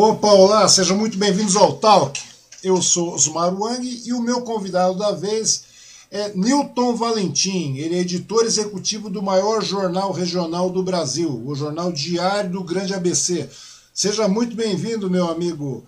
Opa, 0.00 0.28
olá, 0.28 0.68
sejam 0.68 0.96
muito 0.96 1.18
bem-vindos 1.18 1.56
ao 1.56 1.72
Talk. 1.72 2.20
Eu 2.62 2.80
sou 2.80 3.14
Osmar 3.14 3.52
Wang 3.52 4.02
e 4.06 4.12
o 4.12 4.20
meu 4.20 4.42
convidado 4.42 4.96
da 4.96 5.10
vez 5.10 5.64
é 6.08 6.30
Newton 6.36 6.94
Valentim. 6.94 7.78
Ele 7.78 7.96
é 7.96 7.98
editor 8.02 8.44
executivo 8.44 9.10
do 9.10 9.20
maior 9.20 9.60
jornal 9.60 10.12
regional 10.12 10.70
do 10.70 10.84
Brasil, 10.84 11.42
o 11.44 11.52
Jornal 11.52 11.90
Diário 11.90 12.48
do 12.48 12.62
Grande 12.62 12.94
ABC. 12.94 13.50
Seja 13.92 14.28
muito 14.28 14.54
bem-vindo, 14.54 15.10
meu 15.10 15.28
amigo 15.28 15.84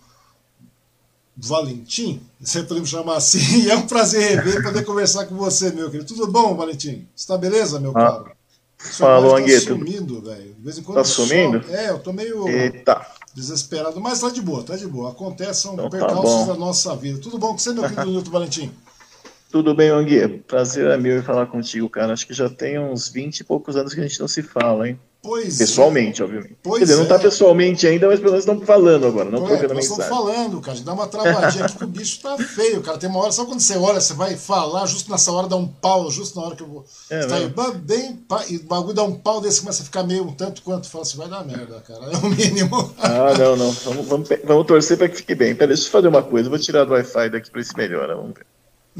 Valentim, 1.36 2.20
sempre 2.42 2.66
podemos 2.66 2.88
chamar 2.88 3.14
assim, 3.14 3.38
e 3.62 3.70
é 3.70 3.76
um 3.76 3.86
prazer 3.86 4.38
rever 4.38 4.58
e 4.58 4.62
poder 4.64 4.84
conversar 4.84 5.26
com 5.26 5.36
você, 5.36 5.70
meu 5.70 5.88
querido. 5.88 6.12
Tudo 6.12 6.26
bom, 6.26 6.56
Valentim? 6.56 7.06
Está 7.14 7.38
beleza, 7.38 7.78
meu 7.78 7.92
ah, 7.92 7.94
caro? 7.94 8.32
Fala, 8.76 9.38
Angueto. 9.38 9.66
Tá 9.66 9.72
sumindo, 9.74 10.20
velho. 10.20 10.54
De 10.54 10.64
vez 10.64 10.78
em 10.78 10.82
quando 10.82 10.96
tá 10.96 11.04
sumindo? 11.04 11.62
Só... 11.64 11.72
É, 11.72 11.90
eu 11.90 12.00
tô 12.00 12.12
meio 12.12 12.48
Eita. 12.48 13.06
Desesperado, 13.34 14.00
mas 14.00 14.20
tá 14.20 14.30
de 14.30 14.42
boa, 14.42 14.62
tá 14.62 14.76
de 14.76 14.86
boa. 14.86 15.10
Acontece, 15.10 15.62
são 15.62 15.74
então, 15.74 15.88
tá 15.88 15.98
percalços 15.98 16.46
tá 16.46 16.52
da 16.52 16.58
nossa 16.58 16.94
vida. 16.96 17.20
Tudo 17.20 17.38
bom 17.38 17.52
com 17.52 17.58
você, 17.58 17.72
meu 17.72 17.82
querido 17.84 18.06
Nilton 18.10 18.30
Valentim? 18.30 18.72
Tudo 19.50 19.74
bem, 19.74 19.90
Angui? 19.90 20.38
Prazer 20.46 20.86
é 20.86 20.96
meu 20.96 21.18
em 21.18 21.22
falar 21.22 21.46
contigo, 21.46 21.88
cara. 21.88 22.12
Acho 22.12 22.26
que 22.26 22.34
já 22.34 22.48
tem 22.48 22.78
uns 22.78 23.08
20 23.08 23.40
e 23.40 23.44
poucos 23.44 23.76
anos 23.76 23.92
que 23.92 24.00
a 24.00 24.06
gente 24.06 24.20
não 24.20 24.28
se 24.28 24.42
fala, 24.42 24.88
hein? 24.88 24.98
Pois 25.22 25.58
Pessoalmente, 25.58 26.22
é. 26.22 26.24
obviamente. 26.24 26.56
Pois 26.62 26.78
Quer 26.78 26.84
dizer, 26.86 26.96
não 26.96 27.04
é. 27.04 27.08
tá 27.08 27.18
pessoalmente 27.18 27.86
ainda, 27.86 28.08
mas 28.08 28.18
pelo 28.18 28.30
menos 28.32 28.44
estamos 28.44 28.64
falando 28.64 29.06
agora, 29.06 29.30
não 29.30 29.44
trocando 29.44 29.74
nós 29.74 29.88
mensagem. 29.88 30.02
estamos 30.02 30.06
falando, 30.06 30.60
cara. 30.62 30.80
Dá 30.80 30.92
uma 30.94 31.06
travadinha 31.06 31.64
aqui 31.66 31.76
que 31.76 31.84
o 31.84 31.86
bicho 31.86 32.20
tá 32.22 32.38
feio, 32.38 32.80
cara. 32.80 32.96
Tem 32.96 33.10
uma 33.10 33.20
hora, 33.20 33.30
só 33.30 33.44
quando 33.44 33.60
você 33.60 33.76
olha, 33.76 34.00
você 34.00 34.14
vai 34.14 34.34
falar, 34.36 34.86
justo 34.86 35.10
nessa 35.10 35.30
hora 35.30 35.46
dá 35.46 35.56
um 35.56 35.68
pau, 35.68 36.10
justo 36.10 36.40
na 36.40 36.46
hora 36.46 36.56
que 36.56 36.62
eu 36.62 36.66
vou. 36.66 36.84
É, 37.10 37.26
tá 37.26 37.36
aí, 37.36 37.44
né? 37.44 37.80
bem, 37.82 38.16
pá, 38.16 38.44
e 38.48 38.56
o 38.56 38.62
bagulho 38.62 38.94
dá 38.94 39.02
um 39.02 39.14
pau 39.14 39.42
desse, 39.42 39.60
começa 39.60 39.82
a 39.82 39.84
ficar 39.84 40.04
meio 40.04 40.24
um 40.24 40.32
tanto 40.32 40.62
quanto. 40.62 40.88
Fala 40.88 41.02
assim, 41.02 41.18
vai 41.18 41.28
dar 41.28 41.44
merda, 41.44 41.82
cara. 41.86 42.06
É 42.12 42.16
o 42.16 42.30
mínimo. 42.30 42.94
Ah, 42.98 43.34
não, 43.38 43.56
não. 43.56 43.72
Vamos, 43.72 44.06
vamos, 44.06 44.28
vamos 44.44 44.66
torcer 44.66 44.96
para 44.96 45.08
que 45.08 45.16
fique 45.16 45.34
bem. 45.34 45.54
Pera, 45.54 45.68
deixa 45.68 45.86
eu 45.86 45.90
fazer 45.90 46.08
uma 46.08 46.22
coisa. 46.22 46.46
Eu 46.46 46.50
vou 46.50 46.58
tirar 46.58 46.84
do 46.84 46.92
Wi-Fi 46.92 47.28
daqui 47.30 47.50
para 47.50 47.60
ver 47.60 47.66
se 47.66 47.76
melhora. 47.76 48.16
Vamos 48.16 48.34
ver. 48.34 48.46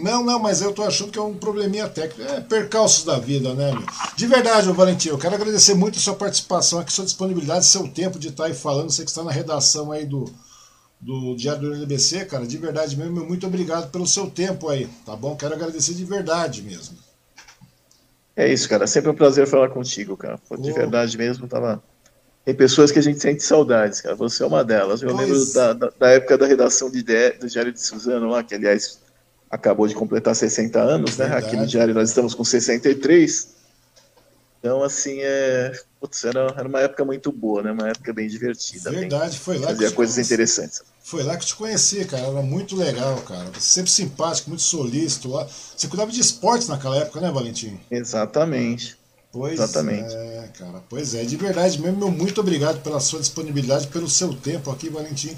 Não, 0.03 0.25
não, 0.25 0.39
mas 0.39 0.61
eu 0.63 0.73
tô 0.73 0.83
achando 0.83 1.11
que 1.11 1.19
é 1.19 1.23
um 1.23 1.35
probleminha 1.35 1.89
técnico. 1.89 2.31
É 2.31 2.41
percalços 2.41 3.05
da 3.05 3.19
vida, 3.19 3.55
né, 3.55 3.73
meu? 3.73 3.85
De 4.17 4.27
verdade, 4.27 4.69
ô 4.69 4.75
Valentim, 4.75 5.09
eu 5.09 5.19
quero 5.19 5.35
agradecer 5.35 5.75
muito 5.75 5.99
a 5.99 6.03
sua 6.03 6.15
participação 6.15 6.79
aqui, 6.79 6.93
sua 6.93 7.05
disponibilidade, 7.05 7.67
seu 7.67 7.87
tempo 7.89 8.19
de 8.19 8.29
estar 8.29 8.47
aí 8.47 8.55
falando. 8.55 8.91
Você 8.91 9.05
que 9.05 9.11
está 9.11 9.23
na 9.23 9.31
redação 9.31 9.93
aí 9.93 10.05
do, 10.07 10.25
do 11.01 11.35
Diário 11.35 11.63
do 11.63 11.75
NBC, 11.75 12.25
cara. 12.27 12.47
De 12.47 12.59
verdade 12.59 12.97
mesmo, 12.97 13.25
muito 13.25 13.47
obrigado 13.47 13.91
pelo 13.91 14.07
seu 14.07 14.29
tempo 14.31 14.69
aí, 14.69 14.89
tá 15.07 15.17
bom? 15.17 15.37
Quero 15.37 15.55
agradecer 15.55 15.95
de 15.95 16.05
verdade 16.05 16.63
mesmo. 16.63 16.97
É 18.37 18.51
isso, 18.51 18.69
cara. 18.69 18.87
Sempre 18.87 19.11
um 19.11 19.15
prazer 19.15 19.47
falar 19.47 19.69
contigo, 19.69 20.17
cara. 20.17 20.39
De 20.59 20.71
Ô. 20.71 20.75
verdade 20.75 21.17
mesmo, 21.19 21.47
tava. 21.49 21.83
Tem 22.45 22.55
pessoas 22.55 22.91
que 22.91 22.99
a 22.99 23.03
gente 23.03 23.21
sente 23.21 23.43
saudades, 23.43 24.01
cara. 24.01 24.15
Você 24.17 24.43
é 24.43 24.47
uma 24.47 24.65
delas. 24.65 25.03
Eu 25.03 25.15
Pois. 25.15 25.29
lembro 25.29 25.53
da, 25.53 25.73
da, 25.75 25.93
da 25.99 26.09
época 26.11 26.39
da 26.39 26.47
redação 26.47 26.91
de 26.91 27.03
DE 27.03 27.33
do 27.39 27.49
Diário 27.49 27.73
de 27.73 27.81
Suzano 27.81 28.29
lá, 28.31 28.43
que 28.43 28.55
aliás 28.55 28.99
acabou 29.51 29.87
de 29.89 29.95
completar 29.95 30.35
60 30.35 30.81
anos, 30.81 31.17
né? 31.17 31.27
Verdade. 31.27 31.47
Aqui 31.47 31.57
no 31.57 31.67
Diário 31.67 31.95
nós 31.95 32.09
estamos 32.09 32.35
com 32.35 32.45
63. 32.45 33.49
Então, 34.59 34.83
assim, 34.83 35.19
é. 35.21 35.73
Putz, 35.99 36.25
era, 36.25 36.55
era 36.57 36.69
uma 36.69 36.81
época 36.81 37.05
muito 37.05 37.33
boa, 37.33 37.63
né? 37.63 37.73
Uma 37.73 37.89
época 37.89 38.13
bem 38.13 38.29
divertida. 38.29 38.91
bem- 38.91 39.01
Verdade, 39.01 39.39
foi 39.39 39.57
lá 39.59 39.69
que 39.69 39.73
Fazia 39.73 39.87
eu 39.87 39.91
te 39.91 39.97
coisas 39.97 40.15
conheci. 40.15 40.33
interessantes. 40.35 40.83
Foi 41.03 41.23
lá 41.23 41.37
que 41.37 41.43
eu 41.43 41.47
te 41.49 41.57
conheci, 41.57 42.05
cara. 42.05 42.27
Era 42.27 42.43
muito 42.43 42.77
legal, 42.77 43.17
cara. 43.23 43.51
Sempre 43.59 43.91
simpático, 43.91 44.51
muito 44.51 44.63
solícito 44.63 45.29
lá. 45.31 45.47
Você 45.77 45.89
cuidava 45.89 46.11
de 46.13 46.21
esportes 46.21 46.69
naquela 46.69 46.97
época, 46.97 47.21
né, 47.21 47.31
Valentim? 47.31 47.79
Exatamente. 47.91 48.97
Pois 49.33 49.55
Exatamente. 49.55 50.13
é, 50.15 50.49
cara. 50.59 50.83
Pois 50.89 51.15
é, 51.15 51.25
de 51.25 51.37
verdade 51.37 51.81
mesmo, 51.81 51.97
meu 51.99 52.11
muito 52.11 52.41
obrigado 52.41 52.83
pela 52.83 52.99
sua 52.99 53.21
disponibilidade, 53.21 53.87
pelo 53.87 54.09
seu 54.11 54.35
tempo 54.35 54.71
aqui, 54.71 54.89
Valentim. 54.91 55.37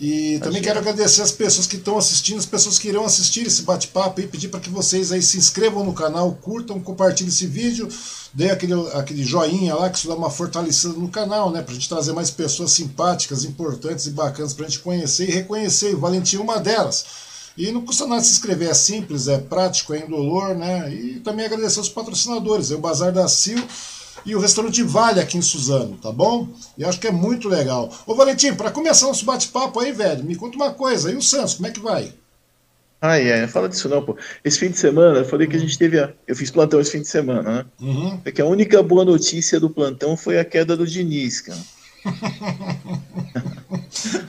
E 0.00 0.38
também 0.38 0.62
quero 0.62 0.78
agradecer 0.78 1.22
as 1.22 1.32
pessoas 1.32 1.66
que 1.66 1.74
estão 1.74 1.98
assistindo, 1.98 2.38
as 2.38 2.46
pessoas 2.46 2.78
que 2.78 2.86
irão 2.86 3.04
assistir 3.04 3.44
esse 3.46 3.62
bate-papo 3.62 4.20
e 4.20 4.28
pedir 4.28 4.46
para 4.46 4.60
que 4.60 4.70
vocês 4.70 5.10
aí 5.10 5.20
se 5.20 5.36
inscrevam 5.36 5.84
no 5.84 5.92
canal, 5.92 6.32
curtam, 6.40 6.78
compartilhem 6.78 7.28
esse 7.28 7.48
vídeo, 7.48 7.88
dê 8.32 8.48
aquele, 8.50 8.74
aquele 8.92 9.24
joinha 9.24 9.74
lá, 9.74 9.90
que 9.90 9.98
isso 9.98 10.06
dá 10.06 10.14
uma 10.14 10.30
fortalecida 10.30 10.94
no 10.94 11.08
canal, 11.08 11.50
né? 11.50 11.62
Pra 11.62 11.74
gente 11.74 11.88
trazer 11.88 12.12
mais 12.12 12.30
pessoas 12.30 12.70
simpáticas, 12.70 13.44
importantes 13.44 14.06
e 14.06 14.10
bacanas 14.10 14.54
pra 14.54 14.68
gente 14.68 14.78
conhecer 14.78 15.28
e 15.28 15.32
reconhecer. 15.32 15.90
E 15.90 15.94
o 15.94 16.00
Valentim 16.00 16.36
é 16.36 16.40
uma 16.40 16.60
delas. 16.60 17.04
E 17.56 17.72
não 17.72 17.84
custa 17.84 18.06
nada 18.06 18.22
se 18.22 18.30
inscrever, 18.30 18.70
é 18.70 18.74
simples, 18.74 19.26
é 19.26 19.36
prático, 19.36 19.92
é 19.92 19.98
indolor, 19.98 20.54
né? 20.54 20.94
E 20.94 21.18
também 21.18 21.44
agradecer 21.44 21.80
os 21.80 21.88
patrocinadores, 21.88 22.70
é 22.70 22.76
o 22.76 22.78
Bazar 22.78 23.12
da 23.12 23.26
Sil 23.26 23.58
e 24.24 24.34
o 24.34 24.40
restaurante 24.40 24.82
Vale 24.82 25.20
aqui 25.20 25.38
em 25.38 25.42
Suzano, 25.42 25.96
tá 25.96 26.12
bom? 26.12 26.48
E 26.76 26.84
acho 26.84 27.00
que 27.00 27.06
é 27.06 27.12
muito 27.12 27.48
legal. 27.48 27.90
Ô 28.06 28.14
Valentim, 28.14 28.54
para 28.54 28.70
começar 28.70 29.06
nosso 29.06 29.24
bate-papo 29.24 29.80
aí, 29.80 29.92
velho, 29.92 30.24
me 30.24 30.36
conta 30.36 30.56
uma 30.56 30.72
coisa, 30.72 31.10
e 31.10 31.16
o 31.16 31.22
Santos, 31.22 31.54
como 31.54 31.66
é 31.66 31.70
que 31.70 31.80
vai? 31.80 32.12
Ai, 33.00 33.28
é, 33.28 33.46
fala 33.46 33.68
disso 33.68 33.88
não, 33.88 34.04
pô. 34.04 34.16
Esse 34.44 34.58
fim 34.58 34.70
de 34.70 34.78
semana, 34.78 35.20
eu 35.20 35.24
falei 35.24 35.46
que 35.46 35.54
a 35.54 35.60
gente 35.60 35.78
teve. 35.78 36.00
A... 36.00 36.12
Eu 36.26 36.34
fiz 36.34 36.50
plantão 36.50 36.80
esse 36.80 36.90
fim 36.90 37.00
de 37.00 37.06
semana, 37.06 37.42
né? 37.42 37.64
Uhum. 37.80 38.20
É 38.24 38.32
que 38.32 38.42
a 38.42 38.44
única 38.44 38.82
boa 38.82 39.04
notícia 39.04 39.60
do 39.60 39.70
plantão 39.70 40.16
foi 40.16 40.38
a 40.38 40.44
queda 40.44 40.76
do 40.76 40.86
Diniz, 40.86 41.40
cara. 41.40 41.60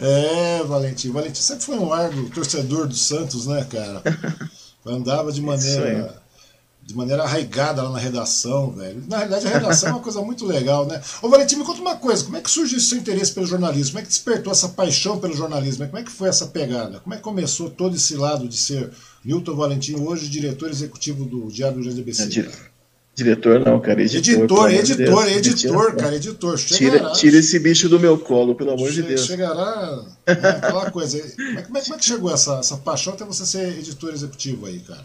É, 0.00 0.62
Valentim, 0.62 1.10
Valentim 1.10 1.42
sempre 1.42 1.64
foi 1.64 1.76
um 1.76 1.92
árduo 1.92 2.30
torcedor 2.30 2.86
do 2.86 2.94
Santos, 2.94 3.48
né, 3.48 3.66
cara? 3.68 4.00
Andava 4.86 5.32
de 5.32 5.42
maneira 5.42 6.22
de 6.88 6.96
maneira 6.96 7.22
arraigada 7.22 7.82
lá 7.82 7.90
na 7.90 7.98
redação, 7.98 8.70
velho. 8.72 9.02
Na 9.06 9.18
realidade, 9.18 9.46
a 9.46 9.50
redação 9.50 9.90
é 9.90 9.92
uma 9.92 10.00
coisa 10.00 10.22
muito 10.22 10.46
legal, 10.46 10.86
né? 10.86 10.98
Ô, 11.20 11.28
Valentim, 11.28 11.56
me 11.56 11.64
conta 11.64 11.82
uma 11.82 11.96
coisa, 11.96 12.24
como 12.24 12.38
é 12.38 12.40
que 12.40 12.50
surgiu 12.50 12.78
esse 12.78 12.86
seu 12.86 12.96
interesse 12.96 13.30
pelo 13.32 13.44
jornalismo? 13.46 13.92
Como 13.92 13.98
é 13.98 14.02
que 14.02 14.08
despertou 14.08 14.50
essa 14.50 14.70
paixão 14.70 15.18
pelo 15.18 15.34
jornalismo? 15.36 15.84
Como 15.86 15.98
é 15.98 16.02
que 16.02 16.10
foi 16.10 16.30
essa 16.30 16.46
pegada? 16.46 16.98
Como 17.00 17.12
é 17.12 17.18
que 17.18 17.22
começou 17.22 17.68
todo 17.68 17.94
esse 17.94 18.16
lado 18.16 18.48
de 18.48 18.56
ser 18.56 18.88
Milton 19.22 19.54
Valentim, 19.54 19.96
hoje 19.96 20.30
diretor 20.30 20.70
executivo 20.70 21.26
do 21.26 21.48
Diário 21.52 21.76
do 21.76 21.82
GDBC? 21.84 22.22
É, 22.22 22.26
dire- 22.26 22.50
Diretor 23.14 23.60
não, 23.60 23.80
cara. 23.80 24.00
Editor. 24.00 24.32
Editor, 24.44 24.68
de 24.70 24.74
editor, 24.76 25.24
Deus. 25.26 25.36
editor, 25.36 25.96
cara, 25.96 26.16
editor. 26.16 26.56
Tira, 26.56 26.78
Chegará, 26.92 27.10
tira 27.12 27.36
esse 27.36 27.58
bicho 27.58 27.88
do 27.88 27.98
meu 28.00 28.16
colo, 28.16 28.54
pelo 28.54 28.70
amor 28.70 28.88
de 28.90 29.02
che- 29.02 29.02
Deus. 29.02 29.26
Chegará 29.26 29.96
né, 30.26 30.32
aquela 30.34 30.90
coisa. 30.90 31.18
Como 31.20 31.58
é, 31.58 31.62
como 31.62 31.78
é- 31.78 31.82
como 31.82 31.94
é 31.96 31.98
que 31.98 32.04
chegou 32.04 32.32
essa, 32.32 32.60
essa 32.60 32.76
paixão 32.78 33.12
até 33.12 33.24
você 33.26 33.44
ser 33.44 33.76
editor 33.78 34.14
executivo 34.14 34.66
aí, 34.66 34.78
cara? 34.78 35.04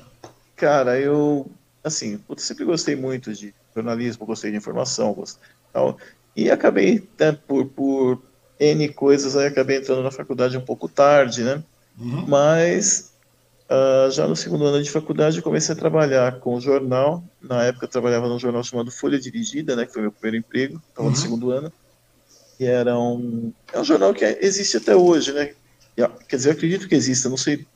Cara, 0.55 0.97
eu, 0.99 1.49
assim, 1.83 2.17
putz, 2.17 2.43
sempre 2.43 2.65
gostei 2.65 2.95
muito 2.95 3.33
de 3.33 3.53
jornalismo, 3.75 4.25
gostei 4.25 4.51
de 4.51 4.57
informação, 4.57 5.13
gost- 5.13 5.39
tal, 5.71 5.97
e 6.35 6.49
acabei, 6.51 7.09
né, 7.19 7.31
por, 7.33 7.65
por 7.73 8.23
N 8.59 8.89
coisas, 8.93 9.35
aí 9.35 9.47
acabei 9.47 9.77
entrando 9.77 10.03
na 10.03 10.11
faculdade 10.11 10.57
um 10.57 10.65
pouco 10.65 10.87
tarde, 10.89 11.43
né? 11.43 11.63
Uhum. 11.99 12.25
Mas 12.27 13.11
ah, 13.69 14.09
já 14.11 14.27
no 14.27 14.35
segundo 14.35 14.65
ano 14.65 14.81
de 14.83 14.89
faculdade 14.91 15.37
eu 15.37 15.43
comecei 15.43 15.73
a 15.73 15.77
trabalhar 15.77 16.39
com 16.39 16.55
o 16.55 16.61
jornal. 16.61 17.23
Na 17.41 17.63
época 17.65 17.85
eu 17.85 17.89
trabalhava 17.89 18.27
num 18.29 18.39
jornal 18.39 18.63
chamado 18.63 18.91
Folha 18.91 19.19
Dirigida, 19.19 19.75
né, 19.75 19.85
que 19.85 19.93
foi 19.93 20.01
meu 20.03 20.11
primeiro 20.11 20.37
emprego, 20.37 20.81
estava 20.89 21.07
Uhum. 21.07 21.11
no 21.11 21.15
segundo 21.17 21.51
ano. 21.51 21.73
E 22.59 22.65
era 22.65 22.97
um, 22.97 23.53
é 23.73 23.79
um 23.79 23.83
jornal 23.83 24.13
que 24.13 24.23
existe 24.41 24.77
até 24.77 24.95
hoje, 24.95 25.33
né? 25.33 25.53
Quer 26.27 26.35
dizer, 26.37 26.49
eu 26.49 26.53
acredito 26.53 26.87
que 26.87 26.95
exista, 26.95 27.29
não 27.29 27.37
sei. 27.37 27.67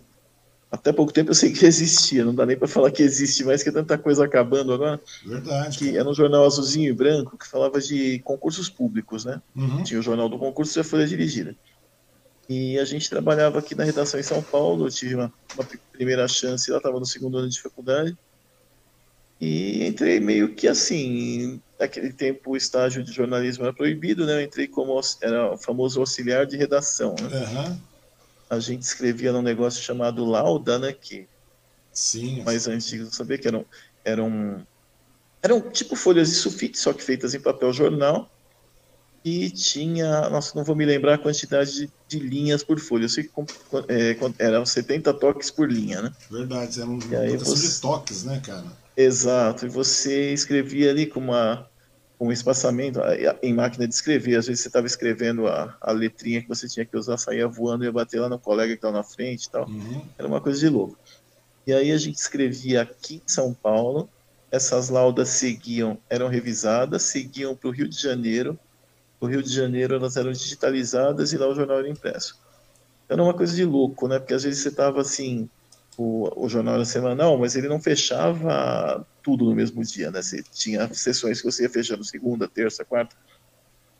Até 0.69 0.91
pouco 0.91 1.13
tempo 1.13 1.31
eu 1.31 1.35
sei 1.35 1.53
que 1.53 1.65
existia, 1.65 2.25
não 2.25 2.35
dá 2.35 2.45
nem 2.45 2.57
para 2.57 2.67
falar 2.67 2.91
que 2.91 3.01
existe 3.01 3.43
mais, 3.45 3.63
que 3.63 3.69
é 3.69 3.71
tanta 3.71 3.97
coisa 3.97 4.25
acabando 4.25 4.73
agora. 4.73 4.99
Verdade. 5.25 5.77
Que 5.77 5.97
era 5.97 6.07
um 6.07 6.13
jornal 6.13 6.45
azulzinho 6.45 6.89
e 6.89 6.93
branco 6.93 7.37
que 7.37 7.47
falava 7.47 7.79
de 7.79 8.19
concursos 8.19 8.69
públicos, 8.69 9.23
né? 9.23 9.41
Uhum. 9.55 9.83
Tinha 9.83 9.99
o 9.99 10.03
Jornal 10.03 10.27
do 10.27 10.37
Concurso 10.37 10.77
e 10.77 10.81
a 10.81 10.83
Folha 10.83 11.07
Dirigida. 11.07 11.55
E 12.49 12.77
a 12.79 12.85
gente 12.85 13.09
trabalhava 13.09 13.59
aqui 13.59 13.75
na 13.75 13.83
redação 13.83 14.19
em 14.19 14.23
São 14.23 14.41
Paulo, 14.41 14.87
eu 14.87 14.91
tive 14.91 15.15
uma, 15.15 15.33
uma 15.55 15.67
primeira 15.91 16.27
chance, 16.27 16.69
lá 16.69 16.77
estava 16.77 16.99
no 16.99 17.05
segundo 17.05 17.37
ano 17.37 17.49
de 17.49 17.61
faculdade. 17.61 18.17
E 19.39 19.85
entrei 19.85 20.19
meio 20.19 20.53
que 20.55 20.67
assim, 20.67 21.61
naquele 21.79 22.11
tempo 22.11 22.51
o 22.51 22.57
estágio 22.57 23.03
de 23.03 23.11
jornalismo 23.11 23.63
era 23.63 23.73
proibido, 23.73 24.25
né? 24.25 24.41
Eu 24.41 24.41
entrei 24.41 24.67
como, 24.67 24.99
era 25.21 25.53
o 25.53 25.57
famoso 25.57 25.99
auxiliar 25.99 26.45
de 26.45 26.57
redação, 26.57 27.15
né? 27.21 27.37
Aham. 27.37 27.79
A 28.49 28.59
gente 28.59 28.83
escrevia 28.83 29.31
num 29.33 29.41
negócio 29.41 29.81
chamado 29.81 30.23
Lauda, 30.25 30.79
né? 30.79 30.93
Que 30.93 31.27
Sim. 31.91 32.43
mais 32.43 32.67
antigos, 32.67 33.15
sabia 33.15 33.37
que 33.37 33.47
eram, 33.47 33.65
eram, 34.05 34.65
eram 35.41 35.61
tipo 35.69 35.95
folhas 35.95 36.29
de 36.29 36.35
sulfite, 36.35 36.77
só 36.79 36.93
que 36.93 37.03
feitas 37.03 37.33
em 37.33 37.39
papel 37.39 37.73
jornal. 37.73 38.29
E 39.25 39.49
tinha, 39.49 40.29
nossa, 40.29 40.53
não 40.55 40.63
vou 40.63 40.75
me 40.75 40.85
lembrar 40.85 41.15
a 41.15 41.17
quantidade 41.17 41.73
de, 41.73 41.89
de 42.07 42.19
linhas 42.19 42.63
por 42.63 42.79
folha. 42.79 43.03
Eu 43.05 43.09
sei 43.09 43.25
que 43.25 43.31
é, 43.89 44.17
eram 44.39 44.65
70 44.65 45.13
toques 45.15 45.51
por 45.51 45.69
linha, 45.69 46.01
né? 46.01 46.13
Verdade. 46.31 46.79
Era 46.79 46.89
uma 46.89 47.03
E 47.03 47.15
aí 47.15 47.31
questão 47.31 47.53
você- 47.55 47.67
de 47.67 47.81
toques, 47.81 48.23
né, 48.23 48.39
cara? 48.45 48.65
Exato. 48.95 49.65
E 49.65 49.69
você 49.69 50.31
escrevia 50.31 50.91
ali 50.91 51.05
com 51.07 51.19
uma 51.19 51.67
com 52.17 52.27
um 52.27 52.31
espaçamento 52.31 52.99
em 53.41 53.53
máquina 53.53 53.87
de 53.87 53.93
escrever. 53.93 54.37
Às 54.37 54.47
vezes 54.47 54.61
você 54.61 54.69
estava 54.69 54.87
escrevendo 54.87 55.47
a, 55.47 55.77
a 55.79 55.91
letrinha 55.91 56.41
que 56.41 56.47
você 56.47 56.67
tinha 56.67 56.85
que 56.85 56.97
usar, 56.97 57.17
saía 57.17 57.47
voando 57.47 57.83
e 57.83 57.87
ia 57.87 57.91
bater 57.91 58.19
lá 58.19 58.27
no 58.27 58.39
colega 58.39 58.73
que 58.73 58.77
estava 58.77 58.97
na 58.97 59.03
frente 59.03 59.45
e 59.45 59.49
tal. 59.49 59.67
Uhum. 59.67 60.01
Era 60.17 60.27
uma 60.27 60.41
coisa 60.41 60.59
de 60.59 60.67
louco. 60.67 60.97
E 61.65 61.73
aí 61.73 61.91
a 61.91 61.97
gente 61.97 62.15
escrevia 62.15 62.81
aqui 62.81 63.15
em 63.15 63.29
São 63.29 63.53
Paulo, 63.53 64.09
essas 64.49 64.89
laudas 64.89 65.29
seguiam, 65.29 65.97
eram 66.09 66.27
revisadas, 66.27 67.03
seguiam 67.03 67.55
para 67.55 67.67
o 67.67 67.71
Rio 67.71 67.89
de 67.89 68.01
Janeiro, 68.01 68.57
no 69.19 69.27
Rio 69.27 69.43
de 69.43 69.53
Janeiro 69.53 69.95
elas 69.95 70.15
eram 70.15 70.31
digitalizadas 70.31 71.33
e 71.33 71.37
lá 71.37 71.47
o 71.47 71.55
jornal 71.55 71.79
era 71.79 71.89
impresso. 71.89 72.39
Era 73.09 73.21
uma 73.21 73.33
coisa 73.33 73.55
de 73.55 73.65
louco, 73.65 74.07
né? 74.07 74.19
Porque 74.19 74.33
às 74.33 74.43
vezes 74.43 74.61
você 74.61 74.71
tava 74.71 75.01
assim, 75.01 75.49
o, 75.97 76.45
o 76.45 76.47
jornal 76.47 76.75
era 76.75 76.85
semanal, 76.85 77.37
mas 77.37 77.55
ele 77.55 77.67
não 77.67 77.81
fechava 77.81 79.05
tudo 79.23 79.45
no 79.45 79.55
mesmo 79.55 79.83
dia, 79.83 80.11
né? 80.11 80.21
Você 80.21 80.43
tinha 80.53 80.87
sessões 80.93 81.41
que 81.41 81.51
você 81.51 81.63
ia 81.63 81.69
fechando 81.69 82.03
segunda, 82.03 82.47
terça, 82.47 82.85
quarta. 82.85 83.15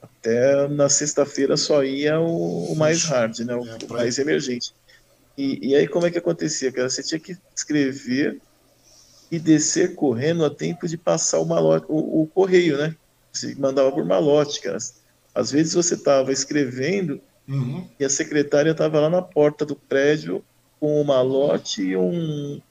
Até 0.02 0.68
na 0.68 0.90
sexta-feira 0.90 1.58
só 1.58 1.84
ia 1.84 2.20
o, 2.20 2.72
o 2.72 2.76
mais 2.76 3.04
hard, 3.06 3.40
né? 3.40 3.56
O, 3.56 3.68
é, 3.68 3.78
o 3.84 3.94
mais 3.94 4.20
emergente. 4.20 4.74
E, 5.36 5.70
e, 5.70 5.76
aí 5.76 5.88
como 5.88 6.06
é 6.06 6.12
que 6.12 6.20
acontecia, 6.20 6.72
cara? 6.72 6.90
Você 6.90 7.02
tinha 7.02 7.20
que 7.20 7.36
escrever 7.56 8.40
e 9.32 9.40
descer 9.40 9.96
correndo 9.96 10.46
a 10.46 10.50
tempo 10.50 10.88
de 10.88 10.98
passar 10.98 11.40
o, 11.40 11.46
malote, 11.46 11.88
o, 11.90 12.22
o 12.22 12.28
correio, 12.28 12.78
né? 12.78 12.96
Você 13.34 13.56
mandava 13.56 13.92
por 13.92 14.06
malote, 14.06 14.62
cara. 14.62 14.78
Às 15.34 15.52
vezes 15.52 15.74
você 15.74 15.96
estava 15.96 16.32
escrevendo 16.32 17.20
uhum. 17.48 17.88
e 18.00 18.06
a 18.06 18.10
secretária 18.10 18.72
estava 18.72 19.00
lá 19.00 19.10
na 19.10 19.22
porta 19.22 19.66
do 19.66 19.76
prédio 19.76 20.44
com 20.79 21.01
um 21.01 21.03
malote 21.03 21.81
e 21.81 21.97
um. 21.97 22.62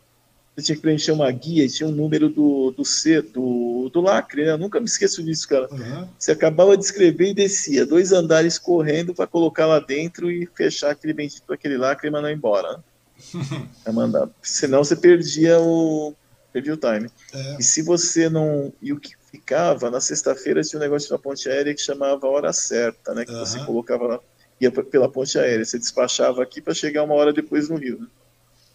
Você 0.54 0.66
tinha 0.66 0.76
que 0.76 0.82
preencher 0.82 1.12
uma 1.12 1.30
guia 1.30 1.64
e 1.64 1.68
tinha 1.68 1.86
um 1.86 1.92
número 1.92 2.30
do, 2.30 2.70
do 2.70 2.82
C, 2.82 3.20
do, 3.20 3.90
do 3.92 4.00
lacre, 4.00 4.42
né? 4.42 4.52
Eu 4.52 4.58
nunca 4.58 4.80
me 4.80 4.86
esqueço 4.86 5.22
disso, 5.22 5.46
cara. 5.46 5.68
Uhum. 5.70 6.08
Você 6.18 6.32
acabava 6.32 6.74
de 6.78 6.82
escrever 6.82 7.28
e 7.28 7.34
descia, 7.34 7.84
dois 7.84 8.10
andares 8.10 8.58
correndo 8.58 9.14
para 9.14 9.26
colocar 9.26 9.66
lá 9.66 9.78
dentro 9.78 10.30
e 10.30 10.46
fechar 10.54 10.92
aquele 10.92 11.12
bendito 11.12 11.52
aquele 11.52 11.76
lacre 11.76 12.08
e 12.08 12.10
mandar 12.10 12.32
embora. 12.32 12.82
é 13.84 13.92
mandar. 13.92 14.30
Senão 14.42 14.82
você 14.82 14.96
perdia 14.96 15.60
o. 15.60 16.14
Perdia 16.52 16.72
o 16.72 16.78
time. 16.78 17.10
É. 17.34 17.56
E 17.58 17.62
se 17.62 17.82
você 17.82 18.30
não. 18.30 18.72
E 18.80 18.94
o 18.94 18.98
que 18.98 19.14
ficava, 19.30 19.90
na 19.90 20.00
sexta-feira 20.00 20.62
tinha 20.62 20.80
um 20.80 20.82
negócio 20.82 21.12
na 21.12 21.18
ponte 21.18 21.48
aérea 21.50 21.74
que 21.74 21.82
chamava 21.82 22.26
hora 22.26 22.50
certa, 22.54 23.14
né? 23.14 23.26
Que 23.26 23.32
uhum. 23.32 23.40
você 23.40 23.58
colocava 23.66 24.06
lá 24.06 24.20
ia 24.60 24.70
pela 24.70 25.08
ponte 25.08 25.38
aérea. 25.38 25.64
Você 25.64 25.78
despachava 25.78 26.42
aqui 26.42 26.60
para 26.60 26.74
chegar 26.74 27.04
uma 27.04 27.14
hora 27.14 27.32
depois 27.32 27.68
no 27.68 27.76
Rio. 27.76 28.00
Né? 28.00 28.06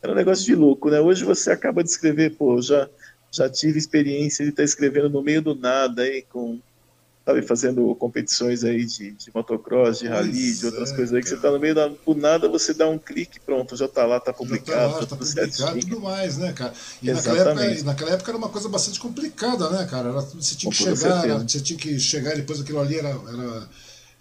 Era 0.02 0.14
um 0.14 0.16
negócio 0.16 0.46
de 0.46 0.56
louco, 0.56 0.90
né? 0.90 1.00
Hoje 1.00 1.24
você 1.24 1.52
acaba 1.52 1.84
de 1.84 1.90
escrever, 1.90 2.36
pô, 2.36 2.60
já, 2.62 2.90
já 3.32 3.50
tive 3.50 3.78
experiência 3.78 4.44
de 4.44 4.52
estar 4.52 4.64
tá 4.64 4.66
escrevendo 4.66 5.10
no 5.10 5.22
meio 5.22 5.42
do 5.42 5.54
nada 5.54 6.02
aí, 6.02 6.24
com, 6.24 6.60
sabe, 7.24 7.44
fazendo 7.44 7.94
competições 7.96 8.64
aí 8.64 8.84
de, 8.84 9.12
de 9.12 9.32
motocross, 9.34 10.00
de 10.00 10.08
rally, 10.08 10.54
de 10.54 10.66
outras 10.66 10.92
é, 10.92 10.96
coisas 10.96 11.14
aí, 11.14 11.22
que 11.22 11.30
você 11.30 11.36
está 11.36 11.52
no 11.52 11.60
meio 11.60 11.76
da, 11.76 11.88
do 11.88 12.16
nada, 12.16 12.50
você 12.50 12.74
dá 12.74 12.90
um 12.90 12.98
clique, 12.98 13.40
pronto, 13.40 13.76
já 13.76 13.86
está 13.86 14.06
lá, 14.08 14.18
está 14.18 14.34
publicado. 14.34 14.72
Já 14.72 14.88
tá 14.88 14.88
lá, 14.88 15.00
tá, 15.02 15.06
tá 15.06 15.16
publicado 15.16 15.78
e 15.78 15.82
tudo 15.82 16.00
mais, 16.00 16.38
né, 16.38 16.52
cara? 16.52 16.74
E 17.02 17.12
naquela 17.12 17.38
época, 17.38 17.84
naquela 17.84 18.12
época, 18.12 18.32
era 18.32 18.38
uma 18.38 18.50
coisa 18.50 18.70
bastante 18.70 19.00
complicada, 19.00 19.70
né, 19.70 19.86
cara? 19.86 20.10
Era, 20.10 20.22
você 20.22 20.56
tinha 20.56 20.72
que 20.72 20.78
chegar, 20.78 21.38
você 21.38 21.60
tinha 21.60 21.78
que 21.78 22.00
chegar, 22.00 22.36
depois 22.36 22.60
aquilo 22.60 22.80
ali 22.80 22.98
era, 22.98 23.10
era 23.10 23.70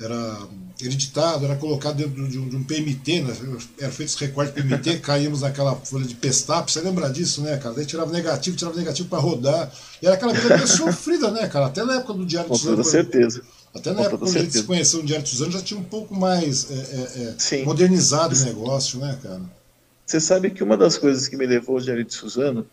era 0.00 0.38
editado, 0.80 1.44
era 1.44 1.56
colocado 1.56 1.96
dentro 1.96 2.26
de 2.26 2.38
um, 2.38 2.48
de 2.48 2.56
um 2.56 2.64
PMT, 2.64 3.20
né? 3.20 3.36
era 3.78 3.92
feito 3.92 4.08
esse 4.08 4.18
recorte 4.24 4.52
PMT, 4.52 4.98
caímos 5.04 5.42
naquela 5.42 5.76
folha 5.76 6.06
de 6.06 6.14
pestap, 6.14 6.70
você 6.70 6.80
lembra 6.80 7.10
disso, 7.10 7.42
né, 7.42 7.58
cara? 7.58 7.74
Daí 7.74 7.84
tirava 7.84 8.10
negativo, 8.10 8.56
tirava 8.56 8.76
negativo 8.76 9.08
para 9.08 9.18
rodar. 9.18 9.70
E 10.00 10.06
era 10.06 10.14
aquela 10.14 10.32
vida 10.32 10.56
meio 10.56 10.66
sofrida, 10.68 11.30
né, 11.30 11.46
cara? 11.48 11.66
Até 11.66 11.84
na 11.84 11.96
época 11.96 12.14
do 12.14 12.24
Diário 12.24 12.50
de 12.50 12.56
Suzano. 12.56 12.76
Com 12.78 12.82
toda 12.82 12.90
certeza. 12.90 13.42
Até 13.74 13.92
na 13.92 14.00
época 14.00 14.18
quando 14.18 14.36
a 14.36 14.40
gente 14.40 14.52
se 14.52 14.62
conheceu 14.62 15.00
no 15.00 15.06
Diário 15.06 15.24
de 15.24 15.30
Suzano 15.30 15.52
já 15.52 15.60
tinha 15.60 15.78
um 15.78 15.84
pouco 15.84 16.14
mais 16.14 16.70
é, 16.70 16.74
é, 16.74 17.58
é 17.60 17.64
modernizado 17.64 18.34
o 18.34 18.44
negócio, 18.44 18.98
né, 18.98 19.18
cara? 19.22 19.42
Você 20.06 20.18
sabe 20.18 20.50
que 20.50 20.64
uma 20.64 20.76
das 20.76 20.96
coisas 20.96 21.28
que 21.28 21.36
me 21.36 21.46
levou 21.46 21.76
ao 21.76 21.82
Diário 21.82 22.04
de 22.04 22.12
Suzano 22.12 22.66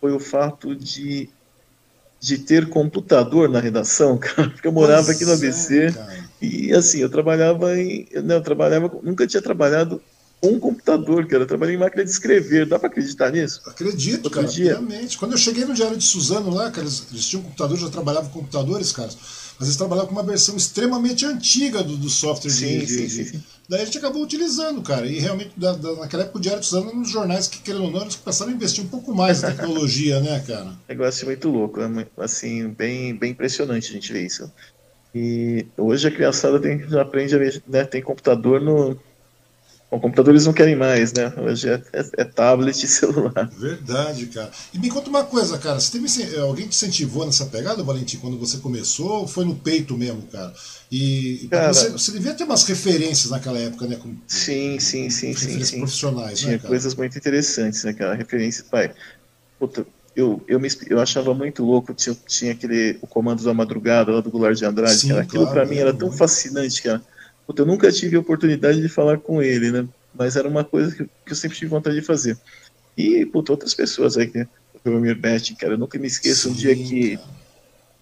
foi 0.00 0.12
o 0.12 0.18
fato 0.18 0.74
de 0.74 1.30
de 2.22 2.38
ter 2.38 2.68
computador 2.68 3.48
na 3.48 3.58
redação, 3.58 4.16
cara, 4.16 4.48
porque 4.48 4.68
eu 4.68 4.72
morava 4.72 5.06
pois 5.06 5.16
aqui 5.16 5.24
no 5.24 5.32
ABC 5.32 5.86
é, 5.86 6.21
e 6.42 6.72
assim, 6.72 6.98
eu 6.98 7.08
trabalhava 7.08 7.78
em. 7.78 8.06
Não, 8.24 8.36
eu 8.36 8.42
trabalhava. 8.42 8.90
Nunca 9.02 9.26
tinha 9.26 9.40
trabalhado 9.40 10.02
com 10.40 10.48
um 10.48 10.58
computador, 10.58 11.26
cara. 11.26 11.44
Eu 11.44 11.46
trabalhei 11.46 11.76
em 11.76 11.78
máquina 11.78 12.04
de 12.04 12.10
escrever. 12.10 12.66
Dá 12.66 12.78
para 12.78 12.88
acreditar 12.88 13.30
nisso? 13.30 13.62
Acredito, 13.64 14.24
Outro 14.24 14.40
cara, 14.40 14.46
dia... 14.46 14.72
realmente. 14.72 15.16
Quando 15.16 15.32
eu 15.32 15.38
cheguei 15.38 15.64
no 15.64 15.72
Diário 15.72 15.96
de 15.96 16.04
Suzano 16.04 16.50
lá, 16.50 16.70
cara, 16.70 16.82
eles, 16.82 17.06
eles 17.12 17.26
tinham 17.26 17.44
computador, 17.44 17.78
já 17.78 17.88
trabalhavam 17.88 18.28
com 18.30 18.40
computadores, 18.40 18.90
cara. 18.90 19.10
Mas 19.58 19.68
eles 19.68 19.76
trabalhavam 19.76 20.08
com 20.08 20.16
uma 20.16 20.24
versão 20.24 20.56
extremamente 20.56 21.24
antiga 21.24 21.84
do, 21.84 21.96
do 21.96 22.10
software 22.10 22.50
sim, 22.50 22.80
de, 22.80 22.86
sim, 22.88 23.06
de, 23.06 23.24
sim, 23.24 23.42
Daí 23.68 23.82
a 23.82 23.84
gente 23.84 23.98
acabou 23.98 24.22
utilizando, 24.22 24.82
cara. 24.82 25.06
E 25.06 25.20
realmente, 25.20 25.52
da, 25.56 25.72
da, 25.72 25.94
naquela 25.94 26.24
época, 26.24 26.38
o 26.38 26.40
Diário 26.40 26.60
de 26.60 26.66
Suzano 26.66 26.88
era 26.88 26.96
um 26.96 27.02
dos 27.02 27.10
jornais 27.10 27.46
que, 27.46 27.58
querendo 27.60 27.84
ou 27.84 27.90
não, 27.92 28.02
eles 28.02 28.16
começaram 28.16 28.50
a 28.50 28.54
investir 28.54 28.82
um 28.82 28.88
pouco 28.88 29.14
mais 29.14 29.42
na 29.42 29.52
tecnologia, 29.52 30.20
né, 30.20 30.42
cara? 30.44 30.72
Negócio 30.88 31.26
muito 31.26 31.48
louco, 31.48 31.80
né? 31.80 32.06
assim, 32.18 32.68
bem, 32.68 33.14
bem 33.14 33.30
impressionante 33.30 33.90
a 33.90 33.92
gente 33.92 34.12
ver 34.12 34.26
isso. 34.26 34.50
E 35.14 35.66
hoje 35.76 36.08
a 36.08 36.10
criançada 36.10 36.58
tem, 36.58 36.88
já 36.88 37.02
aprende 37.02 37.34
a 37.34 37.38
ver, 37.38 37.62
né, 37.68 37.84
tem 37.84 38.00
computador 38.00 38.60
no, 38.60 38.98
Bom, 39.92 40.00
computadores 40.00 40.46
não 40.46 40.54
querem 40.54 40.74
mais, 40.74 41.12
né? 41.12 41.30
Hoje 41.36 41.68
é, 41.68 41.74
é, 41.92 42.04
é, 42.16 42.24
tablet 42.24 42.82
e 42.82 42.88
celular. 42.88 43.50
Verdade, 43.54 44.24
cara. 44.28 44.50
E 44.72 44.78
me 44.78 44.88
conta 44.88 45.10
uma 45.10 45.22
coisa, 45.22 45.58
cara. 45.58 45.78
Você 45.78 45.98
teve, 45.98 46.38
alguém 46.38 46.66
te 46.66 46.74
incentivou 46.74 47.26
nessa 47.26 47.44
pegada, 47.44 47.82
Valentim, 47.82 48.16
quando 48.16 48.38
você 48.38 48.56
começou? 48.56 49.20
Ou 49.20 49.28
foi 49.28 49.44
no 49.44 49.54
peito 49.54 49.94
mesmo, 49.94 50.22
cara? 50.32 50.50
E 50.90 51.46
cara, 51.50 51.74
você, 51.74 51.90
você 51.90 52.10
devia 52.12 52.32
ter 52.32 52.44
umas 52.44 52.64
referências 52.64 53.30
naquela 53.30 53.58
época, 53.58 53.86
né? 53.86 53.96
Com, 53.96 54.16
sim, 54.26 54.80
sim, 54.80 55.10
sim, 55.10 55.34
sim, 55.34 55.62
sim. 55.62 55.78
profissionais, 55.80 56.38
Tinha 56.38 56.52
né, 56.52 56.58
coisas 56.58 56.94
muito 56.94 57.18
interessantes, 57.18 57.84
né, 57.84 57.92
cara? 57.92 58.14
Referência, 58.14 58.64
pai. 58.70 58.94
Puta, 59.58 59.86
eu, 60.14 60.42
eu, 60.46 60.60
me, 60.60 60.68
eu 60.88 61.00
achava 61.00 61.32
muito 61.32 61.64
louco, 61.64 61.94
tinha, 61.94 62.16
tinha 62.26 62.52
aquele 62.52 62.98
o 63.00 63.06
comando 63.06 63.42
da 63.42 63.54
madrugada 63.54 64.12
lá 64.12 64.20
do 64.20 64.30
Goulart 64.30 64.56
de 64.56 64.64
Andrade, 64.64 64.98
Sim, 64.98 65.08
cara. 65.08 65.22
Aquilo 65.22 65.44
claro, 65.44 65.60
para 65.60 65.66
mim 65.66 65.76
era 65.76 65.92
tão 65.92 66.12
fascinante, 66.12 66.82
cara. 66.82 67.02
Puta, 67.46 67.62
eu 67.62 67.66
nunca 67.66 67.90
tive 67.90 68.16
a 68.16 68.20
oportunidade 68.20 68.80
de 68.80 68.88
falar 68.88 69.18
com 69.18 69.42
ele, 69.42 69.70
né? 69.70 69.88
Mas 70.14 70.36
era 70.36 70.46
uma 70.46 70.64
coisa 70.64 70.94
que, 70.94 71.04
que 71.04 71.32
eu 71.32 71.36
sempre 71.36 71.56
tive 71.56 71.70
vontade 71.70 71.96
de 71.96 72.02
fazer. 72.02 72.36
E, 72.96 73.24
puta, 73.26 73.52
outras 73.52 73.74
pessoas 73.74 74.16
aí, 74.16 74.30
né? 74.34 74.46
O 74.84 74.90
Jomir 74.90 75.18
Betting, 75.18 75.54
cara, 75.54 75.74
eu 75.74 75.78
nunca 75.78 75.98
me 75.98 76.06
esqueço 76.06 76.48
Sim, 76.48 76.50
um 76.50 76.52
dia 76.54 76.76
que, 76.76 77.16
cara. 77.16 77.28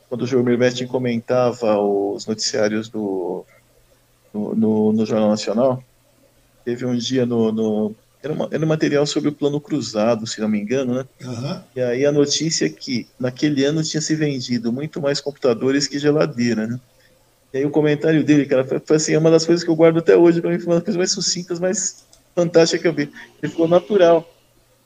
quando 0.08 0.22
o 0.22 0.26
Jomir 0.26 0.58
Betting 0.58 0.86
comentava 0.86 1.78
os 1.78 2.26
noticiários 2.26 2.88
do, 2.88 3.44
no, 4.34 4.54
no, 4.54 4.92
no, 4.92 5.06
Jornal 5.06 5.30
Nacional, 5.30 5.84
teve 6.64 6.84
um 6.84 6.96
dia 6.96 7.24
no, 7.24 7.52
no 7.52 7.94
era, 8.22 8.32
uma, 8.32 8.48
era 8.50 8.64
um 8.64 8.68
material 8.68 9.06
sobre 9.06 9.30
o 9.30 9.32
plano 9.32 9.60
cruzado, 9.60 10.26
se 10.26 10.40
não 10.40 10.48
me 10.48 10.60
engano, 10.60 10.94
né? 10.94 11.04
Uhum. 11.24 11.60
E 11.74 11.80
aí 11.80 12.04
a 12.04 12.12
notícia 12.12 12.66
é 12.66 12.68
que 12.68 13.08
naquele 13.18 13.64
ano 13.64 13.82
tinha 13.82 14.00
se 14.00 14.14
vendido 14.14 14.72
muito 14.72 15.00
mais 15.00 15.20
computadores 15.20 15.86
que 15.86 15.98
geladeira, 15.98 16.66
né? 16.66 16.78
E 17.52 17.58
aí 17.58 17.64
o 17.64 17.70
comentário 17.70 18.22
dele, 18.22 18.44
cara, 18.46 18.64
foi, 18.64 18.78
foi 18.78 18.96
assim, 18.96 19.14
é 19.14 19.18
uma 19.18 19.30
das 19.30 19.46
coisas 19.46 19.64
que 19.64 19.70
eu 19.70 19.76
guardo 19.76 19.98
até 19.98 20.16
hoje, 20.16 20.40
para 20.40 20.50
mim 20.50 20.58
foi 20.58 20.68
uma 20.68 20.76
das 20.76 20.84
coisas 20.84 20.98
mais 20.98 21.12
sucintas, 21.12 21.58
mais 21.58 22.04
fantásticas 22.34 22.82
que 22.82 22.88
eu 22.88 22.92
vi. 22.92 23.10
Ele 23.42 23.50
ficou 23.50 23.66
natural. 23.66 24.28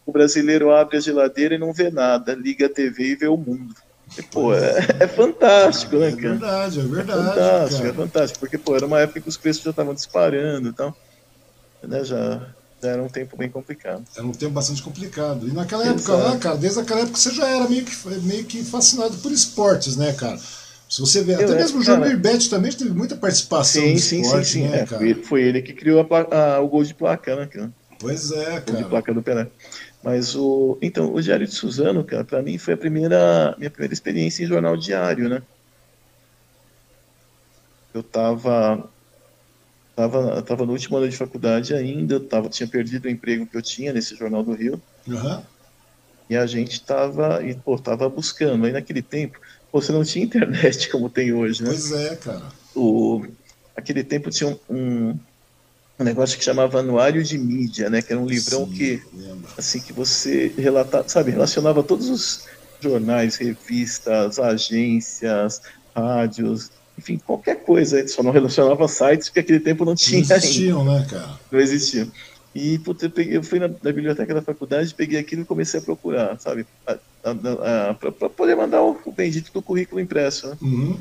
O 0.06 0.12
brasileiro 0.12 0.70
abre 0.70 0.98
a 0.98 1.00
geladeira 1.00 1.54
e 1.54 1.58
não 1.58 1.72
vê 1.72 1.90
nada, 1.90 2.34
liga 2.34 2.66
a 2.66 2.68
TV 2.68 3.04
e 3.04 3.16
vê 3.16 3.26
o 3.26 3.36
mundo. 3.36 3.74
E, 4.16 4.22
pô, 4.22 4.54
é, 4.54 4.78
é 5.00 5.08
fantástico, 5.08 5.96
né, 5.96 6.08
é 6.08 6.12
cara? 6.12 6.26
É 6.26 6.30
verdade, 6.30 6.80
é 6.80 6.82
verdade. 6.82 7.20
É 7.20 7.24
fantástico, 7.24 7.82
cara. 7.82 7.88
é 7.88 7.92
fantástico, 7.94 8.40
porque, 8.40 8.58
pô, 8.58 8.76
era 8.76 8.86
uma 8.86 9.00
época 9.00 9.20
que 9.20 9.28
os 9.28 9.36
preços 9.36 9.62
já 9.62 9.70
estavam 9.70 9.94
disparando 9.94 10.68
e 10.68 10.70
então, 10.70 10.94
tal. 11.80 11.88
Né, 11.88 12.04
já 12.04 12.54
era 12.84 13.02
um 13.02 13.08
tempo 13.08 13.36
bem 13.36 13.48
complicado. 13.48 14.04
Era 14.16 14.26
um 14.26 14.32
tempo 14.32 14.52
bastante 14.52 14.82
complicado. 14.82 15.48
E 15.48 15.52
naquela 15.52 15.84
Exato. 15.84 15.98
época 15.98 16.14
lá, 16.14 16.38
cara, 16.38 16.56
desde 16.56 16.80
aquela 16.80 17.00
época 17.00 17.18
você 17.18 17.30
já 17.30 17.48
era 17.48 17.68
meio 17.68 17.84
que, 17.84 18.08
meio 18.22 18.44
que 18.44 18.62
fascinado 18.64 19.16
por 19.18 19.32
esportes, 19.32 19.96
né, 19.96 20.12
cara? 20.12 20.38
Se 20.88 21.00
você 21.00 21.22
ver, 21.22 21.34
até 21.34 21.54
mesmo 21.54 21.80
o 21.80 21.82
Jomir 21.82 22.18
Bet 22.18 22.48
também 22.48 22.70
teve 22.70 22.90
muita 22.90 23.16
participação 23.16 23.82
sim, 23.82 23.96
sim, 23.96 24.20
esporte, 24.20 24.46
sim, 24.46 24.62
sim, 24.62 24.68
né, 24.68 24.80
é, 24.80 24.86
foi, 24.86 25.14
foi, 25.14 25.42
ele 25.42 25.62
que 25.62 25.72
criou 25.72 26.00
a, 26.00 26.36
a, 26.36 26.60
o 26.60 26.68
gol 26.68 26.84
de 26.84 26.94
placa, 26.94 27.34
né, 27.34 27.46
cara? 27.46 27.72
Pois 27.98 28.30
é, 28.30 28.44
cara. 28.44 28.62
O 28.68 28.72
gol 28.72 28.82
de 28.82 28.88
placa 28.88 29.14
do 29.14 29.22
Pelé. 29.22 29.48
Mas 30.04 30.36
o. 30.36 30.78
Então, 30.82 31.14
o 31.14 31.22
Diário 31.22 31.46
de 31.46 31.54
Suzano, 31.54 32.04
cara, 32.04 32.24
pra 32.24 32.42
mim 32.42 32.58
foi 32.58 32.74
a 32.74 32.76
primeira. 32.76 33.54
Minha 33.58 33.70
primeira 33.70 33.94
experiência 33.94 34.44
em 34.44 34.46
jornal 34.46 34.76
diário, 34.76 35.30
né? 35.30 35.42
Eu 37.94 38.02
tava. 38.02 38.90
Tava, 39.96 40.42
tava 40.42 40.66
no 40.66 40.72
último 40.72 40.96
ano 40.96 41.08
de 41.08 41.16
faculdade 41.16 41.72
ainda, 41.72 42.18
tava, 42.18 42.48
tinha 42.48 42.68
perdido 42.68 43.04
o 43.04 43.10
emprego 43.10 43.46
que 43.46 43.56
eu 43.56 43.62
tinha 43.62 43.92
nesse 43.92 44.16
Jornal 44.16 44.42
do 44.42 44.52
Rio. 44.52 44.82
Uhum. 45.06 45.42
E 46.28 46.36
a 46.36 46.46
gente 46.46 46.80
tava, 46.82 47.42
e, 47.44 47.54
pô, 47.54 47.78
tava 47.78 48.08
buscando. 48.08 48.66
Aí 48.66 48.72
naquele 48.72 49.02
tempo, 49.02 49.38
você 49.72 49.92
não 49.92 50.02
tinha 50.02 50.24
internet 50.24 50.88
como 50.90 51.08
tem 51.08 51.32
hoje, 51.32 51.62
né? 51.62 51.68
Pois 51.70 51.92
é, 51.92 52.16
cara. 52.16 52.42
O, 52.74 53.24
aquele 53.76 54.02
tempo 54.02 54.30
tinha 54.30 54.50
um, 54.50 54.58
um, 54.68 55.18
um 56.00 56.04
negócio 56.04 56.36
que 56.36 56.44
chamava 56.44 56.80
Anuário 56.80 57.22
de 57.22 57.38
Mídia, 57.38 57.88
né? 57.88 58.02
Que 58.02 58.12
era 58.12 58.20
um 58.20 58.26
livrão 58.26 58.66
Sim, 58.66 58.72
que, 58.72 59.02
lembro. 59.12 59.48
assim, 59.56 59.80
que 59.80 59.92
você 59.92 60.52
relatava, 60.56 61.08
sabe, 61.08 61.30
relacionava 61.30 61.84
todos 61.84 62.08
os 62.08 62.46
jornais, 62.80 63.36
revistas, 63.36 64.38
agências, 64.38 65.62
rádios, 65.94 66.70
enfim, 66.98 67.18
qualquer 67.18 67.62
coisa. 67.62 68.06
Só 68.08 68.22
não 68.22 68.30
relacionava 68.30 68.86
sites, 68.88 69.28
porque 69.28 69.40
aquele 69.40 69.60
tempo 69.60 69.84
não 69.84 69.94
tinha. 69.94 70.22
Não 70.22 70.36
existiam, 70.36 70.80
ainda. 70.80 71.00
né, 71.00 71.06
cara? 71.10 71.40
Não 71.50 71.60
existiam. 71.60 72.10
E 72.54 72.78
puta, 72.78 73.06
eu, 73.06 73.10
peguei, 73.10 73.36
eu 73.36 73.42
fui 73.42 73.58
na, 73.58 73.66
na, 73.66 73.92
biblioteca 73.92 74.32
da 74.32 74.40
faculdade, 74.40 74.94
peguei 74.94 75.18
aquilo 75.18 75.42
e 75.42 75.44
comecei 75.44 75.80
a 75.80 75.82
procurar, 75.82 76.38
sabe? 76.38 76.64
Para 76.84 78.28
poder 78.28 78.54
mandar 78.54 78.80
o, 78.80 78.96
o, 79.04 79.10
bendito 79.10 79.52
do 79.52 79.60
currículo 79.60 80.00
impresso. 80.00 80.48
Né? 80.48 80.56
Uhum. 80.62 80.96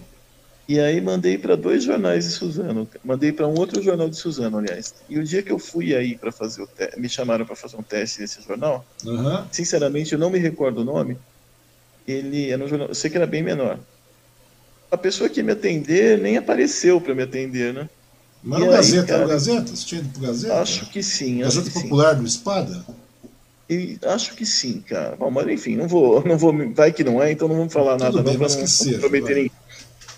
E 0.68 0.80
aí 0.80 1.00
mandei 1.00 1.38
para 1.38 1.56
dois 1.56 1.84
jornais 1.84 2.26
de 2.26 2.32
Suzano, 2.32 2.88
mandei 3.04 3.32
para 3.32 3.48
um 3.48 3.54
outro 3.54 3.84
jornal 3.84 4.10
de 4.10 4.16
Suzano, 4.16 4.58
aliás. 4.58 4.96
E 5.08 5.20
o 5.20 5.24
dia 5.24 5.44
que 5.44 5.52
eu 5.52 5.60
fui 5.60 5.94
aí 5.94 6.18
para 6.18 6.32
fazer 6.32 6.64
o 6.64 6.68
teste, 6.68 7.00
me 7.00 7.08
chamaram 7.08 7.46
para 7.46 7.56
fazer 7.56 7.76
um 7.76 7.84
teste 7.84 8.22
nesse 8.22 8.42
jornal, 8.42 8.84
Uhum. 9.06 9.46
sinceramente 9.52 10.14
eu 10.14 10.20
não 10.20 10.32
me 10.32 10.40
recordo 10.40 10.80
o 10.82 10.84
nome. 10.84 11.18
Ele 12.08 12.50
era 12.50 12.64
um 12.64 12.68
jornal, 12.68 12.88
eu 12.88 12.96
sei 12.96 13.12
que 13.12 13.18
era 13.18 13.28
bem 13.28 13.44
menor. 13.44 13.78
A 14.94 14.98
pessoa 14.98 15.28
que 15.28 15.40
ia 15.40 15.44
me 15.44 15.52
atender 15.52 16.20
nem 16.20 16.38
apareceu 16.38 17.02
para 17.02 17.16
me 17.16 17.24
atender, 17.24 17.74
né? 17.74 17.90
Mas 18.44 18.62
E 18.62 18.66
no 18.66 18.70
aí, 18.70 18.76
Gazeta, 18.76 19.08
cara? 19.08 19.24
no 19.24 19.28
Gazeta? 19.28 19.76
Você 19.76 19.86
tinha 19.88 20.02
ido 20.02 20.10
pro 20.10 20.22
Gazeta? 20.22 20.62
Acho 20.62 20.86
que 20.92 21.02
sim, 21.02 21.40
Gazeta 21.40 21.68
que 21.68 21.74
sim. 21.74 21.82
Popular 21.82 22.14
do 22.14 22.26
Espada? 22.28 22.86
E 23.68 23.98
acho 24.06 24.36
que 24.36 24.46
sim, 24.46 24.82
cara. 24.82 25.16
Bom, 25.16 25.32
mas 25.32 25.48
enfim, 25.48 25.76
não 25.76 25.88
vou, 25.88 26.24
não 26.24 26.38
vou, 26.38 26.54
vai 26.76 26.94
que 26.94 27.04
não 27.04 27.24
é, 27.24 27.32
então 27.32 27.48
não 27.48 27.56
vamos 27.56 27.74
falar 27.74 27.98
Tudo 27.98 28.04
nada 28.04 28.22
bem, 28.22 28.34
não 28.34 28.42
mas 28.42 28.56
não 28.56 28.62
que 28.62 28.68
seja, 28.70 29.10
ninguém. 29.10 29.52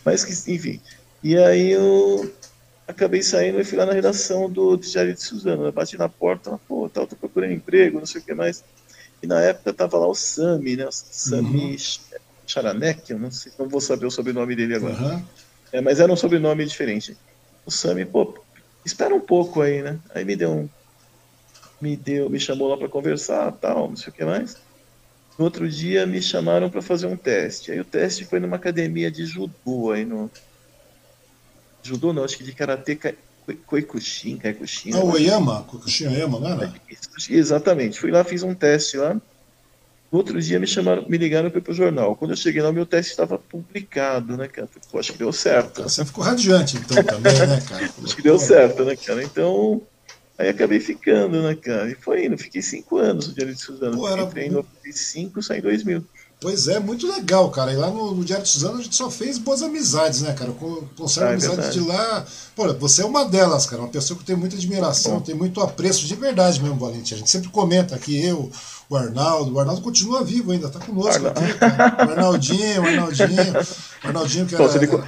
Mas 0.04 0.26
que, 0.26 0.52
enfim. 0.52 0.82
E 1.24 1.38
aí 1.38 1.72
eu 1.72 2.30
acabei 2.86 3.24
saindo 3.24 3.62
e 3.62 3.64
fui 3.64 3.78
lá 3.78 3.86
na 3.86 3.94
redação 3.94 4.50
do 4.50 4.76
Diário 4.76 5.14
de 5.14 5.24
Suzano. 5.24 5.66
Eu 5.66 5.72
bati 5.72 5.98
na 5.98 6.10
porta, 6.10 6.60
pô, 6.68 6.90
tal, 6.90 7.08
tô 7.08 7.16
procurando 7.16 7.54
emprego, 7.54 8.00
não 8.00 8.06
sei 8.06 8.20
o 8.20 8.24
que 8.26 8.34
mais. 8.34 8.62
E 9.24 9.28
na 9.28 9.40
época 9.40 9.74
tava 9.74 9.98
lá 9.98 10.08
o 10.08 10.14
Sami, 10.14 10.76
né? 10.76 10.86
O 10.86 10.92
Sami 10.92 11.72
Uhum. 11.72 11.78
Charanek, 12.48 13.12
eu 13.12 13.20
não 13.20 13.32
sei, 13.32 13.52
não 13.58 13.68
vou 13.68 13.82
saber 13.82 14.06
o 14.06 14.12
sobrenome 14.12 14.56
dele 14.56 14.76
agora. 14.76 14.94
Aham. 14.94 15.28
É, 15.72 15.82
mas 15.82 16.00
era 16.00 16.12
um 16.12 16.16
sobrenome 16.16 16.66
diferente. 16.66 17.18
O 17.66 17.72
Sami, 17.72 18.06
pô, 18.06 18.34
espera 18.86 19.14
um 19.14 19.20
pouco 19.20 19.62
aí, 19.62 19.82
né? 19.82 20.00
Aí 20.12 20.24
me 20.24 20.36
deu 20.36 20.52
um. 20.52 20.70
Me 21.82 21.98
deu, 21.98 22.30
me 22.30 22.40
chamou 22.40 22.70
lá 22.70 22.78
para 22.78 22.88
conversar, 22.88 23.52
tal, 23.54 23.90
não 23.90 23.96
sei 23.96 24.10
o 24.10 24.16
que 24.16 24.24
mais. 24.24 24.56
No 25.38 25.46
outro 25.46 25.68
dia 25.68 26.06
me 26.06 26.22
chamaram 26.22 26.70
para 26.70 26.82
fazer 26.82 27.08
um 27.08 27.18
teste. 27.18 27.72
Aí 27.72 27.80
o 27.80 27.86
teste 27.86 28.26
foi 28.26 28.40
numa 28.40 28.56
academia 28.56 29.12
de 29.12 29.26
judô 29.26 29.92
aí 29.92 30.06
no. 30.06 30.32
Judô 31.84 32.14
não, 32.14 32.24
acho 32.24 32.38
que 32.38 32.44
de 32.44 32.56
karatê 32.56 32.98
Koikushin, 33.66 34.38
Kaikushin. 34.38 34.94
Ah, 34.94 35.04
o 35.04 35.12
Oyama, 35.12 35.64
Kokushin 35.64 36.08
Oyama, 36.08 36.40
não 36.40 36.50
era? 36.50 36.74
Exatamente. 37.30 38.00
Fui 38.00 38.12
lá, 38.12 38.24
fiz 38.24 38.44
um 38.44 38.56
teste 38.56 38.98
lá. 38.98 39.20
No 40.16 40.20
outro 40.20 40.42
dia 40.42 40.58
me 40.62 40.66
chamaram, 40.66 41.04
me 41.10 41.18
ligaram 41.18 41.50
para 41.52 41.60
pro 41.60 41.74
jornal. 41.74 42.16
Quando 42.16 42.32
eu 42.32 42.38
cheguei 42.38 42.62
lá, 42.62 42.72
meu 42.72 42.86
teste 42.86 43.12
estava 43.12 43.38
publicado, 43.38 44.38
né, 44.38 44.48
cara? 44.48 44.70
Pô, 44.90 44.98
acho 44.98 45.12
que 45.12 45.18
deu 45.18 45.34
certo. 45.34 45.74
Cara, 45.74 45.90
Você 45.90 46.06
ficou 46.06 46.24
radiante 46.24 46.78
então 46.78 47.04
também, 47.04 47.34
né, 47.34 47.60
cara? 47.68 47.84
Acho 48.02 48.16
que 48.16 48.22
deu 48.22 48.40
certo, 48.40 48.86
né, 48.86 48.96
cara? 48.96 49.22
Então, 49.22 49.82
aí 50.38 50.48
acabei 50.48 50.80
ficando, 50.80 51.42
né, 51.44 51.54
cara? 51.56 51.92
E 51.92 51.96
foi 51.96 52.28
indo, 52.28 52.38
fiquei 52.38 52.62
cinco 52.62 52.98
anos 52.98 53.28
no 53.28 53.34
Diário 53.34 53.54
de 53.54 53.60
Suzano. 53.60 53.98
Pô, 53.98 54.08
era 54.08 54.22
Entrei 54.22 54.46
em 54.48 54.52
muito- 54.52 54.70
95, 54.86 55.44
saí 55.44 55.60
em 55.60 55.64
2000. 55.64 56.02
Pois 56.40 56.68
é, 56.68 56.80
muito 56.80 57.08
legal, 57.12 57.50
cara. 57.50 57.74
E 57.74 57.76
lá 57.76 57.90
no, 57.90 58.14
no 58.16 58.24
Diário 58.24 58.46
de 58.46 58.52
Suzano 58.52 58.78
a 58.80 58.82
gente 58.82 58.96
só 58.96 59.10
fez 59.12 59.38
boas 59.38 59.62
amizades, 59.64 60.22
né, 60.22 60.32
cara? 60.34 60.52
Co- 60.52 60.88
Conserva 60.98 61.30
Ah, 61.30 61.32
é 61.32 61.36
amizades 61.36 61.74
de 61.74 61.80
lá. 61.82 62.26
Pô, 62.56 62.74
você 62.76 63.02
é 63.02 63.06
uma 63.06 63.26
delas, 63.26 63.66
cara. 63.66 63.82
Uma 63.82 63.88
pessoa 63.92 64.18
que 64.18 64.26
tem 64.26 64.36
muita 64.36 64.56
admiração, 64.56 65.16
Bom. 65.16 65.22
tem 65.22 65.36
muito 65.36 65.60
apreço 65.62 66.06
de 66.06 66.16
verdade 66.16 66.62
mesmo, 66.62 66.78
Valente. 66.78 67.14
A 67.14 67.18
gente 67.18 67.30
sempre 67.30 67.50
comenta 67.50 67.96
aqui, 67.96 68.24
eu, 68.24 68.52
o 68.90 68.96
Arnaldo. 68.96 69.54
O 69.54 69.60
Arnaldo 69.60 69.82
continua 69.82 70.24
vivo 70.24 70.52
ainda, 70.52 70.70
tá 70.70 70.80
conosco 70.80 71.10
Arna- 71.28 71.30
aqui, 71.30 71.54
cara. 71.54 71.96
O 72.08 72.12
Arnaldinho, 72.12 72.82
o 72.82 72.86
Arnaldinho. 72.88 73.54
O 74.04 74.08
Arnaldinho 74.08 74.46
que 74.46 74.56
era. 74.56 74.88
co- 74.88 75.04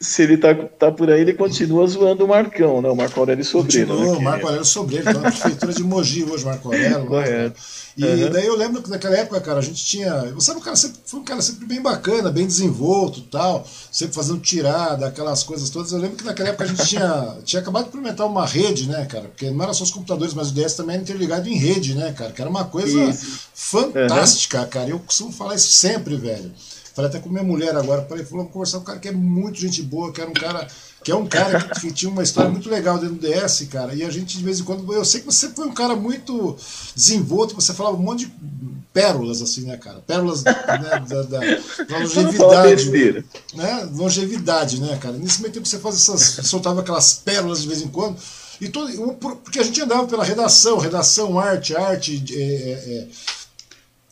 se 0.00 0.22
ele 0.22 0.36
tá, 0.36 0.54
tá 0.54 0.92
por 0.92 1.10
aí, 1.10 1.20
ele 1.20 1.34
continua 1.34 1.86
zoando 1.86 2.24
o 2.24 2.28
Marcão, 2.28 2.80
né? 2.80 2.88
O 2.88 2.94
Marco 2.96 3.18
Aurélio 3.18 3.44
Sobreiro. 3.44 3.88
Continuou, 3.88 4.12
né? 4.14 4.18
o 4.18 4.22
Marco 4.22 4.46
Aurélio 4.46 4.64
Sobreiro, 4.64 5.04
tá 5.04 5.12
na 5.14 5.30
prefeitura 5.30 5.72
de 5.72 5.82
Mogi 5.82 6.24
hoje, 6.24 6.44
Marco 6.44 6.68
Aurélio. 6.68 7.00
né, 7.00 7.06
Correto. 7.06 7.60
E 7.96 8.04
Uhum. 8.04 8.30
daí 8.30 8.46
eu 8.46 8.56
lembro 8.56 8.80
que 8.80 8.88
naquela 8.88 9.16
época, 9.16 9.40
cara, 9.40 9.58
a 9.58 9.62
gente 9.62 9.84
tinha. 9.84 10.12
Você 10.32 10.50
era 10.52 10.58
um 10.60 10.62
cara 10.62 10.76
sempre, 10.76 10.98
foi 11.04 11.18
um 11.18 11.24
cara 11.24 11.42
sempre 11.42 11.66
bem 11.66 11.82
bacana, 11.82 12.30
bem 12.30 12.46
desenvolto 12.46 13.22
tal, 13.22 13.66
sempre 13.90 14.14
fazendo 14.14 14.38
tirada, 14.38 15.08
aquelas 15.08 15.42
coisas 15.42 15.68
todas. 15.68 15.90
Eu 15.90 15.98
lembro 15.98 16.16
que 16.16 16.24
naquela 16.24 16.50
época 16.50 16.62
a 16.62 16.66
gente 16.68 16.86
tinha, 16.86 17.36
tinha 17.44 17.60
acabado 17.60 17.82
de 17.82 17.88
implementar 17.88 18.24
uma 18.24 18.46
rede, 18.46 18.86
né, 18.88 19.04
cara? 19.06 19.24
Porque 19.24 19.50
não 19.50 19.64
era 19.64 19.74
só 19.74 19.82
os 19.82 19.90
computadores, 19.90 20.32
mas 20.32 20.50
o 20.50 20.54
DS 20.54 20.74
também 20.74 20.94
era 20.94 21.02
interligado 21.02 21.48
em 21.48 21.56
rede, 21.56 21.96
né, 21.96 22.12
cara? 22.16 22.30
Que 22.30 22.40
era 22.40 22.48
uma 22.48 22.64
coisa 22.66 23.02
Isso. 23.02 23.40
fantástica, 23.52 24.64
cara. 24.66 24.90
Eu 24.90 25.00
costumo 25.00 25.32
falar 25.32 25.56
isso 25.56 25.72
sempre, 25.72 26.16
velho. 26.16 26.52
Falei 26.98 27.10
até 27.10 27.20
com 27.20 27.28
minha 27.28 27.44
mulher 27.44 27.76
agora, 27.76 28.04
falei, 28.08 28.24
falou, 28.24 28.42
vou 28.42 28.52
conversar 28.54 28.78
com 28.78 28.82
um 28.82 28.86
cara 28.86 28.98
que 28.98 29.06
é 29.06 29.12
muito 29.12 29.60
gente 29.60 29.80
boa, 29.84 30.12
que 30.12 30.20
era 30.20 30.28
um 30.28 30.32
cara 30.34 30.66
que 31.04 31.12
é 31.12 31.14
um 31.14 31.28
cara 31.28 31.60
que, 31.60 31.80
que 31.80 31.92
tinha 31.92 32.10
uma 32.10 32.24
história 32.24 32.50
muito 32.50 32.68
legal 32.68 32.98
dentro 32.98 33.14
do 33.14 33.20
DS, 33.20 33.68
cara. 33.70 33.94
E 33.94 34.02
a 34.02 34.10
gente 34.10 34.36
de 34.36 34.42
vez 34.42 34.58
em 34.58 34.64
quando, 34.64 34.92
eu 34.92 35.04
sei 35.04 35.20
que 35.20 35.26
você 35.26 35.48
foi 35.50 35.68
um 35.68 35.72
cara 35.72 35.94
muito 35.94 36.56
desenvolto, 36.96 37.54
você 37.54 37.72
falava 37.72 37.96
um 37.96 38.00
monte 38.00 38.26
de 38.26 38.32
pérolas 38.92 39.40
assim, 39.40 39.60
né, 39.60 39.76
cara? 39.76 40.00
Pérolas 40.00 40.42
né, 40.42 40.52
da, 40.52 41.22
da, 41.22 41.22
da 41.86 41.98
longevidade, 42.00 42.90
né? 43.54 43.88
Longevidade, 43.92 44.80
né, 44.80 44.98
cara? 45.00 45.16
Nesse 45.16 45.40
meio 45.40 45.54
tempo 45.54 45.68
você 45.68 45.78
fazia 45.78 46.14
essas, 46.14 46.48
soltava 46.48 46.80
aquelas 46.80 47.14
pérolas 47.14 47.62
de 47.62 47.68
vez 47.68 47.80
em 47.80 47.86
quando. 47.86 48.16
E 48.60 48.68
todo, 48.68 48.90
porque 49.44 49.60
a 49.60 49.62
gente 49.62 49.80
andava 49.80 50.04
pela 50.08 50.24
redação, 50.24 50.78
redação, 50.78 51.38
arte, 51.38 51.76
arte, 51.76 52.24
é, 52.34 52.42
é, 52.42 53.08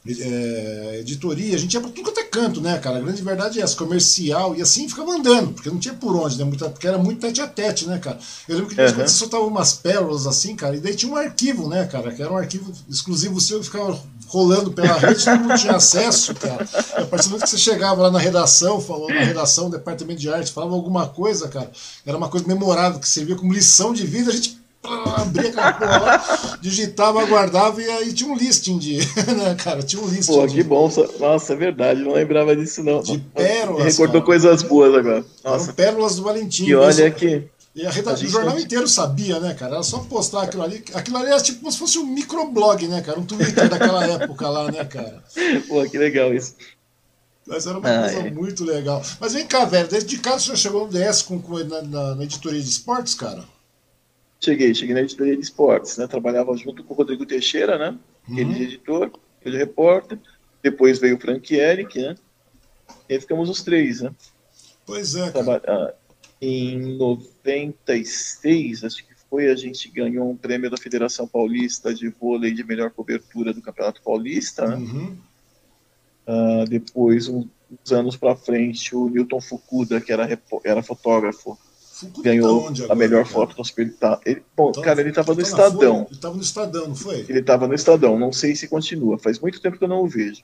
é, 0.09 0.99
editoria, 1.01 1.55
a 1.55 1.59
gente 1.59 1.75
ia 1.75 1.81
pra 1.81 1.91
tudo 1.91 2.03
quanto 2.05 2.21
é 2.21 2.25
canto, 2.25 2.61
né, 2.61 2.79
cara? 2.79 2.99
A 2.99 3.01
grande 3.01 3.23
verdade 3.23 3.61
é 3.61 3.63
essa, 3.63 3.75
comercial, 3.77 4.55
e 4.55 4.63
assim 4.63 4.89
ficava 4.89 5.13
andando, 5.13 5.53
porque 5.53 5.71
não 5.71 5.79
tinha 5.79 5.95
por 5.95 6.15
onde, 6.15 6.39
né? 6.39 6.45
Muita- 6.45 6.69
Porque 6.69 6.87
era 6.87 6.99
muito 6.99 7.21
tete 7.21 7.41
a 7.41 7.47
tete, 7.47 7.87
né, 7.87 7.99
cara? 7.99 8.19
Eu 8.49 8.57
lembro 8.57 8.75
que 8.75 8.81
Uhum. 8.81 8.93
quando 8.93 9.09
você 9.09 9.15
soltava 9.17 9.45
umas 9.45 9.73
pérolas 9.75 10.27
assim, 10.27 10.55
cara, 10.55 10.77
e 10.77 10.81
daí 10.81 10.95
tinha 10.95 11.11
um 11.13 11.17
arquivo, 11.17 11.69
né, 11.69 11.87
cara? 11.87 12.13
Que 12.13 12.23
era 12.23 12.33
um 12.33 12.37
arquivo 12.37 12.73
exclusivo 12.89 13.41
seu 13.41 13.59
que 13.61 13.67
ficava 13.67 13.99
rolando 14.29 14.73
pela 14.73 14.95
rede, 14.99 15.25
todo 15.25 15.39
mundo 15.41 15.59
tinha 15.59 15.77
acesso, 15.77 16.35
cara. 16.35 16.67
E 16.99 17.03
a 17.03 17.07
partir 17.07 17.27
do 17.27 17.31
momento 17.31 17.45
que 17.45 17.51
você 17.51 17.59
chegava 17.59 18.03
lá 18.03 18.11
na 18.11 18.19
redação, 18.19 18.81
falou 18.81 19.09
na 19.09 19.21
redação, 19.21 19.71
departamento 19.71 20.21
de 20.21 20.29
arte, 20.29 20.51
falava 20.53 20.75
alguma 20.75 21.07
coisa, 21.09 21.49
cara, 21.49 21.71
era 22.05 22.17
uma 22.17 22.29
coisa 22.29 22.47
memorável, 22.47 22.99
que 22.99 23.09
servia 23.09 23.37
como 23.37 23.53
lição 23.53 23.93
de 23.93 24.05
vida, 24.07 24.31
a 24.31 24.35
gente 24.35 24.59
abria 24.95 25.49
aquela 25.51 25.73
porra 25.73 25.99
lá, 25.99 26.59
digitava, 26.61 27.23
aguardava 27.23 27.81
e 27.83 27.89
aí 27.91 28.13
tinha 28.13 28.31
um 28.31 28.37
listing 28.37 28.79
de. 28.79 28.97
né, 29.37 29.55
cara? 29.63 29.83
Tinha 29.83 30.03
um 30.03 30.07
listing. 30.09 30.33
Pô, 30.33 30.47
de, 30.47 30.55
que 30.55 30.63
bom. 30.63 30.91
Nossa, 31.19 31.53
é 31.53 31.57
verdade. 31.57 32.01
Não 32.03 32.13
lembrava 32.13 32.55
disso, 32.57 32.83
não. 32.83 33.01
De 33.03 33.13
Me 33.13 33.19
pérolas, 33.35 33.85
recordou 33.85 34.15
cara. 34.15 34.25
coisas 34.25 34.63
boas 34.63 34.95
agora. 34.95 35.25
Eram 35.45 35.57
Nossa. 35.59 35.73
pérolas 35.73 36.17
do 36.17 36.23
Valentim. 36.23 36.65
E 36.67 36.75
olha 36.75 37.11
que. 37.11 37.45
E 37.75 37.85
a 37.87 37.91
reda... 37.91 38.13
a 38.13 38.15
o 38.15 38.17
jornal 38.27 38.59
inteiro 38.59 38.89
sabia, 38.89 39.39
né, 39.39 39.53
cara? 39.53 39.75
Era 39.75 39.83
só 39.83 39.99
postar 39.99 40.45
aquilo 40.45 40.63
ali. 40.63 40.83
Aquilo 40.95 41.19
ali 41.19 41.27
era 41.29 41.41
tipo 41.43 41.61
como 41.61 41.71
se 41.71 41.79
fosse 41.79 41.99
um 41.99 42.07
microblog, 42.07 42.89
né, 42.89 43.03
cara? 43.03 43.21
Um 43.21 43.25
Twitter 43.27 43.69
daquela 43.69 44.03
época 44.09 44.49
lá, 44.49 44.71
né, 44.73 44.83
cara? 44.85 45.23
Pô, 45.69 45.85
que 45.85 45.99
legal 45.99 46.33
isso. 46.33 46.55
Mas 47.47 47.65
era 47.67 47.79
uma 47.79 47.89
Ah, 47.89 48.01
coisa 48.11 48.27
é. 48.27 48.31
muito 48.31 48.65
legal. 48.65 49.01
Mas 49.21 49.35
vem 49.35 49.47
cá, 49.47 49.65
velho, 49.67 49.87
desde 49.89 50.09
de 50.09 50.19
casa 50.19 50.41
você 50.41 50.49
já 50.53 50.57
chegou 50.57 50.87
no 50.87 50.93
DS 50.93 51.23
com, 51.23 51.39
com- 51.41 51.59
na, 51.63 51.81
na- 51.83 52.15
na 52.17 52.25
editoria 52.25 52.61
de 52.61 52.69
esportes, 52.69 53.15
cara? 53.15 53.45
Cheguei, 54.47 54.73
cheguei 54.73 54.95
na 54.95 55.01
editoria 55.01 55.35
de 55.35 55.43
esportes, 55.43 55.97
né? 55.97 56.07
Trabalhava 56.07 56.57
junto 56.57 56.85
com 56.85 56.95
o 56.95 56.97
Rodrigo 56.97 57.27
Teixeira, 57.27 57.77
né? 57.77 57.99
Uhum. 58.29 58.39
Ele 58.39 58.55
de 58.55 58.63
editor, 58.63 59.11
eu 59.45 59.51
de 59.51 59.59
repórter. 59.59 60.21
Depois 60.63 61.01
veio 61.01 61.17
o 61.17 61.21
Frank 61.21 61.53
Eric, 61.53 62.01
né? 62.01 62.15
E 63.09 63.15
aí 63.15 63.21
ficamos 63.21 63.51
os 63.51 63.65
três, 63.65 64.03
né? 64.03 64.15
Pois 64.87 65.17
é, 65.17 65.33
cara. 65.33 65.61
Ah, 65.67 65.95
Em 66.41 66.97
96, 66.97 68.85
acho 68.85 69.05
que 69.05 69.15
foi, 69.29 69.51
a 69.51 69.57
gente 69.57 69.89
ganhou 69.89 70.31
um 70.31 70.37
prêmio 70.37 70.71
da 70.71 70.77
Federação 70.77 71.27
Paulista 71.27 71.93
de 71.93 72.09
vôlei 72.09 72.55
de 72.55 72.63
melhor 72.63 72.93
cobertura 72.93 73.53
do 73.53 73.61
Campeonato 73.61 74.01
Paulista, 74.01 74.65
né? 74.69 74.77
Uhum. 74.77 75.17
Ah, 76.25 76.65
depois, 76.69 77.27
uns 77.27 77.49
anos 77.91 78.17
para 78.17 78.37
frente, 78.37 78.95
o 78.95 79.09
Newton 79.09 79.41
Fukuda, 79.41 80.01
que 80.01 80.13
era, 80.13 80.29
era 80.65 80.85
fotógrafo, 80.85 81.59
Ganhou 82.23 82.73
tá 82.75 82.93
a 82.93 82.95
melhor 82.95 83.23
cara? 83.25 83.35
foto 83.35 83.57
do 83.57 83.65
Super 83.65 83.93
tá, 83.95 84.21
ele, 84.27 84.43
Bom, 84.57 84.71
Tá- 84.73 84.83
cara, 84.83 85.01
ele 85.01 85.11
estava 85.11 85.35
no 85.35 85.41
tá 85.43 85.47
Folha? 85.49 85.63
Estadão. 85.65 86.07
Ele 86.11 86.21
tava 86.21 86.37
no 86.37 86.43
Estadão, 86.43 86.89
não 86.89 86.95
foi? 86.95 87.21
Ele 87.29 87.39
estava 87.41 87.67
no 87.69 87.75
Estadão, 87.75 88.19
não 88.19 88.33
sei 88.33 88.55
se 88.55 88.69
continua. 88.69 89.19
Faz 89.19 89.39
muito 89.39 89.61
tempo 89.61 89.79
que 89.79 89.85
eu 89.85 89.89
não 89.89 90.03
o 90.03 90.09
vejo. 90.09 90.43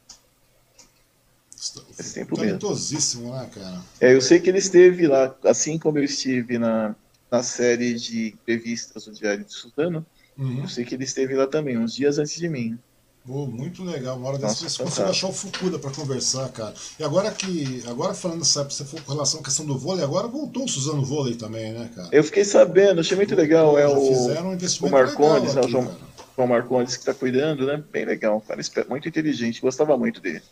Faz 1.95 2.13
tempo 2.13 2.35
mesmo. 2.37 2.59
Talentosíssimo, 2.59 3.33
né, 3.33 3.49
cara? 3.55 3.81
É, 4.01 4.15
eu 4.15 4.21
sei 4.21 4.41
que 4.41 4.49
ele 4.51 4.59
esteve 4.59 5.07
lá, 5.07 5.35
assim 5.45 5.79
como 5.79 5.99
eu 5.99 6.05
estive 6.05 6.59
na, 6.59 6.95
na 7.31 7.43
série 7.43 7.95
de 7.95 8.29
entrevistas 8.29 9.05
do 9.05 9.13
Diário 9.13 9.45
de 9.45 9.53
Suzano, 9.53 10.05
Uhum. 10.39 10.63
eu 10.63 10.69
sei 10.69 10.83
que 10.85 10.95
ele 10.95 11.05
esteve 11.05 11.35
lá 11.35 11.47
também, 11.47 11.77
uns 11.77 11.95
dias 11.95 12.19
antes 12.19 12.35
de 12.37 12.49
mim. 12.49 12.79
Pô, 13.25 13.47
muito 13.47 13.85
legal. 13.85 14.17
Uma 14.17 14.31
hora 14.31 14.39
dessa 14.39 14.65
Nossa, 14.65 14.85
você 14.85 15.03
achar 15.03 15.29
o 15.29 15.33
Fukuda 15.33 15.79
pra 15.79 15.93
conversar, 15.93 16.49
cara. 16.49 16.75
E 16.99 17.05
agora 17.05 17.31
que. 17.31 17.83
Agora 17.87 18.15
falando, 18.15 18.45
sabe, 18.45 18.75
se 18.75 18.85
for 18.85 19.01
com 19.01 19.13
relação 19.13 19.41
à 19.41 19.43
questão 19.45 19.65
do 19.65 19.79
vôlei, 19.79 20.05
agora 20.05 20.27
voltou 20.27 20.65
o 20.65 20.69
Suzano 20.69 21.05
Vôlei 21.05 21.37
também, 21.37 21.73
né, 21.73 21.89
cara? 21.95 22.09
Eu 22.11 22.25
fiquei 22.25 22.45
sabendo, 22.45 23.01
achei 23.01 23.17
muito 23.17 23.35
legal. 23.37 23.79
É 23.79 23.87
o, 23.87 24.09
fizeram 24.09 24.47
um 24.47 24.51
o 24.51 24.55
investimento 24.55 24.93
Marcondes, 24.93 25.55
legal 25.55 25.55
né, 25.55 25.61
o 25.61 25.69
João. 25.69 25.97
João 26.37 26.49
Marcondes 26.49 26.95
que 26.95 27.03
está 27.03 27.15
cuidando, 27.15 27.65
né? 27.65 27.83
Bem 27.93 28.05
legal, 28.05 28.41
cara. 28.41 28.61
Muito 28.89 29.09
inteligente, 29.09 29.61
gostava 29.61 29.97
muito 29.97 30.21
dele. 30.21 30.43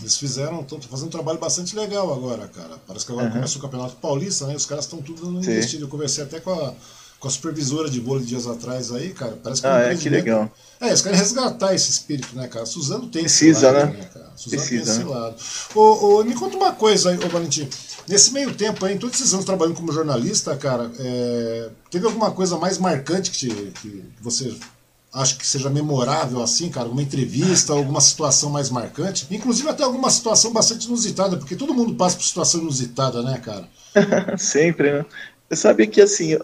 Eles 0.00 0.16
fizeram, 0.16 0.60
estão 0.60 0.80
fazendo 0.80 1.08
um 1.08 1.10
trabalho 1.10 1.38
bastante 1.38 1.76
legal 1.76 2.12
agora, 2.12 2.46
cara. 2.48 2.78
Parece 2.86 3.04
que 3.04 3.12
agora 3.12 3.26
Aham. 3.26 3.34
começa 3.34 3.58
o 3.58 3.60
Campeonato 3.60 3.96
Paulista, 3.96 4.46
né? 4.46 4.54
Os 4.54 4.64
caras 4.64 4.84
estão 4.84 5.02
tudo 5.02 5.28
investido. 5.28 5.84
Eu 5.84 5.88
conversei 5.88 6.24
até 6.24 6.40
com 6.40 6.52
a, 6.52 6.72
com 7.20 7.26
a 7.26 7.30
supervisora 7.30 7.90
de 7.90 7.98
vôlei 8.00 8.24
dias 8.24 8.46
atrás 8.46 8.92
aí, 8.92 9.10
cara. 9.10 9.38
Parece 9.42 9.60
que 9.60 9.66
é 9.66 9.70
um 9.70 9.74
Ah, 9.74 9.80
é, 9.80 9.96
que 9.96 10.08
legal. 10.08 10.50
É, 10.80 10.88
eles 10.88 11.02
querem 11.02 11.18
resgatar 11.18 11.74
esse 11.74 11.90
espírito, 11.90 12.36
né, 12.36 12.46
cara? 12.46 12.64
Suzano 12.64 13.08
tem 13.08 13.22
Precisa, 13.22 13.66
esse 13.68 13.76
lado, 13.76 13.92
né? 13.92 14.04
cara? 14.12 14.32
Suzano 14.36 14.62
Precisa, 14.62 14.84
tem 14.84 14.92
esse 14.92 15.04
né? 15.04 15.10
lado. 15.10 15.36
Ô, 15.74 16.20
ô, 16.20 16.24
me 16.24 16.34
conta 16.34 16.56
uma 16.56 16.72
coisa 16.72 17.10
aí, 17.10 17.16
ô 17.16 17.28
Valentim. 17.28 17.68
Nesse 18.06 18.32
meio 18.32 18.54
tempo 18.54 18.84
aí, 18.86 18.94
em 18.94 18.98
todos 18.98 19.20
esses 19.20 19.34
anos 19.34 19.44
trabalhando 19.44 19.74
como 19.74 19.92
jornalista, 19.92 20.56
cara, 20.56 20.90
é, 20.98 21.70
teve 21.90 22.06
alguma 22.06 22.30
coisa 22.30 22.56
mais 22.56 22.78
marcante 22.78 23.30
que, 23.30 23.36
te, 23.36 23.48
que 23.48 24.04
você 24.20 24.54
acha 25.12 25.34
que 25.36 25.46
seja 25.46 25.68
memorável 25.68 26.42
assim, 26.42 26.70
cara? 26.70 26.86
Alguma 26.86 27.02
entrevista, 27.02 27.72
alguma 27.72 28.00
situação 28.00 28.50
mais 28.50 28.70
marcante? 28.70 29.26
Inclusive 29.30 29.68
até 29.68 29.82
alguma 29.82 30.10
situação 30.10 30.52
bastante 30.52 30.86
inusitada, 30.86 31.36
porque 31.36 31.56
todo 31.56 31.74
mundo 31.74 31.94
passa 31.94 32.16
por 32.16 32.24
situação 32.24 32.60
inusitada, 32.60 33.22
né, 33.22 33.38
cara? 33.38 33.68
Sempre, 34.38 34.92
né? 34.92 35.06
Você 35.48 35.56
sabe 35.56 35.86
que 35.86 36.02
assim, 36.02 36.36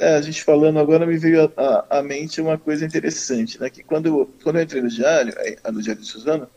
a 0.00 0.20
gente 0.22 0.42
falando 0.42 0.78
agora 0.78 1.06
me 1.06 1.18
veio 1.18 1.52
à 1.90 2.02
mente 2.02 2.40
uma 2.40 2.56
coisa 2.56 2.86
interessante, 2.86 3.60
né? 3.60 3.68
Que 3.68 3.82
quando, 3.82 4.30
quando 4.42 4.56
eu 4.56 4.62
entrei 4.62 4.80
no 4.80 4.88
diário, 4.88 5.34
no 5.70 5.82
diário 5.82 6.00
de 6.00 6.08
Suzano, 6.08 6.48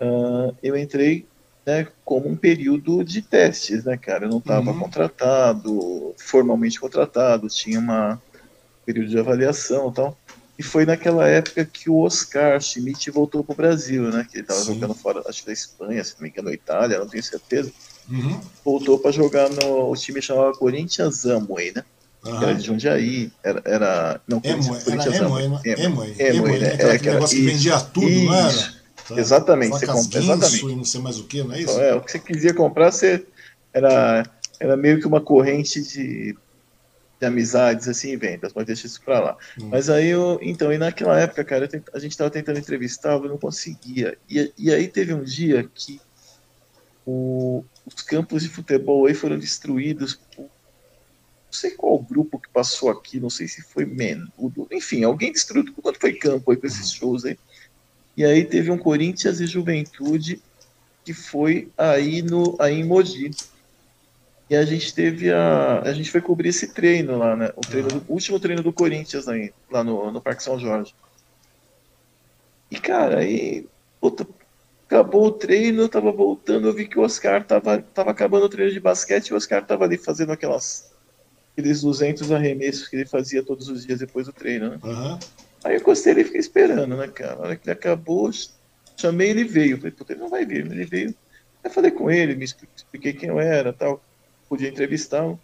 uh, 0.00 0.56
eu 0.60 0.76
entrei 0.76 1.24
né, 1.64 1.86
como 2.04 2.28
um 2.28 2.36
período 2.36 3.04
de 3.04 3.22
testes, 3.22 3.84
né, 3.84 3.96
cara? 3.96 4.24
Eu 4.24 4.30
não 4.30 4.38
estava 4.38 4.72
uhum. 4.72 4.80
contratado, 4.80 6.14
formalmente 6.18 6.80
contratado, 6.80 7.48
tinha 7.48 7.78
uma 7.78 8.20
período 8.84 9.08
de 9.08 9.18
avaliação 9.18 9.90
e 9.90 9.94
tal. 9.94 10.18
E 10.58 10.62
foi 10.62 10.84
naquela 10.84 11.26
época 11.26 11.64
que 11.64 11.90
o 11.90 11.98
Oscar 11.98 12.60
Schmidt 12.60 13.10
voltou 13.10 13.42
para 13.42 13.52
o 13.52 13.56
Brasil, 13.56 14.02
né? 14.10 14.26
Que 14.28 14.38
ele 14.38 14.42
estava 14.42 14.62
jogando 14.62 14.94
fora, 14.94 15.22
acho 15.26 15.40
que 15.40 15.46
da 15.46 15.52
Espanha, 15.52 16.04
se 16.04 16.14
não 16.14 16.22
me 16.22 16.28
engano, 16.28 16.52
Itália, 16.52 16.98
não 16.98 17.08
tenho 17.08 17.22
certeza. 17.22 17.72
Uhum. 18.08 18.40
Voltou 18.64 18.98
para 18.98 19.10
jogar 19.10 19.48
no. 19.48 19.90
O 19.90 19.96
time 19.96 20.20
chamava 20.20 20.52
Corinthians 20.52 21.24
Amway, 21.24 21.72
né? 21.74 21.84
Uhum. 22.24 22.42
Era 22.42 22.54
de 22.54 22.66
Jundiaí, 22.66 23.32
era. 23.42 23.62
era 23.64 24.20
não, 24.26 24.40
Emoi, 24.44 24.80
Corinthians 24.80 25.14
era 25.14 25.26
Amway. 25.26 25.46
Emoi, 25.64 26.14
Emoi, 26.18 26.58
né? 26.58 26.76
Era 26.78 26.94
aquele 26.94 27.14
negócio 27.14 27.36
que 27.36 27.44
vendia 27.44 27.80
tudo, 27.80 28.08
isso, 28.08 28.24
não 28.26 28.34
era? 28.34 28.74
Tá. 29.08 29.20
Exatamente. 29.20 29.70
Você 29.70 29.86
compra, 29.86 30.18
exatamente. 30.18 30.66
E 30.66 30.76
não 30.76 30.84
sei 30.84 31.00
mais 31.00 31.18
o 31.18 31.24
que, 31.24 31.42
não 31.42 31.54
é 31.54 31.60
isso? 31.60 31.80
É, 31.80 31.94
o 31.94 32.00
que 32.00 32.10
você 32.10 32.18
quisia 32.18 32.54
comprar, 32.54 32.90
você 32.90 33.24
era, 33.72 34.24
era 34.58 34.76
meio 34.76 34.98
que 34.98 35.06
uma 35.06 35.20
corrente 35.20 35.82
de 35.82 36.36
de 37.20 37.26
amizades, 37.26 37.88
assim, 37.88 38.10
e 38.10 38.16
vendas, 38.16 38.52
mas 38.54 38.66
deixa 38.66 38.86
isso 38.86 39.00
pra 39.02 39.20
lá. 39.20 39.36
Hum. 39.58 39.68
Mas 39.70 39.88
aí 39.88 40.08
eu, 40.08 40.38
então, 40.42 40.72
e 40.72 40.78
naquela 40.78 41.18
época, 41.18 41.44
cara, 41.44 41.68
tent, 41.68 41.84
a 41.92 41.98
gente 41.98 42.16
tava 42.16 42.30
tentando 42.30 42.58
entrevistar, 42.58 43.12
eu 43.12 43.28
não 43.28 43.38
conseguia. 43.38 44.18
E, 44.28 44.52
e 44.58 44.72
aí 44.72 44.88
teve 44.88 45.14
um 45.14 45.22
dia 45.22 45.68
que 45.74 46.00
o, 47.06 47.64
os 47.86 48.02
campos 48.02 48.42
de 48.42 48.48
futebol 48.48 49.06
aí 49.06 49.14
foram 49.14 49.38
destruídos 49.38 50.14
por, 50.14 50.42
não 50.42 50.50
sei 51.52 51.70
qual 51.72 51.98
grupo 51.98 52.38
que 52.38 52.48
passou 52.48 52.90
aqui, 52.90 53.20
não 53.20 53.30
sei 53.30 53.46
se 53.46 53.62
foi 53.62 53.84
Menudo, 53.84 54.66
enfim, 54.72 55.04
alguém 55.04 55.32
destruiu 55.32 55.72
quanto 55.80 56.00
foi 56.00 56.14
campo 56.14 56.50
aí 56.50 56.56
com 56.56 56.66
esses 56.66 56.92
shows 56.92 57.24
aí. 57.24 57.38
E 58.16 58.24
aí 58.24 58.44
teve 58.44 58.70
um 58.70 58.78
Corinthians 58.78 59.40
e 59.40 59.46
Juventude 59.46 60.40
que 61.04 61.12
foi 61.12 61.70
aí, 61.76 62.22
no, 62.22 62.56
aí 62.58 62.80
em 62.80 62.84
Mogi. 62.84 63.30
E 64.48 64.56
a 64.56 64.64
gente 64.64 64.94
teve 64.94 65.32
a. 65.32 65.80
A 65.80 65.92
gente 65.92 66.10
foi 66.10 66.20
cobrir 66.20 66.48
esse 66.48 66.72
treino 66.72 67.18
lá, 67.18 67.36
né? 67.36 67.50
O, 67.56 67.60
treino 67.60 67.88
do, 67.88 68.04
o 68.08 68.12
último 68.12 68.40
treino 68.40 68.62
do 68.62 68.72
Corinthians 68.72 69.28
aí, 69.28 69.52
lá 69.70 69.84
no, 69.84 70.10
no 70.10 70.20
Parque 70.20 70.42
São 70.42 70.58
Jorge. 70.58 70.94
E, 72.70 72.78
cara, 72.78 73.20
aí. 73.20 73.66
Puta, 74.00 74.26
acabou 74.94 75.26
o 75.26 75.32
treino, 75.32 75.82
eu 75.82 75.88
tava 75.88 76.12
voltando, 76.12 76.68
eu 76.68 76.72
vi 76.72 76.86
que 76.86 76.98
o 76.98 77.02
Oscar 77.02 77.44
tava, 77.44 77.82
tava 77.82 78.12
acabando 78.12 78.46
o 78.46 78.48
treino 78.48 78.72
de 78.72 78.78
basquete 78.78 79.28
e 79.28 79.34
o 79.34 79.36
Oscar 79.36 79.66
tava 79.66 79.84
ali 79.84 79.98
fazendo 79.98 80.32
aquelas. 80.32 80.92
Aqueles 81.52 81.82
200 81.82 82.32
arremessos 82.32 82.88
que 82.88 82.96
ele 82.96 83.06
fazia 83.06 83.42
todos 83.42 83.68
os 83.68 83.84
dias 83.84 84.00
depois 84.00 84.26
do 84.26 84.32
treino, 84.32 84.70
né? 84.70 84.78
Uhum. 84.82 85.18
Aí 85.64 85.74
eu 85.74 85.80
encostei 85.80 86.12
ele 86.12 86.20
e 86.22 86.24
fiquei 86.24 86.40
esperando, 86.40 86.96
né, 86.96 87.08
cara? 87.08 87.36
Na 87.36 87.42
hora 87.42 87.56
que 87.56 87.68
ele 87.68 87.72
acabou, 87.72 88.30
chamei 88.96 89.30
ele 89.30 89.44
veio. 89.44 89.76
Falei, 89.76 89.92
puta, 89.92 90.12
ele 90.12 90.20
não 90.20 90.28
vai 90.28 90.44
vir, 90.44 90.66
ele 90.66 90.84
veio. 90.84 91.14
Aí 91.62 91.70
falei 91.70 91.90
com 91.90 92.10
ele, 92.10 92.34
me 92.34 92.44
expliquei 92.44 93.12
quem 93.12 93.28
eu 93.28 93.40
era 93.40 93.72
tal 93.72 94.02
podia 94.48 94.68
entrevistá-lo. 94.68 95.40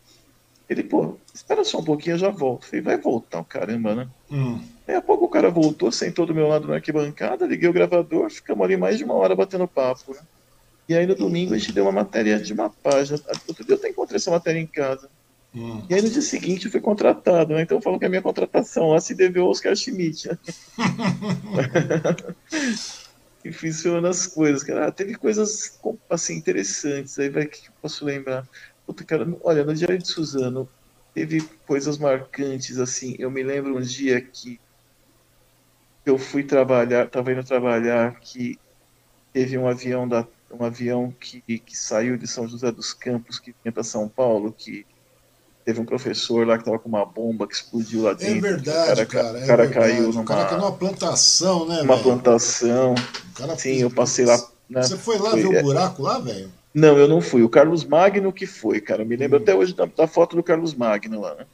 Ele, 0.69 0.85
pô, 0.85 1.17
espera 1.35 1.65
só 1.65 1.79
um 1.79 1.85
pouquinho, 1.85 2.15
eu 2.15 2.19
já 2.19 2.31
volto. 2.31 2.67
Falei, 2.67 2.81
vai 2.81 2.97
voltar, 2.97 3.43
caramba, 3.45 3.95
né? 3.95 4.09
Hum. 4.31 4.63
A 4.97 5.03
pouco 5.03 5.25
o 5.25 5.29
cara 5.29 5.51
voltou, 5.51 5.91
sentou 5.93 6.27
do 6.27 6.35
meu 6.35 6.49
lado 6.49 6.69
na 6.69 6.75
arquibancada, 6.75 7.47
liguei 7.47 7.69
o 7.69 7.73
gravador, 7.73 8.31
ficamos 8.31 8.65
ali 8.65 8.77
mais 8.77 8.99
de 8.99 9.05
uma 9.05 9.15
hora 9.15 9.37
batendo 9.37 9.69
papo, 9.69 10.15
né? 10.15 10.21
E 10.89 10.95
aí 10.95 11.07
no 11.07 11.15
domingo 11.15 11.55
a 11.55 11.59
gente 11.59 11.73
deu 11.73 11.85
uma 11.85 11.93
matéria 11.93 12.39
de 12.41 12.53
uma 12.53 12.69
página. 12.69 13.21
Outro 13.47 13.65
dia 13.65 13.75
eu 13.75 13.79
até 13.79 13.89
encontrei 13.89 14.17
essa 14.17 14.31
matéria 14.31 14.59
em 14.59 14.67
casa. 14.67 15.09
Hum. 15.55 15.83
E 15.89 15.95
aí 15.95 16.03
no 16.03 16.11
dia 16.11 16.23
seguinte 16.23 16.67
eu 16.67 16.73
fui 16.73 16.81
contratado, 16.81 17.55
né? 17.55 17.63
Então 17.63 17.79
eu 17.79 17.83
falo 17.83 17.99
que 17.99 18.05
a 18.05 18.09
minha 18.09 18.23
contratação 18.23 18.91
lá 18.91 19.01
se 19.01 19.15
deveu 19.15 19.45
ao 19.45 19.51
Oscar 19.51 19.77
Schmidt. 19.77 20.29
Né? 20.29 20.39
e 23.45 23.53
fiz 23.53 23.83
das 23.83 24.27
coisas, 24.27 24.63
cara. 24.63 24.89
Ah, 24.89 24.93
teve 24.93 25.15
coisas 25.15 25.79
assim 26.09 26.37
interessantes, 26.37 27.19
aí 27.19 27.29
vai 27.29 27.47
que 27.47 27.69
eu 27.69 27.73
posso 27.81 28.05
lembrar. 28.05 28.47
Puta, 28.87 29.05
cara, 29.05 29.27
olha, 29.43 29.65
no 29.65 29.75
Diário 29.75 29.99
de 29.99 30.09
Suzano 30.09 30.69
teve 31.15 31.41
coisas 31.67 31.99
marcantes, 31.99 32.79
assim. 32.79 33.15
Eu 33.19 33.31
me 33.31 33.43
lembro 33.43 33.77
um 33.77 33.81
dia 33.81 34.21
que 34.21 34.59
eu 36.05 36.19
fui 36.19 36.43
trabalhar, 36.43 37.07
estava 37.07 37.33
indo 37.33 37.45
trabalhar, 37.45 38.19
que 38.21 38.59
teve 39.33 39.57
um 39.57 39.69
avião 39.69 40.09
da 40.09 40.27
um 40.51 40.65
avião 40.65 41.15
que, 41.21 41.41
que 41.41 41.77
saiu 41.77 42.17
de 42.17 42.27
São 42.27 42.49
José 42.49 42.73
dos 42.73 42.93
Campos, 42.93 43.39
que 43.39 43.55
vinha 43.63 43.73
para 43.73 43.85
São 43.85 44.09
Paulo, 44.09 44.53
que 44.53 44.85
teve 45.65 45.81
um 45.81 45.85
professor 45.85 46.47
lá 46.47 46.57
que 46.57 46.63
estava 46.63 46.79
com 46.79 46.89
uma 46.89 47.05
bomba 47.05 47.47
que 47.47 47.55
explodiu 47.55 48.03
lá 48.03 48.11
é 48.11 48.15
dentro. 48.15 48.37
É 48.37 48.41
verdade, 48.41 49.03
o 49.03 49.07
cara. 49.07 49.33
O 49.39 49.43
é 49.43 49.47
cara 49.47 49.69
caiu 49.69 50.09
numa. 50.09 50.23
O 50.23 50.25
cara 50.25 50.45
caiu 50.47 50.59
numa 50.59 50.73
plantação, 50.73 51.67
né? 51.67 51.83
Uma 51.83 51.99
plantação. 51.99 52.95
Cara... 53.35 53.57
Sim, 53.57 53.77
eu 53.77 53.91
passei 53.91 54.25
lá. 54.25 54.37
Né? 54.69 54.83
Você 54.83 54.97
foi 54.97 55.19
lá 55.19 55.31
foi, 55.31 55.43
ver 55.43 55.49
o 55.49 55.55
é 55.55 55.63
buraco 55.63 56.03
lá, 56.03 56.19
velho? 56.19 56.51
Não, 56.73 56.97
eu 56.99 57.09
não 57.09 57.21
fui. 57.21 57.43
O 57.43 57.49
Carlos 57.49 57.85
Magno 57.85 58.33
que 58.33 58.47
foi, 58.47 58.81
cara. 58.81 59.03
Eu 59.03 59.07
me 59.07 59.17
lembro 59.17 59.39
hum. 59.39 59.43
até 59.43 59.55
hoje 59.55 59.75
da, 59.75 59.87
da, 59.87 60.07
foto 60.07 60.37
do 60.37 60.43
Carlos 60.43 60.75
Magno 60.75 61.21
lá, 61.21 61.35
né? 61.35 61.47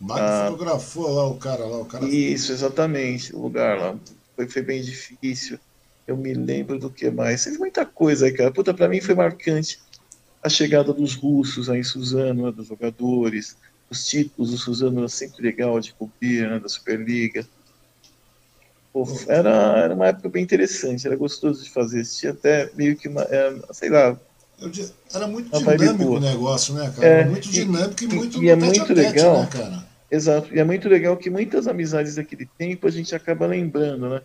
Magno 0.00 0.24
ah, 0.24 0.46
fotografou 0.50 1.10
lá 1.12 1.26
o 1.26 1.36
cara 1.36 1.64
lá, 1.66 1.78
o 1.78 1.84
cara. 1.84 2.04
Isso, 2.04 2.52
exatamente, 2.52 3.34
o 3.34 3.40
lugar 3.40 3.78
lá. 3.78 3.96
Foi, 4.36 4.48
foi 4.48 4.62
bem 4.62 4.80
difícil. 4.80 5.58
Eu 6.06 6.16
me 6.16 6.32
lembro 6.32 6.78
do 6.78 6.88
que 6.88 7.10
mais. 7.10 7.44
Teve 7.44 7.58
muita 7.58 7.84
coisa 7.84 8.26
aí, 8.26 8.32
cara. 8.32 8.52
Puta, 8.52 8.72
pra 8.72 8.88
mim 8.88 9.00
foi 9.00 9.14
marcante 9.14 9.78
a 10.42 10.48
chegada 10.48 10.92
dos 10.92 11.14
russos 11.14 11.68
aí 11.68 11.84
Suzano, 11.84 12.46
né, 12.46 12.52
dos 12.52 12.66
jogadores, 12.66 13.56
os 13.90 14.06
títulos 14.06 14.50
do 14.50 14.58
Suzano 14.58 15.00
era 15.00 15.08
sempre 15.08 15.42
legal 15.42 15.78
de 15.80 15.92
cobrir, 15.94 16.48
né, 16.48 16.58
da 16.58 16.68
Superliga. 16.68 17.46
Pô, 18.92 19.06
era, 19.28 19.78
era 19.78 19.94
uma 19.94 20.06
época 20.06 20.28
bem 20.28 20.42
interessante, 20.42 21.06
era 21.06 21.16
gostoso 21.16 21.62
de 21.62 21.70
fazer. 21.70 22.04
Tinha 22.04 22.32
até 22.32 22.70
meio 22.74 22.96
que 22.96 23.08
uma, 23.08 23.22
é, 23.22 23.54
sei 23.72 23.90
lá. 23.90 24.18
Era 25.12 25.26
muito 25.26 25.56
dinâmico 25.56 26.16
o 26.16 26.20
negócio, 26.20 26.74
né, 26.74 26.92
cara? 26.94 27.06
É, 27.06 27.24
muito 27.24 27.48
dinâmico 27.48 28.02
e, 28.02 28.06
e 28.06 28.14
muito 28.14 28.42
E 28.42 28.48
é 28.48 28.56
muito 28.56 28.92
legal. 28.92 29.42
Né, 29.42 29.48
cara? 29.50 29.87
Exato, 30.10 30.54
e 30.54 30.58
é 30.58 30.64
muito 30.64 30.88
legal 30.88 31.16
que 31.16 31.28
muitas 31.28 31.68
amizades 31.68 32.14
daquele 32.14 32.46
tempo 32.56 32.86
a 32.86 32.90
gente 32.90 33.14
acaba 33.14 33.46
lembrando, 33.46 34.08
né? 34.08 34.22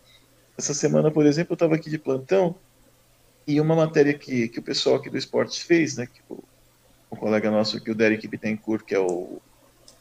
Essa 0.58 0.74
semana, 0.74 1.12
por 1.12 1.26
exemplo, 1.26 1.54
eu 1.54 1.56
estava 1.56 1.76
aqui 1.76 1.90
de 1.90 1.98
plantão 1.98 2.56
e 3.46 3.60
uma 3.60 3.76
matéria 3.76 4.14
que, 4.14 4.48
que 4.48 4.60
o 4.60 4.64
pessoal 4.64 4.96
aqui 4.96 5.10
do 5.10 5.18
esporte 5.18 5.64
fez, 5.64 5.98
né? 5.98 6.08
Que 6.08 6.22
o, 6.30 6.42
o 7.10 7.16
colega 7.16 7.52
nosso 7.52 7.78
aqui, 7.78 7.92
o 7.92 7.96
Derek 7.96 8.26
Bittencourt, 8.28 8.86
que 8.86 8.96
é 8.96 9.00
o 9.00 9.42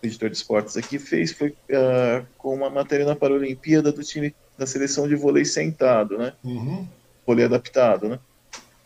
editor 0.03 0.31
de 0.31 0.37
esportes 0.37 0.77
aqui, 0.77 0.99
fez, 0.99 1.33
foi 1.33 1.51
uh, 1.51 2.27
com 2.39 2.55
uma 2.55 2.71
matéria 2.71 3.07
na 3.07 3.17
Paralimpíada 3.17 3.91
do 3.91 4.03
time 4.03 4.35
da 4.57 4.67
seleção 4.67 5.09
de 5.09 5.17
vôlei 5.17 5.45
sentado, 5.45 6.17
né? 6.17 6.33
Uhum. 6.45 6.87
Vôlei 7.27 7.45
adaptado, 7.45 8.09
né? 8.09 8.19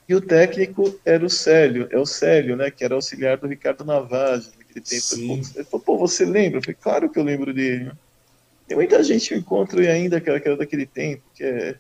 E 0.08 0.14
o 0.14 0.20
técnico 0.20 0.98
era 1.04 1.24
o 1.24 1.30
Célio, 1.30 1.88
é 1.90 1.98
o 1.98 2.06
Célio, 2.06 2.56
né? 2.56 2.70
Que 2.70 2.84
era 2.84 2.94
auxiliar 2.94 3.36
do 3.36 3.46
Ricardo 3.46 3.84
Navage 3.84 4.50
naquele 4.76 4.84
tempo. 4.84 5.44
Sim. 5.44 5.52
Ele 5.54 5.64
falou, 5.64 5.84
pô, 5.84 5.98
você 5.98 6.24
lembra? 6.24 6.58
Eu 6.58 6.62
falei, 6.62 6.76
claro 6.80 7.10
que 7.10 7.18
eu 7.18 7.24
lembro 7.24 7.52
dele. 7.52 7.92
Tem 8.66 8.76
muita 8.76 9.02
gente 9.02 9.28
que 9.28 9.34
eu 9.34 9.38
encontro 9.38 9.80
ainda 9.80 10.20
que 10.20 10.28
era, 10.28 10.40
que 10.40 10.48
era 10.48 10.56
daquele 10.56 10.86
tempo, 10.86 11.22
que 11.34 11.44
é... 11.44 11.76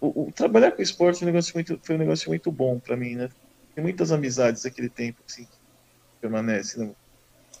O, 0.00 0.28
o, 0.28 0.32
trabalhar 0.32 0.72
com 0.72 0.80
esporte 0.80 1.18
foi 1.18 1.28
um 1.28 1.30
negócio 1.30 1.52
muito, 1.54 1.78
foi 1.82 1.94
um 1.94 1.98
negócio 1.98 2.30
muito 2.30 2.50
bom 2.50 2.78
para 2.78 2.96
mim, 2.96 3.16
né? 3.16 3.28
Tem 3.74 3.84
muitas 3.84 4.10
amizades 4.10 4.62
daquele 4.62 4.88
tempo, 4.88 5.20
assim, 5.28 5.44
que 5.44 5.50
permanecem, 6.22 6.86
né? 6.86 6.94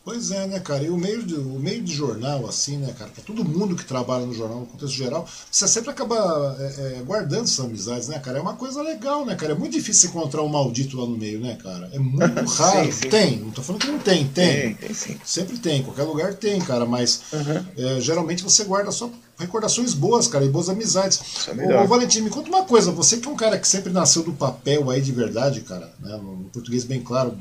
Pois 0.02 0.30
é, 0.30 0.46
né, 0.46 0.58
cara? 0.60 0.82
E 0.82 0.88
o 0.88 0.96
meio 0.96 1.22
de, 1.22 1.34
o 1.34 1.58
meio 1.58 1.82
de 1.82 1.92
jornal, 1.92 2.48
assim, 2.48 2.78
né, 2.78 2.94
cara? 2.98 3.10
Pra 3.10 3.22
todo 3.22 3.44
mundo 3.44 3.76
que 3.76 3.84
trabalha 3.84 4.24
no 4.24 4.32
jornal, 4.32 4.60
no 4.60 4.66
contexto 4.66 4.94
geral, 4.94 5.28
você 5.50 5.68
sempre 5.68 5.90
acaba 5.90 6.56
é, 6.58 6.98
é, 6.98 7.02
guardando 7.02 7.44
essas 7.44 7.60
amizades, 7.60 8.08
né, 8.08 8.18
cara? 8.18 8.38
É 8.38 8.40
uma 8.40 8.56
coisa 8.56 8.82
legal, 8.82 9.26
né, 9.26 9.34
cara? 9.34 9.52
É 9.52 9.54
muito 9.54 9.72
difícil 9.72 10.08
encontrar 10.08 10.42
um 10.42 10.48
maldito 10.48 10.98
lá 10.98 11.06
no 11.06 11.18
meio, 11.18 11.38
né, 11.38 11.58
cara? 11.62 11.90
É 11.92 11.98
muito 11.98 12.44
raro. 12.50 12.86
sim, 12.86 12.92
sim. 12.92 13.08
Tem, 13.10 13.40
não 13.40 13.50
tô 13.50 13.62
falando 13.62 13.82
que 13.82 13.90
não 13.90 13.98
tem, 13.98 14.26
tem. 14.26 14.74
Tem, 14.74 14.74
tem 14.74 14.94
sim. 14.94 15.20
Sempre 15.22 15.58
tem, 15.58 15.82
qualquer 15.82 16.04
lugar 16.04 16.32
tem, 16.34 16.58
cara, 16.62 16.86
mas 16.86 17.22
uhum. 17.32 17.64
é, 17.76 18.00
geralmente 18.00 18.42
você 18.42 18.64
guarda 18.64 18.90
só 18.90 19.10
recordações 19.40 19.94
boas, 19.94 20.28
cara, 20.28 20.44
e 20.44 20.48
boas 20.48 20.68
amizades. 20.68 21.48
É 21.48 21.52
ô, 21.52 21.82
ô, 21.82 21.86
Valentim, 21.86 22.20
me 22.20 22.30
conta 22.30 22.48
uma 22.48 22.64
coisa, 22.64 22.92
você 22.92 23.16
que 23.16 23.26
é 23.26 23.30
um 23.30 23.36
cara 23.36 23.58
que 23.58 23.66
sempre 23.66 23.92
nasceu 23.92 24.22
do 24.22 24.32
papel 24.32 24.90
aí 24.90 25.00
de 25.00 25.10
verdade, 25.12 25.62
cara, 25.62 25.90
né, 25.98 26.16
no 26.16 26.50
português 26.52 26.84
bem 26.84 27.00
claro, 27.00 27.36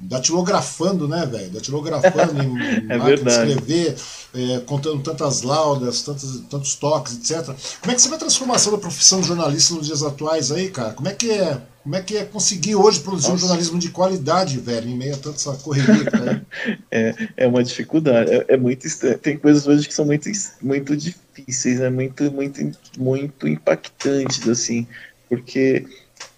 datilografando, 0.00 1.06
né, 1.06 1.26
velho, 1.26 1.50
datilografando 1.50 2.42
em 2.42 2.56
é 2.90 2.96
máquina 2.96 3.30
escrever, 3.30 3.96
é, 4.34 4.60
contando 4.60 5.02
tantas 5.02 5.42
laudas, 5.42 6.02
tantos, 6.02 6.42
tantos 6.48 6.74
toques, 6.74 7.14
etc. 7.16 7.54
Como 7.80 7.92
é 7.92 7.94
que 7.94 8.02
você 8.02 8.08
vê 8.08 8.14
a 8.14 8.18
transformação 8.18 8.72
da 8.72 8.78
profissão 8.78 9.20
de 9.20 9.28
jornalista 9.28 9.74
nos 9.74 9.86
dias 9.86 10.02
atuais 10.02 10.50
aí, 10.50 10.70
cara? 10.70 10.94
Como 10.94 11.08
é 11.08 11.12
que 11.12 11.30
é 11.30 11.60
Como 11.82 11.96
é 11.96 12.02
que 12.02 12.16
é 12.16 12.24
conseguir 12.24 12.74
hoje 12.74 13.00
produzir 13.00 13.28
Nossa. 13.28 13.36
um 13.36 13.46
jornalismo 13.46 13.78
de 13.78 13.90
qualidade, 13.90 14.58
velho, 14.58 14.88
em 14.88 14.96
meio 14.96 15.14
a 15.14 15.18
tanta 15.18 15.36
essa 15.36 15.54
correria? 15.54 16.04
Cara? 16.04 16.46
é, 16.90 17.14
é 17.36 17.46
uma 17.46 17.62
dificuldade, 17.62 18.30
é, 18.30 18.44
é 18.48 18.56
muito 18.56 18.86
estranho. 18.86 19.18
Tem 19.18 19.38
coisas 19.38 19.66
hoje 19.66 19.88
que 19.88 19.94
são 19.94 20.04
muito, 20.04 20.28
muito 20.60 20.96
difíceis, 20.96 21.80
né? 21.80 21.88
muito, 21.88 22.30
muito, 22.30 22.60
muito 22.98 23.48
impactantes, 23.48 24.46
assim, 24.48 24.86
porque 25.28 25.86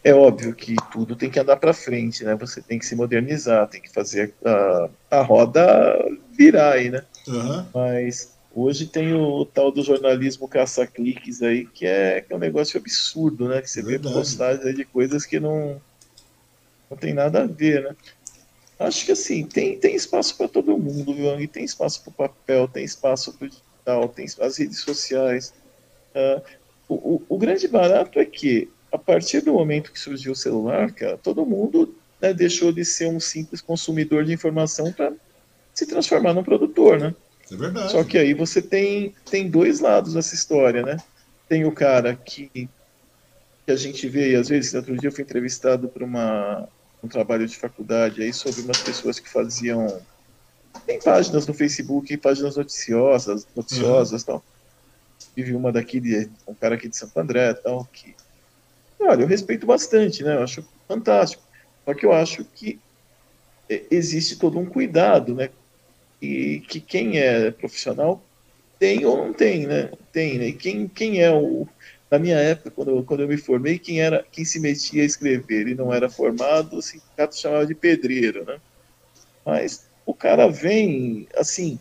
é 0.04 0.14
óbvio 0.14 0.54
que 0.54 0.76
tudo 0.92 1.16
tem 1.16 1.30
que 1.30 1.38
andar 1.38 1.56
para 1.56 1.74
frente, 1.74 2.24
né? 2.24 2.34
Você 2.36 2.62
tem 2.62 2.78
que 2.78 2.86
se 2.86 2.94
modernizar, 2.94 3.68
tem 3.68 3.80
que 3.80 3.92
fazer 3.92 4.32
a, 4.44 4.88
a 5.10 5.22
roda 5.22 5.62
virar 6.32 6.72
aí, 6.72 6.90
né? 6.90 7.02
Uhum. 7.26 7.66
Mas 7.74 8.32
hoje 8.54 8.86
tem 8.86 9.12
o, 9.14 9.40
o, 9.40 9.46
tal 9.46 9.70
do 9.70 9.82
jornalismo 9.82 10.48
caça-cliques 10.48 11.42
aí, 11.42 11.66
que 11.66 11.86
é, 11.86 12.20
que 12.20 12.32
é 12.32 12.36
um 12.36 12.40
negócio 12.40 12.78
absurdo, 12.78 13.48
né? 13.48 13.60
Que 13.62 13.70
você 13.70 13.82
Verdade. 13.82 14.14
vê 14.14 14.20
postagens 14.20 14.76
de 14.76 14.84
coisas 14.84 15.24
que 15.24 15.38
não, 15.38 15.80
não 16.90 16.96
tem 16.96 17.14
nada 17.14 17.42
a 17.42 17.46
ver, 17.46 17.82
né? 17.82 17.96
Acho 18.78 19.04
que 19.04 19.12
assim, 19.12 19.44
tem, 19.44 19.78
tem 19.78 19.94
espaço 19.94 20.36
para 20.36 20.48
todo 20.48 20.78
mundo, 20.78 21.14
viu? 21.14 21.38
E 21.40 21.46
tem 21.46 21.64
espaço 21.64 22.02
para 22.02 22.10
o 22.10 22.14
papel, 22.14 22.66
tem 22.66 22.84
espaço 22.84 23.32
para 23.34 23.46
o 23.46 23.50
digital, 23.50 24.08
tem 24.08 24.26
as 24.40 24.56
redes 24.56 24.80
sociais. 24.80 25.52
Uh, 26.14 26.42
o, 26.88 26.94
o, 26.94 27.22
o 27.28 27.38
grande 27.38 27.68
barato 27.68 28.18
é 28.18 28.24
que 28.24 28.70
a 28.90 28.98
partir 28.98 29.42
do 29.42 29.52
momento 29.52 29.92
que 29.92 30.00
surgiu 30.00 30.32
o 30.32 30.36
celular, 30.36 30.90
cara, 30.92 31.16
todo 31.18 31.46
mundo 31.46 31.94
né, 32.20 32.34
deixou 32.34 32.72
de 32.72 32.84
ser 32.84 33.06
um 33.06 33.20
simples 33.20 33.60
consumidor 33.60 34.24
de 34.24 34.32
informação 34.32 34.92
para 34.92 35.12
se 35.72 35.86
transformar 35.86 36.34
num 36.34 36.42
produtor, 36.42 36.98
né? 36.98 37.14
É 37.50 37.56
verdade. 37.56 37.92
Só 37.92 38.04
que 38.04 38.18
aí 38.18 38.34
você 38.34 38.62
tem, 38.62 39.14
tem 39.30 39.48
dois 39.48 39.80
lados 39.80 40.14
nessa 40.14 40.34
história, 40.34 40.82
né? 40.82 40.96
Tem 41.48 41.64
o 41.64 41.72
cara 41.72 42.14
que, 42.14 42.48
que 43.66 43.72
a 43.72 43.76
gente 43.76 44.08
vê, 44.08 44.32
e 44.32 44.36
às 44.36 44.48
vezes, 44.48 44.74
outro 44.74 44.96
dia 44.96 45.08
eu 45.08 45.12
fui 45.12 45.24
entrevistado 45.24 45.88
por 45.88 46.02
uma, 46.02 46.68
um 47.02 47.08
trabalho 47.08 47.46
de 47.46 47.56
faculdade 47.56 48.22
aí 48.22 48.32
sobre 48.32 48.60
umas 48.62 48.80
pessoas 48.82 49.18
que 49.18 49.28
faziam. 49.28 50.00
Tem 50.86 51.00
páginas 51.00 51.46
no 51.46 51.54
Facebook, 51.54 52.16
páginas 52.18 52.56
noticiosas, 52.56 53.46
noticiosas 53.56 54.22
uhum. 54.22 54.26
tal. 54.26 54.44
Tive 55.34 55.54
uma 55.54 55.72
daqui 55.72 56.00
de 56.00 56.30
um 56.46 56.54
cara 56.54 56.76
aqui 56.76 56.88
de 56.88 56.96
Santo 56.96 57.18
André 57.18 57.52
tal, 57.54 57.84
que 57.92 58.14
Olha, 59.00 59.22
eu 59.22 59.26
respeito 59.26 59.66
bastante, 59.66 60.22
né? 60.22 60.36
Eu 60.36 60.42
acho 60.42 60.62
fantástico. 60.86 61.42
Só 61.84 61.94
que 61.94 62.04
eu 62.04 62.12
acho 62.12 62.44
que 62.44 62.78
é, 63.68 63.84
existe 63.90 64.36
todo 64.36 64.58
um 64.58 64.66
cuidado, 64.66 65.34
né? 65.34 65.50
E 66.20 66.60
que 66.68 66.80
quem 66.80 67.18
é 67.18 67.50
profissional 67.50 68.22
tem 68.78 69.04
ou 69.04 69.16
não 69.16 69.32
tem, 69.32 69.66
né? 69.66 69.90
Tem, 70.12 70.38
né? 70.38 70.46
E 70.46 70.52
quem, 70.52 70.88
quem 70.88 71.22
é 71.22 71.30
o. 71.30 71.66
Na 72.10 72.18
minha 72.18 72.36
época, 72.36 72.70
quando 72.70 72.90
eu, 72.90 73.04
quando 73.04 73.20
eu 73.20 73.28
me 73.28 73.36
formei, 73.36 73.78
quem 73.78 74.00
era 74.00 74.24
quem 74.32 74.44
se 74.44 74.58
metia 74.58 75.02
a 75.02 75.06
escrever 75.06 75.68
e 75.68 75.74
não 75.74 75.92
era 75.92 76.08
formado, 76.10 76.76
o 76.76 76.82
sindicato 76.82 77.38
chamava 77.38 77.66
de 77.66 77.74
pedreiro, 77.74 78.44
né? 78.44 78.58
Mas 79.46 79.86
o 80.04 80.12
cara 80.12 80.48
vem, 80.48 81.28
assim, 81.36 81.78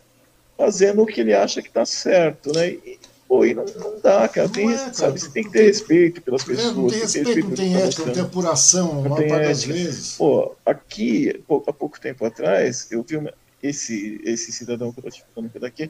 fazendo 0.56 1.02
o 1.02 1.06
que 1.06 1.22
ele 1.22 1.34
acha 1.34 1.62
que 1.62 1.68
está 1.68 1.86
certo, 1.86 2.54
né? 2.54 2.70
E, 2.70 3.00
Pô, 3.30 3.46
e 3.46 3.54
não, 3.54 3.64
não 3.64 4.00
dá, 4.02 4.28
cara. 4.28 4.48
Não 4.48 4.54
tem, 4.54 4.74
é, 4.74 4.76
cara. 4.76 4.94
Sabe, 4.94 5.20
você 5.20 5.30
tem 5.30 5.44
que 5.44 5.52
ter 5.52 5.68
respeito 5.68 6.20
pelas 6.20 6.44
pessoas. 6.44 6.72
É, 6.72 6.74
não 6.74 6.88
tem 6.88 7.00
respeito, 7.00 7.28
respeito 7.28 7.50
não 7.50 7.56
tem 7.56 7.76
ética, 7.76 8.06
não 8.08 8.14
tem 8.14 8.24
apuração, 8.24 9.04
não 9.04 9.16
tem 9.16 9.28
das 9.28 9.64
vezes. 9.64 10.16
Pô, 10.18 10.56
aqui, 10.66 11.44
há 11.68 11.72
pouco 11.72 12.02
tempo 12.02 12.26
atrás, 12.26 12.88
eu 12.92 13.04
vi 13.08 13.18
uma, 13.18 13.32
esse, 13.62 14.22
esse 14.24 14.52
cidadão 14.52 14.92
que 14.92 15.00
eu 15.00 15.04
tô 15.04 15.10
te 15.10 15.24
falando 15.34 15.52
daqui, 15.60 15.90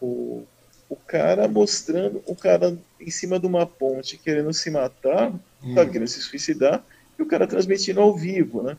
o, 0.00 0.44
o 0.88 0.96
cara 0.96 1.46
mostrando, 1.48 2.22
o 2.26 2.34
cara 2.34 2.76
em 3.00 3.10
cima 3.10 3.38
de 3.38 3.46
uma 3.46 3.66
ponte 3.66 4.16
querendo 4.16 4.52
se 4.52 4.70
matar, 4.70 5.32
hum. 5.62 5.74
tá 5.74 5.84
querendo 5.86 6.08
se 6.08 6.20
suicidar, 6.20 6.84
e 7.18 7.22
o 7.22 7.26
cara 7.26 7.46
transmitindo 7.46 8.00
ao 8.00 8.14
vivo, 8.14 8.62
né? 8.62 8.78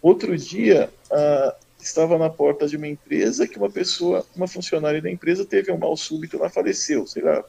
Outro 0.00 0.36
dia, 0.36 0.90
a, 1.10 1.56
estava 1.80 2.18
na 2.18 2.30
porta 2.30 2.66
de 2.66 2.76
uma 2.76 2.86
empresa 2.86 3.46
que 3.46 3.58
uma 3.58 3.70
pessoa, 3.70 4.24
uma 4.34 4.46
funcionária 4.46 5.00
da 5.00 5.10
empresa 5.10 5.44
teve 5.44 5.72
um 5.72 5.78
mal 5.78 5.96
súbito, 5.96 6.36
ela 6.36 6.50
faleceu, 6.50 7.06
sei 7.06 7.22
lá. 7.22 7.44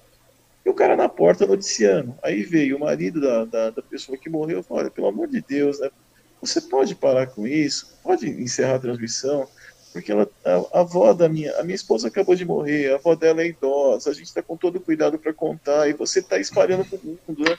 E 0.66 0.70
o 0.70 0.74
cara 0.74 0.96
na 0.96 1.08
porta 1.08 1.46
noticiando. 1.46 2.16
Aí 2.24 2.44
veio 2.44 2.78
o 2.78 2.80
marido 2.80 3.22
da, 3.22 3.46
da, 3.46 3.70
da 3.70 3.82
pessoa 3.82 4.18
que 4.18 4.30
morreu 4.30 4.60
e 4.60 4.64
falou, 4.64 4.84
olha, 4.84 4.92
pelo 4.92 5.08
amor 5.08 5.28
de 5.28 5.42
Deus, 5.42 5.80
né? 5.80 5.90
Você 6.42 6.62
pode 6.62 6.96
parar 6.96 7.28
com 7.28 7.48
isso? 7.48 7.98
Pode 8.04 8.28
encerrar 8.30 8.76
a 8.76 8.80
transmissão? 8.80 9.48
Porque 9.96 10.12
ela, 10.12 10.30
a, 10.44 10.80
a 10.80 10.82
avó 10.82 11.14
da 11.14 11.30
minha, 11.30 11.58
a 11.58 11.64
minha 11.64 11.74
esposa 11.74 12.10
acabou 12.10 12.36
de 12.36 12.44
morrer, 12.44 12.92
a 12.92 12.96
avó 12.96 13.16
dela 13.16 13.42
é 13.42 13.48
idosa, 13.48 14.10
a 14.10 14.14
gente 14.14 14.26
está 14.26 14.42
com 14.42 14.58
todo 14.58 14.78
cuidado 14.78 15.18
para 15.18 15.32
contar, 15.32 15.88
e 15.88 15.94
você 15.94 16.20
está 16.20 16.38
espalhando 16.38 16.84
para 16.84 17.00
o 17.00 17.06
mundo, 17.06 17.50
né? 17.50 17.58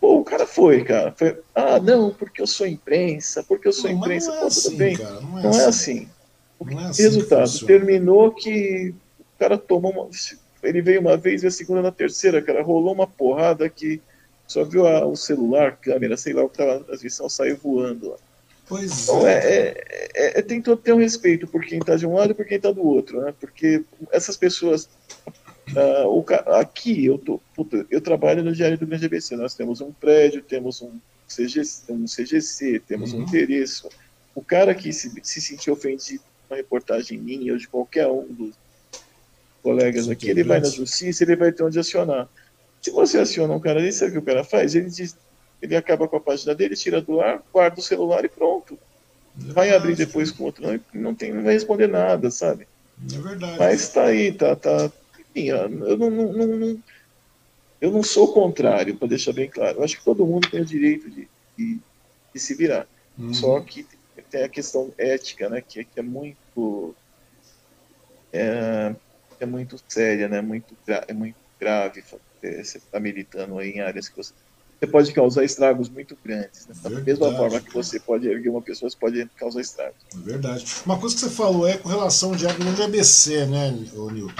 Pô, 0.00 0.18
o 0.18 0.24
cara 0.24 0.44
foi, 0.44 0.82
cara. 0.82 1.12
Foi, 1.12 1.38
ah, 1.54 1.78
não, 1.78 2.10
porque 2.12 2.42
eu 2.42 2.48
sou 2.48 2.66
imprensa, 2.66 3.44
porque 3.44 3.68
eu 3.68 3.72
sou 3.72 3.88
não, 3.88 3.96
imprensa, 3.96 4.26
não 4.26 4.38
é 4.38 4.40
pô, 4.40 4.46
assim. 4.48 4.96
Cara, 4.96 5.20
não 5.20 5.38
é, 5.38 5.42
não 5.44 5.50
é 5.52 5.66
assim. 5.66 6.08
é 6.60 6.64
assim. 6.64 6.78
assim. 6.88 7.02
Resultado, 7.04 7.48
que 7.52 7.64
terminou 7.64 8.32
que 8.32 8.92
o 9.20 9.38
cara 9.38 9.56
tomou 9.56 9.92
uma. 9.92 10.10
Ele 10.64 10.82
veio 10.82 11.00
uma 11.00 11.16
vez 11.16 11.44
e 11.44 11.46
a 11.46 11.50
segunda 11.52 11.80
na 11.80 11.92
terceira, 11.92 12.42
cara. 12.42 12.60
Rolou 12.60 12.92
uma 12.92 13.06
porrada 13.06 13.68
que 13.68 14.02
só 14.48 14.64
viu 14.64 14.84
a, 14.84 15.06
o 15.06 15.14
celular, 15.14 15.76
câmera, 15.76 16.16
sei 16.16 16.32
lá 16.32 16.42
o 16.42 16.48
que 16.48 16.58
tava 16.58 16.80
na 16.80 16.84
transmissão, 16.84 17.28
saiu 17.28 17.56
voando 17.56 18.10
lá. 18.10 18.16
Pois 18.68 19.04
então, 19.04 19.26
é. 19.26 19.38
É, 19.38 20.08
é, 20.14 20.38
é, 20.38 20.42
tem 20.42 20.60
todo 20.60 20.80
ter 20.80 20.92
um 20.92 20.98
respeito 20.98 21.46
por 21.46 21.64
quem 21.64 21.78
está 21.78 21.96
de 21.96 22.06
um 22.06 22.14
lado 22.14 22.32
e 22.32 22.34
por 22.34 22.44
quem 22.44 22.56
está 22.56 22.72
do 22.72 22.84
outro, 22.84 23.20
né? 23.20 23.32
Porque 23.38 23.84
essas 24.10 24.36
pessoas 24.36 24.88
Uh, 25.72 26.06
o, 26.06 26.24
aqui 26.60 27.06
eu, 27.06 27.18
tô, 27.18 27.40
puta, 27.54 27.84
eu 27.90 28.00
trabalho 28.00 28.44
no 28.44 28.54
Diário 28.54 28.78
do 28.78 28.86
Grande 28.86 29.06
ABC. 29.06 29.34
Nós 29.36 29.54
temos 29.54 29.80
um 29.80 29.92
prédio, 29.92 30.40
temos 30.40 30.80
um 30.80 31.00
CGC, 31.26 31.92
um 31.92 32.04
CGC 32.04 32.80
temos 32.86 33.12
uhum. 33.12 33.20
um 33.20 33.22
endereço. 33.22 33.88
O 34.34 34.42
cara 34.42 34.74
que 34.74 34.92
se, 34.92 35.12
se 35.22 35.40
sentir 35.40 35.70
ofendido 35.70 36.22
com 36.22 36.54
uma 36.54 36.56
reportagem 36.56 37.18
minha 37.18 37.52
ou 37.52 37.58
de 37.58 37.66
qualquer 37.66 38.06
um 38.06 38.26
dos 38.26 38.54
colegas 39.62 40.08
aqui, 40.08 40.30
ele 40.30 40.44
vai 40.44 40.60
na 40.60 40.68
justiça, 40.68 41.24
ele 41.24 41.34
vai 41.34 41.50
ter 41.50 41.64
onde 41.64 41.78
acionar. 41.78 42.28
Se 42.80 42.92
você 42.92 43.18
aciona 43.18 43.52
um 43.52 43.60
cara 43.60 43.80
desse, 43.80 43.98
sabe 43.98 44.10
o 44.10 44.14
que 44.14 44.18
o 44.18 44.22
cara 44.22 44.44
faz? 44.44 44.76
Ele 44.76 44.88
diz, 44.88 45.16
ele 45.60 45.76
acaba 45.76 46.08
com 46.08 46.16
a 46.16 46.20
página 46.20 46.54
dele, 46.54 46.76
tira 46.76 47.00
do 47.00 47.20
ar, 47.20 47.42
guarda 47.52 47.80
o 47.80 47.82
celular 47.82 48.24
e 48.24 48.28
pronto. 48.28 48.78
Vai 49.34 49.70
abrir 49.70 49.96
depois 49.96 50.30
com 50.30 50.44
outro, 50.44 50.62
não, 50.62 50.80
não, 50.94 51.14
tem, 51.14 51.32
não 51.32 51.42
vai 51.42 51.54
responder 51.54 51.86
nada, 51.86 52.30
sabe? 52.30 52.66
É 53.12 53.18
verdade. 53.18 53.58
Mas 53.58 53.88
tá 53.90 54.04
aí, 54.04 54.32
tá, 54.32 54.56
tá, 54.56 54.90
enfim, 55.18 55.48
eu 55.48 55.68
não, 55.68 56.10
não, 56.10 56.32
não, 56.32 56.82
eu 57.80 57.90
não 57.90 58.02
sou 58.02 58.32
contrário, 58.32 58.96
para 58.96 59.08
deixar 59.08 59.32
bem 59.32 59.48
claro. 59.48 59.78
Eu 59.78 59.84
acho 59.84 59.98
que 59.98 60.04
todo 60.04 60.26
mundo 60.26 60.50
tem 60.50 60.62
o 60.62 60.64
direito 60.64 61.10
de, 61.10 61.28
de, 61.56 61.78
de 62.34 62.40
se 62.40 62.54
virar. 62.54 62.86
Uhum. 63.18 63.34
Só 63.34 63.60
que 63.60 63.86
tem 64.30 64.42
a 64.42 64.48
questão 64.48 64.92
ética, 64.96 65.48
né, 65.50 65.60
que, 65.60 65.84
que 65.84 66.00
é 66.00 66.02
muito 66.02 66.96
é, 68.32 68.94
é 69.40 69.46
muito 69.46 69.78
séria, 69.88 70.28
né, 70.28 70.40
muito, 70.40 70.74
é 71.06 71.12
muito 71.12 71.36
grave. 71.60 72.02
Você 72.40 72.78
está 72.78 72.98
militando 72.98 73.60
em 73.60 73.80
áreas 73.80 74.08
que 74.08 74.16
você 74.16 74.32
você 74.78 74.86
pode 74.86 75.12
causar 75.12 75.44
estragos 75.44 75.88
muito 75.88 76.16
grandes. 76.22 76.66
Né? 76.66 76.74
Da 76.82 76.90
mesma 76.90 77.34
forma 77.34 77.60
que 77.60 77.72
você 77.72 77.98
pode 77.98 78.28
erguer 78.28 78.50
uma 78.50 78.60
pessoa, 78.60 78.90
você 78.90 78.96
pode 78.96 79.26
causar 79.36 79.60
estragos. 79.60 79.96
Verdade. 80.14 80.66
Uma 80.84 80.98
coisa 80.98 81.14
que 81.14 81.20
você 81.22 81.30
falou 81.30 81.66
é 81.66 81.78
com 81.78 81.88
relação 81.88 82.30
ao 82.30 82.36
Diário 82.36 82.62
do 82.62 82.82
ABC, 82.82 83.46
né, 83.46 83.70
Newton? 83.70 84.34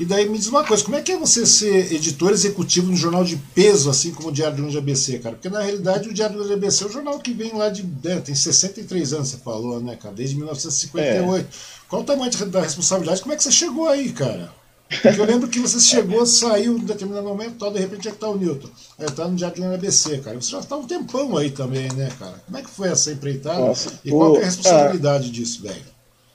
E 0.00 0.04
daí 0.04 0.28
me 0.28 0.38
diz 0.38 0.48
uma 0.48 0.64
coisa, 0.64 0.84
como 0.84 0.96
é 0.96 1.02
que 1.02 1.12
é 1.12 1.16
você 1.16 1.46
ser 1.46 1.92
editor 1.92 2.32
executivo 2.32 2.88
de 2.88 2.94
um 2.94 2.96
jornal 2.96 3.24
de 3.24 3.36
peso, 3.54 3.88
assim 3.88 4.12
como 4.12 4.28
o 4.28 4.32
Diário 4.32 4.56
do 4.56 4.78
ABC, 4.78 5.20
cara? 5.20 5.36
Porque 5.36 5.48
na 5.48 5.62
realidade 5.62 6.08
o 6.08 6.14
Diário 6.14 6.36
do 6.36 6.52
ABC 6.52 6.82
é 6.82 6.86
um 6.88 6.92
jornal 6.92 7.20
que 7.20 7.32
vem 7.32 7.52
lá 7.52 7.68
de. 7.68 7.84
Né, 7.84 8.20
tem 8.20 8.34
63 8.34 9.12
anos, 9.12 9.28
você 9.28 9.36
falou, 9.38 9.80
né, 9.80 9.96
cara? 9.96 10.14
Desde 10.14 10.36
1958. 10.36 11.46
É. 11.46 11.76
Qual 11.88 12.02
o 12.02 12.04
tamanho 12.04 12.30
da 12.48 12.60
responsabilidade? 12.60 13.22
Como 13.22 13.32
é 13.32 13.36
que 13.36 13.44
você 13.44 13.52
chegou 13.52 13.88
aí, 13.88 14.10
cara? 14.10 14.52
Porque 14.88 15.20
eu 15.20 15.24
lembro 15.24 15.48
que 15.48 15.58
você 15.58 15.80
chegou, 15.80 16.24
saiu 16.24 16.78
em 16.78 16.84
determinado 16.84 17.26
momento, 17.26 17.56
tal, 17.58 17.72
de 17.72 17.80
repente 17.80 18.08
é 18.08 18.12
que 18.12 18.18
tá 18.18 18.28
o 18.28 18.36
Newton. 18.36 18.68
Aí 18.98 19.06
tá 19.06 19.26
no 19.26 19.34
de 19.34 19.44
ABC, 19.44 20.18
cara. 20.18 20.40
Você 20.40 20.52
já 20.52 20.62
tá 20.62 20.76
um 20.76 20.86
tempão 20.86 21.36
aí 21.36 21.50
também, 21.50 21.92
né, 21.92 22.08
cara? 22.18 22.40
Como 22.46 22.56
é 22.56 22.62
que 22.62 22.70
foi 22.70 22.88
essa 22.88 23.10
empreitada? 23.10 23.58
Nossa, 23.58 24.00
e 24.04 24.10
qual 24.10 24.36
é 24.36 24.42
a 24.42 24.44
responsabilidade 24.44 25.28
a, 25.28 25.32
disso, 25.32 25.62
velho? 25.62 25.82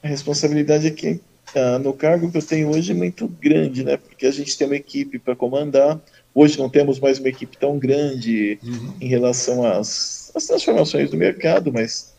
A 0.04 0.08
responsabilidade 0.08 0.88
é 0.88 0.92
que 0.92 1.22
ah, 1.56 1.80
no 1.80 1.94
cargo 1.94 2.32
que 2.32 2.38
eu 2.38 2.42
tenho 2.42 2.70
hoje 2.70 2.92
é 2.92 2.96
muito 2.96 3.28
grande, 3.28 3.84
né? 3.84 3.98
Porque 3.98 4.26
a 4.26 4.32
gente 4.32 4.58
tem 4.58 4.68
uma 4.68 4.76
equipe 4.76 5.20
para 5.20 5.36
comandar. 5.36 6.00
Hoje 6.34 6.58
não 6.58 6.70
temos 6.70 7.00
mais 7.00 7.20
uma 7.20 7.28
equipe 7.30 7.58
tão 7.58 7.78
grande 7.78 8.58
uhum. 8.64 8.94
em 9.02 9.08
relação 9.08 9.66
às, 9.66 10.32
às 10.34 10.46
transformações 10.46 11.10
do 11.10 11.18
mercado, 11.18 11.72
mas 11.72 12.14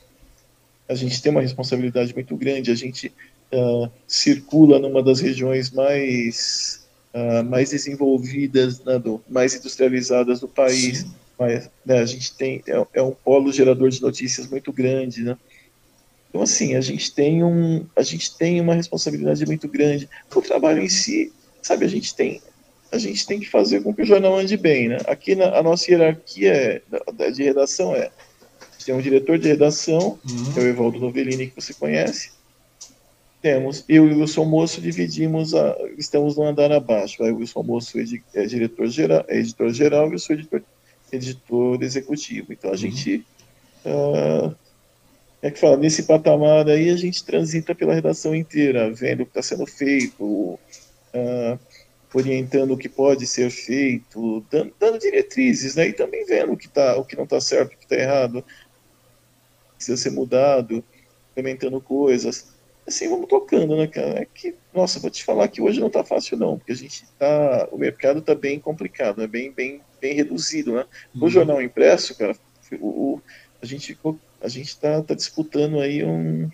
a 0.89 0.95
gente 0.95 1.23
tem 1.23 1.33
uma 1.33 1.41
responsabilidade 1.41 2.15
muito 2.15 2.37
grande. 2.37 2.71
A 2.71 2.75
gente 2.75 3.11
uh, 3.53 3.91
circula 4.07 4.79
numa 4.79 5.03
das 5.03 5.21
regiões 5.21 5.71
mais, 5.71 6.87
uh, 7.15 7.45
mais 7.45 7.71
desenvolvidas, 7.71 8.83
né, 8.85 8.99
do, 8.99 9.23
mais 9.29 9.55
industrializadas 9.55 10.41
do 10.41 10.49
país. 10.49 11.07
Mas, 11.39 11.71
né, 11.85 11.99
a 11.99 12.07
gente 12.07 12.35
tem 12.35 12.63
é, 12.67 12.87
é, 12.95 13.03
um 13.03 13.13
polo 13.13 13.53
gerador 13.53 13.91
de 13.91 14.01
notícias 14.01 14.49
muito 14.49 14.73
grande, 14.73 15.23
né? 15.23 15.37
Então 16.29 16.43
assim 16.43 16.77
a 16.77 16.81
gente 16.81 17.13
tem 17.13 17.45
um 17.45 17.85
a 17.95 18.03
gente 18.03 18.35
tem 18.39 18.59
uma 18.61 18.75
responsabilidade 18.75 19.45
muito 19.45 19.69
grande. 19.69 20.09
O 20.35 20.41
trabalho 20.41 20.83
em 20.83 20.89
si, 20.89 21.31
sabe, 21.61 21.85
a 21.85 21.89
gente 21.89 22.15
tem 22.15 22.41
a 22.91 22.99
gente 22.99 23.27
tem 23.27 23.41
que 23.41 23.49
fazer 23.49 23.83
com 23.83 23.93
que 23.93 24.03
o 24.03 24.07
jornal 24.07 24.39
ande 24.39 24.57
bem, 24.57 24.89
né? 24.89 24.99
Aqui 25.07 25.35
na, 25.35 25.59
a 25.59 25.63
nossa 25.63 25.91
hierarquia 25.91 26.83
é, 27.19 27.31
de 27.31 27.43
redação 27.43 27.95
é 27.95 28.11
tem 28.85 28.95
um 28.95 29.01
diretor 29.01 29.39
de 29.39 29.49
redação, 29.49 30.19
uhum. 30.29 30.53
que 30.53 30.59
é 30.59 30.63
o 30.63 30.67
Evaldo 30.67 30.99
Novellini, 30.99 31.47
que 31.49 31.61
você 31.61 31.73
conhece. 31.73 32.33
Temos, 33.43 33.85
eu 33.89 34.09
e 34.09 34.15
o 34.15 34.21
Wilson 34.21 34.45
Moço 34.45 34.81
dividimos, 34.81 35.53
a, 35.53 35.77
estamos 35.99 36.37
no 36.37 36.45
andar 36.45 36.71
abaixo. 36.71 37.25
Aí 37.25 37.33
o 37.33 37.39
Wilson 37.39 37.65
Moço 37.65 37.99
é, 37.99 38.05
é 38.35 38.47
diretor 38.47 38.87
geral, 38.87 39.25
é 39.27 39.39
editor 39.39 39.71
geral 39.73 40.09
e 40.09 40.13
eu 40.13 40.19
sou 40.21 40.37
editor, 40.37 40.63
editor 41.11 41.83
executivo. 41.83 42.53
Então 42.53 42.71
a 42.71 42.75
uhum. 42.75 42.79
gente 42.79 43.27
uh, 43.85 44.55
é 45.43 45.51
que 45.51 45.59
fala, 45.59 45.77
nesse 45.77 46.05
patamar 46.05 46.69
aí 46.69 46.89
a 46.89 46.97
gente 46.97 47.25
transita 47.25 47.75
pela 47.75 47.93
redação 47.93 48.33
inteira, 48.33 48.93
vendo 48.95 49.23
o 49.23 49.27
que 49.27 49.37
está 49.37 49.43
sendo 49.43 49.67
feito, 49.67 50.25
uh, 50.25 51.59
orientando 52.15 52.75
o 52.75 52.79
que 52.79 52.89
pode 52.89 53.27
ser 53.27 53.51
feito, 53.51 54.47
dando, 54.49 54.73
dando, 54.79 55.01
diretrizes, 55.01 55.75
né? 55.75 55.89
E 55.89 55.93
também 55.93 56.25
vendo 56.27 56.53
o 56.53 56.57
que, 56.57 56.69
tá, 56.69 56.97
o 56.97 57.05
que 57.05 57.17
não 57.17 57.25
está 57.25 57.41
certo, 57.41 57.73
o 57.73 57.77
que 57.77 57.87
está 57.87 57.97
errado, 57.97 58.45
precisa 59.75 59.97
ser 59.97 60.11
mudado, 60.11 60.85
implementando 61.33 61.81
coisas. 61.81 62.52
Assim, 62.87 63.09
vamos 63.09 63.29
tocando, 63.29 63.77
né, 63.77 63.87
cara? 63.87 64.21
É 64.21 64.25
que, 64.25 64.55
nossa, 64.75 64.99
vou 64.99 65.11
te 65.11 65.25
falar 65.25 65.49
que 65.49 65.63
hoje 65.63 65.81
não 65.81 65.87
está 65.87 66.03
fácil, 66.03 66.37
não, 66.37 66.59
porque 66.59 66.73
a 66.73 66.77
gente 66.77 67.05
tá. 67.19 67.69
O 67.71 67.79
mercado 67.79 68.19
está 68.19 68.35
bem 68.35 68.59
complicado, 68.59 69.21
é 69.21 69.23
né? 69.23 69.27
bem, 69.29 69.53
bem, 69.53 69.81
bem 70.01 70.15
reduzido, 70.15 70.75
né? 70.75 70.85
O 71.15 71.25
uhum. 71.25 71.31
jornal 71.31 71.63
impresso, 71.63 72.17
cara, 72.17 72.37
o, 72.81 72.87
o 73.15 73.23
a 73.63 73.67
gente 73.67 73.97
a 74.41 74.49
gente 74.49 74.69
está 74.69 75.01
tá 75.01 75.15
disputando 75.15 75.79
aí 75.79 76.05
um, 76.05 76.51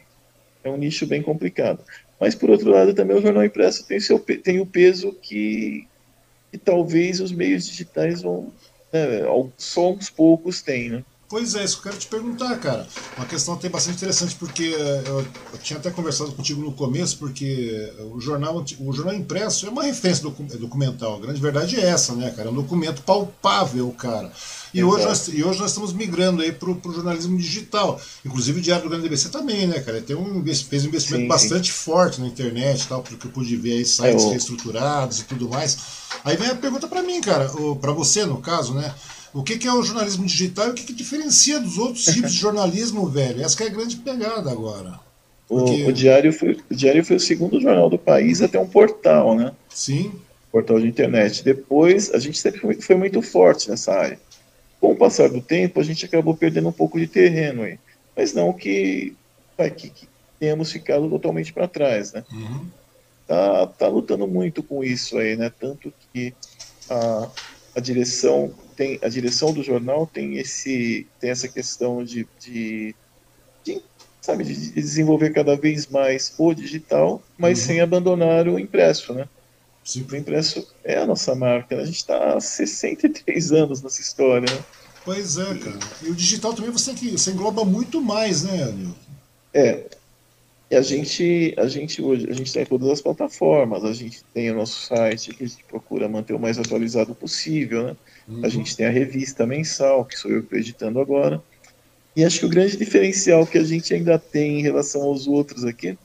é 0.62 0.69
um 0.69 0.77
nicho 0.77 1.07
bem 1.07 1.23
complicado. 1.23 1.83
Mas, 2.21 2.35
por 2.35 2.51
outro 2.51 2.71
lado, 2.71 2.93
também 2.93 3.17
o 3.17 3.23
jornal 3.23 3.45
impresso 3.45 3.87
tem, 3.87 3.99
seu, 3.99 4.19
tem 4.19 4.61
o 4.61 4.67
peso 4.67 5.12
que, 5.12 5.87
que 6.51 6.59
talvez 6.59 7.21
os 7.21 7.33
meios 7.33 7.67
digitais 7.67 8.23
vão. 8.23 8.53
Né, 8.93 9.21
só 9.57 9.93
uns 9.93 10.11
poucos 10.11 10.61
têm, 10.61 10.91
né? 10.91 11.05
Pois 11.29 11.55
é, 11.55 11.62
isso 11.62 11.75
que 11.75 11.88
eu 11.88 11.93
quero 11.93 12.01
te 12.01 12.07
perguntar, 12.07 12.57
cara. 12.57 12.88
Uma 13.17 13.27
questão 13.27 13.53
até 13.53 13.69
bastante 13.69 13.97
interessante, 13.97 14.35
porque 14.37 14.62
eu, 15.07 15.19
eu, 15.21 15.59
tinha 15.62 15.79
até 15.79 15.91
conversado 15.91 16.33
contigo 16.33 16.62
no 16.62 16.73
começo, 16.73 17.19
porque 17.19 17.93
o 18.14 18.19
jornal, 18.19 18.64
o 18.81 18.93
jornal 18.95 19.14
impresso 19.14 19.67
é 19.67 19.69
uma 19.69 19.83
referência 19.83 20.25
documental. 20.59 21.17
A 21.17 21.21
grande 21.21 21.38
verdade 21.38 21.79
é 21.79 21.85
essa, 21.85 22.14
né, 22.14 22.31
cara? 22.31 22.49
É 22.49 22.51
um 22.51 22.55
documento 22.55 23.03
palpável, 23.03 23.91
cara. 23.91 24.33
E 24.73 24.83
hoje, 24.83 25.05
nós, 25.05 25.29
e 25.29 25.45
hoje 25.45 25.61
nós 25.61 25.71
estamos 25.71 25.93
migrando 25.93 26.41
aí 26.41 26.51
para 26.51 26.71
o 26.71 26.93
jornalismo 26.93 27.37
digital. 27.37 28.01
Inclusive 28.25 28.61
o 28.61 28.62
Diário 28.62 28.85
do 28.85 28.91
Grande 28.91 29.07
ABC 29.07 29.29
também, 29.29 29.67
né, 29.67 29.81
cara? 29.81 30.01
Tem 30.01 30.17
um, 30.17 30.43
fez 30.55 30.85
um 30.85 30.88
investimento 30.88 31.23
sim, 31.25 31.29
bastante 31.29 31.71
sim. 31.71 31.79
forte 31.79 32.23
na 32.23 32.27
internet, 32.27 32.88
tal, 32.88 33.03
porque 33.03 33.27
eu 33.27 33.31
pude 33.31 33.55
ver 33.55 33.73
aí 33.73 33.85
sites 33.85 34.25
é, 34.25 34.29
reestruturados 34.31 35.21
e 35.21 35.25
tudo 35.25 35.47
mais. 35.49 35.77
Aí 36.25 36.38
vem 36.38 36.49
a 36.49 36.55
pergunta 36.55 36.88
para 36.88 37.03
mim, 37.03 37.21
cara, 37.21 37.51
para 37.81 37.93
você, 37.93 38.25
no 38.25 38.41
caso, 38.41 38.73
né? 38.73 38.95
O 39.38 39.44
que, 39.44 39.57
que, 39.57 39.68
é 39.68 39.72
o 39.72 39.85
jornalismo 39.85 40.27
digital 40.27 40.66
e 40.66 40.70
o 40.70 40.74
que, 40.74 40.83
que 40.83 40.92
diferencia 40.92 41.61
dos 41.61 41.79
outros 41.79 42.05
tipos 42.12 42.33
de 42.33 42.38
jornalismo, 42.38 43.07
velho? 43.07 43.40
Essa 43.40 43.62
é 43.62 43.66
a 43.68 43.70
grande 43.70 43.96
pegada 43.96 44.51
agora. 44.51 44.98
Porque... 45.46 45.85
O, 45.85 45.88
o, 45.88 45.92
Diário 45.92 46.33
foi, 46.33 46.59
o 46.68 46.74
Diário 46.74 47.05
foi 47.05 47.16
o 47.16 47.20
segundo 47.20 47.61
jornal 47.61 47.88
do 47.88 47.96
país 47.96 48.42
até 48.42 48.59
um 48.59 48.66
portal, 48.66 49.37
né? 49.37 49.53
Sim. 49.68 50.12
Portal 50.51 50.81
de 50.81 50.88
internet. 50.88 51.44
Depois, 51.44 52.12
a 52.12 52.18
gente 52.18 52.37
sempre 52.37 52.61
foi, 52.61 52.81
foi 52.81 52.96
muito 52.96 53.22
forte 53.22 53.70
nessa 53.70 53.92
área. 53.92 54.18
Com 54.81 54.90
o 54.90 54.96
passar 54.96 55.29
do 55.29 55.40
tempo, 55.40 55.79
a 55.79 55.85
gente 55.85 56.05
acabou 56.05 56.37
perdendo 56.37 56.68
um 56.68 56.72
pouco 56.72 56.98
de 56.98 57.07
terreno 57.07 57.62
aí. 57.62 57.79
Mas 58.16 58.35
não 58.35 58.53
que, 58.53 59.14
que, 59.77 59.90
que 59.90 60.09
tenhamos 60.40 60.72
ficado 60.72 61.09
totalmente 61.09 61.53
para 61.53 61.68
trás, 61.68 62.12
né? 62.12 62.24
Uhum. 62.33 62.66
Tá, 63.24 63.66
tá 63.68 63.87
lutando 63.87 64.27
muito 64.27 64.64
com 64.64 64.83
isso 64.83 65.16
aí, 65.16 65.37
né? 65.37 65.48
Tanto 65.61 65.92
que 66.12 66.35
a, 66.90 67.29
a 67.77 67.81
direção 67.81 68.53
tem 68.79 68.97
a 69.03 69.09
direção 69.09 69.53
do 69.53 69.61
jornal 69.61 70.07
tem 70.07 70.38
esse 70.38 71.05
tem 71.19 71.31
essa 71.31 71.49
questão 71.49 72.05
de, 72.05 72.29
de, 72.38 72.95
de 73.64 73.83
sabe 74.21 74.45
de 74.45 74.71
desenvolver 74.71 75.31
cada 75.31 75.57
vez 75.57 75.88
mais 75.88 76.33
o 76.38 76.55
digital, 76.55 77.21
mas 77.37 77.59
uhum. 77.59 77.67
sem 77.67 77.81
abandonar 77.81 78.47
o 78.47 78.57
impresso, 78.57 79.12
né? 79.12 79.29
Sim. 79.83 80.07
O 80.09 80.14
impresso 80.14 80.69
é 80.85 80.99
a 80.99 81.07
nossa 81.07 81.35
marca. 81.35 81.75
Né? 81.75 81.83
A 81.83 81.87
gente 81.87 81.97
está 81.97 82.35
há 82.35 82.41
63 82.41 83.53
anos 83.53 83.83
nessa 83.83 84.01
história. 84.03 84.49
Né? 84.53 84.62
Pois 85.03 85.38
é, 85.38 85.55
cara. 85.55 85.79
E 86.03 86.11
o 86.11 86.14
digital 86.14 86.53
também 86.53 86.71
você, 86.71 86.93
que, 86.93 87.12
você 87.12 87.31
engloba 87.31 87.64
muito 87.64 88.01
mais, 88.01 88.43
né, 88.43 88.67
Nilton? 88.67 88.95
É. 89.55 89.87
E 90.71 90.77
a 90.77 90.83
gente, 90.83 91.55
a 91.57 91.67
gente 91.67 92.03
hoje, 92.03 92.29
a 92.29 92.35
gente 92.35 92.53
tem 92.53 92.67
todas 92.67 92.91
as 92.91 93.01
plataformas, 93.01 93.83
a 93.83 93.95
gente 93.95 94.23
tem 94.35 94.51
o 94.51 94.57
nosso 94.57 94.87
site 94.87 95.33
que 95.33 95.45
a 95.45 95.47
gente 95.47 95.64
procura 95.64 96.07
manter 96.07 96.35
o 96.35 96.38
mais 96.38 96.59
atualizado 96.59 97.14
possível, 97.14 97.85
né? 97.85 97.97
Uhum. 98.29 98.45
A 98.45 98.49
gente 98.49 98.77
tem 98.77 98.87
a 98.87 98.91
revista 98.91 99.47
mensal, 99.47 100.05
que 100.05 100.19
sou 100.19 100.31
eu 100.31 100.41
que 100.41 100.47
estou 100.47 100.59
editando 100.59 101.01
agora. 101.01 101.43
E 102.14 102.25
acho 102.25 102.41
que 102.41 102.47
o 102.47 102.49
grande 102.49 102.77
diferencial 102.77 103.47
que 103.47 103.59
a 103.59 103.64
gente 103.64 103.95
ainda 103.95 104.19
tem 104.19 104.59
em 104.59 104.62
relação 104.62 105.03
aos 105.03 105.27
outros 105.27 105.64
aqui 105.64 105.97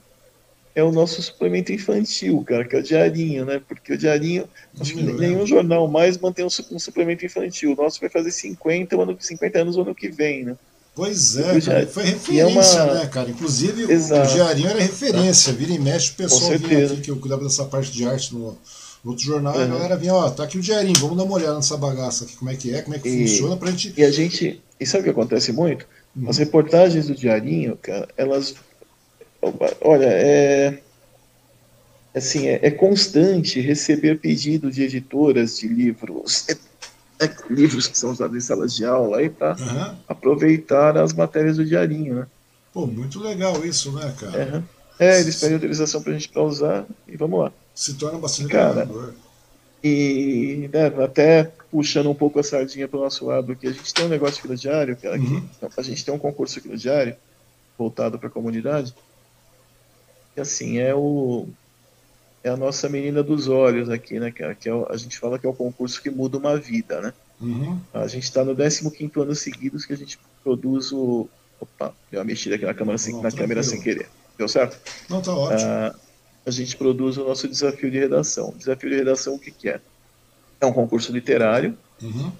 é 0.74 0.82
o 0.82 0.90
nosso 0.90 1.22
suplemento 1.22 1.72
infantil, 1.72 2.42
cara, 2.46 2.64
que 2.64 2.74
é 2.74 2.80
o 2.80 2.82
diarinho, 2.82 3.44
né? 3.44 3.60
Porque 3.66 3.92
o 3.92 3.98
diarinho, 3.98 4.48
acho 4.80 4.92
que 4.92 5.02
nenhum 5.02 5.46
jornal 5.46 5.86
mais 5.86 6.18
mantém 6.18 6.44
um, 6.44 6.50
suplemento 6.50 7.24
infantil. 7.24 7.72
O 7.72 7.76
nosso 7.76 8.00
vai 8.00 8.10
fazer 8.10 8.32
50, 8.32 9.00
ano, 9.00 9.16
50 9.18 9.58
anos 9.58 9.76
o 9.76 9.82
ano 9.82 9.94
que 9.94 10.08
vem, 10.08 10.44
né? 10.44 10.56
Pois 10.94 11.36
é, 11.36 11.60
cara, 11.60 11.86
foi 11.86 12.04
referência, 12.04 12.78
é 12.78 12.84
uma... 12.84 12.94
né, 12.94 13.06
cara? 13.06 13.30
Inclusive 13.30 13.92
Exato. 13.92 14.30
o 14.30 14.34
diarinho 14.34 14.68
era 14.68 14.80
referência, 14.80 15.52
vira 15.52 15.72
e 15.72 15.78
mexe 15.78 16.12
o 16.12 16.14
pessoal 16.14 16.56
vinha 16.56 16.86
aqui, 16.86 17.00
que 17.00 17.10
eu 17.10 17.16
cuidava 17.16 17.42
dessa 17.42 17.64
parte 17.64 17.90
de 17.90 18.04
arte 18.04 18.32
no, 18.32 18.50
no 18.50 18.58
outro 19.10 19.24
jornal, 19.24 19.54
uhum. 19.54 19.62
a 19.62 19.66
galera 19.66 19.96
vinha, 19.96 20.14
ó, 20.14 20.30
tá 20.30 20.44
aqui 20.44 20.58
o 20.58 20.62
diarinho, 20.62 20.98
vamos 20.98 21.16
dar 21.16 21.24
uma 21.24 21.34
olhada 21.34 21.56
nessa 21.56 21.76
bagaça 21.76 22.24
aqui, 22.24 22.36
como 22.36 22.50
é 22.50 22.56
que 22.56 22.74
é, 22.74 22.82
como 22.82 22.96
é 22.96 22.98
que 22.98 23.08
e... 23.08 23.28
funciona 23.28 23.56
pra 23.56 23.70
gente. 23.70 23.94
E 23.96 24.02
a 24.02 24.10
gente. 24.10 24.62
E 24.80 24.86
sabe 24.86 25.02
o 25.02 25.04
que 25.04 25.10
acontece 25.10 25.52
muito? 25.52 25.86
Hum. 26.16 26.28
As 26.28 26.38
reportagens 26.38 27.06
do 27.06 27.14
diarinho, 27.14 27.76
cara, 27.76 28.08
elas 28.16 28.54
Olha, 29.80 30.06
é, 30.06 30.78
assim, 32.14 32.46
é, 32.46 32.60
é 32.62 32.70
constante 32.70 33.60
receber 33.60 34.18
pedidos 34.18 34.74
de 34.74 34.82
editoras 34.82 35.58
de 35.58 35.68
livros, 35.68 36.46
é, 36.48 37.24
é, 37.24 37.36
livros 37.50 37.86
que 37.86 37.98
são 37.98 38.10
usados 38.10 38.36
em 38.36 38.40
salas 38.40 38.74
de 38.74 38.84
aula 38.84 39.18
aí 39.18 39.28
para 39.28 39.56
uhum. 39.56 39.96
aproveitar 40.08 40.96
as 40.96 41.12
matérias 41.12 41.56
do 41.56 41.64
diarinho, 41.64 42.14
né? 42.14 42.26
Pô, 42.72 42.86
muito 42.86 43.20
legal 43.20 43.64
isso, 43.64 43.92
né, 43.92 44.14
cara? 44.18 44.56
Uhum. 44.56 44.62
É, 44.98 45.20
eles 45.20 45.38
pedem 45.38 45.56
autorização 45.56 46.02
para 46.02 46.12
a 46.12 46.14
gente 46.14 46.28
para 46.28 46.42
usar 46.42 46.86
e 47.06 47.16
vamos 47.16 47.40
lá. 47.40 47.52
Se 47.74 47.94
torna 47.94 48.18
bastante 48.18 48.50
cara. 48.50 48.88
E 49.82 50.70
né, 50.72 50.86
até 51.04 51.52
puxando 51.70 52.08
um 52.08 52.14
pouco 52.14 52.38
a 52.38 52.42
sardinha 52.42 52.88
para 52.88 52.98
o 52.98 53.02
nosso 53.02 53.26
lado 53.26 53.52
aqui, 53.52 53.66
a 53.66 53.72
gente 53.72 53.92
tem 53.92 54.06
um 54.06 54.08
negócio 54.08 54.38
aqui 54.38 54.48
no 54.48 54.56
diário, 54.56 54.96
cara, 54.96 55.18
uhum. 55.18 55.46
que, 55.46 55.80
a 55.80 55.82
gente 55.82 56.04
tem 56.04 56.14
um 56.14 56.18
concurso 56.18 56.58
aqui 56.58 56.68
no 56.68 56.76
diário 56.76 57.16
voltado 57.76 58.18
para 58.18 58.28
a 58.28 58.30
comunidade 58.30 58.94
que 60.34 60.40
assim 60.40 60.78
é 60.78 60.94
o 60.94 61.46
é 62.42 62.50
a 62.50 62.56
nossa 62.56 62.90
menina 62.90 63.22
dos 63.22 63.48
olhos 63.48 63.88
aqui, 63.88 64.20
né? 64.20 64.30
Que, 64.30 64.42
é, 64.42 64.54
que 64.54 64.68
é, 64.68 64.72
a 64.90 64.96
gente 64.98 65.18
fala 65.18 65.38
que 65.38 65.46
é 65.46 65.48
o 65.48 65.54
concurso 65.54 66.02
que 66.02 66.10
muda 66.10 66.36
uma 66.36 66.58
vida, 66.58 67.00
né? 67.00 67.14
Uhum. 67.40 67.80
A 67.94 68.06
gente 68.06 68.24
está 68.24 68.44
no 68.44 68.54
15 68.54 68.92
ano 69.16 69.34
seguidos 69.34 69.86
que 69.86 69.94
a 69.94 69.96
gente 69.96 70.18
produz 70.42 70.92
o. 70.92 71.26
Opa, 71.58 71.94
deu 72.10 72.20
uma 72.20 72.26
mexida 72.26 72.56
aqui 72.56 72.66
na 72.66 72.74
câmera, 72.74 72.98
sem, 72.98 73.18
na 73.22 73.32
câmera 73.32 73.62
sem 73.62 73.80
querer. 73.80 74.08
Deu 74.36 74.46
certo? 74.46 74.78
Não, 75.08 75.22
tá 75.22 75.32
ótimo. 75.32 75.70
Ah, 75.70 75.94
a 76.46 76.50
gente 76.50 76.76
produz 76.76 77.16
o 77.16 77.24
nosso 77.24 77.48
desafio 77.48 77.90
de 77.90 77.98
redação. 77.98 78.54
Desafio 78.56 78.90
de 78.90 78.96
redação, 78.96 79.34
o 79.34 79.38
que, 79.38 79.50
que 79.50 79.68
é? 79.68 79.80
É 80.60 80.66
um 80.66 80.72
concurso 80.72 81.12
literário, 81.12 81.76
uhum. 82.02 82.30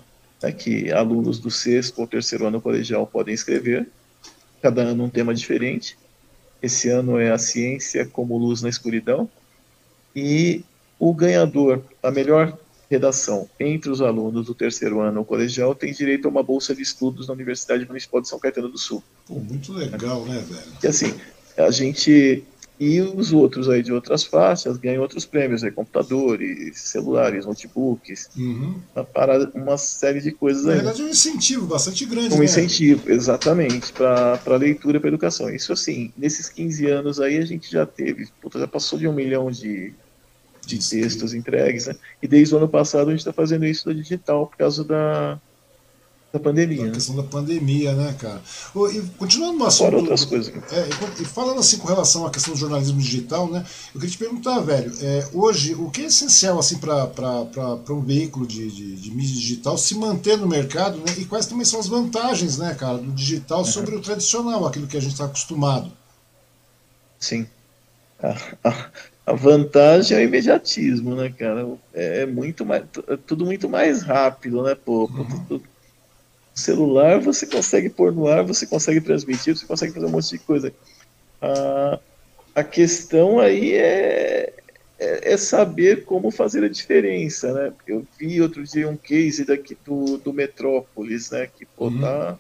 né, 0.43 0.53
que 0.53 0.93
alunos 0.93 1.39
do 1.39 1.51
sexto 1.51 2.01
ou 2.01 2.07
terceiro 2.07 2.47
ano 2.47 2.61
colegial 2.61 3.07
podem 3.07 3.35
escrever, 3.35 3.89
cada 4.61 4.83
ano 4.83 5.05
um 5.05 5.11
tema 5.11 5.35
diferente. 5.35 5.97
Esse 6.63 6.89
ano 6.89 7.19
é 7.19 7.31
a 7.31 7.39
ciência 7.39 8.07
como 8.07 8.39
luz 8.39 8.63
na 8.63 8.69
escuridão. 8.69 9.29
E 10.15 10.63
o 10.99 11.13
ganhador, 11.13 11.83
a 12.03 12.11
melhor 12.11 12.57
redação 12.91 13.49
entre 13.59 13.91
os 13.91 14.01
alunos 14.01 14.47
do 14.47 14.55
terceiro 14.55 15.01
ano 15.01 15.25
colegial 15.25 15.75
tem 15.75 15.93
direito 15.93 16.27
a 16.27 16.31
uma 16.31 16.43
bolsa 16.43 16.75
de 16.75 16.83
estudos 16.83 17.27
na 17.27 17.35
Universidade 17.35 17.87
Municipal 17.87 18.21
de 18.21 18.29
São 18.29 18.39
Caetano 18.39 18.69
do 18.69 18.79
Sul. 18.79 19.03
Pô, 19.27 19.35
muito 19.35 19.73
legal, 19.73 20.25
né, 20.25 20.43
velho? 20.47 20.63
E 20.83 20.87
assim, 20.87 21.15
a 21.57 21.71
gente 21.71 22.45
e 22.79 23.01
os 23.01 23.33
outros 23.33 23.69
aí 23.69 23.83
de 23.83 23.93
outras 23.93 24.25
faixas 24.25 24.77
ganham 24.77 25.03
outros 25.03 25.25
prêmios, 25.25 25.63
aí, 25.63 25.71
computadores, 25.71 26.79
celulares, 26.81 27.47
notebooks, 27.47 28.31
uhum. 28.37 28.81
para 29.13 29.51
uma 29.55 29.79
série 29.79 30.21
de 30.21 30.33
coisas 30.33 30.65
Na 30.65 30.73
aí. 30.73 30.77
Na 30.79 30.83
verdade 30.83 31.03
é 31.03 31.05
um 31.07 31.09
incentivo 31.09 31.67
bastante 31.67 32.05
grande, 32.05 32.35
Um 32.35 32.39
né? 32.39 32.45
incentivo, 32.45 33.11
exatamente, 33.11 33.93
para 33.93 34.41
a 34.45 34.57
leitura 34.57 34.97
e 34.97 35.01
para 35.01 35.09
educação. 35.09 35.49
Isso 35.51 35.73
assim, 35.73 36.13
nesses 36.17 36.49
15 36.49 36.87
anos 36.87 37.21
aí 37.21 37.39
a 37.39 37.45
gente 37.45 37.71
já 37.71 37.87
teve, 37.87 38.27
puta, 38.43 38.59
já 38.59 38.67
passou 38.67 38.99
de 38.99 39.07
um 39.07 39.13
milhão 39.13 39.51
de, 39.51 39.93
de 40.67 40.79
textos 40.79 41.33
entregues, 41.33 41.87
né? 41.87 41.95
E 42.21 42.27
desde 42.27 42.55
o 42.55 42.59
ano 42.59 42.69
passado 42.69 43.09
a 43.09 43.11
gente 43.11 43.21
está 43.21 43.33
fazendo 43.33 43.65
isso 43.65 43.89
no 43.89 43.95
digital 43.95 44.49
por 44.49 44.57
causa 44.57 44.83
da, 44.83 45.39
da 46.35 46.41
pandemia. 46.41 46.89
A 46.89 46.91
questão 46.91 47.15
da 47.15 47.23
pandemia, 47.23 47.93
né, 47.95 48.15
cara? 48.19 48.43
E 48.93 49.01
continuando 49.17 49.57
no 49.57 49.67
assunto. 49.67 49.91
Fora 49.91 49.99
outras 49.99 50.25
coisas. 50.25 50.53
É, 50.73 50.89
e 51.21 51.25
falando 51.25 51.61
assim 51.61 51.79
com 51.79 51.87
relação 51.87 52.27
à 52.27 52.31
questão 52.31 52.55
do 52.55 52.59
jornalismo 52.59 52.99
digital, 52.99 53.49
né? 53.49 53.65
Eu 53.95 54.01
queria 54.01 54.11
te 54.11 54.19
perguntar, 54.19 54.59
velho, 54.59 54.93
é, 55.01 55.29
hoje, 55.33 55.75
o 55.75 55.89
que 55.91 56.03
é 56.03 56.07
essencial 56.07 56.59
assim 56.59 56.79
para 56.79 57.85
um 57.91 58.01
veículo 58.01 58.47
de, 58.47 58.69
de, 58.69 58.97
de, 58.97 59.11
mídia 59.13 59.35
digital 59.35 59.79
se 59.79 59.95
manter 59.95 60.37
no 60.37 60.49
mercado, 60.49 60.99
né? 60.99 61.15
E 61.19 61.25
quais 61.25 61.47
também 61.47 61.65
são 61.65 61.79
as 61.79 61.87
vantagens, 61.87 62.59
né, 62.59 62.75
cara, 62.75 62.99
do 62.99 63.13
digital 63.13 63.61
uhum. 63.61 63.65
sobre 63.65 63.95
o 63.95 64.01
tradicional, 64.01 64.67
aquilo 64.67 64.89
que 64.89 64.97
a 64.97 65.01
gente 65.01 65.13
está 65.13 65.27
acostumado? 65.27 65.93
Sim. 67.21 67.47
A, 68.21 68.37
a, 68.69 68.91
a, 69.27 69.33
vantagem 69.35 70.17
é 70.17 70.21
o 70.21 70.25
imediatismo, 70.25 71.15
né, 71.15 71.31
cara? 71.31 71.65
É, 71.93 72.23
é 72.23 72.27
muito 72.27 72.67
mais, 72.67 72.83
é 73.07 73.17
tudo 73.17 73.45
muito 73.45 73.69
mais 73.69 74.03
rápido, 74.03 74.65
né, 74.65 74.75
pô? 74.75 75.05
Uhum. 75.05 75.45
Tudo, 75.49 75.74
celular 76.55 77.19
você 77.19 77.47
consegue 77.47 77.91
pôr 77.91 78.13
no 78.13 78.29
ar, 78.29 78.45
você 78.45 78.67
consegue 78.67 79.01
transmitir, 79.01 79.57
você 79.57 79.67
consegue 79.67 79.93
fazer 79.93 80.07
um 80.07 80.11
monte 80.11 80.31
de 80.31 80.39
coisa. 80.39 80.73
A, 81.43 81.99
a 82.55 82.65
questão 82.65 83.41
aí 83.41 83.75
é, 83.75 84.53
é, 84.99 85.33
é, 85.33 85.37
saber 85.37 86.05
como 86.05 86.31
fazer 86.31 86.63
a 86.65 86.69
diferença, 86.69 87.53
né? 87.53 87.73
Eu 87.87 88.07
vi 88.19 88.41
outro 88.41 88.63
dia 88.63 88.89
um 88.89 88.97
case 88.97 89.45
daqui 89.45 89.77
do, 89.85 90.19
do 90.19 90.33
Metrópolis, 90.33 91.31
né? 91.31 91.49
Que 91.49 91.67
pô, 91.67 91.87
uhum. 91.87 92.01
tá, 92.01 92.39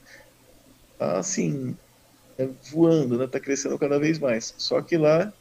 tá 0.98 1.18
assim, 1.18 1.76
é, 2.38 2.48
voando, 2.70 3.18
né? 3.18 3.26
Tá 3.26 3.40
crescendo 3.40 3.78
cada 3.78 3.98
vez 3.98 4.18
mais. 4.18 4.54
Só 4.56 4.80
que 4.80 4.96
lá, 4.96 5.32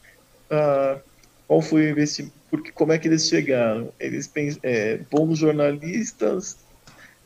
a, 0.50 0.98
qual 1.46 1.62
foi 1.62 1.86
o 1.86 1.90
investimento? 1.90 2.34
Porque 2.50 2.72
como 2.72 2.92
é 2.92 2.98
que 2.98 3.06
eles 3.06 3.28
chegaram? 3.28 3.92
Eles 3.98 4.30
é, 4.62 4.98
bons 5.10 5.38
jornalistas, 5.38 6.56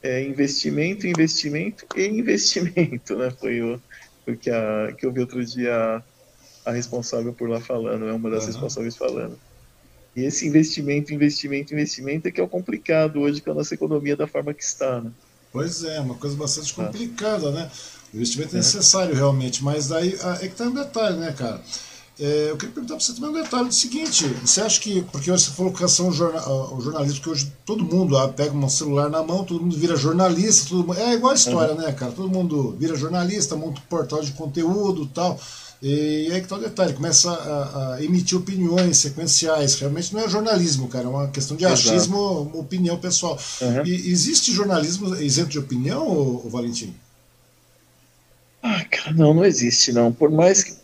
é, 0.03 0.23
investimento, 0.23 1.07
investimento 1.07 1.87
e 1.97 2.07
investimento, 2.07 3.17
né? 3.17 3.31
Foi 3.31 3.61
o, 3.61 3.81
o 4.27 4.37
que, 4.37 4.51
a, 4.51 4.93
que 4.97 5.07
eu 5.07 5.13
vi 5.13 5.21
outro 5.21 5.45
dia 5.45 6.03
a, 6.65 6.71
responsável 6.71 7.33
por 7.33 7.49
lá 7.49 7.61
falando, 7.61 8.07
é 8.07 8.13
uma 8.13 8.31
das 8.31 8.45
uhum. 8.45 8.51
responsáveis 8.51 8.97
falando. 8.97 9.39
E 10.15 10.25
esse 10.25 10.47
investimento, 10.47 11.15
investimento, 11.15 11.73
investimento 11.73 12.29
é 12.29 12.31
que 12.31 12.41
é 12.41 12.45
o 12.45 12.49
complicado 12.49 13.21
hoje 13.21 13.41
com 13.41 13.53
a 13.53 13.55
nossa 13.55 13.75
economia 13.75 14.17
da 14.17 14.27
forma 14.27 14.53
que 14.53 14.63
está, 14.63 15.01
né? 15.01 15.11
Pois 15.53 15.83
é, 15.85 16.01
uma 16.01 16.15
coisa 16.15 16.37
bastante 16.37 16.75
tá. 16.75 16.87
complicada, 16.87 17.51
né? 17.51 17.71
O 18.13 18.17
investimento 18.17 18.55
é 18.55 18.59
necessário 18.59 19.15
realmente, 19.15 19.63
mas 19.63 19.89
daí 19.89 20.19
é 20.41 20.49
que 20.49 20.55
tá 20.55 20.65
um 20.65 20.75
detalhe, 20.75 21.17
né, 21.19 21.33
cara? 21.33 21.63
É, 22.21 22.51
eu 22.51 22.57
queria 22.57 22.75
perguntar 22.75 22.97
para 22.97 23.05
você 23.05 23.13
também 23.13 23.31
um 23.31 23.43
detalhe 23.43 23.69
do 23.69 23.75
seguinte: 23.75 24.27
você 24.45 24.61
acha 24.61 24.81
que, 24.81 25.03
porque 25.03 25.31
você 25.31 25.51
falou 25.51 25.73
que 25.73 25.87
são 25.87 26.11
jornal, 26.11 26.77
o 26.77 26.81
jornalismo, 26.81 27.21
que 27.21 27.29
hoje 27.29 27.53
todo 27.65 27.85
mundo 27.85 28.19
ah, 28.19 28.29
pega 28.29 28.53
um 28.53 28.69
celular 28.69 29.09
na 29.09 29.23
mão, 29.23 29.45
todo 29.45 29.61
mundo 29.61 29.77
vira 29.77 29.95
jornalista, 29.95 30.69
todo 30.69 30.85
mundo, 30.85 30.99
é 30.99 31.15
igual 31.15 31.33
a 31.33 31.37
história, 31.37 31.75
uhum. 31.75 31.81
né, 31.81 31.93
cara? 31.93 32.11
Todo 32.11 32.29
mundo 32.29 32.77
vira 32.79 32.97
jornalista, 32.97 33.55
monta 33.55 33.81
um 33.81 33.85
portal 33.89 34.21
de 34.21 34.33
conteúdo 34.33 35.07
tal. 35.07 35.39
E 35.81 36.29
aí 36.33 36.41
que 36.41 36.49
tá 36.49 36.57
o 36.57 36.61
detalhe, 36.61 36.93
começa 36.93 37.31
a, 37.31 37.95
a, 37.95 38.05
emitir 38.05 38.37
opiniões 38.37 38.97
sequenciais. 38.97 39.77
Realmente 39.77 40.13
não 40.13 40.21
é 40.21 40.29
jornalismo, 40.29 40.89
cara, 40.89 41.05
é 41.05 41.09
uma 41.09 41.29
questão 41.29 41.57
de 41.57 41.65
achismo, 41.65 42.43
uma 42.43 42.59
opinião 42.59 42.99
pessoal. 42.99 43.39
Uhum. 43.61 43.87
E 43.87 44.11
existe 44.11 44.51
jornalismo 44.51 45.15
isento 45.23 45.51
de 45.51 45.59
opinião, 45.61 46.05
ô, 46.05 46.49
Valentim? 46.49 46.93
Ah, 48.61 48.85
cara, 48.91 49.13
não, 49.13 49.33
não 49.33 49.45
existe, 49.45 49.93
não. 49.93 50.13
Por 50.13 50.33
mais 50.33 50.65
que 50.65 50.78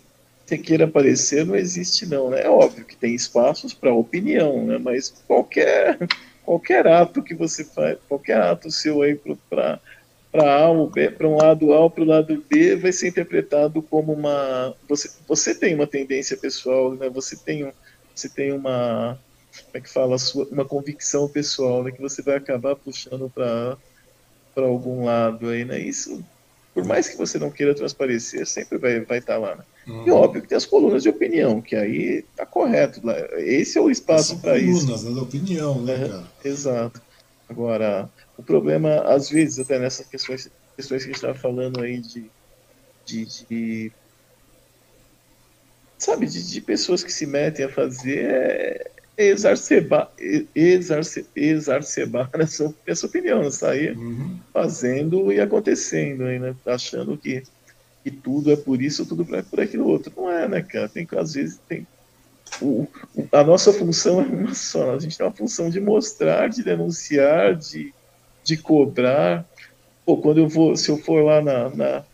você 0.46 0.58
queira 0.58 0.84
aparecer, 0.84 1.44
não 1.46 1.56
existe 1.56 2.06
não, 2.06 2.30
né? 2.30 2.42
É 2.42 2.50
óbvio 2.50 2.84
que 2.84 2.96
tem 2.96 3.14
espaços 3.14 3.72
para 3.72 3.92
opinião, 3.92 4.64
né? 4.66 4.78
Mas 4.78 5.10
qualquer 5.26 5.98
qualquer 6.44 6.86
ato 6.86 7.22
que 7.22 7.34
você 7.34 7.64
faz, 7.64 7.98
qualquer 8.08 8.38
ato 8.40 8.70
seu 8.70 9.02
aí 9.02 9.14
para 9.48 9.80
para 10.30 10.74
B, 10.92 11.10
para 11.12 11.28
um 11.28 11.36
lado 11.36 11.72
A 11.72 11.80
ou 11.80 11.90
para 11.90 12.02
o 12.02 12.06
lado 12.06 12.44
B, 12.50 12.76
vai 12.76 12.92
ser 12.92 13.08
interpretado 13.08 13.82
como 13.82 14.12
uma 14.12 14.76
você 14.88 15.10
você 15.26 15.54
tem 15.54 15.74
uma 15.74 15.86
tendência 15.86 16.36
pessoal, 16.36 16.94
né? 16.94 17.08
Você 17.08 17.36
tem 17.36 17.72
você 18.14 18.28
tem 18.28 18.52
uma 18.52 19.18
como 19.66 19.76
é 19.76 19.80
que 19.80 19.88
fala, 19.88 20.16
uma 20.50 20.64
convicção 20.64 21.28
pessoal, 21.28 21.84
né? 21.84 21.92
Que 21.92 22.02
você 22.02 22.22
vai 22.22 22.36
acabar 22.36 22.76
puxando 22.76 23.30
para 23.30 23.78
para 24.54 24.64
algum 24.66 25.04
lado 25.04 25.48
aí, 25.48 25.64
né? 25.64 25.78
Isso 25.80 26.24
por 26.74 26.84
mais 26.84 27.08
que 27.08 27.16
você 27.16 27.38
não 27.38 27.50
queira 27.50 27.74
transparecer, 27.74 28.46
sempre 28.46 28.78
vai 28.78 29.00
vai 29.00 29.18
estar 29.18 29.34
tá 29.34 29.38
lá, 29.38 29.56
né? 29.56 29.64
Uhum. 29.86 30.06
E 30.06 30.10
óbvio 30.10 30.42
que 30.42 30.48
tem 30.48 30.56
as 30.56 30.66
colunas 30.66 31.02
de 31.02 31.08
opinião, 31.08 31.60
que 31.60 31.76
aí 31.76 32.24
tá 32.36 32.46
correto. 32.46 33.00
Esse 33.36 33.78
é 33.78 33.80
o 33.80 33.90
espaço 33.90 34.38
para 34.38 34.58
isso. 34.58 34.86
Colunas 34.86 35.04
né, 35.04 35.14
da 35.14 35.22
opinião, 35.22 35.82
né, 35.82 35.94
é, 35.94 36.08
cara? 36.08 36.24
Exato. 36.44 37.02
Agora, 37.48 38.08
o 38.36 38.42
problema, 38.42 39.00
às 39.02 39.28
vezes, 39.28 39.58
até 39.58 39.78
nessas 39.78 40.06
questões, 40.06 40.50
questões 40.74 41.02
que 41.02 41.10
a 41.10 41.12
gente 41.12 41.16
estava 41.16 41.34
falando 41.34 41.80
aí 41.82 41.98
de, 41.98 42.30
de, 43.04 43.26
de 43.26 43.92
sabe, 45.98 46.26
de, 46.26 46.50
de, 46.50 46.60
pessoas 46.60 47.04
que 47.04 47.12
se 47.12 47.26
metem 47.26 47.66
a 47.66 47.68
fazer 47.68 48.24
é, 48.24 48.90
exacerbar, 49.16 50.10
exacerbar 51.34 52.30
essa, 52.34 52.74
essa 52.86 53.06
opinião, 53.06 53.42
né? 53.42 53.50
sair 53.50 53.96
uhum. 53.96 54.38
fazendo 54.52 55.32
e 55.32 55.40
acontecendo, 55.40 56.24
aí, 56.24 56.38
né? 56.38 56.54
achando 56.66 57.16
que 57.16 57.42
e 58.04 58.10
tudo 58.10 58.52
é 58.52 58.56
por 58.56 58.82
isso, 58.82 59.06
tudo 59.06 59.26
é 59.34 59.42
por 59.42 59.60
aquilo 59.60 59.88
outro. 59.88 60.12
Não 60.14 60.30
é, 60.30 60.46
né, 60.46 60.62
cara? 60.62 60.88
Tem 60.88 61.06
que, 61.06 61.16
às 61.16 61.34
vezes, 61.34 61.58
tem. 61.66 61.86
O, 62.60 62.86
a 63.32 63.42
nossa 63.42 63.72
função 63.72 64.20
é 64.20 64.24
uma 64.24 64.54
só. 64.54 64.94
A 64.94 64.98
gente 64.98 65.16
tem 65.16 65.26
uma 65.26 65.32
função 65.32 65.70
de 65.70 65.80
mostrar, 65.80 66.48
de 66.48 66.62
denunciar, 66.62 67.56
de, 67.56 67.94
de 68.42 68.56
cobrar. 68.58 69.44
Pô, 70.04 70.18
quando 70.18 70.38
eu 70.38 70.48
vou, 70.48 70.76
se 70.76 70.90
eu 70.90 70.98
for 70.98 71.24
lá 71.24 71.40
na, 71.40 71.70
na, 71.70 72.04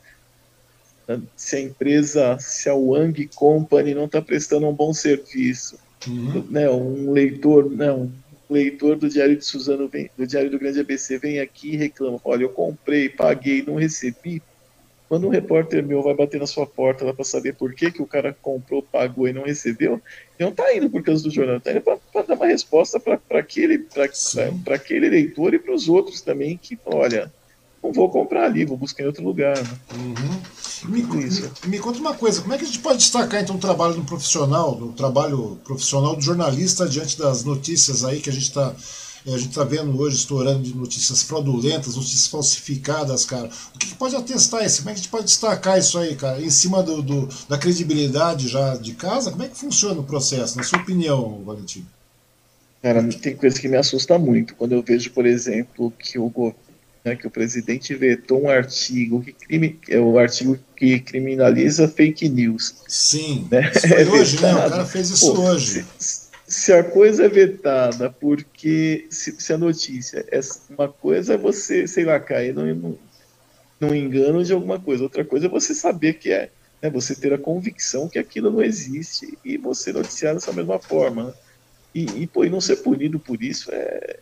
na 1.09 1.21
se 1.37 1.57
a 1.57 1.61
empresa, 1.61 2.39
se 2.39 2.69
a 2.69 2.75
Wang 2.75 3.29
Company 3.35 3.93
não 3.93 4.05
está 4.05 4.23
prestando 4.23 4.69
um 4.69 4.73
bom 4.73 4.95
serviço, 4.95 5.77
uhum. 6.07 6.47
né, 6.49 6.71
um 6.71 7.11
leitor, 7.11 7.69
né, 7.69 7.91
um 7.91 8.13
leitor 8.49 8.97
do 8.97 9.09
Diário 9.09 9.37
de 9.37 9.45
Suzano, 9.45 9.89
vem, 9.89 10.09
do 10.17 10.25
Diário 10.25 10.51
do 10.51 10.59
Grande 10.59 10.79
ABC, 10.79 11.19
vem 11.19 11.41
aqui 11.41 11.73
e 11.73 11.77
reclama, 11.77 12.21
olha, 12.25 12.45
eu 12.45 12.51
comprei, 12.51 13.09
paguei, 13.09 13.65
não 13.67 13.75
recebi, 13.75 14.41
quando 15.11 15.27
um 15.27 15.31
repórter 15.31 15.85
meu 15.85 16.05
vai 16.05 16.15
bater 16.15 16.39
na 16.39 16.47
sua 16.47 16.65
porta 16.65 17.05
lá 17.05 17.13
para 17.13 17.25
saber 17.25 17.57
por 17.57 17.75
que, 17.75 17.91
que 17.91 18.01
o 18.01 18.07
cara 18.07 18.33
comprou, 18.41 18.81
pagou 18.81 19.27
e 19.27 19.33
não 19.33 19.43
recebeu, 19.43 19.95
ele 19.95 20.03
não 20.39 20.51
está 20.51 20.73
indo 20.73 20.89
por 20.89 21.03
causa 21.03 21.25
do 21.25 21.33
jornal, 21.33 21.57
está 21.57 21.73
indo 21.73 21.81
para 21.81 22.23
dar 22.23 22.35
uma 22.37 22.47
resposta 22.47 23.01
para 23.01 23.19
aquele, 23.41 23.85
aquele 24.73 25.09
leitor 25.09 25.53
e 25.53 25.59
para 25.59 25.75
os 25.75 25.89
outros 25.89 26.21
também 26.21 26.57
que, 26.57 26.79
olha, 26.87 27.29
não 27.83 27.93
vou 27.93 28.09
comprar 28.09 28.45
ali, 28.45 28.65
vou 28.65 28.77
buscar 28.77 29.03
em 29.03 29.07
outro 29.07 29.25
lugar. 29.25 29.59
Né? 29.59 29.79
Uhum. 29.97 30.89
Me, 30.93 31.03
me, 31.03 31.29
me, 31.67 31.79
conta 31.81 31.99
uma 31.99 32.15
coisa, 32.15 32.41
como 32.41 32.55
é 32.55 32.57
que 32.57 32.63
a 32.63 32.67
gente 32.69 32.79
pode 32.79 32.99
destacar 32.99 33.43
então 33.43 33.57
o 33.57 33.61
trabalho 33.61 33.95
do 33.95 34.05
profissional, 34.05 34.77
do 34.77 34.93
trabalho 34.93 35.59
profissional 35.65 36.15
do 36.15 36.23
jornalista 36.23 36.89
diante 36.89 37.19
das 37.19 37.43
notícias 37.43 38.05
aí 38.05 38.21
que 38.21 38.31
a 38.31 38.33
gente 38.33 38.45
está 38.45 38.73
é, 38.73 39.00
a 39.27 39.37
gente 39.37 39.51
está 39.51 39.65
vendo 39.65 39.99
hoje 40.01 40.17
estourando 40.17 40.63
de 40.63 40.75
notícias 40.75 41.23
fraudulentas, 41.23 41.97
notícias 41.97 42.27
falsificadas, 42.27 43.25
cara. 43.25 43.51
O 43.75 43.79
que, 43.79 43.89
que, 43.89 43.95
pode 43.95 44.17
atestar 44.17 44.65
isso? 44.65 44.79
Como 44.79 44.91
é 44.91 44.93
que 44.95 45.01
a 45.01 45.03
gente 45.03 45.11
pode 45.11 45.25
destacar 45.25 45.79
isso 45.79 45.99
aí, 45.99 46.17
cara? 46.17 46.41
Em 46.41 46.51
cima 46.51 46.83
do, 46.83 47.03
do, 47.03 47.29
da 47.49 47.59
credibilidade 47.59 48.49
já 48.49 48.77
de 48.77 48.95
casa? 48.95 49.31
Como 49.31 49.43
é 49.43 49.49
que 49.49 49.59
funciona 49.59 50.01
o 50.01 50.05
processo, 50.05 50.57
na 50.57 50.63
sua 50.63 50.79
opinião, 50.79 51.43
Valentim? 51.45 51.85
Cara, 52.83 53.07
tem 53.09 53.37
coisa 53.37 53.61
que 53.61 53.69
me 53.69 53.77
assusta 53.77 54.19
muito. 54.19 54.55
Quando 54.55 54.73
eu 54.73 54.83
vejo, 54.83 55.11
por 55.11 55.27
exemplo, 55.27 55.93
que 55.99 56.19
o, 56.19 56.55
né, 57.05 57.15
que 57.15 57.27
o 57.27 57.31
presidente 57.31 57.95
vetou 57.95 58.45
um 58.45 58.49
artigo 58.49 59.23
que 59.23 59.33
crime, 59.33 59.79
é 59.89 59.99
o 59.99 60.19
artigo 60.19 60.59
que 60.75 60.99
criminaliza 61.01 61.87
fake 61.87 62.29
news. 62.29 62.77
Sim. 62.89 63.47
Né? 63.51 63.71
Isso 63.75 63.87
foi 63.89 64.03
é 64.03 64.07
hoje, 64.07 64.41
né? 64.41 64.55
O 64.55 64.71
cara 64.71 64.87
fez 64.87 65.11
isso 65.11 65.35
Pô, 65.35 65.43
hoje. 65.43 65.85
Se, 65.99 66.20
se 66.51 66.73
a 66.73 66.83
coisa 66.83 67.27
é 67.27 67.29
vetada 67.29 68.11
porque 68.11 69.07
se, 69.09 69.41
se, 69.41 69.53
a 69.53 69.57
notícia 69.57 70.27
é 70.33 70.41
uma 70.69 70.89
coisa 70.89 71.35
é 71.35 71.39
você, 71.39 71.87
sei 71.87 72.05
lá, 72.05 72.19
cair 72.19 72.53
num, 72.53 72.99
num 73.79 73.95
engano 73.95 74.43
de 74.43 74.53
alguma 74.53 74.81
coisa, 74.81 75.05
outra 75.05 75.25
coisa 75.25 75.47
é 75.47 75.49
você 75.49 75.73
saber 75.73 76.15
que 76.15 76.33
é, 76.33 76.51
né, 76.83 76.91
você 76.91 77.15
ter 77.15 77.33
a 77.33 77.39
convicção 77.39 78.09
que 78.09 78.19
aquilo 78.19 78.51
não 78.51 78.61
existe 78.61 79.39
e 79.45 79.57
você 79.57 79.93
noticiar 79.93 80.35
dessa 80.35 80.53
mesma 80.53 80.81
forma. 80.81 81.27
Né? 81.27 81.35
E, 81.95 82.23
e, 82.23 82.27
pô, 82.27 82.45
e 82.45 82.51
não 82.51 82.61
ser 82.61 82.77
punido 82.79 83.21
por 83.21 83.41
isso 83.41 83.71
é, 83.73 84.19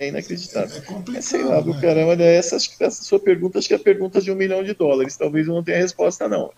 é 0.00 0.08
inacreditável. 0.08 0.74
É, 0.74 0.78
é 0.78 0.82
complicado. 0.82 1.18
É, 1.18 1.20
sei 1.20 1.44
lá, 1.44 1.62
né? 1.62 1.80
cara, 1.80 2.04
olha, 2.04 2.24
essa, 2.24 2.56
essa 2.56 3.04
sua 3.04 3.20
pergunta 3.20 3.60
acho 3.60 3.68
que 3.68 3.74
é 3.74 3.76
a 3.76 3.80
pergunta 3.80 4.20
de 4.20 4.32
um 4.32 4.34
milhão 4.34 4.64
de 4.64 4.74
dólares. 4.74 5.16
Talvez 5.16 5.46
eu 5.46 5.54
não 5.54 5.62
tenha 5.62 5.78
resposta, 5.78 6.28
não. 6.28 6.52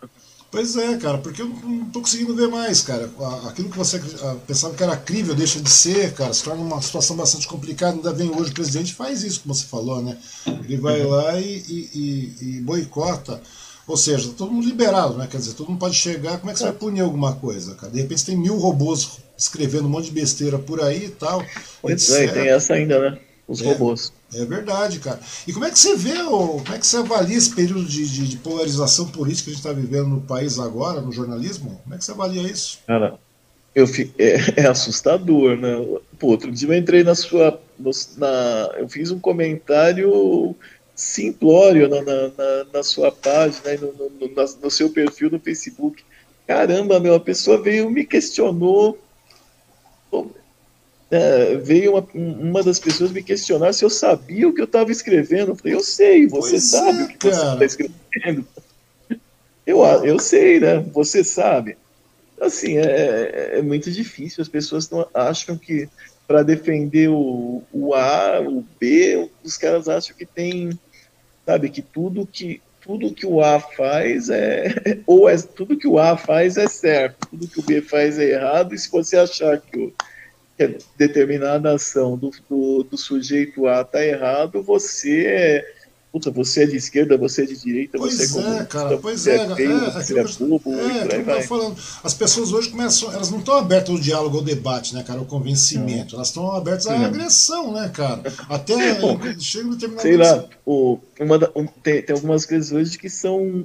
Pois 0.51 0.77
é, 0.77 0.97
cara, 0.97 1.19
porque 1.19 1.43
eu 1.43 1.47
não 1.47 1.85
tô 1.87 2.01
conseguindo 2.01 2.35
ver 2.35 2.49
mais, 2.49 2.83
cara. 2.83 3.09
Aquilo 3.49 3.71
que 3.71 3.79
você 3.79 4.01
pensava 4.47 4.75
que 4.75 4.83
era 4.83 4.97
crível 4.97 5.33
deixa 5.33 5.61
de 5.61 5.71
ser, 5.71 6.13
cara, 6.13 6.33
se 6.33 6.43
torna 6.43 6.61
uma 6.61 6.83
situação 6.83 7.17
bastante 7.17 7.47
complicada. 7.47 7.97
Ainda 7.97 8.13
vem 8.13 8.31
hoje 8.31 8.51
o 8.51 8.55
presidente 8.55 8.93
faz 8.93 9.23
isso, 9.23 9.43
como 9.43 9.55
você 9.55 9.65
falou, 9.67 10.03
né? 10.03 10.19
Ele 10.47 10.77
vai 10.77 11.03
uhum. 11.03 11.11
lá 11.11 11.39
e, 11.39 11.63
e, 11.69 12.35
e 12.41 12.61
boicota. 12.63 13.41
Ou 13.87 13.97
seja, 13.97 14.29
tá 14.29 14.35
todo 14.39 14.53
mundo 14.53 14.67
liberado, 14.67 15.17
né? 15.17 15.29
Quer 15.31 15.39
dizer, 15.39 15.55
todo 15.55 15.69
mundo 15.69 15.79
pode 15.79 15.95
chegar, 15.95 16.39
como 16.39 16.51
é 16.51 16.53
que 16.53 16.59
você 16.59 16.65
vai 16.65 16.75
punir 16.75 17.01
alguma 17.01 17.37
coisa, 17.37 17.77
cara? 17.77 17.93
De 17.93 18.01
repente 18.01 18.25
tem 18.25 18.37
mil 18.37 18.57
robôs 18.57 19.19
escrevendo 19.39 19.87
um 19.87 19.89
monte 19.89 20.07
de 20.07 20.13
besteira 20.13 20.59
por 20.59 20.83
aí 20.83 21.05
e 21.07 21.11
tal. 21.11 21.45
Pois 21.81 22.11
é, 22.11 22.27
tem 22.27 22.49
essa 22.49 22.75
ainda, 22.75 22.99
né? 22.99 23.21
Os 23.51 23.61
é. 23.61 23.65
robôs. 23.65 24.13
É 24.33 24.45
verdade, 24.45 25.01
cara. 25.01 25.19
E 25.45 25.53
como 25.53 25.65
é 25.65 25.71
que 25.71 25.79
você 25.79 25.97
vê, 25.97 26.23
como 26.23 26.63
é 26.73 26.79
que 26.79 26.87
você 26.87 26.99
avalia 26.99 27.37
esse 27.37 27.53
período 27.53 27.85
de, 27.85 28.09
de, 28.09 28.29
de 28.29 28.37
polarização 28.37 29.09
política 29.09 29.47
que 29.47 29.51
a 29.51 29.55
gente 29.55 29.67
está 29.67 29.73
vivendo 29.73 30.07
no 30.07 30.21
país 30.21 30.57
agora, 30.61 31.01
no 31.01 31.11
jornalismo? 31.11 31.81
Como 31.83 31.93
é 31.93 31.99
que 31.99 32.05
você 32.05 32.13
avalia 32.13 32.43
isso? 32.43 32.79
Cara, 32.87 33.19
eu 33.75 33.89
fico, 33.89 34.15
é, 34.23 34.37
é, 34.57 34.67
assustador, 34.69 35.57
né? 35.57 35.75
Pô, 36.17 36.29
outro 36.29 36.53
dia 36.53 36.69
eu 36.69 36.75
entrei 36.75 37.03
na 37.03 37.17
sua. 37.17 37.61
Na, 38.17 38.71
eu 38.79 38.89
fiz 38.89 39.11
um 39.11 39.19
comentário 39.19 40.55
simplório 40.95 41.89
na, 41.89 42.03
na, 42.03 42.29
na, 42.29 42.65
na 42.75 42.83
sua 42.85 43.11
página, 43.11 43.75
no, 43.81 43.93
no, 43.93 44.29
no, 44.29 44.59
no, 44.63 44.71
seu 44.71 44.91
perfil 44.91 45.29
no 45.29 45.41
Facebook. 45.41 46.05
Caramba, 46.47 47.01
meu, 47.01 47.17
a 47.17 47.21
pessoa 47.21 47.61
veio 47.61 47.91
me 47.91 48.05
questionou. 48.05 48.97
É, 51.11 51.57
veio 51.57 51.93
uma, 51.93 52.07
uma 52.15 52.63
das 52.63 52.79
pessoas 52.79 53.11
me 53.11 53.23
questionar 53.23 53.73
se 53.73 53.85
eu 53.85 53.91
sabia 53.91 54.49
o 54.49 54.55
que 54.55 54.61
eu 54.61 54.67
estava 54.67 54.93
escrevendo. 54.93 55.51
Eu 55.51 55.57
falei, 55.57 55.75
eu 55.75 55.81
sei, 55.81 56.27
você 56.27 56.51
pois 56.51 56.65
sabe 56.65 57.01
é, 57.01 57.05
o 57.05 57.09
que 57.09 57.19
cara. 57.19 57.35
você 57.35 57.53
está 57.53 57.65
escrevendo. 57.65 58.47
Eu, 59.67 59.85
eu 60.05 60.19
sei, 60.19 60.61
né? 60.61 60.79
Você 60.93 61.25
sabe. 61.25 61.77
Assim, 62.41 62.79
é, 62.79 62.83
é, 62.85 63.59
é 63.59 63.63
muito 63.63 63.91
difícil. 63.91 64.41
As 64.41 64.49
pessoas 64.49 64.89
não 64.89 65.07
acham 65.13 65.59
que 65.59 65.89
para 66.27 66.43
defender 66.45 67.09
o, 67.09 67.63
o 67.73 67.93
A, 67.93 68.41
o 68.41 68.65
B, 68.79 69.29
os 69.43 69.57
caras 69.57 69.89
acham 69.89 70.17
que 70.17 70.25
tem 70.25 70.79
sabe? 71.45 71.69
Que 71.69 71.83
tudo 71.83 72.27
que 72.27 72.63
tudo 72.81 73.13
que 73.13 73.27
o 73.27 73.43
A 73.43 73.61
faz 73.61 74.31
é 74.31 75.01
ou 75.07 75.29
é 75.29 75.37
tudo 75.37 75.77
que 75.77 75.87
o 75.87 75.99
A 75.99 76.17
faz 76.17 76.57
é 76.57 76.67
certo, 76.67 77.29
tudo 77.29 77.49
que 77.49 77.61
o 77.61 77.63
B 77.63 77.83
faz 77.83 78.19
é 78.19 78.31
errado. 78.31 78.75
E 78.75 78.79
se 78.79 78.91
você 78.91 79.17
achar 79.17 79.61
que, 79.61 79.79
o, 79.79 79.93
que 80.69 80.79
determinada 80.97 81.75
ação 81.75 82.17
do, 82.17 82.31
do, 82.49 82.83
do 82.85 82.97
sujeito 82.97 83.67
A 83.67 83.83
está 83.83 84.05
errado, 84.05 84.63
você 84.63 85.27
é 85.27 85.81
Puta, 86.13 86.29
você 86.29 86.65
é 86.65 86.67
de 86.67 86.77
esquerda, 86.77 87.17
você 87.17 87.45
é 87.45 87.47
de 87.47 87.57
direita, 87.57 87.97
pois 87.97 88.15
você 88.15 88.25
é 88.25 88.29
comunista, 88.29 88.65
cara, 88.67 88.99
pois 88.99 89.27
é, 89.29 89.37
é, 89.37 89.55
feio, 89.55 89.77
é, 89.77 89.91
você 89.93 90.19
é 90.19 90.25
bobo, 90.25 90.75
é, 90.75 91.23
por 91.23 91.31
aí 91.31 91.43
Falando. 91.45 91.77
As 92.03 92.15
pessoas 92.15 92.53
hoje 92.53 92.69
começam, 92.69 93.13
elas 93.13 93.31
não 93.31 93.39
estão 93.39 93.57
abertas 93.57 93.91
ao 93.91 94.01
diálogo, 94.01 94.39
ao 94.39 94.43
debate, 94.43 94.93
né, 94.93 95.05
cara, 95.05 95.21
ao 95.21 95.25
convencimento, 95.25 96.13
não. 96.13 96.19
elas 96.19 96.29
estão 96.29 96.51
abertas 96.51 96.89
à 96.89 97.07
agressão, 97.07 97.73
né, 97.73 97.89
cara, 97.95 98.25
até 98.49 98.95
Bom, 99.01 99.21
chega 99.39 99.69
um 99.69 99.71
determinado... 99.71 100.03
Sei 100.03 100.17
lá, 100.17 100.49
o, 100.67 100.99
uma 101.21 101.37
um, 101.55 101.65
tem, 101.65 102.03
tem 102.03 102.13
algumas 102.13 102.45
coisas 102.45 102.73
hoje 102.73 102.99
que 102.99 103.09
são 103.09 103.65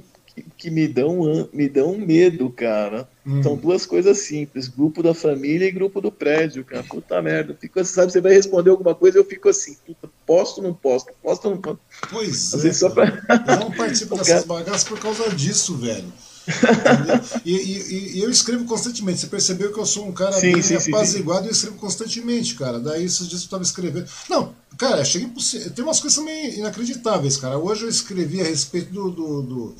que, 0.56 0.70
me 0.70 0.86
dão 0.86 1.48
me 1.52 1.68
dão 1.68 1.96
medo, 1.98 2.50
cara. 2.50 3.08
Hum. 3.26 3.42
São 3.42 3.56
duas 3.56 3.86
coisas 3.86 4.18
simples: 4.18 4.68
grupo 4.68 5.02
da 5.02 5.14
família 5.14 5.66
e 5.66 5.72
grupo 5.72 6.00
do 6.00 6.12
prédio, 6.12 6.64
cara. 6.64 6.82
Puta 6.82 7.20
merda. 7.22 7.56
Fico 7.58 7.80
assim, 7.80 7.94
sabe, 7.94 8.12
você 8.12 8.20
vai 8.20 8.32
responder 8.32 8.70
alguma 8.70 8.94
coisa, 8.94 9.18
eu 9.18 9.24
fico 9.24 9.48
assim, 9.48 9.76
puta, 9.86 10.08
posto 10.26 10.58
ou 10.58 10.64
não 10.64 10.74
posto? 10.74 11.12
Posto 11.22 11.46
ou 11.46 11.54
não 11.54 11.60
posto? 11.60 11.80
Pois 12.10 12.64
é. 12.64 12.72
Só 12.72 12.90
pra... 12.90 13.06
Eu 13.06 13.60
não 13.60 13.70
participo 13.70 14.16
dessas 14.18 14.44
bagaças 14.44 14.84
por 14.84 14.98
causa 14.98 15.28
disso, 15.30 15.76
velho. 15.76 16.12
e, 17.44 17.52
e, 17.52 18.16
e, 18.18 18.22
eu 18.22 18.30
escrevo 18.30 18.64
constantemente. 18.66 19.20
Você 19.20 19.26
percebeu 19.26 19.72
que 19.72 19.80
eu 19.80 19.86
sou 19.86 20.06
um 20.06 20.12
cara 20.12 20.32
sim, 20.32 20.52
bem 20.52 20.62
sim, 20.62 20.76
apaziguado 20.76 21.40
sim, 21.40 21.46
e 21.46 21.48
eu 21.48 21.52
escrevo 21.52 21.76
constantemente, 21.76 22.54
cara. 22.54 22.78
Daí 22.78 23.04
esses 23.04 23.28
dias 23.28 23.42
eu 23.42 23.48
tava 23.48 23.64
escrevendo. 23.64 24.08
Não, 24.28 24.54
cara, 24.78 25.02
achei 25.02 25.22
impossível. 25.22 25.70
Tem 25.70 25.84
umas 25.84 25.98
coisas 25.98 26.22
meio 26.24 26.54
inacreditáveis, 26.54 27.36
cara. 27.36 27.58
Hoje 27.58 27.84
eu 27.84 27.88
escrevi 27.88 28.40
a 28.40 28.44
respeito 28.44 28.92
do, 28.92 29.10
do, 29.10 29.42
do 29.42 29.76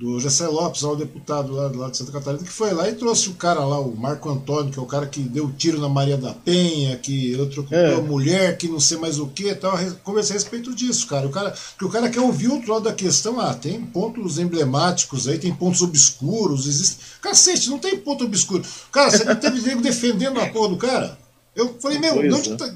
do 0.00 0.18
Gessé 0.18 0.46
Lopes, 0.46 0.82
o 0.82 0.96
deputado 0.96 1.52
lá, 1.52 1.70
lá 1.74 1.90
de 1.90 1.98
Santa 1.98 2.10
Catarina, 2.10 2.42
que 2.42 2.50
foi 2.50 2.72
lá 2.72 2.88
e 2.88 2.94
trouxe 2.94 3.28
o 3.28 3.34
cara 3.34 3.60
lá, 3.60 3.78
o 3.78 3.94
Marco 3.94 4.30
Antônio, 4.30 4.72
que 4.72 4.78
é 4.78 4.82
o 4.82 4.86
cara 4.86 5.06
que 5.06 5.20
deu 5.20 5.52
tiro 5.52 5.78
na 5.78 5.90
Maria 5.90 6.16
da 6.16 6.32
Penha, 6.32 6.96
que 6.96 7.34
eletrocutou 7.34 7.78
é. 7.78 7.96
a 7.96 8.00
mulher, 8.00 8.56
que 8.56 8.66
não 8.66 8.80
sei 8.80 8.96
mais 8.96 9.18
o 9.18 9.26
que 9.26 9.54
tal. 9.54 9.78
Conversei 10.02 10.36
a 10.36 10.38
respeito 10.38 10.74
disso, 10.74 11.06
cara. 11.06 11.26
O 11.26 11.30
cara, 11.30 11.54
que 11.78 11.84
o 11.84 11.90
cara 11.90 12.08
quer 12.08 12.20
ouvir 12.20 12.48
o 12.48 12.54
outro 12.54 12.72
lado 12.72 12.84
da 12.84 12.94
questão, 12.94 13.38
ah, 13.38 13.52
tem 13.52 13.78
pontos 13.84 14.38
emblemáticos 14.38 15.28
aí, 15.28 15.38
tem 15.38 15.54
pontos 15.54 15.82
obscuros, 15.82 16.66
existe. 16.66 16.96
Cacete, 17.20 17.68
não 17.68 17.78
tem 17.78 17.98
ponto 17.98 18.24
obscuro. 18.24 18.64
Cara, 18.90 19.10
você 19.10 19.34
teve 19.36 19.60
nego 19.60 19.82
defendendo 19.82 20.40
a 20.40 20.48
porra 20.48 20.70
do 20.70 20.78
cara? 20.78 21.19
Eu 21.54 21.74
falei, 21.80 21.98
meu, 21.98 22.14
o 22.14 22.42
que, 22.42 22.56
tá, 22.56 22.72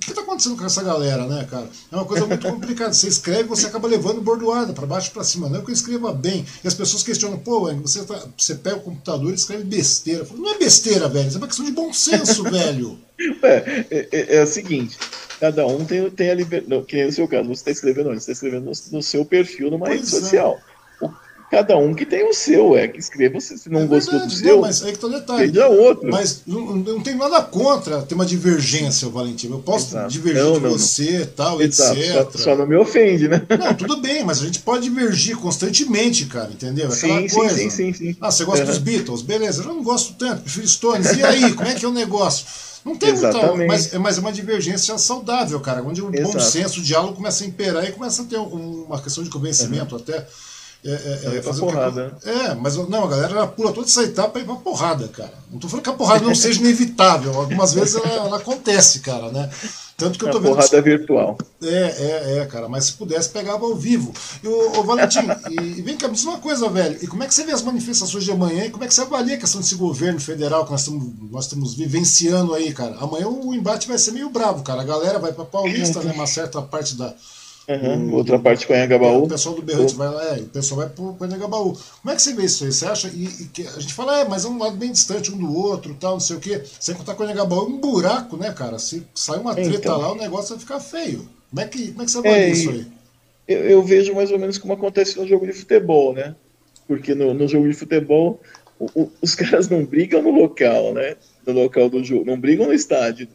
que 0.00 0.10
está 0.10 0.20
acontecendo 0.22 0.56
com 0.56 0.64
essa 0.64 0.82
galera, 0.82 1.26
né, 1.26 1.46
cara? 1.50 1.68
É 1.90 1.96
uma 1.96 2.04
coisa 2.04 2.24
muito 2.24 2.46
complicada. 2.46 2.92
Você 2.92 3.08
escreve 3.08 3.44
você 3.44 3.66
acaba 3.66 3.88
levando 3.88 4.20
bordoada 4.20 4.72
para 4.72 4.86
baixo 4.86 5.10
para 5.10 5.24
cima. 5.24 5.48
Não 5.48 5.58
é 5.58 5.62
que 5.62 5.70
eu 5.70 5.74
escreva 5.74 6.12
bem. 6.12 6.46
E 6.62 6.68
as 6.68 6.74
pessoas 6.74 7.02
questionam, 7.02 7.38
pô, 7.38 7.72
você, 7.74 8.04
tá, 8.04 8.22
você 8.36 8.54
pega 8.54 8.76
o 8.76 8.82
computador 8.82 9.30
e 9.30 9.34
escreve 9.34 9.64
besteira. 9.64 10.20
Eu 10.20 10.26
falo, 10.26 10.40
não 10.40 10.54
é 10.54 10.58
besteira, 10.58 11.08
velho. 11.08 11.26
Isso 11.26 11.36
é 11.36 11.40
uma 11.40 11.48
questão 11.48 11.64
de 11.64 11.72
bom 11.72 11.92
senso, 11.92 12.44
velho. 12.48 12.98
É, 13.42 13.86
é, 13.90 14.08
é, 14.12 14.36
é, 14.36 14.42
o 14.42 14.46
seguinte, 14.46 14.96
cada 15.38 15.66
um 15.66 15.84
tem, 15.84 16.08
tem 16.10 16.30
a 16.30 16.34
liberdade. 16.34 16.84
Que 16.84 16.96
nem 16.96 17.06
no 17.06 17.12
seu 17.12 17.26
caso, 17.26 17.48
você 17.48 17.52
está 17.54 17.70
escrevendo, 17.72 18.08
você 18.08 18.18
está 18.18 18.32
escrevendo 18.32 18.64
no, 18.64 18.72
no, 18.92 19.02
seu 19.02 19.24
perfil 19.24 19.70
numa 19.70 19.86
pois 19.86 20.12
rede 20.12 20.36
é. 20.36 20.56
Cada 21.52 21.76
um 21.76 21.92
que 21.92 22.06
tem 22.06 22.26
o 22.26 22.32
seu, 22.32 22.74
é 22.74 22.88
que 22.88 22.98
escreva 22.98 23.38
se 23.38 23.68
não 23.68 23.82
é 23.82 23.86
gostou 23.86 24.12
verdade, 24.12 24.34
do 24.34 24.40
seu. 24.40 24.54
Não, 24.54 24.62
mas 24.62 24.82
aí 24.82 24.92
que 24.92 24.98
tá 24.98 25.06
o 25.06 25.10
detalhe. 25.10 25.58
outro. 25.58 26.10
Mas 26.10 26.40
não, 26.46 26.76
não 26.76 27.00
tem 27.02 27.14
nada 27.14 27.42
contra 27.42 28.00
ter 28.00 28.14
uma 28.14 28.24
divergência, 28.24 29.06
Valentim. 29.10 29.50
Eu 29.50 29.58
posso 29.58 29.88
Exato. 29.88 30.08
divergir 30.10 30.42
não, 30.42 30.54
de 30.54 30.60
você, 30.60 31.18
não. 31.18 31.26
tal, 31.26 31.60
Exato. 31.60 32.00
etc. 32.00 32.30
Só, 32.32 32.38
só, 32.38 32.56
não 32.56 32.66
me 32.66 32.74
ofende, 32.74 33.28
né? 33.28 33.42
Não, 33.58 33.74
tudo 33.74 33.98
bem, 33.98 34.24
mas 34.24 34.40
a 34.40 34.46
gente 34.46 34.60
pode 34.60 34.84
divergir 34.84 35.36
constantemente, 35.36 36.24
cara, 36.24 36.48
entendeu? 36.50 36.90
É 36.90 36.94
aquela 36.94 37.28
sim, 37.28 37.36
coisa. 37.36 37.54
Sim, 37.54 37.68
sim, 37.68 37.92
sim, 37.92 38.16
Ah, 38.18 38.30
você 38.30 38.46
gosta 38.46 38.64
uhum. 38.64 38.70
dos 38.70 38.78
Beatles? 38.78 39.20
Beleza, 39.20 39.62
eu 39.62 39.66
não 39.66 39.82
gosto 39.82 40.14
tanto, 40.14 40.40
prefiro 40.40 40.66
Stones. 40.66 41.12
E 41.12 41.22
aí, 41.22 41.52
como 41.52 41.68
é 41.68 41.74
que 41.74 41.84
é 41.84 41.88
o 41.88 41.92
negócio? 41.92 42.46
Não 42.82 42.96
tem 42.96 43.10
Exatamente. 43.10 43.56
muita. 43.56 43.66
Mas, 43.66 43.92
mas 43.92 44.16
é 44.16 44.20
uma 44.22 44.32
divergência 44.32 44.96
saudável, 44.96 45.60
cara. 45.60 45.82
Onde 45.82 46.00
o 46.00 46.08
Exato. 46.08 46.32
bom 46.32 46.40
senso, 46.40 46.80
o 46.80 46.82
diálogo 46.82 47.14
começa 47.14 47.44
a 47.44 47.46
imperar 47.46 47.86
e 47.86 47.92
começa 47.92 48.22
a 48.22 48.24
ter 48.24 48.38
uma 48.38 48.98
questão 49.02 49.22
de 49.22 49.28
convencimento 49.28 49.94
uhum. 49.94 50.00
até. 50.00 50.26
É, 50.84 50.90
é, 50.90 51.36
é, 51.36 51.40
porrada. 51.40 52.16
Que... 52.20 52.28
É, 52.28 52.54
mas 52.56 52.76
não, 52.76 53.04
a 53.04 53.08
galera 53.08 53.46
pula 53.46 53.72
toda 53.72 53.86
essa 53.86 54.02
etapa 54.02 54.40
e 54.40 54.42
vai 54.42 54.56
pra 54.56 54.64
porrada, 54.64 55.06
cara. 55.06 55.32
Não 55.50 55.60
tô 55.60 55.68
falando 55.68 55.84
que 55.84 55.90
a 55.90 55.92
porrada 55.92 56.24
não 56.24 56.34
seja 56.34 56.58
inevitável. 56.58 57.32
Algumas 57.34 57.72
vezes 57.72 57.94
ela, 57.94 58.08
ela, 58.08 58.36
acontece, 58.38 58.98
cara, 58.98 59.30
né? 59.30 59.48
Tanto 59.96 60.18
que 60.18 60.24
eu 60.24 60.30
tô 60.32 60.38
a 60.38 60.40
vendo. 60.40 60.56
Porrada 60.56 60.68
que... 60.68 60.80
virtual. 60.80 61.38
É, 61.62 61.68
é, 61.68 62.38
é, 62.38 62.46
cara. 62.46 62.68
Mas 62.68 62.86
se 62.86 62.94
pudesse, 62.94 63.28
pegava 63.28 63.64
ao 63.64 63.76
vivo. 63.76 64.12
E 64.42 64.48
o, 64.48 64.80
o 64.80 64.82
Valentim, 64.82 65.20
e, 65.50 65.78
e, 65.78 65.82
vem 65.82 65.96
cá, 65.96 66.08
me 66.08 66.14
diz 66.14 66.24
uma 66.24 66.38
coisa, 66.38 66.68
velho. 66.68 66.98
E 67.00 67.06
como 67.06 67.22
é 67.22 67.28
que 67.28 67.34
você 67.34 67.44
vê 67.44 67.52
as 67.52 67.62
manifestações 67.62 68.24
de 68.24 68.32
amanhã? 68.32 68.64
E 68.64 68.70
como 68.70 68.82
é 68.82 68.88
que 68.88 68.94
você 68.94 69.02
avalia 69.02 69.36
a 69.36 69.38
questão 69.38 69.60
desse 69.60 69.76
governo 69.76 70.18
federal 70.18 70.64
que 70.64 70.72
nós 70.72 70.80
estamos, 70.80 71.12
nós 71.30 71.44
estamos 71.44 71.74
vivenciando 71.74 72.54
aí, 72.54 72.72
cara? 72.72 72.96
Amanhã 72.98 73.28
o 73.28 73.54
embate 73.54 73.86
vai 73.86 73.98
ser 73.98 74.10
meio 74.10 74.30
bravo, 74.30 74.64
cara. 74.64 74.82
A 74.82 74.84
galera 74.84 75.20
vai 75.20 75.32
pra 75.32 75.44
Paulista, 75.44 76.00
né? 76.02 76.12
Uma 76.12 76.26
certa 76.26 76.60
parte 76.60 76.96
da 76.96 77.14
Uhum, 77.68 78.14
outra 78.14 78.38
parte 78.38 78.66
com 78.66 78.72
Anhangabaú. 78.72 79.24
O 79.24 79.28
pessoal 79.28 79.54
do 79.54 79.62
Berrante 79.62 79.94
vai 79.94 80.08
lá, 80.08 80.36
é, 80.36 80.40
o 80.40 80.46
pessoal 80.46 80.80
vai 80.80 80.88
para 80.88 81.26
Anhangabaú. 81.26 81.78
Como 82.02 82.12
é 82.12 82.16
que 82.16 82.22
você 82.22 82.34
vê 82.34 82.44
isso 82.44 82.64
aí? 82.64 82.72
Você 82.72 82.86
acha? 82.86 83.08
E, 83.08 83.24
e 83.24 83.44
que 83.52 83.62
a 83.66 83.78
gente 83.78 83.94
fala, 83.94 84.20
é, 84.20 84.28
mas 84.28 84.44
é 84.44 84.48
um 84.48 84.58
lado 84.58 84.76
bem 84.76 84.90
distante 84.90 85.32
um 85.32 85.38
do 85.38 85.56
outro, 85.56 85.94
tal, 85.94 86.14
não 86.14 86.20
sei 86.20 86.36
o 86.36 86.40
quê. 86.40 86.60
Sem 86.80 86.94
contar 86.94 87.14
com 87.14 87.22
o 87.22 87.26
Anhangabaú, 87.26 87.60
é 87.60 87.64
um 87.64 87.78
buraco, 87.78 88.36
né, 88.36 88.52
cara? 88.52 88.78
Se 88.78 89.06
sai 89.14 89.38
uma 89.38 89.54
treta 89.54 89.76
então, 89.76 89.98
lá, 89.98 90.12
o 90.12 90.16
negócio 90.16 90.50
vai 90.50 90.58
ficar 90.58 90.80
feio. 90.80 91.28
Como 91.50 91.60
é 91.60 91.66
que, 91.66 91.88
como 91.92 92.02
é 92.02 92.04
que 92.04 92.10
você 92.10 92.18
avalia 92.18 92.38
é, 92.38 92.50
isso 92.50 92.70
aí? 92.70 92.86
Eu, 93.46 93.58
eu, 93.60 93.82
vejo 93.82 94.14
mais 94.14 94.32
ou 94.32 94.38
menos 94.38 94.58
como 94.58 94.72
acontece 94.72 95.18
no 95.18 95.26
jogo 95.26 95.46
de 95.46 95.52
futebol, 95.52 96.12
né? 96.12 96.34
Porque 96.88 97.14
no, 97.14 97.32
no 97.32 97.46
jogo 97.46 97.68
de 97.68 97.74
futebol, 97.74 98.40
o, 98.78 98.86
o, 98.94 99.12
os 99.20 99.34
caras 99.36 99.68
não 99.68 99.84
brigam 99.84 100.20
no 100.20 100.30
local, 100.30 100.94
né? 100.94 101.16
No 101.46 101.52
local 101.52 101.88
do 101.88 102.02
jogo, 102.02 102.24
não 102.24 102.40
brigam 102.40 102.66
no 102.66 102.72
estádio 102.72 103.28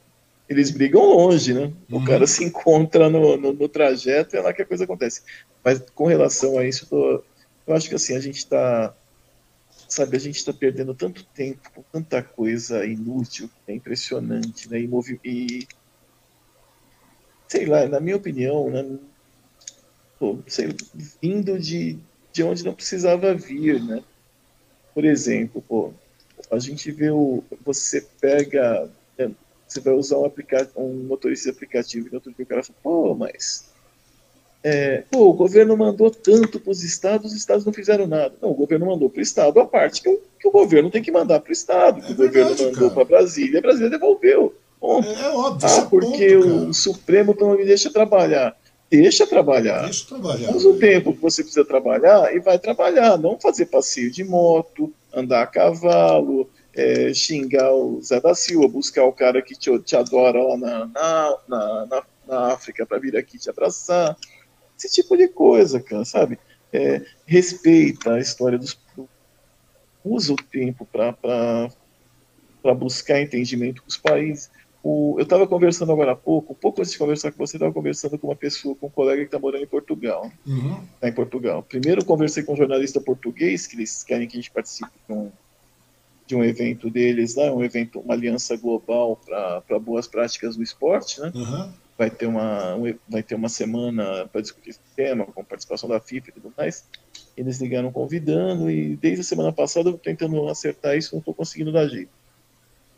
eles 0.49 0.71
brigam 0.71 1.03
longe, 1.03 1.53
né? 1.53 1.73
O 1.91 1.97
uhum. 1.97 2.05
cara 2.05 2.25
se 2.25 2.43
encontra 2.43 3.09
no, 3.09 3.37
no, 3.37 3.53
no, 3.53 3.69
trajeto 3.69 4.35
e 4.35 4.39
é 4.39 4.41
lá 4.41 4.53
que 4.53 4.61
a 4.61 4.65
coisa 4.65 4.85
acontece. 4.85 5.21
Mas 5.63 5.79
com 5.93 6.05
relação 6.05 6.57
a 6.57 6.65
isso, 6.65 6.85
eu, 6.85 6.89
tô, 6.89 7.23
eu 7.67 7.75
acho 7.75 7.89
que 7.89 7.95
assim, 7.95 8.15
a 8.15 8.19
gente 8.19 8.37
está 8.37 8.93
sabe, 9.87 10.17
a 10.17 10.19
gente 10.19 10.35
está 10.35 10.51
perdendo 10.51 10.93
tanto 10.93 11.23
tempo 11.23 11.69
com 11.73 11.81
tanta 11.91 12.21
coisa 12.21 12.85
inútil, 12.85 13.49
é 13.67 13.73
impressionante, 13.73 14.69
né? 14.69 14.81
E, 14.81 14.87
movi 14.87 15.19
e 15.23 15.67
sei 17.47 17.65
lá, 17.65 17.87
na 17.87 17.99
minha 17.99 18.17
opinião, 18.17 18.69
né? 18.69 18.97
Pô, 20.19 20.39
sei, 20.47 20.75
vindo 21.21 21.57
de, 21.59 21.97
de 22.33 22.43
onde 22.43 22.65
não 22.65 22.73
precisava 22.73 23.33
vir, 23.33 23.81
né? 23.81 24.03
Por 24.93 25.05
exemplo, 25.05 25.61
pô, 25.61 25.93
a 26.51 26.59
gente 26.59 26.91
vê 26.91 27.09
o, 27.11 27.43
você 27.63 28.01
pega 28.19 28.89
você 29.67 29.79
vai 29.79 29.93
usar 29.93 30.17
um, 30.17 30.31
um 30.77 31.03
motorista 31.07 31.51
de 31.51 31.55
aplicativo 31.55 32.07
e 32.07 32.09
no 32.09 32.15
outro 32.15 32.33
dia 32.33 32.43
o 32.43 32.47
cara 32.47 32.63
fala, 32.63 32.79
pô, 32.81 33.13
mas 33.13 33.67
é, 34.63 35.03
pô, 35.11 35.29
o 35.29 35.33
governo 35.33 35.77
mandou 35.77 36.09
tanto 36.09 36.59
para 36.59 36.71
os 36.71 36.83
estados, 36.83 37.31
os 37.31 37.37
estados 37.37 37.65
não 37.65 37.71
fizeram 37.71 38.07
nada. 38.07 38.33
Não, 38.41 38.51
o 38.51 38.55
governo 38.55 38.87
mandou 38.87 39.09
para 39.09 39.19
o 39.19 39.23
estado 39.23 39.59
a 39.59 39.65
parte 39.65 40.01
que 40.01 40.09
o, 40.09 40.19
que 40.39 40.47
o 40.47 40.51
governo 40.51 40.89
tem 40.89 41.01
que 41.01 41.11
mandar 41.11 41.39
para 41.39 41.49
o 41.49 41.53
estado, 41.53 42.01
que 42.01 42.11
é 42.11 42.13
o 42.13 42.17
governo 42.17 42.55
mandou 42.59 42.91
para 42.91 43.05
Brasília, 43.05 43.59
a 43.59 43.61
Brasília 43.61 43.89
devolveu. 43.89 44.55
Ponto. 44.79 45.07
É, 45.07 45.21
é 45.21 45.29
óbvio. 45.29 45.69
Ah, 45.69 45.87
porque 45.89 46.35
ponto, 46.35 46.69
o 46.69 46.73
Supremo 46.73 47.35
não 47.39 47.55
me 47.55 47.65
deixa 47.65 47.91
trabalhar. 47.91 48.57
Deixa 48.89 49.27
trabalhar. 49.27 49.83
Deixa 49.83 50.07
trabalhar. 50.07 50.55
Usa 50.55 50.69
o 50.69 50.77
tempo 50.77 51.13
que 51.13 51.21
você 51.21 51.43
precisa 51.43 51.65
trabalhar 51.65 52.35
e 52.35 52.39
vai 52.39 52.57
trabalhar. 52.57 53.17
Não 53.17 53.39
fazer 53.39 53.65
passeio 53.67 54.11
de 54.11 54.23
moto, 54.23 54.93
andar 55.13 55.43
a 55.43 55.47
cavalo, 55.47 56.49
é, 56.77 57.11
xingar 57.11 57.73
o 57.73 57.99
Zé 58.01 58.21
da 58.21 58.35
Silva, 58.35 58.67
buscar 58.67 59.03
o 59.03 59.11
cara 59.11 59.41
que 59.41 59.55
te, 59.55 59.77
te 59.79 59.95
adora 59.95 60.41
lá 60.43 60.57
na, 60.57 60.85
na, 60.85 61.37
na, 61.47 62.03
na 62.27 62.53
África 62.53 62.85
para 62.85 62.99
vir 62.99 63.17
aqui 63.17 63.39
te 63.39 63.49
abraçar. 63.49 64.15
Esse 64.77 64.93
tipo 64.93 65.17
de 65.17 65.27
coisa, 65.27 65.81
cara, 65.81 66.05
sabe? 66.05 66.37
É, 66.71 67.03
respeita 67.25 68.13
a 68.13 68.19
história 68.19 68.59
dos. 68.59 68.79
Usa 70.05 70.33
o 70.33 70.35
tempo 70.35 70.85
para 70.85 71.71
buscar 72.75 73.19
entendimento 73.19 73.81
com 73.81 73.89
os 73.89 73.97
países. 73.97 74.51
O, 74.83 75.15
eu 75.17 75.23
estava 75.23 75.47
conversando 75.47 75.91
agora 75.91 76.11
há 76.11 76.15
pouco, 76.15 76.53
pouco 76.53 76.79
antes 76.79 76.93
de 76.93 76.99
conversar 76.99 77.31
com 77.31 77.39
você, 77.39 77.57
estava 77.57 77.73
conversando 77.73 78.19
com 78.19 78.27
uma 78.27 78.35
pessoa, 78.35 78.75
com 78.75 78.85
um 78.85 78.91
colega 78.91 79.21
que 79.21 79.27
está 79.27 79.39
morando 79.39 79.63
em 79.63 79.67
Portugal. 79.67 80.31
Uhum. 80.45 80.79
Tá 81.01 81.09
em 81.09 81.13
Portugal. 81.13 81.63
Primeiro 81.63 82.05
conversei 82.05 82.43
com 82.43 82.53
um 82.53 82.57
jornalista 82.57 83.01
português, 83.01 83.65
que 83.65 83.75
eles 83.75 84.03
querem 84.03 84.27
que 84.27 84.37
a 84.37 84.39
gente 84.39 84.51
participe 84.51 84.91
um, 85.09 85.31
de 86.27 86.35
um 86.35 86.43
evento 86.43 86.89
deles 86.89 87.35
lá, 87.35 87.51
um 87.53 87.63
evento, 87.63 87.99
uma 87.99 88.13
aliança 88.13 88.55
global 88.57 89.19
para 89.25 89.79
boas 89.79 90.07
práticas 90.07 90.55
do 90.55 90.61
esporte, 90.61 91.19
né? 91.21 91.31
Uhum. 91.33 91.71
Vai 91.97 92.11
ter 92.11 92.27
uma, 92.27 92.77
vai 93.09 93.23
ter 93.23 93.33
uma 93.33 93.49
semana 93.49 94.27
para 94.27 94.41
discutir 94.41 94.71
esse 94.71 94.79
tema, 94.95 95.25
com 95.25 95.43
participação 95.43 95.89
da 95.89 95.99
FIFA 95.99 96.29
e 96.29 96.31
tudo 96.33 96.53
mais. 96.55 96.85
Eles 97.35 97.59
ligaram 97.59 97.91
convidando 97.91 98.69
e 98.69 98.95
desde 98.97 99.21
a 99.21 99.23
semana 99.23 99.51
passada 99.51 99.89
eu 99.89 99.97
tentando 99.97 100.47
acertar 100.47 100.95
isso, 100.95 101.15
não 101.15 101.19
estou 101.19 101.33
conseguindo 101.33 101.71
dar 101.71 101.87
jeito 101.87 102.11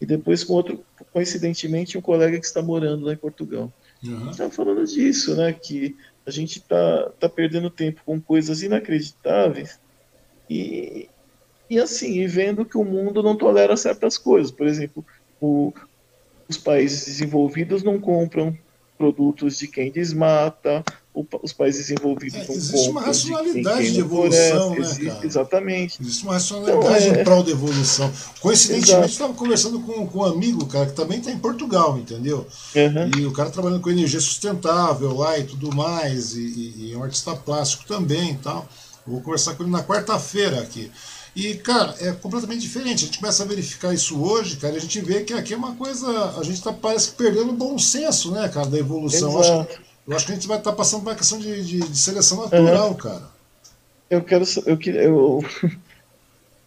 e 0.02 0.06
depois 0.06 0.44
com 0.44 0.54
outro, 0.54 0.84
coincidentemente, 1.12 1.98
um 1.98 2.02
colega 2.02 2.40
que 2.40 2.46
está 2.46 2.62
morando 2.62 3.06
lá 3.06 3.14
em 3.14 3.18
Portugal. 3.18 3.72
Uhum. 4.04 4.30
Estava 4.32 4.50
falando 4.50 4.86
disso, 4.86 5.36
né? 5.36 5.52
Que 5.52 5.96
a 6.26 6.32
gente 6.32 6.60
está 6.60 7.10
tá 7.20 7.28
perdendo 7.28 7.70
tempo 7.70 8.02
com 8.06 8.20
coisas 8.22 8.62
inacreditáveis 8.62 9.80
e, 10.50 11.10
e 11.70 11.80
assim, 11.80 12.20
e 12.20 12.28
vendo 12.28 12.66
que 12.66 12.78
o 12.78 12.84
mundo 12.84 13.22
não 13.22 13.36
tolera 13.36 13.78
certas 13.78 14.18
coisas. 14.18 14.52
Por 14.52 14.68
exemplo, 14.68 15.06
o, 15.40 15.74
os 16.48 16.58
países 16.58 17.06
desenvolvidos 17.06 17.84
não 17.84 18.00
compram 18.00 18.58
produtos 18.98 19.58
de 19.58 19.68
quem 19.68 19.92
desmata, 19.92 20.84
os 21.42 21.54
países 21.54 21.88
desenvolvidos 21.88 22.50
é, 22.50 22.52
Existe 22.52 22.90
uma 22.90 23.02
racionalidade 23.02 23.88
de, 23.88 23.94
de 23.94 24.00
evolução, 24.00 24.72
né, 24.72 24.80
existe, 24.80 25.06
cara? 25.06 25.26
Exatamente. 25.26 26.02
Existe 26.02 26.24
uma 26.24 26.34
racionalidade 26.34 27.06
então, 27.06 27.18
é... 27.18 27.22
em 27.22 27.24
prol 27.24 27.44
da 27.44 27.52
evolução. 27.52 28.12
Coincidentemente, 28.40 29.12
estava 29.12 29.34
conversando 29.34 29.80
com, 29.80 30.06
com 30.08 30.20
um 30.20 30.24
amigo, 30.24 30.66
cara, 30.68 30.86
que 30.86 30.94
também 30.94 31.20
está 31.20 31.32
em 31.32 31.40
Portugal, 31.40 31.98
entendeu? 31.98 32.46
Uhum. 32.76 33.22
E 33.22 33.26
o 33.26 33.32
cara 33.32 33.50
trabalhando 33.50 33.82
com 33.82 33.90
energia 33.90 34.20
sustentável 34.20 35.16
lá 35.16 35.38
e 35.38 35.44
tudo 35.44 35.76
mais, 35.76 36.36
e, 36.36 36.42
e, 36.42 36.74
e 36.78 36.94
é 36.94 36.98
um 36.98 37.04
artista 37.04 37.36
plástico 37.36 37.86
também 37.86 38.32
e 38.32 38.38
tal. 38.38 38.68
vou 39.06 39.22
conversar 39.22 39.56
com 39.56 39.64
ele 39.64 39.72
na 39.72 39.84
quarta-feira 39.84 40.60
aqui. 40.60 40.92
E, 41.36 41.56
cara, 41.56 41.96
é 42.00 42.12
completamente 42.12 42.62
diferente. 42.62 43.04
A 43.04 43.08
gente 43.08 43.20
começa 43.20 43.44
a 43.44 43.46
verificar 43.46 43.94
isso 43.94 44.22
hoje, 44.22 44.58
cara, 44.58 44.74
e 44.74 44.78
a 44.78 44.82
gente 44.82 45.00
vê 45.02 45.24
que 45.24 45.34
aqui 45.34 45.54
é 45.54 45.58
uma 45.58 45.76
coisa. 45.76 46.08
A 46.38 46.44
gente 46.44 46.56
está 46.56 46.74
parece 46.74 47.12
que 47.12 47.18
perdendo 47.18 47.50
o 47.52 47.56
bom 47.56 47.78
senso, 47.78 48.32
né, 48.32 48.50
cara, 48.50 48.68
da 48.68 48.78
evolução. 48.78 49.40
Exato. 49.40 49.72
Acho, 49.72 49.82
eu 50.08 50.16
acho 50.16 50.26
que 50.26 50.32
a 50.32 50.36
gente 50.36 50.48
vai 50.48 50.58
estar 50.58 50.72
tá 50.72 50.76
passando 50.76 51.04
por 51.04 51.10
uma 51.10 51.16
questão 51.16 51.38
de, 51.38 51.64
de, 51.64 51.80
de 51.80 51.98
seleção 51.98 52.42
natural, 52.42 52.90
uhum. 52.90 52.96
cara. 52.96 53.40
Eu 54.10 54.24
quero. 54.24 54.44
Eu, 54.66 54.80
eu, 54.82 55.46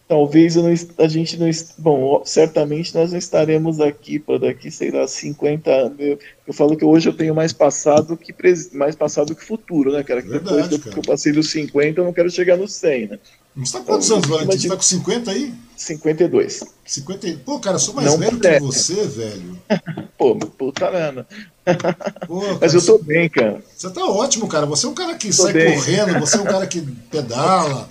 talvez 0.07 0.55
eu 0.55 0.63
não, 0.63 0.73
a 0.97 1.07
gente 1.07 1.37
não. 1.37 1.49
Bom, 1.77 2.23
certamente 2.25 2.95
nós 2.95 3.11
não 3.11 3.17
estaremos 3.17 3.81
aqui 3.81 4.17
para 4.17 4.39
daqui, 4.39 4.71
sei 4.71 4.91
lá, 4.91 5.07
50 5.07 5.69
anos. 5.69 5.99
Eu, 5.99 6.19
eu, 6.47 6.53
falo 6.53 6.77
que 6.77 6.85
hoje 6.85 7.09
eu 7.09 7.13
tenho 7.13 7.35
mais 7.35 7.51
passado 7.51 8.15
que, 8.15 8.33
mais 8.71 8.95
passado 8.95 9.35
que 9.35 9.43
futuro, 9.43 9.91
né, 9.91 10.03
cara? 10.03 10.21
Que 10.21 10.29
Verdade, 10.29 10.69
depois 10.69 10.93
que 10.93 10.99
eu, 10.99 11.03
passei 11.03 11.33
dos 11.33 11.51
50, 11.51 11.99
eu 11.99 12.05
não 12.05 12.13
quero 12.13 12.29
chegar 12.29 12.55
nos 12.55 12.73
100, 12.73 13.07
né? 13.07 13.19
Você 13.55 13.63
está 13.63 13.81
quantos 13.81 14.07
então, 14.07 14.17
anos, 14.17 14.29
Valentim? 14.29 14.57
Você 14.57 14.67
está 14.67 14.75
com 14.75 14.81
50 14.81 15.31
aí? 15.31 15.53
52. 15.75 16.63
50... 16.85 17.39
Pô, 17.45 17.59
cara, 17.59 17.75
eu 17.75 17.79
sou 17.79 17.93
mais 17.93 18.07
não 18.07 18.17
velho 18.17 18.39
que 18.39 18.59
você, 18.59 19.05
velho. 19.07 19.59
Pô, 20.17 20.35
puta 20.35 20.89
merda. 20.89 21.27
Pô, 22.27 22.41
cara, 22.41 22.57
Mas 22.59 22.73
eu 22.73 22.83
tô 22.83 22.97
bem, 22.97 23.29
cara. 23.29 23.63
Você 23.75 23.89
tá 23.91 24.05
ótimo, 24.05 24.47
cara. 24.47 24.65
Você 24.65 24.85
é 24.85 24.89
um 24.89 24.93
cara 24.93 25.15
que 25.15 25.27
tô 25.27 25.33
sai 25.33 25.53
bem. 25.53 25.75
correndo, 25.75 26.19
você 26.19 26.37
é 26.37 26.41
um 26.41 26.45
cara 26.45 26.65
que 26.65 26.81
pedala. 26.81 27.89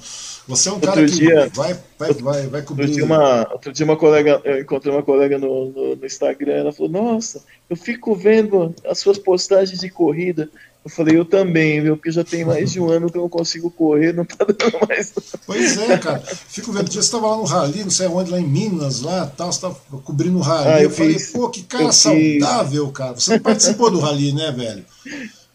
Você 0.49 0.69
é 0.69 0.73
um 0.73 0.81
cara 0.81 1.01
outro 1.01 1.15
que 1.15 1.21
dia, 1.21 1.49
vai, 1.55 1.79
vai, 1.97 2.13
vai, 2.15 2.47
vai 2.49 2.63
cobrir. 2.63 2.85
Outro 2.87 2.97
dia, 2.97 3.05
uma, 3.05 3.53
outro 3.53 3.73
dia 3.73 3.87
uma 3.87 3.97
colega, 3.97 4.41
eu 4.45 4.61
encontrei 4.61 4.93
uma 4.93 5.03
colega 5.03 5.39
no, 5.39 5.71
no, 5.71 5.97
no 5.97 6.05
Instagram, 6.07 6.55
ela 6.55 6.73
falou, 6.73 6.91
nossa, 6.91 7.45
eu 7.71 7.77
fico 7.77 8.15
vendo 8.15 8.75
as 8.85 8.99
suas 8.99 9.19
postagens 9.19 9.79
de 9.79 9.89
corrida. 9.89 10.51
Eu 10.85 10.91
falei, 10.91 11.17
eu 11.17 11.25
também, 11.25 11.81
viu? 11.81 11.97
Porque 11.97 12.11
já 12.11 12.25
tem 12.25 12.45
mais 12.45 12.73
de 12.73 12.81
um 12.81 12.91
ano 12.91 13.09
que 13.09 13.17
eu 13.17 13.23
não 13.23 13.29
consigo 13.29 13.71
correr, 13.71 14.13
não 14.13 14.25
tá 14.25 14.45
dando 14.45 14.79
mais. 14.89 15.13
Pois 15.47 15.79
é, 15.79 15.97
cara. 15.97 16.21
Fico 16.21 16.73
vendo, 16.73 16.91
você 16.91 16.99
estava 16.99 17.29
lá 17.29 17.37
no 17.37 17.45
Rally, 17.45 17.85
não 17.85 17.91
sei 17.91 18.09
onde, 18.09 18.33
lá 18.33 18.41
em 18.41 18.47
Minas, 18.47 19.01
lá 19.01 19.27
tal, 19.27 19.53
você 19.53 19.59
estava 19.59 19.75
cobrindo 20.03 20.39
o 20.39 20.41
Rally. 20.41 20.69
Ah, 20.69 20.79
eu, 20.81 20.85
eu 20.85 20.91
falei, 20.91 21.17
pô, 21.33 21.49
que 21.51 21.63
cara 21.63 21.93
saudável, 21.93 22.87
fiz... 22.87 22.97
cara. 22.97 23.15
Você 23.15 23.33
não 23.33 23.39
participou 23.39 23.91
do 23.93 24.01
Rally, 24.01 24.33
né, 24.33 24.51
velho? 24.51 24.85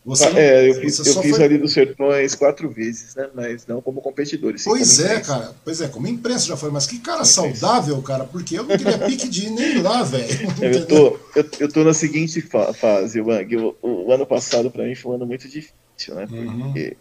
Você 0.07 0.23
ah, 0.23 0.29
não, 0.29 0.39
é, 0.39 0.69
eu 0.69 0.75
fiz, 0.75 0.97
eu 0.99 1.21
fiz 1.21 1.35
foi... 1.35 1.43
ali 1.43 1.57
dos 1.57 1.73
sertões 1.73 2.33
quatro 2.33 2.69
vezes, 2.69 3.13
né? 3.13 3.29
Mas 3.35 3.67
não 3.67 3.81
como 3.81 4.01
competidor. 4.01 4.55
Pois 4.63 5.01
é, 5.01 5.19
cara. 5.19 5.53
Pois 5.65 5.81
é, 5.81 5.89
como 5.89 6.07
imprensa 6.07 6.47
já 6.47 6.55
foi. 6.55 6.71
Mas 6.71 6.87
que 6.87 6.97
cara 6.99 7.25
saudável, 7.25 8.01
cara, 8.01 8.23
porque 8.23 8.57
eu 8.57 8.63
não 8.63 8.77
queria 8.77 8.99
pique 8.99 9.27
de 9.27 9.47
ir 9.47 9.49
nem 9.49 9.81
lá, 9.81 10.03
velho. 10.03 10.27
Eu 10.63 10.87
tô, 10.87 11.19
eu, 11.35 11.49
eu 11.59 11.71
tô 11.71 11.83
na 11.83 11.93
seguinte 11.93 12.41
fa 12.41 12.73
fase, 12.73 13.19
Wang. 13.19 13.57
O, 13.57 13.75
o, 13.81 14.11
ano 14.13 14.25
passado 14.25 14.71
para 14.71 14.85
mim 14.85 14.95
foi 14.95 15.11
um 15.11 15.15
ano 15.15 15.25
muito 15.25 15.47
difícil, 15.49 16.15
né? 16.15 16.25
Uhum. 16.31 16.63
Porque 16.63 16.97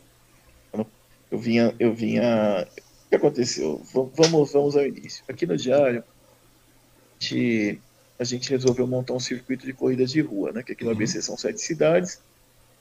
uhum. 0.73 0.85
eu 1.31 1.39
vinha, 1.39 1.75
eu 1.79 1.95
vinha. 1.95 2.67
O 3.07 3.09
que 3.09 3.15
aconteceu? 3.15 3.81
Vamos, 4.15 4.53
vamos 4.53 4.77
ao 4.77 4.85
início. 4.85 5.23
Aqui 5.29 5.47
no 5.47 5.57
diário, 5.57 6.03
a 6.03 7.23
gente, 7.23 7.81
a 8.19 8.25
gente 8.25 8.51
resolveu 8.51 8.87
montar 8.87 9.13
um 9.13 9.21
circuito 9.21 9.65
de 9.65 9.73
corridas 9.73 10.11
de 10.11 10.21
rua, 10.21 10.51
né? 10.51 10.65
Que 10.65 10.73
aqui 10.73 10.83
no 10.83 10.91
uhum. 10.91 10.97
ABC 10.97 11.23
são 11.23 11.37
sete 11.37 11.61
cidades 11.61 12.19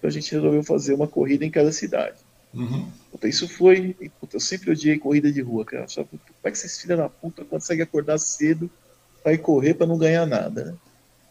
então 0.05 0.07
a 0.07 0.11
gente 0.11 0.31
resolveu 0.31 0.63
fazer 0.63 0.93
uma 0.93 1.07
corrida 1.07 1.43
em 1.43 1.49
cada 1.49 1.71
cidade. 1.71 2.17
Uhum. 2.53 2.87
Puta, 3.11 3.27
isso 3.27 3.47
foi. 3.49 3.95
Puta, 4.19 4.35
eu 4.35 4.39
sempre 4.39 4.71
odiei 4.71 4.99
corrida 4.99 5.31
de 5.31 5.41
rua, 5.41 5.65
cara. 5.65 5.87
Só, 5.87 6.03
como 6.03 6.21
é 6.43 6.51
que 6.51 6.57
vocês 6.57 6.79
filha 6.79 6.95
da 6.95 7.09
puta 7.09 7.43
conseguem 7.43 7.83
acordar 7.83 8.17
cedo 8.19 8.69
para 9.23 9.33
ir 9.33 9.39
correr 9.39 9.73
para 9.73 9.87
não 9.87 9.97
ganhar 9.97 10.25
nada, 10.25 10.65
né? 10.65 10.75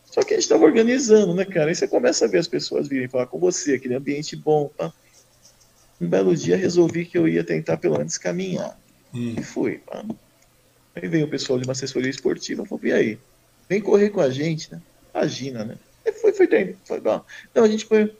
Só 0.07 0.23
que 0.23 0.35
a 0.35 0.37
gente 0.37 0.45
estava 0.45 0.65
organizando, 0.65 1.35
né, 1.35 1.45
cara? 1.45 1.71
Aí 1.71 1.75
você 1.75 1.89
começa 1.89 2.25
a 2.25 2.29
ver 2.29 2.39
as 2.39 2.49
pessoas 2.49 2.89
virem 2.89 3.09
falar 3.09 3.27
com 3.27 3.39
você, 3.39 3.75
aquele 3.75 3.95
ambiente 3.95 4.37
bom, 4.37 4.71
tá? 4.77 4.93
Um 6.01 6.09
belo 6.09 6.37
dia 6.37 6.57
resolvi 6.57 7.05
que 7.05 7.17
eu 7.17 7.29
ia 7.29 7.45
tentar 7.45 7.77
pelo 7.77 7.97
menos 7.97 8.19
caminhar. 8.19 8.79
Hum. 9.15 9.35
E 9.39 9.43
fui? 9.43 9.81
Aí 10.95 11.09
veio 11.09 11.27
o 11.27 11.31
pessoal 11.31 11.59
de 11.59 11.65
uma 11.65 11.73
assessoria 11.73 12.11
esportiva 12.11 12.67
falou: 12.67 12.85
e 12.85 12.93
aí? 12.93 13.19
Vem 13.69 13.81
correr 13.81 14.11
com 14.11 14.21
a 14.21 14.31
gente, 14.31 14.71
né? 14.73 14.83
Imagina, 15.15 15.65
né? 15.65 15.77
Aí 16.05 16.13
foi, 16.13 16.33
foi, 16.33 16.47
foi, 16.47 16.77
foi. 16.85 16.99
Então 17.51 17.65
a 17.65 17.69
gente 17.69 17.87
foi 17.87 18.13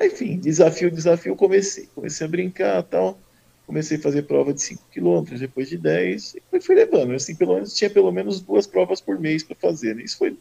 enfim, 0.00 0.38
desafio, 0.38 0.90
desafio, 0.90 1.36
comecei. 1.36 1.88
Comecei 1.94 2.26
a 2.26 2.30
brincar 2.30 2.82
tal. 2.82 3.18
Comecei 3.66 3.96
a 3.96 4.00
fazer 4.00 4.22
prova 4.22 4.52
de 4.52 4.60
5 4.60 4.82
km, 4.92 5.38
depois 5.38 5.68
de 5.68 5.78
10, 5.78 6.36
e 6.52 6.60
fui 6.60 6.74
levando. 6.74 7.14
Assim, 7.14 7.34
pelo 7.34 7.54
menos, 7.54 7.72
tinha 7.74 7.88
pelo 7.88 8.12
menos 8.12 8.40
duas 8.40 8.66
provas 8.66 9.00
por 9.00 9.18
mês 9.18 9.42
para 9.42 9.56
fazer. 9.56 9.94
Né? 9.94 10.02
Isso 10.02 10.18
foi 10.18 10.36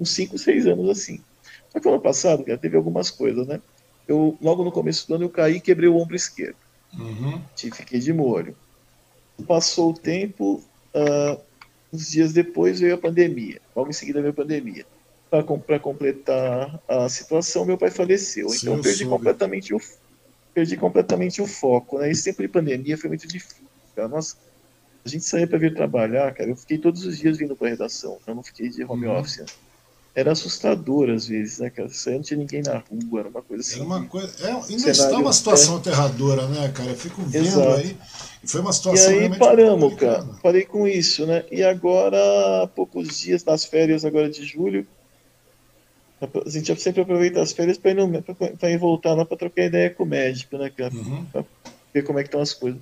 uns 0.00 0.10
5, 0.10 0.36
6 0.36 0.66
anos 0.66 0.88
assim. 0.88 1.20
Só 1.70 1.78
que 1.78 1.88
ano 1.88 2.00
passado, 2.00 2.44
cara, 2.44 2.58
teve 2.58 2.76
algumas 2.76 3.10
coisas, 3.10 3.46
né? 3.46 3.60
Eu, 4.08 4.36
logo 4.40 4.64
no 4.64 4.72
começo 4.72 5.06
do 5.06 5.14
ano, 5.14 5.24
eu 5.24 5.30
caí 5.30 5.56
e 5.56 5.60
quebrei 5.60 5.88
o 5.88 5.96
ombro 5.96 6.16
esquerdo. 6.16 6.56
Uhum. 6.98 7.40
Fiquei 7.54 8.00
de 8.00 8.12
molho. 8.12 8.56
Passou 9.46 9.90
o 9.90 9.94
tempo, 9.94 10.64
uh, 10.94 11.40
uns 11.92 12.10
dias 12.10 12.32
depois 12.32 12.80
veio 12.80 12.94
a 12.94 12.98
pandemia. 12.98 13.60
Logo 13.76 13.90
em 13.90 13.92
seguida 13.92 14.20
veio 14.20 14.32
a 14.32 14.36
pandemia 14.36 14.84
para 15.30 15.78
completar 15.78 16.80
a 16.88 17.08
situação, 17.08 17.64
meu 17.64 17.76
pai 17.76 17.90
faleceu. 17.90 18.48
Sim, 18.48 18.68
então 18.68 18.80
perdi 18.80 19.04
completamente 19.04 19.74
o 19.74 19.80
perdi 20.54 20.76
completamente 20.76 21.40
o 21.40 21.46
foco, 21.46 21.98
né? 21.98 22.10
E 22.10 22.14
sempre 22.14 22.48
pandemia 22.48 22.98
foi 22.98 23.08
muito 23.08 23.28
difícil. 23.28 23.64
Cara. 23.94 24.08
Nossa, 24.08 24.36
a 25.04 25.08
gente 25.08 25.24
saía 25.24 25.46
para 25.46 25.58
vir 25.58 25.74
trabalhar, 25.74 26.32
cara. 26.34 26.50
Eu 26.50 26.56
fiquei 26.56 26.78
todos 26.78 27.04
os 27.04 27.16
dias 27.18 27.38
vindo 27.38 27.54
para 27.54 27.68
redação. 27.68 28.18
Eu 28.26 28.34
não 28.34 28.42
fiquei 28.42 28.68
de 28.68 28.82
home 28.84 29.06
uhum. 29.06 29.18
office. 29.18 29.38
Né? 29.38 29.46
Era 30.14 30.32
assustador 30.32 31.10
às 31.10 31.28
vezes, 31.28 31.60
né, 31.60 31.70
cara? 31.70 31.88
Você 31.88 32.10
não 32.10 32.22
tinha 32.22 32.38
ninguém 32.38 32.60
na 32.62 32.78
rua, 32.78 33.20
era 33.20 33.28
uma 33.28 33.40
coisa 33.42 33.62
assim. 33.62 33.76
Era 33.76 33.84
uma 33.84 34.04
coisa. 34.06 34.34
É, 34.44 34.50
ainda 34.50 34.90
está 34.90 35.16
uma 35.16 35.32
situação 35.32 35.76
é... 35.76 35.78
aterradora, 35.78 36.48
né, 36.48 36.68
cara? 36.74 36.90
Eu 36.90 36.96
fico 36.96 37.22
vendo 37.22 37.46
Exato. 37.46 37.76
aí. 37.76 37.96
Foi 38.44 38.60
uma 38.60 38.72
situação. 38.72 39.12
E 39.12 39.18
aí 39.18 39.38
paramos, 39.38 39.94
cara. 39.94 40.24
Parei 40.42 40.64
com 40.64 40.88
isso, 40.88 41.24
né? 41.24 41.44
E 41.52 41.62
agora, 41.62 42.18
há 42.64 42.66
poucos 42.66 43.16
dias, 43.16 43.44
nas 43.44 43.64
férias 43.64 44.04
agora 44.04 44.28
de 44.28 44.44
julho, 44.44 44.84
a 46.20 46.50
gente 46.50 46.80
sempre 46.80 47.02
aproveita 47.02 47.40
as 47.40 47.52
férias 47.52 47.78
para 47.78 47.92
ir, 47.92 48.22
pra, 48.58 48.70
ir 48.70 48.78
voltar 48.78 49.14
lá 49.14 49.24
para 49.24 49.36
trocar 49.36 49.64
ideia 49.64 49.90
com 49.90 50.02
o 50.02 50.06
médico, 50.06 50.58
né, 50.58 50.70
cara? 50.70 50.92
Uhum. 50.92 51.24
Pra 51.26 51.44
ver 51.94 52.02
como 52.02 52.18
é 52.18 52.22
que 52.22 52.28
estão 52.28 52.40
as 52.40 52.52
coisas. 52.52 52.80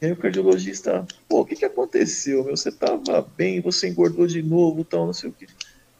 E 0.00 0.06
aí 0.06 0.12
o 0.12 0.16
cardiologista, 0.16 1.06
pô, 1.28 1.40
o 1.40 1.44
que, 1.44 1.56
que 1.56 1.64
aconteceu, 1.64 2.44
meu? 2.44 2.56
Você 2.56 2.70
tava 2.70 3.22
bem, 3.36 3.60
você 3.60 3.88
engordou 3.88 4.26
de 4.26 4.42
novo, 4.42 4.84
tal, 4.84 5.06
não 5.06 5.12
sei 5.12 5.30
o 5.30 5.32
que. 5.32 5.46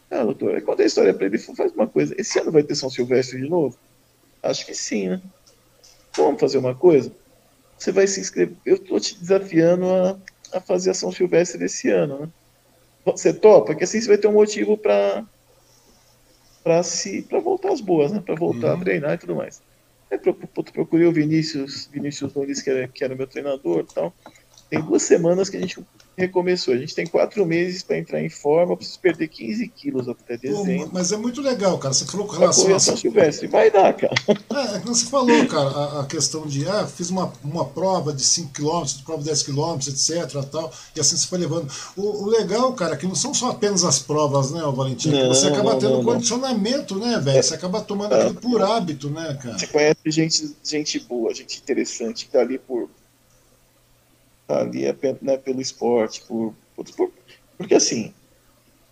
Ah, 0.09 0.23
doutor, 0.23 0.55
aí 0.55 0.61
conta 0.61 0.83
a 0.83 0.85
história 0.85 1.13
para 1.13 1.25
ele, 1.25 1.37
faz 1.37 1.71
uma 1.73 1.87
coisa. 1.87 2.13
Esse 2.17 2.39
ano 2.39 2.51
vai 2.51 2.63
ter 2.63 2.75
São 2.75 2.89
Silvestre 2.89 3.41
de 3.41 3.49
novo? 3.49 3.77
Acho 4.41 4.65
que 4.65 4.73
sim, 4.73 5.09
né? 5.09 5.21
Vamos 6.15 6.39
fazer 6.39 6.57
uma 6.57 6.75
coisa? 6.75 7.11
Você 7.77 7.91
vai 7.91 8.05
se 8.07 8.19
inscrever. 8.19 8.55
Eu 8.65 8.77
tô 8.77 8.99
te 8.99 9.17
desafiando 9.19 9.85
a, 9.85 10.19
a 10.53 10.61
fazer 10.61 10.91
a 10.91 10.93
São 10.93 11.11
Silvestre 11.11 11.57
desse 11.57 11.89
ano, 11.89 12.19
né? 12.19 12.29
Você 13.05 13.33
topa? 13.33 13.75
Que 13.75 13.83
assim 13.83 13.99
você 13.99 14.07
vai 14.07 14.17
ter 14.17 14.27
um 14.27 14.33
motivo 14.33 14.77
para 14.77 15.25
para 16.63 16.81
se 16.83 17.21
para 17.23 17.39
voltar 17.39 17.71
às 17.71 17.81
boas, 17.81 18.11
né? 18.11 18.21
Para 18.25 18.35
voltar 18.35 18.73
uhum. 18.75 18.81
a 18.81 18.83
treinar 18.83 19.13
e 19.13 19.17
tudo 19.17 19.35
mais. 19.35 19.61
Aí 20.09 20.17
procurei 20.17 21.07
o 21.07 21.11
Vinícius, 21.11 21.89
Vinícius 21.91 22.33
Nunes, 22.33 22.61
que 22.61 22.69
era, 22.69 22.87
que 22.87 23.03
era 23.03 23.15
meu 23.15 23.27
treinador 23.27 23.85
e 23.89 23.93
tal. 23.93 24.13
Tem 24.73 24.81
duas 24.81 25.03
semanas 25.03 25.51
que 25.51 25.57
a 25.57 25.59
gente 25.59 25.79
recomeçou. 26.17 26.73
A 26.73 26.77
gente 26.77 26.95
tem 26.95 27.05
quatro 27.05 27.45
meses 27.45 27.83
para 27.83 27.99
entrar 27.99 28.23
em 28.23 28.29
forma, 28.29 28.75
preciso 28.75 28.99
perder 28.99 29.27
15 29.27 29.67
quilos 29.67 30.09
até 30.09 30.35
dezembro. 30.35 30.87
Pô, 30.87 30.89
mas 30.91 31.11
é 31.11 31.17
muito 31.17 31.41
legal, 31.43 31.77
cara. 31.77 31.93
Você 31.93 32.05
falou 32.05 32.25
com 32.25 32.33
relação 32.33 32.75
a. 32.75 32.79
São 32.79 32.97
Silvestre, 32.97 33.45
vai 33.45 33.69
dar, 33.69 33.93
cara. 33.93 34.15
É, 34.27 34.77
é 34.77 34.79
que 34.79 34.87
você 34.87 35.05
falou, 35.05 35.45
cara, 35.45 35.69
a, 35.69 36.01
a, 36.01 36.05
questão 36.07 36.47
de, 36.47 36.67
ah, 36.67 36.87
fiz 36.87 37.11
uma, 37.11 37.31
uma 37.43 37.65
prova 37.65 38.11
de 38.11 38.23
5 38.23 38.51
km, 38.51 38.83
prova 39.05 39.19
de 39.19 39.25
10 39.25 39.43
km, 39.43 39.77
etc. 39.87 40.43
Tal, 40.51 40.73
e 40.95 40.99
assim 40.99 41.17
você 41.17 41.27
foi 41.27 41.37
levando. 41.37 41.71
O, 41.95 42.23
o, 42.23 42.25
legal, 42.25 42.73
cara, 42.73 42.95
é 42.95 42.97
que 42.97 43.05
não 43.05 43.13
são 43.13 43.31
só 43.31 43.51
apenas 43.51 43.83
as 43.83 43.99
provas, 43.99 44.49
né, 44.49 44.61
Valentim? 44.75 45.11
Não, 45.11 45.27
você 45.27 45.49
acaba 45.49 45.75
tendo 45.75 45.97
não, 45.97 46.03
condicionamento, 46.03 46.97
né, 46.97 47.19
velho? 47.19 47.43
Você 47.43 47.53
acaba 47.53 47.79
tomando 47.79 48.15
é. 48.15 48.21
aquilo 48.23 48.41
por 48.41 48.59
hábito, 48.59 49.07
né, 49.11 49.37
cara? 49.39 49.59
Você 49.59 49.67
conhece 49.67 49.99
gente, 50.07 50.55
gente 50.63 50.99
boa, 50.99 51.31
gente 51.31 51.59
interessante, 51.59 52.25
que 52.25 52.31
tá 52.31 52.39
ali 52.39 52.57
por 52.57 52.89
tá 54.53 54.61
ali 54.61 54.85
é, 54.85 54.95
né, 55.21 55.37
pelo 55.37 55.61
esporte, 55.61 56.21
por, 56.27 56.53
por, 56.75 56.85
por, 56.95 57.11
porque 57.57 57.75
assim, 57.75 58.13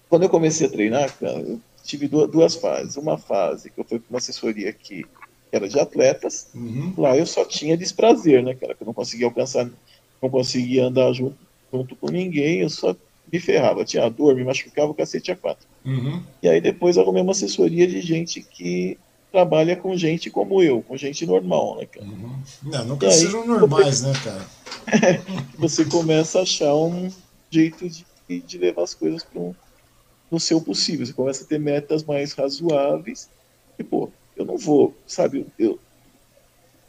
quando 0.10 0.24
eu 0.24 0.30
comecei 0.30 0.68
a 0.68 0.70
treinar, 0.70 1.14
cara, 1.18 1.40
eu 1.40 1.60
tive 1.84 2.08
duas, 2.08 2.30
duas 2.30 2.56
fases. 2.56 2.98
Uma 2.98 3.18
fase 3.18 3.70
que 3.70 3.80
eu 3.80 3.86
fui 3.86 4.00
para 4.00 4.10
uma 4.10 4.18
assessoria 4.18 4.72
que 4.74 5.06
era 5.52 5.68
de 5.68 5.80
atletas, 5.80 6.48
uhum. 6.56 6.94
lá 6.98 7.18
eu 7.18 7.26
só 7.26 7.44
tinha 7.44 7.76
desprazer, 7.76 8.42
né, 8.42 8.56
cara, 8.56 8.74
que 8.74 8.84
eu 8.84 8.88
não 8.88 8.94
conseguia 8.94 9.28
alcançar, 9.28 9.70
não 10.22 10.30
conseguia 10.30 10.86
andar 10.86 11.12
junto, 11.12 11.36
junto 11.72 11.96
com 11.96 12.10
ninguém, 12.10 12.62
eu 12.62 12.70
só 12.70 12.96
me 13.32 13.40
ferrava, 13.40 13.84
tinha 13.84 14.10
dor, 14.10 14.36
me 14.36 14.44
machucava 14.44 14.92
o 14.92 14.94
cacete 14.94 15.32
a 15.32 15.36
quatro. 15.36 15.68
Uhum. 15.86 16.22
E 16.42 16.48
aí 16.48 16.62
depois 16.62 16.98
arrumei 16.98 17.22
uma 17.22 17.34
assessoria 17.34 17.86
de 17.86 18.00
gente 18.02 18.42
que 18.42 18.98
trabalha 19.32 19.76
com 19.76 19.96
gente 19.96 20.30
como 20.30 20.62
eu, 20.62 20.82
com 20.82 20.98
gente 20.98 21.26
normal, 21.26 21.78
né, 21.78 21.86
cara? 21.86 22.06
Uhum. 22.06 22.36
Não, 22.64 22.86
nunca 22.86 23.08
e 23.08 23.12
sejam 23.12 23.42
aí, 23.42 23.48
normais, 23.48 24.02
né, 24.02 24.14
cara? 24.24 24.46
você 25.58 25.86
começa 25.86 26.40
a 26.40 26.44
achar 26.44 26.76
um 26.76 27.12
jeito 27.50 27.88
de, 27.88 28.06
de 28.42 28.58
levar 28.58 28.84
as 28.84 28.94
coisas 28.94 29.24
para 29.24 29.40
um, 29.40 29.54
no 30.30 30.40
seu 30.40 30.62
possível. 30.62 31.06
Você 31.06 31.14
começa 31.14 31.44
a 31.44 31.48
ter 31.48 31.60
metas 31.60 32.04
mais 32.04 32.34
razoáveis. 32.34 33.30
E, 33.78 33.84
pô, 33.84 34.12
eu 34.36 34.46
não 34.46 34.58
vou, 34.58 34.96
sabe, 35.06 35.46
eu, 35.58 35.80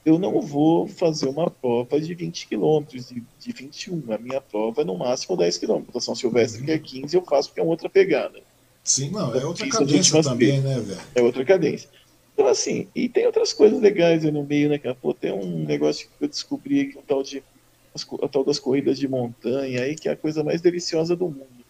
eu 0.04 0.18
não 0.18 0.40
vou 0.40 0.86
fazer 0.86 1.28
uma 1.28 1.50
prova 1.50 2.00
de 2.00 2.14
20 2.14 2.48
quilômetros, 2.48 3.08
de, 3.08 3.22
de 3.38 3.52
21. 3.52 4.12
A 4.12 4.18
minha 4.18 4.40
prova 4.40 4.82
é 4.82 4.84
no 4.84 4.96
máximo 4.96 5.36
10 5.36 5.58
quilômetros. 5.58 5.96
A 5.96 6.00
São 6.00 6.14
Silvestre, 6.14 6.60
uhum. 6.60 6.66
que 6.66 6.72
é 6.72 6.78
15, 6.78 7.16
eu 7.16 7.24
faço 7.24 7.48
porque 7.48 7.60
é 7.60 7.64
outra 7.64 7.88
pegada. 7.88 8.40
Sim, 8.82 9.10
não, 9.10 9.34
é 9.34 9.44
outra 9.44 9.68
cadência 9.68 10.22
também, 10.22 10.60
né, 10.60 10.80
velho? 10.80 11.00
É 11.14 11.22
outra 11.22 11.44
cadência. 11.44 11.88
Então, 12.34 12.46
assim, 12.46 12.88
e 12.94 13.08
tem 13.08 13.26
outras 13.26 13.52
coisas 13.52 13.80
legais 13.80 14.24
aí 14.24 14.30
no 14.30 14.44
meio, 14.44 14.68
né, 14.68 14.78
cara? 14.78 14.94
Pô, 14.94 15.14
tem 15.14 15.32
um 15.32 15.64
negócio 15.64 16.08
que 16.08 16.24
eu 16.24 16.28
descobri 16.28 16.86
que 16.86 16.98
um 16.98 17.02
tal 17.02 17.22
de. 17.22 17.42
A 18.22 18.28
tal 18.28 18.44
das 18.44 18.58
corridas 18.58 18.98
de 18.98 19.06
montanha 19.06 19.82
aí, 19.82 19.94
que 19.94 20.08
é 20.08 20.12
a 20.12 20.16
coisa 20.16 20.42
mais 20.42 20.60
deliciosa 20.60 21.14
do 21.14 21.26
mundo. 21.26 21.62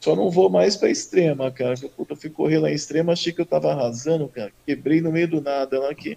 Só 0.00 0.14
não 0.14 0.30
vou 0.30 0.48
mais 0.48 0.76
pra 0.76 0.90
extrema, 0.90 1.50
cara. 1.50 1.74
Puta, 1.96 2.12
eu 2.12 2.16
fui 2.16 2.30
correr 2.30 2.58
lá 2.58 2.70
em 2.70 2.74
extrema, 2.74 3.12
achei 3.12 3.32
que 3.32 3.40
eu 3.40 3.46
tava 3.46 3.72
arrasando, 3.72 4.28
cara. 4.28 4.52
Quebrei 4.64 5.00
no 5.00 5.12
meio 5.12 5.28
do 5.28 5.40
nada 5.40 5.80
lá 5.80 5.94
que. 5.94 6.16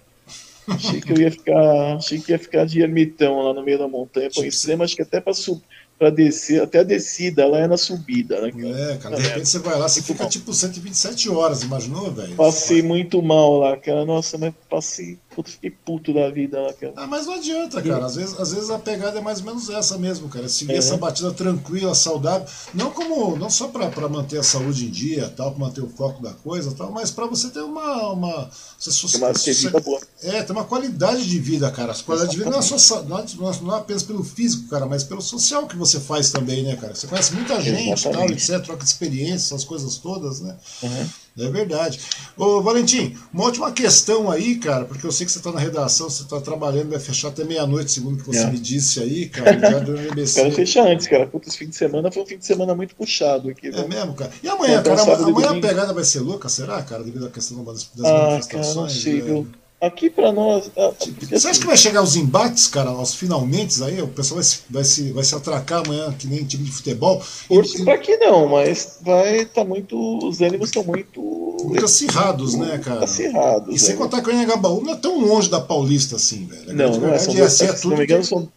Achei 0.68 1.00
que 1.00 1.12
eu 1.12 1.18
ia 1.18 1.30
ficar. 1.30 1.96
Achei 1.96 2.20
que 2.20 2.30
ia 2.30 2.38
ficar 2.38 2.64
de 2.64 2.80
ermitão 2.80 3.42
lá 3.42 3.52
no 3.52 3.62
meio 3.62 3.78
da 3.78 3.88
montanha. 3.88 4.30
Pô, 4.32 4.44
extrema, 4.44 4.84
acho 4.84 4.94
que 4.94 5.02
até 5.02 5.20
pra 5.20 5.34
subir 5.34 5.64
para 6.02 6.10
descer, 6.10 6.60
até 6.60 6.80
a 6.80 6.82
descida 6.82 7.46
lá 7.46 7.58
é 7.58 7.68
na 7.68 7.76
subida, 7.76 8.40
né? 8.40 8.50
Cara? 8.50 8.92
É, 8.92 8.96
cara, 8.96 9.16
de 9.16 9.22
repente 9.22 9.48
você 9.48 9.58
vai 9.60 9.78
lá, 9.78 9.88
você 9.88 10.02
fica 10.02 10.26
tipo 10.26 10.52
127 10.52 11.30
horas, 11.30 11.62
imaginou, 11.62 12.10
velho? 12.10 12.34
Passei 12.34 12.82
muito 12.82 13.22
mal 13.22 13.58
lá, 13.58 13.76
cara. 13.76 14.04
Nossa, 14.04 14.36
mas 14.36 14.52
passei 14.68 15.16
Puta, 15.34 15.50
fiquei 15.50 15.70
puto 15.70 16.12
da 16.12 16.28
vida 16.30 16.60
lá, 16.60 16.72
cara. 16.74 16.92
Ah, 16.96 17.06
mas 17.06 17.26
não 17.26 17.34
adianta, 17.34 17.80
cara. 17.80 18.04
Às 18.04 18.16
vezes, 18.16 18.38
às 18.38 18.52
vezes 18.52 18.70
a 18.70 18.78
pegada 18.78 19.18
é 19.18 19.22
mais 19.22 19.38
ou 19.38 19.46
menos 19.46 19.70
essa 19.70 19.96
mesmo, 19.96 20.28
cara. 20.28 20.48
Seguir 20.48 20.74
é. 20.74 20.76
essa 20.76 20.96
batida 20.96 21.32
tranquila, 21.32 21.94
saudável. 21.94 22.46
Não 22.74 22.90
como. 22.90 23.36
Não 23.36 23.48
só 23.48 23.68
pra, 23.68 23.88
pra 23.88 24.08
manter 24.08 24.38
a 24.38 24.42
saúde 24.42 24.86
em 24.86 24.90
dia, 24.90 25.32
tal, 25.34 25.52
pra 25.52 25.60
manter 25.66 25.80
o 25.80 25.88
foco 25.88 26.22
da 26.22 26.32
coisa 26.32 26.72
tal, 26.72 26.92
mas 26.92 27.10
pra 27.10 27.26
você 27.26 27.48
ter 27.48 27.60
uma. 27.60 28.12
uma 28.12 28.50
você, 28.78 29.16
uma 29.16 29.32
você, 29.32 29.70
boa. 29.70 30.00
É, 30.22 30.42
ter 30.42 30.52
uma 30.52 30.64
qualidade 30.64 31.26
de 31.26 31.38
vida, 31.38 31.70
cara. 31.70 31.92
A 31.92 31.94
qualidade 31.96 32.32
de 32.32 32.38
vida 32.38 32.50
não 32.50 32.58
é, 32.58 32.62
só, 32.62 33.02
não, 33.02 33.18
é, 33.18 33.24
não 33.62 33.74
é 33.74 33.78
apenas 33.78 34.02
pelo 34.02 34.22
físico, 34.22 34.68
cara, 34.68 34.86
mas 34.86 35.02
pelo 35.02 35.22
social 35.22 35.66
que 35.66 35.76
você 35.76 35.98
faz 35.98 36.30
também, 36.30 36.62
né, 36.62 36.76
cara? 36.76 36.94
Você 36.94 37.06
conhece 37.06 37.34
muita 37.34 37.60
gente, 37.60 38.10
tal, 38.10 38.30
etc., 38.30 38.60
troca 38.62 38.82
de 38.82 38.88
experiência, 38.88 39.54
essas 39.54 39.64
coisas 39.64 39.96
todas, 39.96 40.40
né? 40.40 40.56
Uhum. 40.82 41.08
É 41.38 41.48
verdade. 41.48 41.98
Ô, 42.36 42.60
Valentim, 42.60 43.16
uma 43.32 43.44
última 43.44 43.72
questão 43.72 44.30
aí, 44.30 44.56
cara, 44.56 44.84
porque 44.84 45.06
eu 45.06 45.10
sei 45.12 45.24
que 45.24 45.32
você 45.32 45.38
está 45.38 45.50
na 45.50 45.60
redação, 45.60 46.10
você 46.10 46.24
está 46.24 46.40
trabalhando, 46.40 46.90
vai 46.90 47.00
fechar 47.00 47.28
até 47.28 47.42
meia-noite, 47.42 47.90
segundo 47.90 48.16
o 48.16 48.18
que 48.18 48.26
você 48.26 48.42
é. 48.42 48.50
me 48.50 48.58
disse 48.58 49.00
aí, 49.00 49.28
cara. 49.28 49.58
Já 49.58 49.78
do. 49.78 49.94
Quero 50.34 50.52
fechar 50.52 50.86
antes, 50.86 51.06
cara. 51.06 51.26
Puta, 51.26 51.48
esse 51.48 51.56
fim 51.56 51.68
de 51.68 51.76
semana 51.76 52.12
foi 52.12 52.22
um 52.22 52.26
fim 52.26 52.36
de 52.36 52.44
semana 52.44 52.74
muito 52.74 52.94
puxado 52.94 53.48
aqui. 53.48 53.68
É 53.68 53.88
mesmo, 53.88 54.14
cara. 54.14 54.30
E 54.42 54.48
amanhã, 54.48 54.82
cara? 54.82 55.02
Amanhã 55.02 55.50
a 55.50 55.60
pegada 55.60 55.92
vai 55.94 56.04
ser 56.04 56.20
louca, 56.20 56.48
será, 56.48 56.82
cara? 56.82 57.02
Devido 57.02 57.26
à 57.26 57.30
questão 57.30 57.64
das, 57.64 57.88
das 57.94 58.06
ah, 58.06 58.12
manifestações? 58.12 58.74
Cara, 58.74 58.74
não 58.74 58.88
sei, 58.88 59.20
é... 59.20 59.61
Aqui 59.82 60.08
para 60.08 60.30
nós. 60.30 60.70
Ah, 60.76 60.92
Você 60.96 61.34
acha 61.34 61.50
assim, 61.50 61.60
que 61.60 61.66
vai 61.66 61.76
chegar 61.76 62.02
os 62.04 62.14
embates, 62.14 62.68
cara, 62.68 62.90
aos 62.90 63.14
finalmente 63.14 63.82
aí? 63.82 64.00
O 64.00 64.06
pessoal 64.06 64.36
vai 64.36 64.44
se, 64.44 64.60
vai 64.70 64.84
se, 64.84 65.10
vai 65.10 65.24
se 65.24 65.34
atracar 65.34 65.82
amanhã, 65.84 66.14
que 66.16 66.28
nem 66.28 66.44
time 66.44 66.62
de 66.62 66.70
futebol? 66.70 67.20
Torço 67.48 67.84
para 67.84 67.98
que 67.98 68.16
não, 68.16 68.46
mas 68.46 68.98
vai 69.02 69.38
estar 69.38 69.62
tá 69.62 69.64
muito. 69.64 69.98
Os 70.24 70.40
ânimos 70.40 70.68
estão 70.68 70.84
muito. 70.84 71.20
Muito 71.64 71.84
acirrados, 71.84 72.54
né, 72.54 72.78
cara? 72.78 73.02
Acirrados. 73.02 73.74
E 73.74 73.78
sem 73.78 73.96
é. 73.96 73.98
contar 73.98 74.22
que 74.22 74.30
o 74.30 74.32
Anhangabaú 74.32 74.80
não 74.84 74.92
é 74.92 74.96
tão 74.96 75.18
longe 75.18 75.50
da 75.50 75.60
Paulista 75.60 76.14
assim, 76.14 76.46
velho. 76.46 76.72
Não, 76.72 76.98
não 76.98 77.12
é. 77.12 77.18
São, 77.18 77.34
é, 77.34 77.40
é, 77.40 77.48
se 77.48 77.88
não 77.88 77.96
me 77.96 78.04
engano, 78.04 78.22
são 78.22 78.48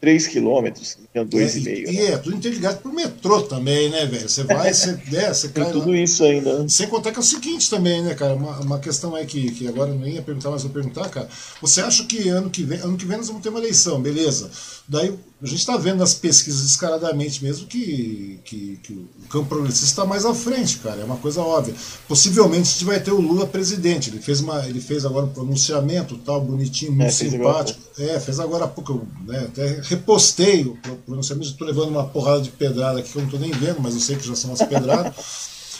3 0.00 0.26
quilômetros, 0.28 0.96
2,5. 1.14 1.66
É, 1.66 1.70
e, 1.70 1.82
e 1.82 1.92
né? 1.92 2.04
é, 2.12 2.18
tudo 2.18 2.36
interligado 2.36 2.78
por 2.78 2.92
metrô 2.92 3.42
também, 3.42 3.90
né, 3.90 4.06
velho? 4.06 4.28
Você 4.28 4.44
vai, 4.44 4.72
você 4.72 4.92
desce, 5.10 5.48
cai. 5.48 5.64
Tem 5.64 5.72
tudo 5.72 5.94
isso 5.94 6.22
ainda. 6.22 6.68
Sem 6.68 6.86
contar 6.86 7.10
que 7.10 7.16
é 7.16 7.20
o 7.20 7.24
seguinte 7.24 7.68
também, 7.68 8.02
né, 8.02 8.14
cara? 8.14 8.34
Uma, 8.34 8.60
uma 8.60 8.78
questão 8.78 9.16
aí 9.16 9.26
que, 9.26 9.50
que 9.50 9.66
agora 9.66 9.92
nem 9.92 10.14
ia 10.14 10.22
perguntar, 10.22 10.50
mas 10.50 10.62
vou 10.62 10.70
perguntar, 10.70 11.08
cara. 11.08 11.28
Você 11.60 11.80
acha 11.80 12.04
que 12.04 12.28
ano 12.28 12.48
que 12.48 12.62
vem, 12.62 12.78
ano 12.78 12.96
que 12.96 13.04
vem 13.04 13.16
nós 13.16 13.26
vamos 13.26 13.42
ter 13.42 13.48
uma 13.48 13.58
eleição, 13.58 14.00
beleza? 14.00 14.50
Daí 14.86 15.12
a 15.40 15.46
gente 15.46 15.60
está 15.60 15.76
vendo 15.76 15.98
nas 15.98 16.14
pesquisas 16.14 16.62
descaradamente 16.62 17.44
mesmo 17.44 17.66
que, 17.66 18.40
que, 18.44 18.80
que 18.82 18.92
o 18.92 19.28
campo 19.28 19.46
progressista 19.46 19.86
está 19.86 20.04
mais 20.04 20.24
à 20.24 20.34
frente, 20.34 20.78
cara. 20.78 21.00
É 21.00 21.04
uma 21.04 21.16
coisa 21.16 21.40
óbvia. 21.40 21.74
Possivelmente 22.08 22.62
a 22.62 22.72
gente 22.72 22.84
vai 22.84 22.98
ter 22.98 23.12
o 23.12 23.20
Lula 23.20 23.46
presidente. 23.46 24.10
Ele 24.10 24.20
fez, 24.20 24.40
uma, 24.40 24.66
ele 24.66 24.80
fez 24.80 25.04
agora 25.04 25.26
um 25.26 25.30
pronunciamento 25.30 26.18
tal, 26.18 26.40
bonitinho, 26.40 26.90
muito 26.90 27.06
é, 27.06 27.10
simpático. 27.10 27.80
Fez 27.94 28.08
é, 28.08 28.18
fez 28.18 28.40
agora 28.40 28.64
há 28.64 28.68
pouco, 28.68 28.92
eu 28.92 29.06
né, 29.26 29.44
até 29.44 29.80
repostei 29.82 30.64
o 30.64 30.76
pronunciamento. 31.06 31.48
Estou 31.48 31.66
levando 31.66 31.90
uma 31.90 32.06
porrada 32.06 32.40
de 32.40 32.50
pedrada 32.50 32.98
aqui 32.98 33.10
que 33.10 33.16
eu 33.16 33.22
não 33.22 33.28
estou 33.28 33.40
nem 33.40 33.52
vendo, 33.52 33.80
mas 33.80 33.94
eu 33.94 34.00
sei 34.00 34.16
que 34.16 34.26
já 34.26 34.34
são 34.34 34.52
as 34.52 34.62
pedradas. 34.62 35.14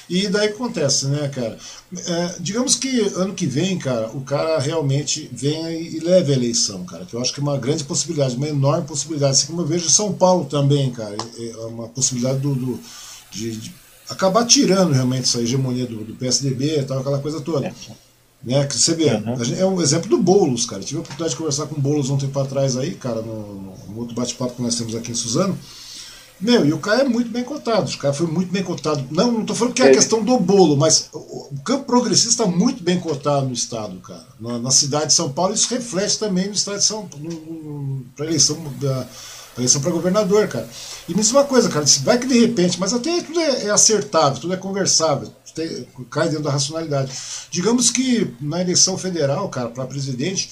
E 0.09 0.27
daí 0.29 0.49
acontece, 0.49 1.07
né, 1.07 1.29
cara? 1.29 1.59
É, 1.95 2.35
digamos 2.41 2.75
que 2.75 3.01
ano 3.15 3.35
que 3.35 3.47
vem, 3.47 3.79
cara, 3.79 4.09
o 4.09 4.23
cara 4.23 4.59
realmente 4.59 5.29
venha 5.31 5.71
e 5.71 6.01
leve 6.01 6.33
a 6.33 6.37
eleição, 6.37 6.85
cara, 6.85 7.05
que 7.05 7.15
eu 7.15 7.21
acho 7.21 7.33
que 7.33 7.41
é 7.41 7.43
uma 7.43 7.59
grande 7.59 7.85
possibilidade, 7.85 8.37
uma 8.37 8.49
enorme 8.49 8.87
possibilidade. 8.87 9.33
Assim 9.33 9.49
como 9.49 9.61
eu 9.61 9.67
vejo 9.67 9.89
São 9.91 10.13
Paulo 10.13 10.47
também, 10.47 10.91
cara, 10.91 11.15
é 11.39 11.57
uma 11.67 11.89
possibilidade 11.89 12.39
do, 12.39 12.55
do 12.55 12.81
de, 13.31 13.57
de, 13.57 13.75
acabar 14.09 14.47
tirando 14.47 14.93
realmente 14.93 15.25
essa 15.25 15.43
hegemonia 15.43 15.87
do, 15.87 16.03
do 16.03 16.15
PSDB 16.15 16.81
e 16.81 16.85
tal, 16.85 17.01
aquela 17.01 17.19
coisa 17.19 17.41
toda. 17.41 17.67
É. 17.67 17.73
Né, 18.41 18.65
que 18.67 18.79
você 18.79 18.95
vê, 18.95 19.13
uhum. 19.15 19.59
é 19.59 19.67
um 19.67 19.83
exemplo 19.83 20.09
do 20.09 20.17
Boulos, 20.17 20.65
cara. 20.65 20.81
tive 20.81 20.99
a 20.99 21.01
oportunidade 21.01 21.33
de 21.33 21.37
conversar 21.37 21.67
com 21.67 21.75
o 21.75 21.81
Boulos 21.81 22.09
um 22.09 22.17
tempo 22.17 22.39
atrás 22.39 22.77
aí, 22.77 22.95
cara, 22.95 23.21
no, 23.21 23.75
no 23.89 23.99
outro 23.99 24.15
bate-papo 24.15 24.55
que 24.55 24.63
nós 24.63 24.77
temos 24.77 24.95
aqui 24.95 25.11
em 25.11 25.15
Suzano. 25.15 25.59
Meu, 26.41 26.65
e 26.65 26.73
o 26.73 26.79
cara 26.79 27.03
é 27.03 27.09
muito 27.09 27.31
bem 27.31 27.43
cotado. 27.43 27.91
O 27.91 27.99
cara 27.99 28.15
foi 28.15 28.27
muito 28.27 28.53
bem 28.53 28.63
cotado. 28.63 29.05
Não, 29.11 29.33
não 29.33 29.41
estou 29.41 29.57
falando 29.57 29.75
que 29.75 29.83
é 29.83 29.89
a 29.89 29.93
questão 29.93 30.23
do 30.23 30.39
bolo, 30.39 30.77
mas 30.77 31.09
o 31.13 31.61
campo 31.65 31.85
progressista 31.85 32.45
está 32.45 32.47
muito 32.47 32.83
bem 32.83 33.01
cotado 33.01 33.47
no 33.47 33.53
estado, 33.53 33.99
cara. 34.01 34.27
Na, 34.39 34.59
na, 34.59 34.71
cidade 34.71 35.07
de 35.07 35.15
São 35.15 35.33
Paulo, 35.33 35.55
isso 35.55 35.69
reflete 35.69 36.19
também 36.19 36.47
no 36.47 36.53
estado 36.53 36.79
de 36.79 36.85
São 36.85 37.09
Paulo, 37.09 38.05
para 38.15 38.27
eleição 38.27 38.57
da 38.81 39.07
eleição 39.59 39.81
para 39.81 39.91
governador, 39.91 40.47
cara. 40.49 40.69
E 41.09 41.15
me 41.15 41.21
diz 41.21 41.31
uma 41.33 41.45
coisa, 41.45 41.69
cara, 41.69 41.85
vai 42.03 42.19
que 42.19 42.27
de 42.27 42.39
repente, 42.39 42.79
mas 42.79 42.93
até 42.93 43.21
tudo 43.23 43.41
é, 43.41 43.65
é 43.65 43.71
acertável, 43.71 44.41
tudo 44.41 44.55
é 44.55 44.57
conversável, 44.57 45.33
cai 46.11 46.29
dentro 46.29 46.45
da 46.45 46.53
racionalidade. 46.53 47.13
Digamos 47.51 47.91
que 47.91 48.33
na 48.41 48.61
eleição 48.61 48.97
federal, 48.97 49.49
cara, 49.49 49.69
para 49.69 49.87
presidente, 49.87 50.51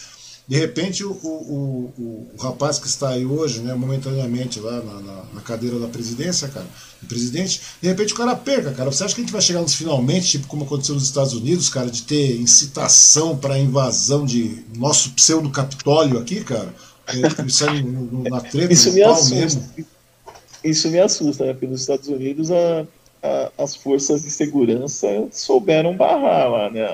de 0.48 0.56
repente, 0.56 1.02
o, 1.04 1.10
o, 1.10 1.92
o, 1.98 2.30
o, 2.34 2.40
rapaz 2.40 2.78
que 2.78 2.86
está 2.86 3.08
aí 3.08 3.26
hoje, 3.26 3.60
né, 3.60 3.74
momentaneamente 3.74 4.60
lá 4.60 4.80
na, 4.80 5.00
na, 5.00 5.24
na, 5.34 5.40
cadeira 5.40 5.76
da 5.80 5.88
presidência, 5.88 6.46
cara, 6.46 6.66
o 7.02 7.06
presidente, 7.06 7.60
de 7.82 7.88
repente 7.88 8.12
o 8.12 8.16
cara 8.16 8.36
perca, 8.36 8.70
cara. 8.70 8.92
Você 8.92 9.02
acha 9.02 9.12
que 9.12 9.20
a 9.22 9.24
gente 9.24 9.32
vai 9.32 9.42
chegar 9.42 9.60
nos 9.60 9.74
finalmente, 9.74 10.28
tipo 10.28 10.46
como 10.46 10.64
aconteceu 10.64 10.94
nos 10.94 11.02
Estados 11.02 11.32
Unidos, 11.32 11.68
cara, 11.68 11.90
de 11.90 12.02
ter 12.02 12.36
incitação 12.36 13.36
para 13.36 13.58
invasão 13.58 14.24
de 14.24 14.64
nosso 14.76 15.10
pseudo-capitólio 15.10 16.16
aqui, 16.20 16.44
cara? 16.44 16.72
Isso 17.44 17.64
é 17.64 18.30
na 18.30 18.40
treta 18.40 18.72
Isso 18.72 18.92
me 18.92 19.02
assusta. 19.02 19.34
Mesmo. 19.34 19.64
Isso 20.62 20.88
me 20.88 21.00
assusta, 21.00 21.44
né? 21.44 21.52
Porque 21.52 21.66
nos 21.66 21.80
Estados 21.80 22.08
Unidos 22.08 22.52
a, 22.52 22.86
a, 23.20 23.52
as 23.58 23.74
forças 23.74 24.22
de 24.22 24.30
segurança 24.30 25.08
souberam 25.32 25.96
barrar 25.96 26.48
lá, 26.50 26.70
né? 26.70 26.86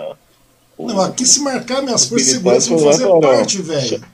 O, 0.76 0.86
não, 0.86 1.00
aqui 1.00 1.26
se 1.26 1.40
marcar, 1.40 1.82
minhas 1.82 2.06
forças 2.06 2.28
de 2.28 2.34
segurança 2.34 2.70
vão 2.70 2.78
fazer 2.78 3.04
falaram, 3.04 3.20
parte, 3.20 3.62
velho. 3.62 4.04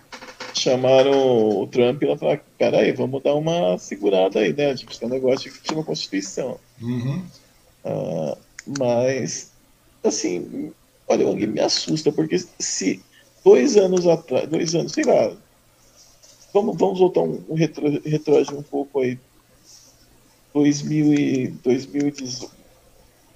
Chamaram 0.55 1.61
o 1.61 1.67
Trump 1.67 2.03
e 2.03 2.07
ela 2.07 2.19
falaram: 2.19 2.41
peraí, 2.57 2.93
vamos 2.93 3.23
dar 3.23 3.35
uma 3.35 3.79
segurada 3.79 4.41
aí, 4.41 4.53
né? 4.53 4.71
A 4.71 4.75
gente 4.75 4.99
tem 4.99 5.09
um 5.09 5.13
negócio 5.13 5.53
que 5.53 5.63
tinha 5.63 5.79
uma 5.79 5.85
Constituição. 5.85 6.59
Uhum. 6.81 7.23
Uh, 7.85 8.37
mas, 8.79 9.51
assim, 10.03 10.73
olha, 11.07 11.33
me 11.47 11.61
assusta, 11.61 12.11
porque 12.13 12.39
se 12.59 13.01
dois 13.45 13.77
anos 13.77 14.07
atrás, 14.07 14.49
dois 14.49 14.75
anos, 14.75 14.93
sei 14.93 15.05
lá, 15.05 15.33
vamos, 16.53 16.77
vamos 16.77 16.99
voltar 16.99 17.23
um, 17.23 17.43
um 17.49 17.55
retro, 17.55 17.87
um 18.57 18.63
pouco 18.63 19.01
aí, 19.01 19.19
2000 20.53 21.15
e, 21.15 21.49
2018, 21.49 22.51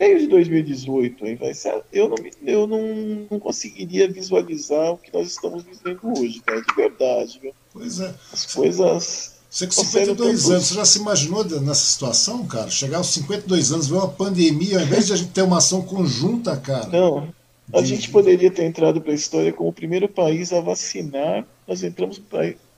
meio 0.02 0.18
de 0.18 0.26
2018, 0.26 1.26
hein, 1.26 1.36
vai 1.36 1.54
ser, 1.54 1.80
eu, 1.92 2.08
não, 2.08 2.16
eu 2.44 2.66
não, 2.66 3.26
não 3.30 3.38
conseguiria 3.38 4.10
visualizar 4.10 4.90
o 4.90 4.98
que 4.98 5.12
nós 5.12 5.28
estamos 5.28 5.62
vivendo 5.62 6.00
hoje, 6.18 6.42
né, 6.44 6.60
de 6.60 6.74
verdade. 6.74 7.38
Viu? 7.40 7.52
Pois 7.72 8.00
é. 8.00 8.12
As 8.32 8.52
coisas 8.52 9.40
você 9.48 9.66
com 9.66 9.72
52 9.72 10.50
anos, 10.50 10.66
você 10.66 10.74
já 10.74 10.84
se 10.84 10.98
imaginou 10.98 11.44
nessa 11.44 11.84
situação, 11.84 12.44
cara? 12.46 12.70
Chegar 12.70 12.96
aos 12.96 13.08
52 13.08 13.70
anos, 13.70 13.86
ver 13.86 13.96
uma 13.96 14.08
pandemia, 14.08 14.78
ao 14.78 14.84
invés 14.84 15.06
de 15.06 15.12
a 15.12 15.16
gente 15.16 15.30
ter 15.30 15.42
uma 15.42 15.58
ação 15.58 15.82
conjunta, 15.82 16.56
cara. 16.56 16.86
Não. 16.86 17.28
A 17.72 17.80
de... 17.80 17.88
gente 17.88 18.10
poderia 18.10 18.50
ter 18.50 18.64
entrado 18.64 19.00
para 19.00 19.12
a 19.12 19.14
história 19.14 19.52
como 19.52 19.68
o 19.68 19.72
primeiro 19.72 20.08
país 20.08 20.52
a 20.52 20.60
vacinar. 20.60 21.46
Nós 21.68 21.82
entramos 21.84 22.20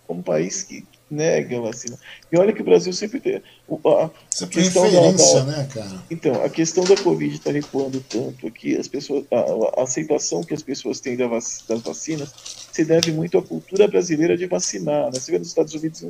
como 0.06 0.20
um 0.20 0.22
país 0.22 0.62
que 0.62 0.84
nega 1.10 1.58
a 1.58 1.60
vacina. 1.60 1.98
E 2.30 2.36
olha 2.36 2.52
que 2.52 2.62
o 2.62 2.64
Brasil 2.64 2.92
sempre 2.92 3.20
tem. 3.20 3.36
A, 3.36 4.10
Você 4.30 4.46
tem 4.46 4.62
referência, 4.64 5.40
da, 5.40 5.44
né, 5.44 5.68
cara? 5.72 6.02
Então, 6.10 6.44
a 6.44 6.48
questão 6.48 6.84
da 6.84 6.96
Covid 6.96 7.34
está 7.34 7.50
recuando 7.50 8.00
tanto 8.00 8.46
aqui, 8.46 8.76
as 8.76 8.88
pessoas, 8.88 9.24
a, 9.30 9.80
a, 9.80 9.82
aceitação 9.84 10.42
que 10.42 10.54
as 10.54 10.62
pessoas 10.62 11.00
têm 11.00 11.16
das 11.16 11.82
vacinas 11.82 12.32
se 12.72 12.84
deve 12.84 13.12
muito 13.12 13.38
à 13.38 13.42
cultura 13.42 13.86
brasileira 13.86 14.36
de 14.36 14.46
vacinar. 14.46 15.06
Né? 15.06 15.20
Você 15.20 15.30
vê 15.30 15.38
nos 15.38 15.48
Estados 15.48 15.74
Unidos 15.74 16.04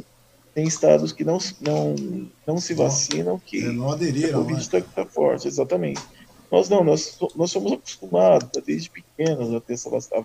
tem 0.54 0.68
estados 0.68 1.10
que 1.12 1.24
não, 1.24 1.38
não, 1.60 1.96
não 2.46 2.58
se 2.58 2.74
vacinam, 2.74 3.40
que 3.44 3.58
é, 3.58 3.72
não 3.72 3.90
aderiram, 3.90 4.40
a 4.40 4.42
Covid 4.44 4.60
está 4.60 4.78
né? 4.78 4.84
tá 4.94 5.04
forte, 5.04 5.48
exatamente. 5.48 6.00
Nós 6.50 6.68
não, 6.68 6.84
nós, 6.84 7.18
nós 7.34 7.50
somos 7.50 7.72
acostumados 7.72 8.48
desde 8.64 8.88
pequenos 8.88 9.52
a 9.52 9.60
ter 9.60 9.72
essa 9.72 9.88
a, 9.88 10.22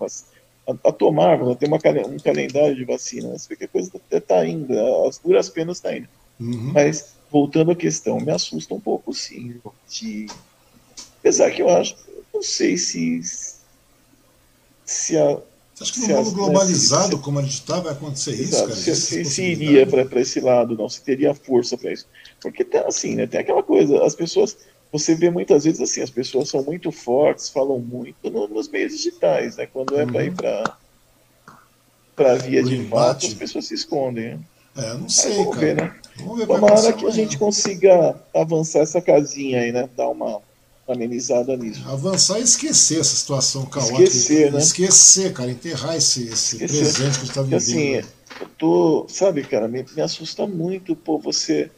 a, 0.70 0.89
a 0.89 0.91
tomar, 0.91 1.41
a 1.41 1.55
ter 1.55 1.67
uma, 1.67 1.78
um 1.78 2.20
calendário 2.20 2.76
de 2.76 2.86
vacinas, 2.86 3.47
porque 3.47 3.65
a 3.65 3.67
coisa 3.67 3.91
está 4.11 4.45
indo, 4.45 4.74
as 5.05 5.17
duras 5.17 5.49
penas 5.49 5.78
está 5.78 5.95
indo. 5.95 6.07
Uhum. 6.39 6.72
Mas, 6.74 7.13
voltando 7.32 7.72
à 7.72 7.76
questão, 7.76 8.20
me 8.20 8.32
assusta 8.32 8.74
um 8.74 8.80
pouco, 8.80 9.13
sim, 9.13 9.59
de... 9.89 10.28
apesar 11.20 11.51
que 11.51 11.61
eu 11.61 11.70
acho, 11.70 11.95
não 12.34 12.41
sei 12.41 12.78
se, 12.78 13.22
se 14.86 15.17
a, 15.17 15.39
você 15.80 15.84
acha 15.84 15.93
que 15.93 15.99
no 16.01 16.17
mundo 16.17 16.32
globalizado, 16.32 17.15
se, 17.15 17.22
como 17.22 17.39
a 17.39 17.41
gente 17.41 17.53
está, 17.53 17.80
vai 17.80 17.93
acontecer 17.93 18.34
isso, 18.34 18.51
cara? 18.51 18.76
Se, 18.76 18.95
se, 18.95 19.26
se 19.26 19.43
iria 19.43 19.88
para 19.88 20.20
esse 20.20 20.41
lado, 20.41 20.76
não, 20.76 20.89
se 20.89 21.01
teria 21.01 21.34
força 21.34 21.78
para 21.78 21.93
isso. 21.93 22.05
Porque 22.41 22.65
tem 22.65 22.82
assim, 22.82 23.15
né? 23.15 23.26
Tem 23.26 23.39
aquela 23.39 23.63
coisa, 23.63 24.03
as 24.03 24.13
pessoas. 24.13 24.57
Você 24.91 25.13
vê 25.13 25.29
muitas 25.29 25.65
vezes 25.65 25.81
assim, 25.81 26.01
as 26.01 26.09
pessoas 26.09 26.49
são 26.49 26.63
muito 26.63 26.91
fortes, 26.91 27.49
falam 27.49 27.79
muito 27.79 28.29
no, 28.29 28.47
nos 28.47 28.67
meios 28.67 28.91
digitais, 28.91 29.57
né? 29.57 29.67
Quando 29.67 29.99
é 29.99 30.03
uhum. 30.03 30.11
para 30.11 30.23
ir 30.23 30.33
para 30.33 30.77
para 32.15 32.35
via 32.35 32.61
de 32.61 32.83
fato, 32.85 33.25
as 33.25 33.33
pessoas 33.33 33.65
se 33.67 33.75
escondem. 33.75 34.35
Né? 34.35 34.39
É, 34.77 34.93
não 34.95 35.07
sei, 35.07 35.35
vamos 35.35 35.55
cara. 35.55 35.65
Ver, 35.65 35.75
né? 35.75 35.95
Vamos 36.17 36.37
ver 36.37 36.47
Tomara 36.47 36.93
que 36.93 37.05
a 37.05 37.11
gente 37.11 37.37
consiga 37.37 38.15
avançar 38.35 38.79
essa 38.79 39.01
casinha 39.01 39.61
aí, 39.61 39.71
né? 39.71 39.89
Dar 39.95 40.09
uma 40.09 40.41
amenizada 40.87 41.55
nisso. 41.55 41.81
Avançar 41.87 42.39
e 42.39 42.43
esquecer 42.43 42.99
essa 42.99 43.15
situação 43.15 43.65
caótica. 43.65 44.03
Esquecer, 44.03 44.51
né? 44.51 44.59
Esquecer, 44.59 45.33
cara, 45.33 45.51
enterrar 45.51 45.95
esse, 45.95 46.27
esse 46.27 46.57
presente 46.57 46.95
que 46.95 47.03
a 47.03 47.09
gente 47.09 47.23
está 47.23 47.41
vivendo. 47.41 47.57
Assim, 47.57 47.95
eu 48.41 48.47
tô, 48.57 49.05
sabe, 49.07 49.43
cara, 49.43 49.67
me, 49.67 49.85
me 49.95 50.01
assusta 50.01 50.47
muito, 50.47 50.95
pô, 50.95 51.17
você 51.17 51.69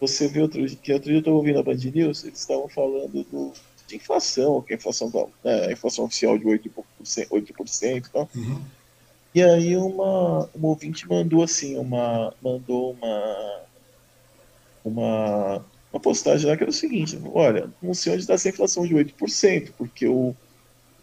você 0.00 0.28
vê 0.28 0.40
outro 0.40 0.64
dia, 0.66 0.94
outro 0.94 1.08
dia 1.08 1.16
eu 1.16 1.18
estava 1.18 1.36
ouvindo 1.36 1.58
a 1.58 1.62
Band 1.62 1.76
News, 1.76 2.24
eles 2.24 2.38
estavam 2.38 2.68
falando 2.68 3.24
do, 3.24 3.52
de 3.86 3.96
inflação, 3.96 4.62
que 4.62 4.72
a 4.72 4.76
inflação, 4.76 5.30
né, 5.44 5.66
a 5.66 5.72
inflação 5.72 6.04
oficial 6.04 6.38
de 6.38 6.44
8%, 6.44 6.70
8% 7.04 8.08
tá? 8.08 8.26
Uhum. 8.34 8.62
E 9.34 9.42
aí 9.42 9.76
uma, 9.76 10.48
uma 10.54 10.68
ouvinte 10.68 11.08
mandou 11.08 11.42
assim, 11.42 11.76
uma, 11.76 12.32
mandou 12.42 12.92
uma, 12.92 13.60
uma 14.84 15.64
uma 15.92 16.00
postagem 16.00 16.48
lá 16.48 16.56
que 16.56 16.62
era 16.62 16.70
o 16.70 16.74
seguinte: 16.74 17.18
olha, 17.32 17.70
não 17.82 17.94
sei 17.94 18.12
onde 18.12 18.22
está 18.22 18.34
essa 18.34 18.48
inflação 18.48 18.86
de 18.86 18.94
8%, 18.94 19.72
porque 19.76 20.06
o, 20.06 20.34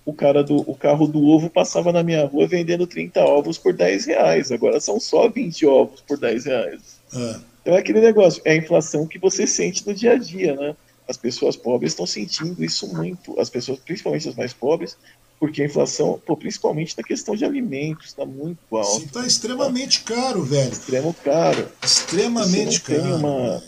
o 0.05 0.13
cara 0.13 0.43
do 0.43 0.57
o 0.69 0.75
carro 0.75 1.07
do 1.07 1.23
ovo 1.25 1.49
passava 1.49 1.91
na 1.91 2.03
minha 2.03 2.25
rua 2.25 2.47
vendendo 2.47 2.87
30 2.87 3.19
ovos 3.21 3.57
por 3.57 3.73
10 3.73 4.05
reais, 4.05 4.51
agora 4.51 4.79
são 4.79 4.99
só 4.99 5.27
20 5.27 5.65
ovos 5.65 6.01
por 6.01 6.17
10 6.17 6.45
reais. 6.45 6.99
É. 7.13 7.54
Então 7.65 7.73
é 7.73 7.79
aquele 7.79 7.99
negócio, 7.99 8.43
é 8.45 8.51
a 8.51 8.55
inflação 8.55 9.07
que 9.07 9.17
você 9.17 9.47
sente 9.47 9.87
no 9.87 9.91
dia 9.91 10.11
a 10.11 10.17
dia, 10.17 10.55
né? 10.55 10.75
As 11.09 11.17
pessoas 11.17 11.55
pobres 11.55 11.93
estão 11.93 12.05
sentindo 12.05 12.63
isso 12.63 12.87
muito, 12.93 13.39
as 13.39 13.49
pessoas, 13.49 13.79
principalmente 13.79 14.29
as 14.29 14.35
mais 14.35 14.53
pobres, 14.53 14.95
porque 15.39 15.63
a 15.63 15.65
inflação, 15.65 16.21
pô, 16.23 16.37
principalmente 16.37 16.95
na 16.95 17.03
questão 17.03 17.35
de 17.35 17.43
alimentos, 17.43 18.09
está 18.09 18.23
muito 18.23 18.59
alta. 18.77 19.05
Está 19.05 19.25
extremamente 19.25 20.03
caro, 20.03 20.43
velho. 20.43 20.71
Extremo 20.71 21.11
caro. 21.23 21.67
Extremamente 21.83 22.81
caro. 22.81 23.01
Tem 23.01 23.13
uma, 23.13 23.63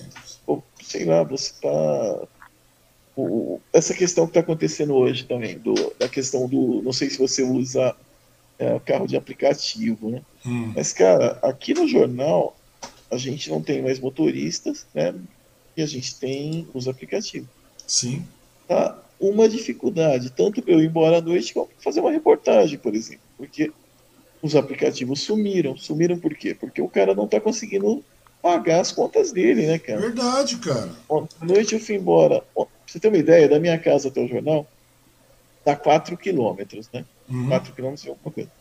sei 0.83 1.05
lá, 1.05 1.23
você 1.23 1.53
está. 1.53 2.27
essa 3.73 3.95
questão 3.95 4.25
que 4.25 4.29
está 4.29 4.41
acontecendo 4.41 4.93
hoje 4.93 5.23
também, 5.23 5.57
do, 5.57 5.73
da 5.97 6.07
questão 6.07 6.47
do. 6.47 6.83
Não 6.83 6.93
sei 6.93 7.09
se 7.09 7.17
você 7.17 7.41
usa 7.41 7.95
é, 8.59 8.79
carro 8.79 9.07
de 9.07 9.17
aplicativo, 9.17 10.11
né? 10.11 10.21
Hum. 10.45 10.71
Mas, 10.75 10.93
cara, 10.93 11.39
aqui 11.41 11.73
no 11.73 11.87
jornal 11.87 12.55
a 13.09 13.17
gente 13.17 13.49
não 13.49 13.61
tem 13.61 13.81
mais 13.81 13.99
motoristas, 13.99 14.85
né? 14.93 15.13
E 15.75 15.81
a 15.81 15.85
gente 15.85 16.15
tem 16.15 16.67
os 16.73 16.87
aplicativos. 16.87 17.49
Sim. 17.85 18.25
Tá 18.67 19.01
uma 19.19 19.47
dificuldade, 19.49 20.29
tanto 20.31 20.61
para 20.61 20.73
eu 20.73 20.81
ir 20.81 20.87
embora 20.87 21.17
à 21.17 21.21
noite 21.21 21.53
como 21.53 21.69
fazer 21.79 21.99
uma 21.99 22.11
reportagem, 22.11 22.77
por 22.77 22.93
exemplo. 22.93 23.21
Porque 23.37 23.71
os 24.41 24.55
aplicativos 24.55 25.21
sumiram. 25.21 25.75
Sumiram 25.77 26.19
por 26.19 26.35
quê? 26.35 26.53
Porque 26.53 26.81
o 26.81 26.89
cara 26.89 27.15
não 27.15 27.25
está 27.25 27.39
conseguindo 27.39 28.03
pagar 28.41 28.81
as 28.81 28.91
contas 28.91 29.31
dele, 29.31 29.65
né, 29.65 29.79
cara? 29.79 29.99
Verdade, 29.99 30.57
cara. 30.57 30.91
Ontem 31.09 31.35
à 31.41 31.45
noite 31.45 31.73
eu 31.73 31.79
fui 31.79 31.95
embora. 31.95 32.41
Pra 32.53 32.65
você 32.85 32.99
ter 32.99 33.07
uma 33.07 33.17
ideia, 33.17 33.49
da 33.49 33.59
minha 33.59 33.77
casa 33.79 34.09
até 34.09 34.21
o 34.21 34.27
jornal, 34.27 34.67
dá 35.65 35.75
4 35.75 36.15
quilômetros, 36.17 36.87
né? 36.93 37.05
Uhum. 37.29 37.47
4 37.47 37.73
quilômetros 37.73 38.05
é 38.05 38.09
alguma 38.09 38.31
coisa. 38.31 38.51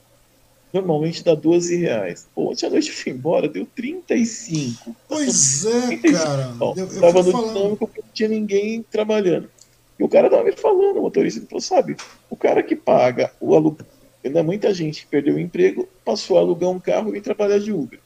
Normalmente 0.73 1.25
dá 1.25 1.35
12 1.35 1.77
reais. 1.77 2.29
Pô, 2.35 2.51
ontem 2.51 2.67
à 2.67 2.71
noite 2.71 2.89
eu 2.89 2.95
fui 2.95 3.13
embora, 3.13 3.49
deu 3.49 3.67
35. 3.75 4.95
Pois 5.09 5.65
é, 5.65 5.87
35. 5.87 6.19
cara. 6.19 6.49
Bom, 6.49 6.75
eu, 6.77 6.87
eu 6.87 7.01
tava 7.01 7.23
no 7.23 7.33
falando. 7.33 7.55
dinâmico 7.55 7.87
porque 7.87 8.03
não 8.03 8.09
tinha 8.13 8.29
ninguém 8.29 8.83
trabalhando. 8.83 9.49
E 9.99 10.05
o 10.05 10.09
cara 10.09 10.29
tava 10.29 10.45
me 10.45 10.53
falando, 10.53 10.99
o 10.99 11.03
motorista, 11.03 11.41
ele 11.41 11.47
falou, 11.47 11.61
sabe, 11.61 11.97
o 12.29 12.37
cara 12.37 12.63
que 12.63 12.77
paga 12.77 13.33
o 13.41 13.55
aluguel, 13.55 13.87
ainda 14.23 14.43
muita 14.43 14.75
gente 14.75 15.03
que 15.03 15.07
perdeu 15.07 15.37
o 15.37 15.41
emprego, 15.41 15.89
passou 16.05 16.37
a 16.37 16.41
alugar 16.41 16.69
um 16.69 16.81
carro 16.81 17.17
e 17.17 17.21
trabalhar 17.21 17.59
de 17.59 17.73
Uber. 17.73 17.99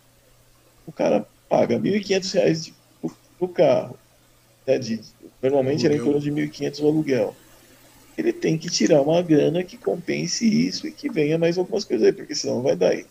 O 0.87 0.93
cara 0.93 1.27
paga 1.49 1.77
R$ 1.77 2.01
1.500 2.01 2.73
no 3.41 3.49
carro, 3.49 3.99
né, 4.67 4.79
de, 4.79 5.01
normalmente 5.43 5.85
era 5.85 5.97
em 5.97 5.99
torno 5.99 6.21
de 6.21 6.31
R$ 6.31 6.49
1.500 6.49 6.85
o 6.85 6.87
aluguel, 6.87 7.35
ele 8.17 8.33
tem 8.33 8.59
que 8.59 8.69
tirar 8.69 9.03
uma 9.03 9.23
grana 9.23 9.63
que 9.65 9.77
compense 9.77 10.47
isso 10.47 10.87
e 10.87 10.93
que 10.93 11.09
venha 11.09 11.39
mais 11.39 11.57
algumas 11.57 11.85
coisas 11.85 12.07
aí, 12.07 12.13
porque 12.13 12.35
senão 12.35 12.63
vai 12.63 12.77
dar. 12.77 12.95
E, 12.95 13.07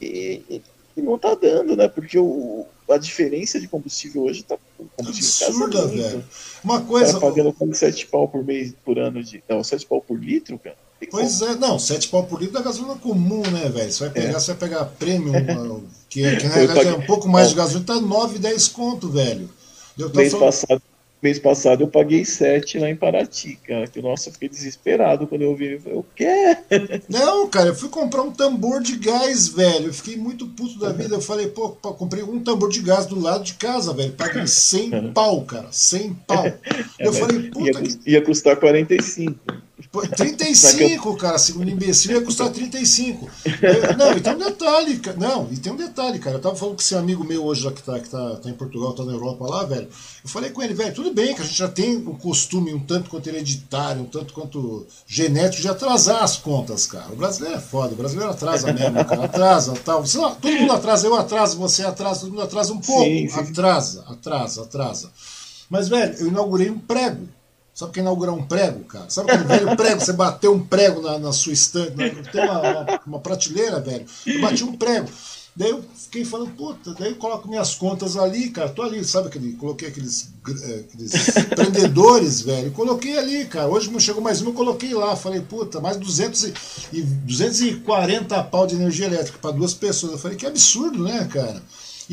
e, 0.00 0.62
e 0.96 1.00
não 1.00 1.16
está 1.16 1.34
dando, 1.34 1.76
né? 1.76 1.88
Porque 1.88 2.18
o, 2.18 2.66
a 2.90 2.98
diferença 2.98 3.58
de 3.58 3.68
combustível 3.68 4.24
hoje 4.24 4.40
está 4.40 4.58
absurda, 4.98 5.86
velho. 5.86 6.24
Uma 6.62 6.82
coisa. 6.82 7.14
Tá 7.14 7.20
pagando 7.20 7.52
como 7.52 7.74
7 7.74 8.06
pau 8.06 8.28
por 8.28 8.44
mês, 8.44 8.74
por 8.84 8.98
ano 8.98 9.22
de. 9.22 9.42
Não, 9.48 9.64
7 9.64 9.86
pau 9.86 10.00
por 10.00 10.18
litro, 10.18 10.58
cara. 10.58 10.76
Pois 11.10 11.42
é, 11.42 11.56
não, 11.56 11.78
7 11.78 12.08
pau 12.08 12.24
por 12.24 12.40
litro 12.40 12.54
da 12.54 12.62
gasolina 12.62 12.94
comum, 12.94 13.42
né, 13.50 13.68
velho? 13.68 13.90
Você 13.90 14.04
vai 14.04 14.12
pegar, 14.12 14.28
é. 14.28 14.32
você 14.32 14.52
vai 14.52 14.68
pegar 14.68 14.84
premium, 14.84 15.84
que, 16.08 16.36
que 16.36 16.46
na 16.46 16.54
realidade 16.54 16.88
é 16.88 16.94
um 16.94 17.06
pouco 17.06 17.28
mais 17.28 17.48
de 17.48 17.56
gasolina, 17.56 17.86
tá 17.86 18.00
9, 18.00 18.38
10 18.38 18.68
conto, 18.68 19.08
velho. 19.08 19.50
mês, 20.14 20.32
falando... 20.32 20.46
passado, 20.46 20.82
mês 21.22 21.38
passado 21.38 21.84
eu 21.84 21.88
paguei 21.88 22.24
7 22.24 22.78
lá 22.78 22.90
em 22.90 22.96
Paraty, 22.96 23.58
cara. 23.66 23.86
Que, 23.86 24.02
nossa, 24.02 24.28
eu 24.28 24.32
fiquei 24.32 24.48
desesperado 24.48 25.26
quando 25.26 25.42
eu 25.42 25.54
vi. 25.54 25.80
Eu, 25.86 26.00
o 26.00 26.06
quê? 26.16 26.56
Não, 27.08 27.48
cara, 27.48 27.68
eu 27.68 27.74
fui 27.74 27.88
comprar 27.88 28.22
um 28.22 28.32
tambor 28.32 28.82
de 28.82 28.96
gás, 28.96 29.48
velho. 29.48 29.86
Eu 29.86 29.94
fiquei 29.94 30.16
muito 30.16 30.46
puto 30.48 30.78
da 30.78 30.92
vida. 30.92 31.14
Eu 31.14 31.20
falei, 31.20 31.46
pô, 31.46 31.70
comprei 31.70 32.24
um 32.24 32.40
tambor 32.40 32.68
de 32.68 32.80
gás 32.80 33.06
do 33.06 33.20
lado 33.20 33.44
de 33.44 33.54
casa, 33.54 33.94
velho. 33.94 34.12
Paguei 34.12 34.46
100 34.48 35.12
pau, 35.12 35.42
cara. 35.44 35.68
100 35.70 36.14
pau. 36.26 36.44
É, 36.44 36.56
eu 36.98 37.12
falei, 37.12 37.50
puta 37.50 37.66
ia, 37.66 37.72
que. 37.72 38.10
Ia 38.10 38.22
custar 38.22 38.56
45. 38.56 39.38
35, 39.90 41.16
cara, 41.16 41.38
segundo 41.38 41.70
imbecil, 41.70 42.12
ia 42.12 42.22
custar 42.22 42.50
35. 42.50 43.28
Eu, 43.44 43.96
não, 43.96 44.16
e 44.16 44.20
tem 44.20 44.34
um 44.34 44.38
detalhe, 44.38 45.00
não, 45.18 45.48
e 45.50 45.56
tem 45.56 45.72
um 45.72 45.76
detalhe, 45.76 46.18
cara. 46.18 46.36
Eu 46.36 46.40
tava 46.40 46.56
falando 46.56 46.76
com 46.76 46.82
esse 46.82 46.94
amigo 46.94 47.24
meu 47.24 47.44
hoje, 47.44 47.64
lá 47.64 47.72
que 47.72 47.82
tá, 47.82 47.98
que 47.98 48.08
tá, 48.08 48.36
tá 48.36 48.50
em 48.50 48.54
Portugal, 48.54 48.92
tá 48.92 49.04
na 49.04 49.12
Europa 49.12 49.46
lá, 49.46 49.64
velho. 49.64 49.88
Eu 50.24 50.30
falei 50.30 50.50
com 50.50 50.62
ele, 50.62 50.74
velho, 50.74 50.94
tudo 50.94 51.12
bem 51.12 51.34
que 51.34 51.42
a 51.42 51.44
gente 51.44 51.56
já 51.56 51.68
tem 51.68 51.96
um 51.96 52.14
costume 52.14 52.72
um 52.72 52.80
tanto 52.80 53.10
quanto 53.10 53.26
hereditário, 53.28 54.02
um 54.02 54.06
tanto 54.06 54.32
quanto 54.32 54.86
genético 55.06 55.62
de 55.62 55.68
atrasar 55.68 56.22
as 56.22 56.36
contas, 56.36 56.86
cara. 56.86 57.12
O 57.12 57.16
brasileiro 57.16 57.58
é 57.58 57.60
foda, 57.60 57.94
o 57.94 57.96
brasileiro 57.96 58.30
atrasa 58.30 58.72
mesmo, 58.72 59.04
cara. 59.04 59.24
Atrasa, 59.24 59.74
tal. 59.84 60.02
Tá, 60.02 60.30
todo 60.40 60.52
mundo 60.52 60.72
atrasa, 60.72 61.06
eu 61.06 61.14
atraso, 61.14 61.58
você 61.58 61.84
atrasa, 61.84 62.20
todo 62.20 62.30
mundo 62.30 62.42
atrasa 62.42 62.72
um 62.72 62.80
pouco. 62.80 63.04
Sim, 63.04 63.28
sim. 63.28 63.40
Atrasa, 63.40 64.04
atrasa, 64.08 64.62
atrasa. 64.62 65.10
Mas, 65.68 65.88
velho, 65.88 66.14
eu 66.18 66.28
inaugurei 66.28 66.70
um 66.70 66.78
prego. 66.78 67.28
Sabe 67.74 67.90
o 67.90 67.92
que 67.94 68.00
é 68.00 68.02
inaugurar 68.02 68.34
um 68.34 68.42
prego, 68.42 68.84
cara? 68.84 69.08
Sabe 69.08 69.30
aquele 69.30 69.48
velho 69.48 69.76
prego? 69.76 70.00
Você 70.00 70.12
bateu 70.12 70.52
um 70.52 70.60
prego 70.60 71.00
na, 71.00 71.18
na 71.18 71.32
sua 71.32 71.52
estante. 71.52 71.94
Tem 72.30 72.44
uma, 72.44 72.60
uma, 72.60 73.00
uma, 73.06 73.18
prateleira, 73.18 73.80
velho. 73.80 74.04
Eu 74.26 74.40
bati 74.42 74.62
um 74.62 74.76
prego. 74.76 75.08
Daí 75.54 75.70
eu 75.70 75.84
fiquei 75.94 76.24
falando, 76.24 76.50
puta, 76.52 76.94
daí 76.94 77.10
eu 77.10 77.16
coloco 77.16 77.46
minhas 77.46 77.74
contas 77.74 78.16
ali, 78.16 78.50
cara. 78.50 78.68
Tô 78.68 78.82
ali, 78.82 79.02
sabe 79.04 79.28
aquele. 79.28 79.52
Coloquei 79.54 79.88
aqueles, 79.88 80.30
é, 80.64 80.74
aqueles 80.80 81.12
prendedores, 81.54 82.42
velho. 82.42 82.72
Coloquei 82.72 83.18
ali, 83.18 83.46
cara. 83.46 83.68
Hoje 83.68 83.90
me 83.90 84.00
chegou 84.00 84.22
mais 84.22 84.42
um, 84.42 84.46
eu 84.46 84.54
coloquei 84.54 84.92
lá. 84.92 85.16
Falei, 85.16 85.40
puta, 85.40 85.80
mais 85.80 85.96
200 85.96 86.44
e, 86.44 86.54
e 86.92 87.02
240 87.02 88.42
pau 88.44 88.66
de 88.66 88.74
energia 88.74 89.06
elétrica 89.06 89.38
para 89.38 89.50
duas 89.50 89.72
pessoas. 89.72 90.12
Eu 90.12 90.18
falei, 90.18 90.36
que 90.36 90.46
absurdo, 90.46 91.04
né, 91.04 91.26
cara? 91.30 91.62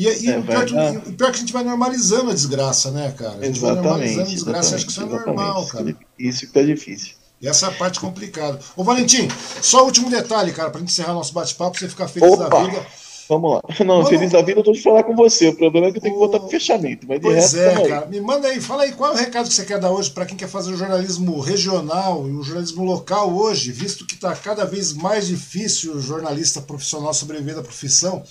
E, 0.00 0.24
e 0.24 0.30
é, 0.30 0.38
o, 0.38 0.42
pior 0.42 0.64
que, 0.64 0.74
o, 0.74 1.12
pior 1.12 1.30
que, 1.30 1.36
a 1.36 1.40
gente 1.40 1.52
vai 1.52 1.62
normalizando 1.62 2.30
a 2.30 2.32
desgraça, 2.34 2.90
né, 2.90 3.12
cara? 3.18 3.32
A 3.32 3.44
gente 3.44 3.58
exatamente, 3.58 3.60
vai 3.60 3.74
normalizando 3.74 4.22
a 4.22 4.24
desgraça, 4.24 4.74
acho 4.76 4.86
que 4.86 4.92
isso 4.92 5.02
é 5.02 5.04
normal, 5.04 5.66
cara. 5.66 5.96
Isso 6.18 6.46
que 6.46 6.52
tá 6.54 6.62
difícil. 6.62 7.16
E 7.38 7.46
essa 7.46 7.66
é 7.66 7.68
a 7.68 7.72
parte 7.72 8.00
complicada. 8.00 8.58
Ô, 8.74 8.82
Valentim, 8.82 9.28
só 9.60 9.82
o 9.82 9.84
último 9.84 10.08
detalhe, 10.08 10.52
cara, 10.52 10.70
pra 10.70 10.80
gente 10.80 10.90
encerrar 10.90 11.12
nosso 11.12 11.34
bate-papo, 11.34 11.78
você 11.78 11.86
ficar 11.86 12.08
feliz 12.08 12.32
Opa. 12.32 12.48
da 12.48 12.62
vida. 12.62 12.86
Vamos 13.28 13.52
lá. 13.52 13.60
Não, 13.84 13.96
Vamos... 13.96 14.08
feliz 14.08 14.32
da 14.32 14.40
vida 14.40 14.60
eu 14.60 14.64
tô 14.64 14.72
de 14.72 14.82
falar 14.82 15.04
com 15.04 15.14
você. 15.14 15.48
O 15.48 15.54
problema 15.54 15.88
é 15.88 15.92
que 15.92 15.98
eu 15.98 16.02
tenho 16.02 16.14
que 16.14 16.18
voltar 16.18 16.40
pro 16.40 16.48
fechamento. 16.48 17.06
Mas 17.06 17.20
pois 17.20 17.36
resto, 17.36 17.58
é, 17.58 17.88
cara. 17.88 18.06
Me 18.06 18.22
manda 18.22 18.48
aí, 18.48 18.58
fala 18.58 18.84
aí, 18.84 18.92
qual 18.92 19.12
é 19.12 19.14
o 19.14 19.18
recado 19.18 19.48
que 19.48 19.54
você 19.54 19.66
quer 19.66 19.78
dar 19.78 19.90
hoje 19.90 20.10
para 20.10 20.24
quem 20.24 20.36
quer 20.36 20.48
fazer 20.48 20.72
o 20.72 20.76
jornalismo 20.78 21.38
regional 21.40 22.26
e 22.26 22.32
o 22.32 22.42
jornalismo 22.42 22.84
local 22.84 23.32
hoje, 23.32 23.70
visto 23.70 24.06
que 24.06 24.14
está 24.14 24.34
cada 24.34 24.64
vez 24.64 24.94
mais 24.94 25.26
difícil 25.26 25.94
o 25.94 26.00
jornalista 26.00 26.62
profissional 26.62 27.12
sobreviver 27.12 27.54
da 27.54 27.62
profissão. 27.62 28.24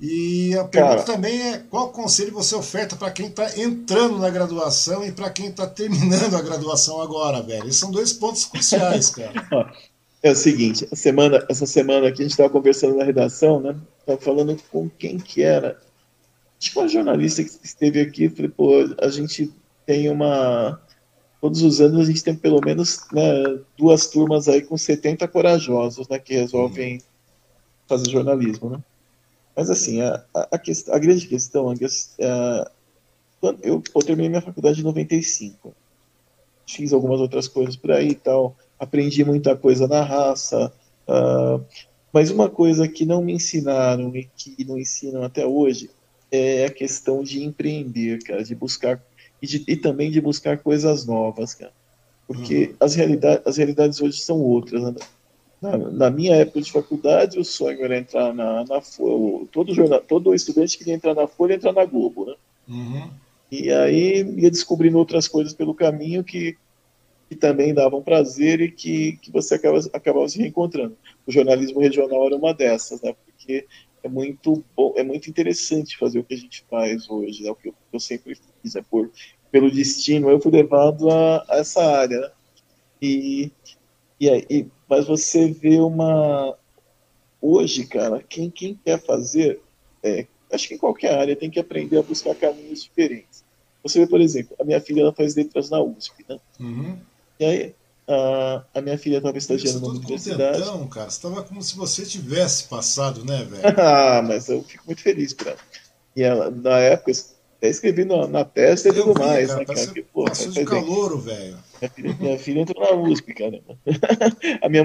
E 0.00 0.54
a 0.54 0.64
pergunta 0.64 0.94
Cara, 0.96 1.02
também 1.02 1.52
é 1.52 1.58
qual 1.58 1.92
conselho 1.92 2.32
você 2.32 2.54
oferta 2.54 2.96
para 2.96 3.10
quem 3.10 3.26
está 3.26 3.58
entrando 3.58 4.18
na 4.18 4.30
graduação 4.30 5.04
e 5.04 5.12
para 5.12 5.28
quem 5.28 5.48
está 5.48 5.66
terminando 5.66 6.34
a 6.34 6.40
graduação 6.40 7.02
agora, 7.02 7.42
velho? 7.42 7.68
Esses 7.68 7.76
são 7.76 7.90
dois 7.90 8.10
pontos 8.10 8.46
cruciais, 8.46 9.10
cara. 9.14 9.74
É 10.22 10.30
o 10.30 10.34
seguinte, 10.34 10.88
semana, 10.96 11.44
essa 11.50 11.66
semana 11.66 12.08
aqui 12.08 12.22
a 12.22 12.24
gente 12.24 12.30
estava 12.30 12.48
conversando 12.48 12.96
na 12.96 13.04
redação, 13.04 13.60
né? 13.60 13.76
Estava 13.98 14.18
falando 14.18 14.56
com 14.70 14.88
quem 14.88 15.18
que 15.18 15.42
era. 15.42 15.78
Acho 16.58 16.72
que 16.72 16.78
uma 16.78 16.88
jornalista 16.88 17.44
que 17.44 17.50
esteve 17.62 18.00
aqui, 18.00 18.30
falei, 18.30 18.50
pô, 18.50 18.70
a 19.02 19.08
gente 19.08 19.52
tem 19.84 20.08
uma. 20.08 20.80
Todos 21.42 21.62
os 21.62 21.78
anos 21.78 22.00
a 22.00 22.04
gente 22.04 22.24
tem 22.24 22.34
pelo 22.34 22.60
menos 22.64 23.00
né, 23.12 23.58
duas 23.76 24.06
turmas 24.06 24.48
aí 24.48 24.62
com 24.62 24.76
70 24.78 25.28
corajosos, 25.28 26.08
né? 26.08 26.18
Que 26.18 26.34
resolvem 26.34 27.02
fazer 27.86 28.10
jornalismo, 28.10 28.70
né? 28.70 28.78
Mas 29.60 29.68
assim, 29.68 30.00
a, 30.00 30.24
a, 30.34 30.48
a, 30.52 30.94
a 30.94 30.98
grande 30.98 31.26
questão, 31.26 31.68
a, 31.68 31.74
a, 31.74 32.70
eu, 33.62 33.82
eu 33.94 34.02
terminei 34.02 34.30
minha 34.30 34.40
faculdade 34.40 34.80
em 34.80 34.84
95. 34.84 35.74
Fiz 36.66 36.94
algumas 36.94 37.20
outras 37.20 37.46
coisas 37.46 37.76
por 37.76 37.90
aí 37.90 38.08
e 38.08 38.14
tal. 38.14 38.56
Aprendi 38.78 39.22
muita 39.22 39.54
coisa 39.54 39.86
na 39.86 40.02
raça. 40.02 40.72
Uh, 41.06 41.62
mas 42.10 42.30
uma 42.30 42.48
coisa 42.48 42.88
que 42.88 43.04
não 43.04 43.20
me 43.20 43.34
ensinaram 43.34 44.16
e 44.16 44.30
que 44.34 44.64
não 44.64 44.78
ensinam 44.78 45.22
até 45.22 45.44
hoje 45.44 45.90
é 46.32 46.64
a 46.64 46.70
questão 46.70 47.22
de 47.22 47.44
empreender, 47.44 48.22
cara, 48.22 48.42
de 48.42 48.54
buscar 48.54 48.98
e, 49.42 49.46
de, 49.46 49.62
e 49.68 49.76
também 49.76 50.10
de 50.10 50.22
buscar 50.22 50.56
coisas 50.56 51.04
novas, 51.04 51.52
cara. 51.52 51.72
Porque 52.26 52.68
uhum. 52.68 52.76
as, 52.80 52.94
realidade, 52.94 53.42
as 53.44 53.58
realidades 53.58 54.00
hoje 54.00 54.22
são 54.22 54.40
outras. 54.40 54.82
Né? 54.82 54.94
Na, 55.60 55.76
na, 55.76 56.10
minha 56.10 56.36
época 56.36 56.62
de 56.62 56.72
faculdade, 56.72 57.38
o 57.38 57.44
sonho 57.44 57.84
era 57.84 57.98
entrar 57.98 58.32
na, 58.32 58.64
na 58.64 58.80
Folha. 58.80 59.46
Todo, 59.52 59.74
jornal, 59.74 60.00
todo 60.00 60.34
estudante 60.34 60.78
queria 60.78 60.94
entrar 60.94 61.14
na 61.14 61.26
Folha 61.26 61.54
entrar 61.54 61.72
na 61.72 61.84
Globo, 61.84 62.24
né? 62.24 62.34
Uhum. 62.66 63.10
E 63.50 63.70
aí 63.70 64.22
ia 64.22 64.50
descobrindo 64.50 64.96
outras 64.96 65.28
coisas 65.28 65.52
pelo 65.52 65.74
caminho 65.74 66.24
que, 66.24 66.56
que 67.28 67.36
também 67.36 67.74
davam 67.74 68.02
prazer 68.02 68.60
e 68.60 68.70
que, 68.70 69.18
que 69.18 69.30
você 69.30 69.56
acaba, 69.56 69.80
acabava 69.92 70.28
se 70.28 70.38
reencontrando. 70.38 70.96
O 71.26 71.32
jornalismo 71.32 71.80
regional 71.80 72.26
era 72.26 72.36
uma 72.36 72.54
dessas, 72.54 73.02
né? 73.02 73.14
Porque 73.26 73.66
é 74.02 74.08
muito 74.08 74.64
bom, 74.74 74.94
é 74.96 75.02
muito 75.02 75.28
interessante 75.28 75.98
fazer 75.98 76.20
o 76.20 76.24
que 76.24 76.34
a 76.34 76.38
gente 76.38 76.64
faz 76.70 77.10
hoje, 77.10 77.42
né? 77.42 77.50
O 77.50 77.54
que 77.54 77.68
eu, 77.68 77.74
eu 77.92 78.00
sempre 78.00 78.34
fiz, 78.62 78.76
é 78.76 78.82
por 78.82 79.10
pelo 79.50 79.70
destino 79.70 80.30
eu 80.30 80.40
fui 80.40 80.52
levado 80.52 81.10
a, 81.10 81.44
a 81.48 81.56
essa 81.58 81.82
área, 81.82 82.20
né? 82.20 82.30
E, 83.02 83.50
e, 84.18 84.28
aí, 84.28 84.68
mas 84.90 85.06
você 85.06 85.52
vê 85.52 85.78
uma. 85.78 86.56
Hoje, 87.40 87.86
cara, 87.86 88.22
quem, 88.28 88.50
quem 88.50 88.78
quer 88.84 89.00
fazer, 89.00 89.60
é, 90.02 90.26
acho 90.52 90.66
que 90.66 90.74
em 90.74 90.78
qualquer 90.78 91.14
área 91.16 91.36
tem 91.36 91.48
que 91.48 91.60
aprender 91.60 91.96
a 91.96 92.02
buscar 92.02 92.34
caminhos 92.34 92.82
diferentes. 92.82 93.44
Você 93.84 94.00
vê, 94.00 94.06
por 94.06 94.20
exemplo, 94.20 94.56
a 94.60 94.64
minha 94.64 94.80
filha 94.80 95.02
ela 95.02 95.12
faz 95.12 95.36
letras 95.36 95.70
na 95.70 95.80
USP, 95.80 96.26
né? 96.28 96.38
Uhum. 96.58 96.98
E 97.38 97.44
aí, 97.44 97.74
a, 98.06 98.64
a 98.74 98.80
minha 98.82 98.98
filha 98.98 99.18
estava 99.18 99.38
estagiando 99.38 99.80
na 99.80 99.88
universidade. 99.94 100.60
Então, 100.60 100.86
cara, 100.88 101.08
você 101.08 101.16
estava 101.16 101.42
como 101.44 101.62
se 101.62 101.76
você 101.76 102.04
tivesse 102.04 102.64
passado, 102.64 103.24
né, 103.24 103.44
velho? 103.44 103.62
ah, 103.80 104.20
mas 104.20 104.48
eu 104.48 104.62
fico 104.64 104.84
muito 104.86 105.00
feliz 105.00 105.32
por 105.32 105.46
ela. 105.46 105.58
E 106.16 106.22
ela, 106.22 106.50
na 106.50 106.78
época, 106.78 107.12
até 107.60 107.68
escrevi 107.68 108.06
na, 108.06 108.26
na 108.26 108.42
testa 108.42 108.88
e 108.88 108.92
tudo 108.92 109.12
vi, 109.12 109.20
mais. 109.20 109.48
Cara, 109.48 109.58
né, 109.60 109.64
cara? 109.66 109.86
Que, 109.88 110.02
pô, 110.02 110.24
passou 110.24 110.50
de 110.50 110.64
calouro, 110.64 111.18
velho. 111.18 111.58
Minha 111.78 111.90
filha, 111.90 112.16
minha 112.18 112.38
filha 112.38 112.60
entrou 112.60 112.82
na 112.82 112.96
USP, 112.96 113.34
cara. 113.34 113.60
a 114.62 114.68
minha 114.68 114.82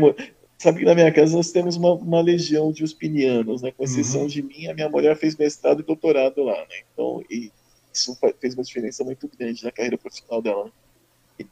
Sabe 0.57 0.80
que 0.80 0.86
na 0.86 0.95
minha 0.95 1.11
casa 1.11 1.36
nós 1.36 1.51
temos 1.51 1.78
uma, 1.78 1.93
uma 1.93 2.21
legião 2.21 2.71
de 2.71 2.84
uspinianos, 2.84 3.61
né? 3.61 3.71
Com 3.71 3.84
exceção 3.84 4.21
uhum. 4.21 4.28
de 4.28 4.41
mim, 4.41 4.67
a 4.67 4.73
minha 4.73 4.89
mulher 4.89 5.15
fez 5.15 5.38
mestrado 5.38 5.82
e 5.82 5.84
doutorado 5.84 6.43
lá, 6.43 6.57
né? 6.57 6.82
Então, 6.93 7.23
e 7.30 7.51
isso 7.93 8.17
fez 8.39 8.55
uma 8.55 8.63
diferença 8.63 9.03
muito 9.03 9.30
grande 9.38 9.63
na 9.63 9.71
carreira 9.71 9.97
profissional 9.97 10.41
dela. 10.41 10.65
Né? 10.65 10.71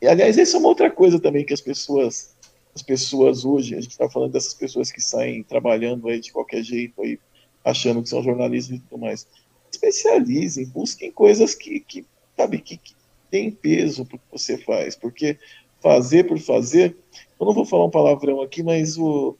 E, 0.01 0.07
aliás, 0.07 0.37
isso 0.37 0.55
é 0.55 0.59
uma 0.59 0.69
outra 0.69 0.89
coisa 0.89 1.19
também 1.19 1.45
que 1.45 1.53
as 1.53 1.61
pessoas, 1.61 2.35
as 2.75 2.81
pessoas 2.81 3.45
hoje, 3.45 3.75
a 3.75 3.81
gente 3.81 3.91
está 3.91 4.09
falando 4.09 4.31
dessas 4.31 4.53
pessoas 4.53 4.91
que 4.91 5.01
saem 5.01 5.43
trabalhando 5.43 6.07
aí 6.09 6.19
de 6.19 6.31
qualquer 6.31 6.63
jeito, 6.63 7.01
aí, 7.01 7.19
achando 7.63 8.01
que 8.01 8.09
são 8.09 8.23
jornalistas 8.23 8.77
e 8.77 8.79
tudo 8.79 8.99
mais 8.99 9.25
especializem, 9.73 10.65
busquem 10.65 11.11
coisas 11.11 11.53
que, 11.55 11.79
que 11.79 12.05
sabe, 12.37 12.59
que, 12.59 12.77
que 12.77 12.93
tem 13.29 13.51
peso 13.51 14.05
para 14.05 14.15
o 14.15 14.19
que 14.19 14.25
você 14.31 14.57
faz, 14.57 14.95
porque 14.95 15.37
fazer 15.81 16.25
por 16.25 16.39
fazer, 16.39 16.95
eu 17.39 17.45
não 17.45 17.53
vou 17.53 17.65
falar 17.65 17.85
um 17.85 17.89
palavrão 17.89 18.41
aqui, 18.41 18.63
mas 18.63 18.97
o, 18.97 19.35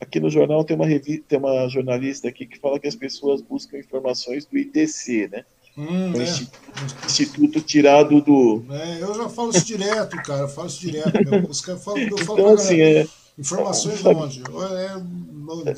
aqui 0.00 0.18
no 0.18 0.30
jornal 0.30 0.64
tem 0.64 0.76
uma, 0.76 0.86
revista, 0.86 1.24
tem 1.28 1.38
uma 1.38 1.68
jornalista 1.68 2.28
aqui 2.28 2.46
que 2.46 2.58
fala 2.58 2.78
que 2.78 2.88
as 2.88 2.96
pessoas 2.96 3.42
buscam 3.42 3.78
informações 3.78 4.46
do 4.46 4.56
ITC, 4.56 5.28
né? 5.30 5.44
Hum, 5.76 6.12
é. 6.14 6.22
instituto, 6.24 7.06
instituto, 7.06 7.60
tirado 7.60 8.20
do. 8.20 8.64
É, 8.70 9.00
eu 9.00 9.14
já 9.14 9.28
falo 9.28 9.50
isso 9.50 9.64
direto, 9.64 10.16
cara. 10.24 10.42
Eu 10.42 10.48
falo 10.48 10.66
isso 10.66 10.80
direto. 10.80 11.30
Meu. 11.30 11.48
Os 11.48 11.60
caras 11.60 11.84
falam, 11.84 12.00
eu 12.00 12.18
falo 12.18 12.40
então, 12.40 12.54
assim, 12.54 12.80
é, 12.80 13.06
informações 13.38 14.00
de 14.00 14.08
onde? 14.08 14.42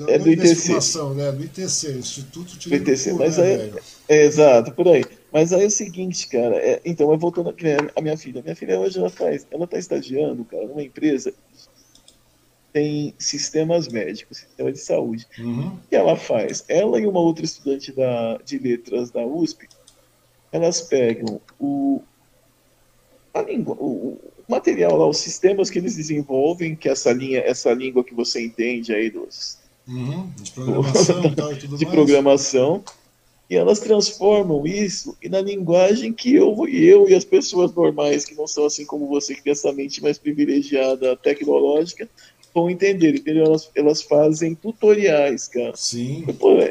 É, 0.09 0.15
é 0.15 0.19
do 0.19 0.31
ITC. 0.31 0.73
Né? 1.15 1.33
Do 1.33 1.45
ITC, 1.45 1.93
Instituto 1.99 2.59
de 2.59 2.75
ITC, 2.75 3.13
mas 3.13 3.39
aí, 3.39 3.73
é, 4.09 4.25
exato, 4.25 4.73
por 4.73 4.89
aí. 4.89 5.05
Mas 5.33 5.53
aí 5.53 5.63
é 5.63 5.67
o 5.67 5.71
seguinte, 5.71 6.27
cara, 6.29 6.57
é, 6.57 6.81
então, 6.85 7.13
eu 7.13 7.19
voltando 7.19 7.55
a 7.95 8.01
minha 8.01 8.17
filha. 8.17 8.43
Minha 8.43 8.57
filha 8.57 8.81
hoje 8.81 8.99
ela 8.99 9.11
faz, 9.11 9.47
ela 9.51 9.65
está 9.65 9.79
estagiando, 9.79 10.45
cara, 10.45 10.67
numa 10.67 10.83
empresa 10.83 11.33
tem 12.73 13.15
sistemas 13.19 13.89
médicos, 13.89 14.39
sistema 14.39 14.73
de 14.73 14.79
saúde. 14.79 15.27
Uhum. 15.39 15.77
E 15.91 15.97
ela 15.97 16.17
faz, 16.17 16.65
ela 16.69 17.01
e 17.01 17.07
uma 17.07 17.21
outra 17.21 17.45
estudante 17.45 17.93
da, 17.93 18.39
de 18.45 18.59
letras 18.59 19.11
da 19.11 19.25
USP, 19.25 19.69
elas 20.53 20.81
pegam 20.81 21.41
o, 21.59 22.03
a 23.35 23.43
língua, 23.43 23.77
o 23.79 24.19
material 24.51 24.97
lá, 24.97 25.07
os 25.07 25.19
sistemas 25.19 25.71
que 25.71 25.79
eles 25.79 25.97
desenvolvem, 25.97 26.77
que 26.77 26.89
é 26.89 26.93
essa 26.93 27.13
linha, 27.13 27.41
essa 27.41 27.73
língua 27.73 28.05
que 28.05 28.15
você 28.15 28.45
entende 28.45 28.93
aí 28.93 29.11
dos 29.11 29.59
Uhum, 29.89 30.31
de 30.41 30.53
programação 30.53 31.25
e 31.25 31.35
tal 31.35 31.53
e 31.53 31.57
tudo 31.57 31.77
de 31.77 31.85
mais. 31.85 31.97
programação. 31.97 32.85
E 33.49 33.57
elas 33.57 33.81
transformam 33.81 34.65
isso 34.65 35.17
na 35.29 35.41
linguagem 35.41 36.13
que 36.13 36.33
eu, 36.33 36.69
eu 36.69 37.09
e 37.09 37.15
as 37.15 37.25
pessoas 37.25 37.75
normais, 37.75 38.25
que 38.25 38.37
não 38.37 38.47
são 38.47 38.65
assim 38.65 38.87
como 38.87 39.09
você, 39.09 39.35
que 39.35 39.43
tem 39.43 39.51
essa 39.51 39.73
mente 39.73 40.01
mais 40.01 40.19
privilegiada 40.19 41.17
tecnológica, 41.17 42.09
vão 42.55 42.71
entender, 42.71 43.17
entendeu? 43.17 43.47
Elas, 43.47 43.69
elas 43.75 44.03
fazem 44.03 44.55
tutoriais, 44.55 45.49
cara. 45.49 45.73
Sim. 45.75 46.25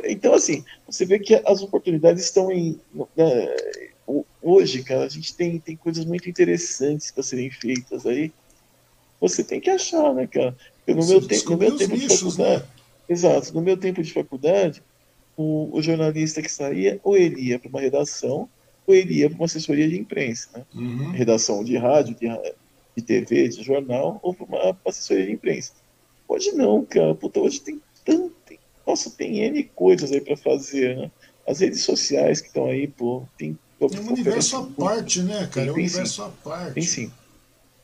Então, 0.05 0.33
assim, 0.33 0.63
você 0.87 1.05
vê 1.05 1.19
que 1.19 1.41
as 1.45 1.61
oportunidades 1.61 2.23
estão 2.23 2.49
em. 2.49 2.79
Né, 3.15 3.55
hoje, 4.41 4.83
cara, 4.83 5.03
a 5.03 5.09
gente 5.09 5.35
tem, 5.35 5.59
tem 5.59 5.75
coisas 5.75 6.05
muito 6.05 6.29
interessantes 6.29 7.11
para 7.11 7.23
serem 7.23 7.49
feitas 7.51 8.05
aí 8.05 8.31
você 9.19 9.43
tem 9.43 9.59
que 9.59 9.69
achar, 9.69 10.13
né, 10.13 10.27
cara? 10.27 10.55
no 10.87 11.05
meu, 11.05 11.21
te 11.21 11.45
no 11.45 11.57
meu 11.57 11.77
tempo 11.77 11.93
nichos, 11.93 12.09
de 12.09 12.17
faculdade. 12.17 12.63
Né? 12.63 12.69
Exato, 13.09 13.53
no 13.53 13.61
meu 13.61 13.77
tempo 13.77 14.01
de 14.01 14.13
faculdade, 14.13 14.81
o, 15.35 15.69
o, 15.71 15.81
jornalista 15.81 16.41
que 16.41 16.51
saía, 16.51 16.99
ou 17.03 17.17
ele 17.17 17.41
ia 17.41 17.59
para 17.59 17.69
uma 17.69 17.81
redação, 17.81 18.49
ou 18.87 18.95
ele 18.95 19.15
ia 19.15 19.29
para 19.29 19.37
uma 19.37 19.45
assessoria 19.45 19.87
de 19.87 19.99
imprensa. 19.99 20.49
Né? 20.53 20.65
Uhum. 20.73 21.11
Redação 21.11 21.63
de 21.63 21.77
rádio, 21.77 22.15
de, 22.15 22.27
de 22.95 23.03
TV, 23.03 23.49
de 23.49 23.63
jornal, 23.63 24.19
ou 24.23 24.33
para 24.33 24.45
uma 24.45 24.77
assessoria 24.85 25.25
de 25.25 25.33
imprensa. 25.33 25.73
Hoje 26.27 26.51
não, 26.53 26.85
cara. 26.85 27.13
Puta, 27.13 27.39
hoje 27.39 27.59
tem 27.61 27.81
tanto. 28.05 28.33
Nossa, 28.85 29.11
tem 29.11 29.39
N 29.43 29.63
coisas 29.75 30.11
aí 30.11 30.21
para 30.21 30.37
fazer, 30.37 30.97
né? 30.97 31.11
As 31.47 31.59
redes 31.59 31.81
sociais 31.81 32.41
que 32.41 32.47
estão 32.47 32.67
aí, 32.67 32.87
pô, 32.87 33.23
tem. 33.37 33.57
É 33.81 33.99
um 33.99 34.07
universo 34.07 34.57
à 34.57 34.63
parte, 34.63 35.21
né, 35.21 35.47
cara? 35.47 35.49
Tem, 35.51 35.67
é 35.67 35.71
um 35.71 35.75
universo 35.75 36.15
sim. 36.15 36.21
à 36.21 36.29
parte. 36.29 36.73
Tem 36.73 36.83
sim. 36.83 37.11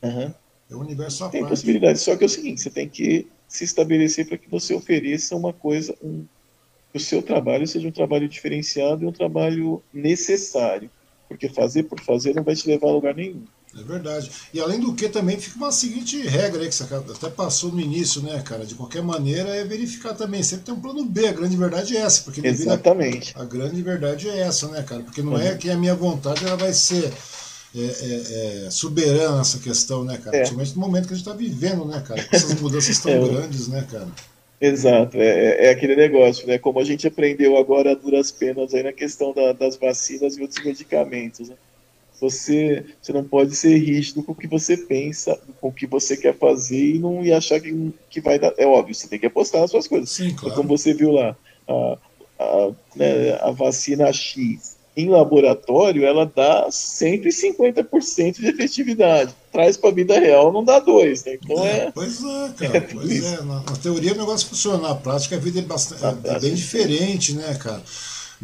Uhum. 0.01 0.33
É 0.69 0.75
um 0.75 0.79
universo 0.79 1.23
à 1.23 1.29
tem 1.29 1.41
parte. 1.41 1.49
Tem 1.49 1.57
possibilidade, 1.57 1.99
só 1.99 2.15
que 2.15 2.23
é 2.23 2.27
o 2.27 2.29
seguinte, 2.29 2.61
você 2.61 2.69
tem 2.69 2.89
que 2.89 3.27
se 3.47 3.63
estabelecer 3.63 4.27
para 4.27 4.37
que 4.37 4.49
você 4.49 4.73
ofereça 4.73 5.35
uma 5.35 5.53
coisa, 5.53 5.95
um, 6.03 6.25
que 6.91 6.97
o 6.97 6.99
seu 6.99 7.21
trabalho 7.21 7.65
seja 7.65 7.87
um 7.87 7.91
trabalho 7.91 8.27
diferenciado 8.27 9.03
e 9.03 9.07
um 9.07 9.11
trabalho 9.11 9.81
necessário. 9.93 10.89
Porque 11.27 11.49
fazer 11.49 11.83
por 11.83 11.99
fazer 11.99 12.35
não 12.35 12.43
vai 12.43 12.55
te 12.55 12.67
levar 12.67 12.87
a 12.87 12.91
lugar 12.91 13.15
nenhum. 13.15 13.43
É 13.77 13.83
verdade. 13.83 14.31
E 14.53 14.59
além 14.59 14.79
do 14.79 14.93
que 14.95 15.09
também 15.09 15.37
fica 15.37 15.57
uma 15.57 15.71
seguinte 15.71 16.21
regra 16.21 16.61
aí 16.61 16.69
que 16.69 16.75
você 16.75 16.83
até 16.83 17.29
passou 17.29 17.71
no 17.71 17.79
início, 17.79 18.21
né, 18.21 18.41
cara? 18.41 18.65
De 18.65 18.73
qualquer 18.73 19.03
maneira 19.03 19.49
é 19.49 19.65
verificar 19.65 20.13
também. 20.13 20.41
Sempre 20.41 20.65
tem 20.65 20.73
um 20.73 20.79
plano 20.79 21.03
B, 21.03 21.27
a 21.27 21.33
grande 21.33 21.57
verdade 21.57 21.97
é 21.97 21.99
essa. 21.99 22.21
Porque 22.21 22.45
Exatamente. 22.45 23.33
A, 23.35 23.41
a 23.41 23.45
grande 23.45 23.81
verdade 23.81 24.29
é 24.29 24.39
essa, 24.39 24.69
né, 24.69 24.81
cara? 24.81 25.03
Porque 25.03 25.21
não 25.21 25.33
uhum. 25.33 25.41
é 25.41 25.55
que 25.55 25.69
a 25.69 25.75
minha 25.75 25.93
vontade 25.93 26.45
ela 26.45 26.55
vai 26.55 26.71
ser 26.71 27.11
é, 27.75 27.81
é, 27.81 28.65
é, 28.65 28.71
soberana 28.71 29.41
essa 29.41 29.59
questão, 29.59 30.05
né, 30.05 30.17
cara? 30.17 30.37
É. 30.37 30.39
Principalmente 30.39 30.75
no 30.75 30.81
momento 30.81 31.07
que 31.07 31.13
a 31.13 31.17
gente 31.17 31.27
está 31.27 31.37
vivendo, 31.37 31.83
né, 31.83 32.01
cara? 32.07 32.23
Com 32.23 32.35
essas 32.35 32.61
mudanças 32.61 32.97
tão 32.99 33.11
é. 33.25 33.27
grandes, 33.27 33.67
né, 33.67 33.85
cara? 33.91 34.07
Exato, 34.61 35.17
é, 35.17 35.27
é, 35.27 35.65
é, 35.65 35.69
aquele 35.71 35.97
negócio, 35.97 36.47
né? 36.47 36.57
Como 36.57 36.79
a 36.79 36.83
gente 36.85 37.05
aprendeu 37.05 37.57
agora 37.57 37.91
a 37.91 37.95
duras 37.95 38.31
penas 38.31 38.73
aí 38.73 38.83
na 38.83 38.93
questão 38.93 39.33
da, 39.33 39.51
das 39.51 39.75
vacinas 39.75 40.37
e 40.37 40.41
outros 40.41 40.63
medicamentos, 40.63 41.49
né? 41.49 41.55
Você, 42.21 42.85
você 43.01 43.11
não 43.11 43.23
pode 43.23 43.55
ser 43.55 43.77
rígido 43.77 44.23
com 44.23 44.31
o 44.31 44.35
que 44.35 44.47
você 44.47 44.77
pensa, 44.77 45.39
com 45.59 45.67
o 45.67 45.73
que 45.73 45.85
você 45.85 46.15
quer 46.15 46.37
fazer 46.37 46.95
e 46.95 46.99
não 46.99 47.23
e 47.23 47.33
achar 47.33 47.59
que, 47.59 47.93
que 48.09 48.21
vai 48.21 48.39
dar. 48.39 48.53
É 48.57 48.65
óbvio, 48.65 48.95
você 48.95 49.07
tem 49.07 49.19
que 49.19 49.25
apostar 49.25 49.61
nas 49.61 49.71
suas 49.71 49.87
coisas. 49.87 50.09
Sim, 50.09 50.33
claro. 50.33 50.55
Como 50.55 50.69
você 50.69 50.93
viu 50.93 51.11
lá, 51.11 51.35
a, 51.67 51.97
a, 52.39 52.71
né, 52.95 53.33
a 53.41 53.51
vacina 53.51 54.11
X 54.13 54.75
em 54.97 55.09
laboratório, 55.09 56.05
ela 56.05 56.25
dá 56.25 56.67
150% 56.69 58.39
de 58.39 58.47
efetividade. 58.47 59.35
Traz 59.51 59.75
para 59.75 59.89
a 59.89 59.93
vida 59.93 60.17
real, 60.17 60.53
não 60.53 60.63
dá 60.63 60.79
dois. 60.79 61.25
Né? 61.25 61.37
Então 61.43 61.65
é, 61.65 61.77
é, 61.77 61.91
Pois 61.91 62.23
é, 62.23 62.49
cara. 62.57 62.77
É 62.77 62.79
pois 62.79 63.23
é. 63.23 63.37
Na, 63.41 63.55
na, 63.55 63.75
teoria 63.81 64.13
o 64.13 64.17
negócio 64.17 64.47
funciona, 64.47 64.77
na 64.77 64.95
prática 64.95 65.35
a 65.35 65.39
vida 65.39 65.59
é, 65.59 65.63
bastante, 65.63 66.03
é, 66.05 66.35
é 66.35 66.39
bem 66.39 66.53
diferente, 66.53 67.33
né, 67.33 67.53
cara? 67.55 67.83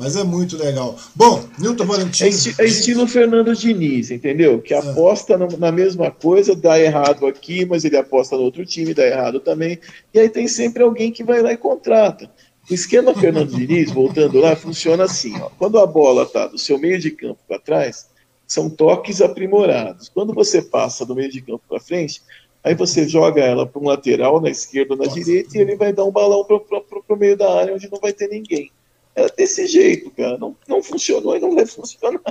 Mas 0.02 0.16
é 0.16 0.24
muito 0.24 0.58
legal. 0.58 0.98
Bom, 1.16 1.44
Newton 1.60 1.86
Valentim. 1.86 2.24
É, 2.24 2.28
esti 2.30 2.56
é 2.58 2.66
estilo 2.66 3.06
Fernando 3.06 3.56
Diniz, 3.56 4.10
entendeu? 4.10 4.60
Que 4.60 4.74
é. 4.74 4.80
aposta 4.80 5.38
no, 5.38 5.48
na 5.60 5.72
mesma 5.72 6.10
coisa, 6.10 6.56
dá 6.56 6.80
errado 6.80 7.28
aqui, 7.28 7.66
mas 7.66 7.86
ele 7.86 7.96
aposta 7.96 8.36
no 8.36 8.42
outro 8.42 8.66
time, 8.66 8.96
dá 8.96 9.06
errado 9.06 9.40
também. 9.40 9.80
E 10.12 10.20
aí 10.20 10.28
tem 10.28 10.48
sempre 10.48 10.82
alguém 10.82 11.12
que 11.12 11.24
vai 11.24 11.44
lá 11.44 11.54
e 11.54 11.58
contrata. 11.58 12.28
O 12.68 12.74
esquema 12.74 13.14
Fernando 13.14 13.56
Diniz, 13.56 13.92
voltando 13.94 14.40
lá, 14.40 14.56
funciona 14.56 15.04
assim: 15.04 15.40
ó. 15.40 15.52
quando 15.60 15.78
a 15.78 15.86
bola 15.86 16.24
está 16.24 16.48
do 16.48 16.58
seu 16.58 16.80
meio 16.80 17.00
de 17.00 17.12
campo 17.12 17.40
para 17.48 17.60
trás, 17.60 18.08
são 18.48 18.72
toques 18.72 19.22
aprimorados. 19.22 20.10
Quando 20.10 20.34
você 20.34 20.64
passa 20.64 21.06
do 21.06 21.14
meio 21.14 21.30
de 21.30 21.42
campo 21.42 21.62
para 21.70 21.80
frente, 21.80 22.24
aí 22.64 22.74
você 22.74 23.08
joga 23.08 23.44
ela 23.44 23.68
para 23.68 23.80
um 23.80 23.86
lateral, 23.86 24.42
na 24.42 24.50
esquerda 24.50 24.96
ou 24.96 24.98
na 24.98 25.06
Nossa. 25.06 25.20
direita, 25.20 25.56
e 25.56 25.62
ele 25.62 25.76
vai 25.76 25.94
dar 25.94 26.06
um 26.06 26.12
balão 26.12 26.44
para 26.44 26.58
o 26.58 27.16
meio 27.16 27.38
da 27.38 27.54
área 27.54 27.76
onde 27.76 27.88
não 27.88 28.00
vai 28.00 28.14
ter 28.14 28.28
ninguém. 28.28 28.72
É 29.16 29.28
desse 29.30 29.68
jeito, 29.68 30.10
cara. 30.12 30.38
Não, 30.38 30.56
não 30.68 30.82
funcionou 30.82 31.36
e 31.36 31.40
não 31.40 31.56
vai 31.56 31.66
funcionar. 31.66 32.22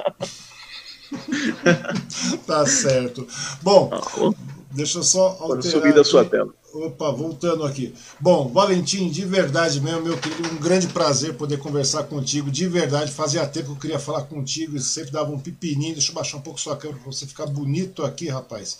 tá 2.46 2.66
certo. 2.66 3.26
Bom, 3.62 3.90
ah, 3.92 4.32
deixa 4.70 4.98
eu 4.98 5.02
só 5.02 5.36
alterar. 5.40 5.62
Subir 5.62 5.94
da 5.94 6.04
sua 6.04 6.24
tela. 6.24 6.54
Opa, 6.72 7.10
voltando 7.10 7.64
aqui. 7.64 7.92
Bom, 8.20 8.48
Valentim, 8.48 9.10
de 9.10 9.24
verdade 9.24 9.80
mesmo, 9.80 10.02
meu 10.02 10.16
querido, 10.16 10.48
um 10.48 10.56
grande 10.56 10.86
prazer 10.86 11.34
poder 11.34 11.58
conversar 11.58 12.04
contigo. 12.04 12.48
De 12.48 12.68
verdade, 12.68 13.10
fazia 13.10 13.44
tempo 13.46 13.66
que 13.66 13.72
eu 13.72 13.80
queria 13.80 13.98
falar 13.98 14.22
contigo 14.22 14.76
e 14.76 14.80
sempre 14.80 15.10
dava 15.10 15.32
um 15.32 15.38
pepininho. 15.38 15.94
Deixa 15.94 16.12
eu 16.12 16.14
baixar 16.14 16.36
um 16.36 16.42
pouco 16.42 16.60
sua 16.60 16.76
câmera 16.76 17.00
para 17.00 17.12
você 17.12 17.26
ficar 17.26 17.46
bonito 17.46 18.04
aqui, 18.04 18.28
rapaz. 18.28 18.76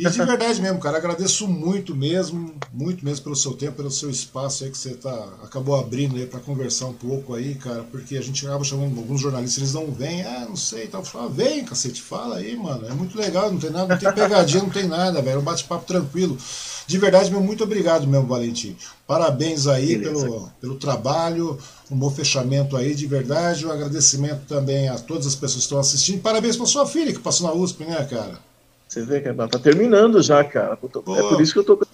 E 0.00 0.10
de 0.10 0.24
verdade 0.24 0.62
mesmo, 0.62 0.78
cara, 0.78 0.96
agradeço 0.96 1.46
muito 1.46 1.94
mesmo, 1.94 2.54
muito 2.72 3.04
mesmo 3.04 3.22
pelo 3.24 3.36
seu 3.36 3.52
tempo, 3.52 3.76
pelo 3.76 3.90
seu 3.90 4.08
espaço 4.08 4.64
aí 4.64 4.70
que 4.70 4.78
você 4.78 4.94
tá, 4.94 5.28
acabou 5.42 5.76
abrindo 5.76 6.16
aí 6.16 6.26
para 6.26 6.40
conversar 6.40 6.86
um 6.86 6.94
pouco 6.94 7.34
aí, 7.34 7.54
cara, 7.54 7.82
porque 7.90 8.16
a 8.16 8.22
gente 8.22 8.46
acaba 8.46 8.64
chamando 8.64 8.98
alguns 8.98 9.20
jornalistas, 9.20 9.58
eles 9.58 9.74
não 9.74 9.92
vêm, 9.92 10.22
ah, 10.22 10.46
não 10.48 10.56
sei, 10.56 10.86
tal, 10.86 11.04
fala, 11.04 11.28
vem, 11.28 11.64
cacete, 11.64 12.00
fala 12.00 12.36
aí, 12.36 12.56
mano, 12.56 12.86
é 12.88 12.92
muito 12.94 13.18
legal, 13.18 13.52
não 13.52 13.58
tem 13.58 13.70
nada, 13.70 13.88
não 13.88 13.98
tem 13.98 14.12
pegadinha, 14.12 14.62
não 14.62 14.70
tem 14.70 14.88
nada, 14.88 15.20
velho, 15.20 15.36
é 15.36 15.38
um 15.38 15.44
bate-papo 15.44 15.84
tranquilo. 15.84 16.38
De 16.86 16.98
verdade, 16.98 17.30
meu, 17.30 17.40
muito 17.40 17.62
obrigado 17.62 18.06
mesmo, 18.06 18.26
Valentim. 18.26 18.76
Parabéns 19.06 19.66
aí 19.66 19.98
pelo, 19.98 20.48
pelo 20.60 20.74
trabalho, 20.76 21.58
um 21.90 21.96
bom 21.96 22.10
fechamento 22.10 22.76
aí, 22.76 22.94
de 22.94 23.06
verdade, 23.06 23.66
um 23.66 23.70
agradecimento 23.70 24.40
também 24.48 24.88
a 24.88 24.98
todas 24.98 25.26
as 25.26 25.34
pessoas 25.34 25.58
que 25.58 25.62
estão 25.62 25.78
assistindo. 25.78 26.20
Parabéns 26.20 26.56
para 26.56 26.66
sua 26.66 26.86
filha 26.86 27.12
que 27.12 27.20
passou 27.20 27.46
na 27.46 27.54
USP, 27.54 27.84
né, 27.84 28.04
cara? 28.10 28.49
Você 28.90 29.04
vê 29.04 29.20
que 29.20 29.32
tá 29.32 29.58
terminando 29.60 30.20
já, 30.20 30.42
cara. 30.42 30.72
É 30.72 30.76
por 30.76 31.40
isso 31.40 31.52
que 31.52 31.60
eu 31.60 31.64
tô 31.64 31.76
com 31.76 31.86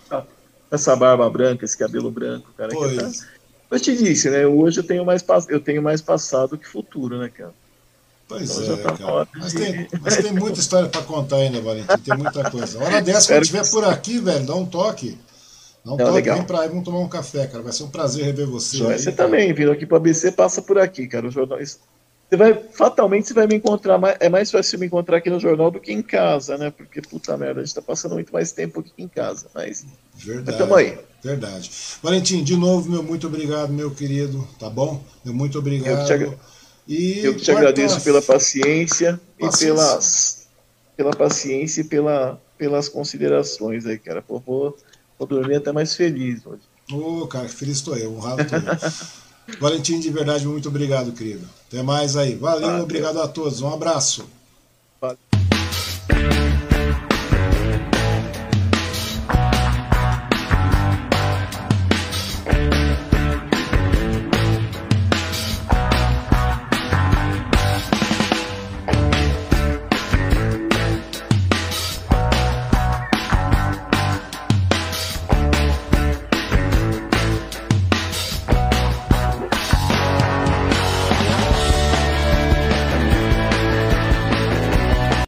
essa 0.70 0.96
barba 0.96 1.28
branca, 1.28 1.62
esse 1.62 1.76
cabelo 1.76 2.10
branco, 2.10 2.48
cara. 2.56 2.70
Tá... 2.70 3.10
Eu 3.70 3.78
te 3.78 3.94
disse, 3.94 4.30
né? 4.30 4.46
Hoje 4.46 4.80
eu 4.80 4.84
tenho 4.84 5.04
mais, 5.04 5.22
eu 5.50 5.60
tenho 5.60 5.82
mais 5.82 6.00
passado 6.00 6.56
que 6.56 6.66
futuro, 6.66 7.18
né, 7.18 7.28
cara? 7.28 7.52
Pois 8.26 8.58
então, 8.58 8.74
é, 8.74 8.76
tá 8.78 8.96
cara. 8.96 9.28
Mas, 9.36 9.52
de... 9.52 9.58
tem, 9.58 9.88
mas 10.00 10.16
tem 10.16 10.32
muita 10.32 10.58
história 10.58 10.88
para 10.88 11.02
contar 11.02 11.36
ainda, 11.36 11.60
Valentim. 11.60 11.98
Tem 11.98 12.16
muita 12.16 12.50
coisa. 12.50 12.82
Hora 12.82 13.02
dessa, 13.02 13.34
quando 13.34 13.42
estiver 13.42 13.70
por 13.70 13.84
aqui, 13.84 14.18
velho, 14.18 14.46
dá 14.46 14.54
um 14.54 14.64
toque. 14.64 15.18
Dá 15.84 15.92
um 15.92 15.96
Não, 15.98 16.04
toque, 16.06 16.16
legal. 16.16 16.36
vem 16.38 16.46
pra 16.46 16.60
aí, 16.62 16.68
vamos 16.70 16.84
tomar 16.84 17.00
um 17.00 17.08
café, 17.08 17.46
cara. 17.46 17.62
Vai 17.62 17.74
ser 17.74 17.82
um 17.82 17.90
prazer 17.90 18.24
rever 18.24 18.46
você. 18.46 18.78
Aí, 18.86 18.98
você 18.98 19.12
cara. 19.12 19.28
também, 19.28 19.52
vindo 19.52 19.70
aqui 19.70 19.84
para 19.84 19.98
BC, 19.98 20.32
passa 20.32 20.62
por 20.62 20.78
aqui, 20.78 21.06
cara. 21.06 21.28
O 21.28 21.30
jornal, 21.30 21.58
você 22.28 22.36
vai, 22.36 22.54
fatalmente 22.54 23.28
você 23.28 23.34
vai 23.34 23.46
me 23.46 23.54
encontrar, 23.54 23.98
mais, 23.98 24.16
é 24.18 24.28
mais 24.28 24.50
fácil 24.50 24.80
me 24.80 24.86
encontrar 24.86 25.18
aqui 25.18 25.30
no 25.30 25.38
jornal 25.38 25.70
do 25.70 25.78
que 25.78 25.92
em 25.92 26.02
casa, 26.02 26.58
né? 26.58 26.70
Porque, 26.70 27.00
puta 27.00 27.36
merda, 27.36 27.60
a 27.60 27.64
gente 27.64 27.74
tá 27.74 27.82
passando 27.82 28.14
muito 28.14 28.32
mais 28.32 28.50
tempo 28.50 28.80
aqui 28.80 28.92
em 28.98 29.06
casa, 29.06 29.46
mas... 29.54 29.86
Verdade. 30.16 30.58
Mas 30.68 30.78
aí. 30.78 30.98
Verdade. 31.22 31.70
Valentim, 32.02 32.42
de 32.42 32.56
novo, 32.56 32.90
meu 32.90 33.02
muito 33.02 33.28
obrigado, 33.28 33.72
meu 33.72 33.92
querido, 33.92 34.46
tá 34.58 34.68
bom? 34.68 35.04
Meu 35.24 35.32
muito 35.32 35.56
obrigado. 35.58 35.92
Eu 35.92 35.98
que 35.98 36.06
te, 36.06 36.12
agra... 36.12 36.38
e 36.88 37.18
eu 37.24 37.36
te 37.36 37.50
agradeço 37.50 38.00
pela 38.00 38.20
paciência, 38.20 39.20
paciência, 39.38 39.64
e 39.64 39.66
pelas, 39.66 40.46
pela 40.96 41.10
paciência 41.12 41.80
e 41.82 41.84
pela, 41.84 42.40
pelas 42.58 42.88
considerações 42.88 43.86
aí, 43.86 43.98
cara. 43.98 44.24
Vou, 44.28 44.76
vou 45.16 45.28
dormir 45.28 45.56
até 45.56 45.70
mais 45.70 45.94
feliz 45.94 46.44
hoje. 46.44 46.62
Ô, 46.92 47.22
oh, 47.22 47.26
cara, 47.26 47.48
feliz 47.48 47.78
estou 47.78 47.96
eu, 47.96 48.12
honrado 48.12 48.42
estou 48.42 48.58
eu. 48.58 48.64
Valentim, 49.60 50.00
de 50.00 50.10
verdade, 50.10 50.46
muito 50.46 50.68
obrigado, 50.68 51.12
querido. 51.12 51.48
Até 51.68 51.82
mais 51.82 52.16
aí. 52.16 52.34
Valeu, 52.34 52.68
Valeu. 52.68 52.82
obrigado 52.82 53.20
a 53.20 53.28
todos. 53.28 53.60
Um 53.60 53.72
abraço. 53.72 54.26
Valeu. 55.00 55.16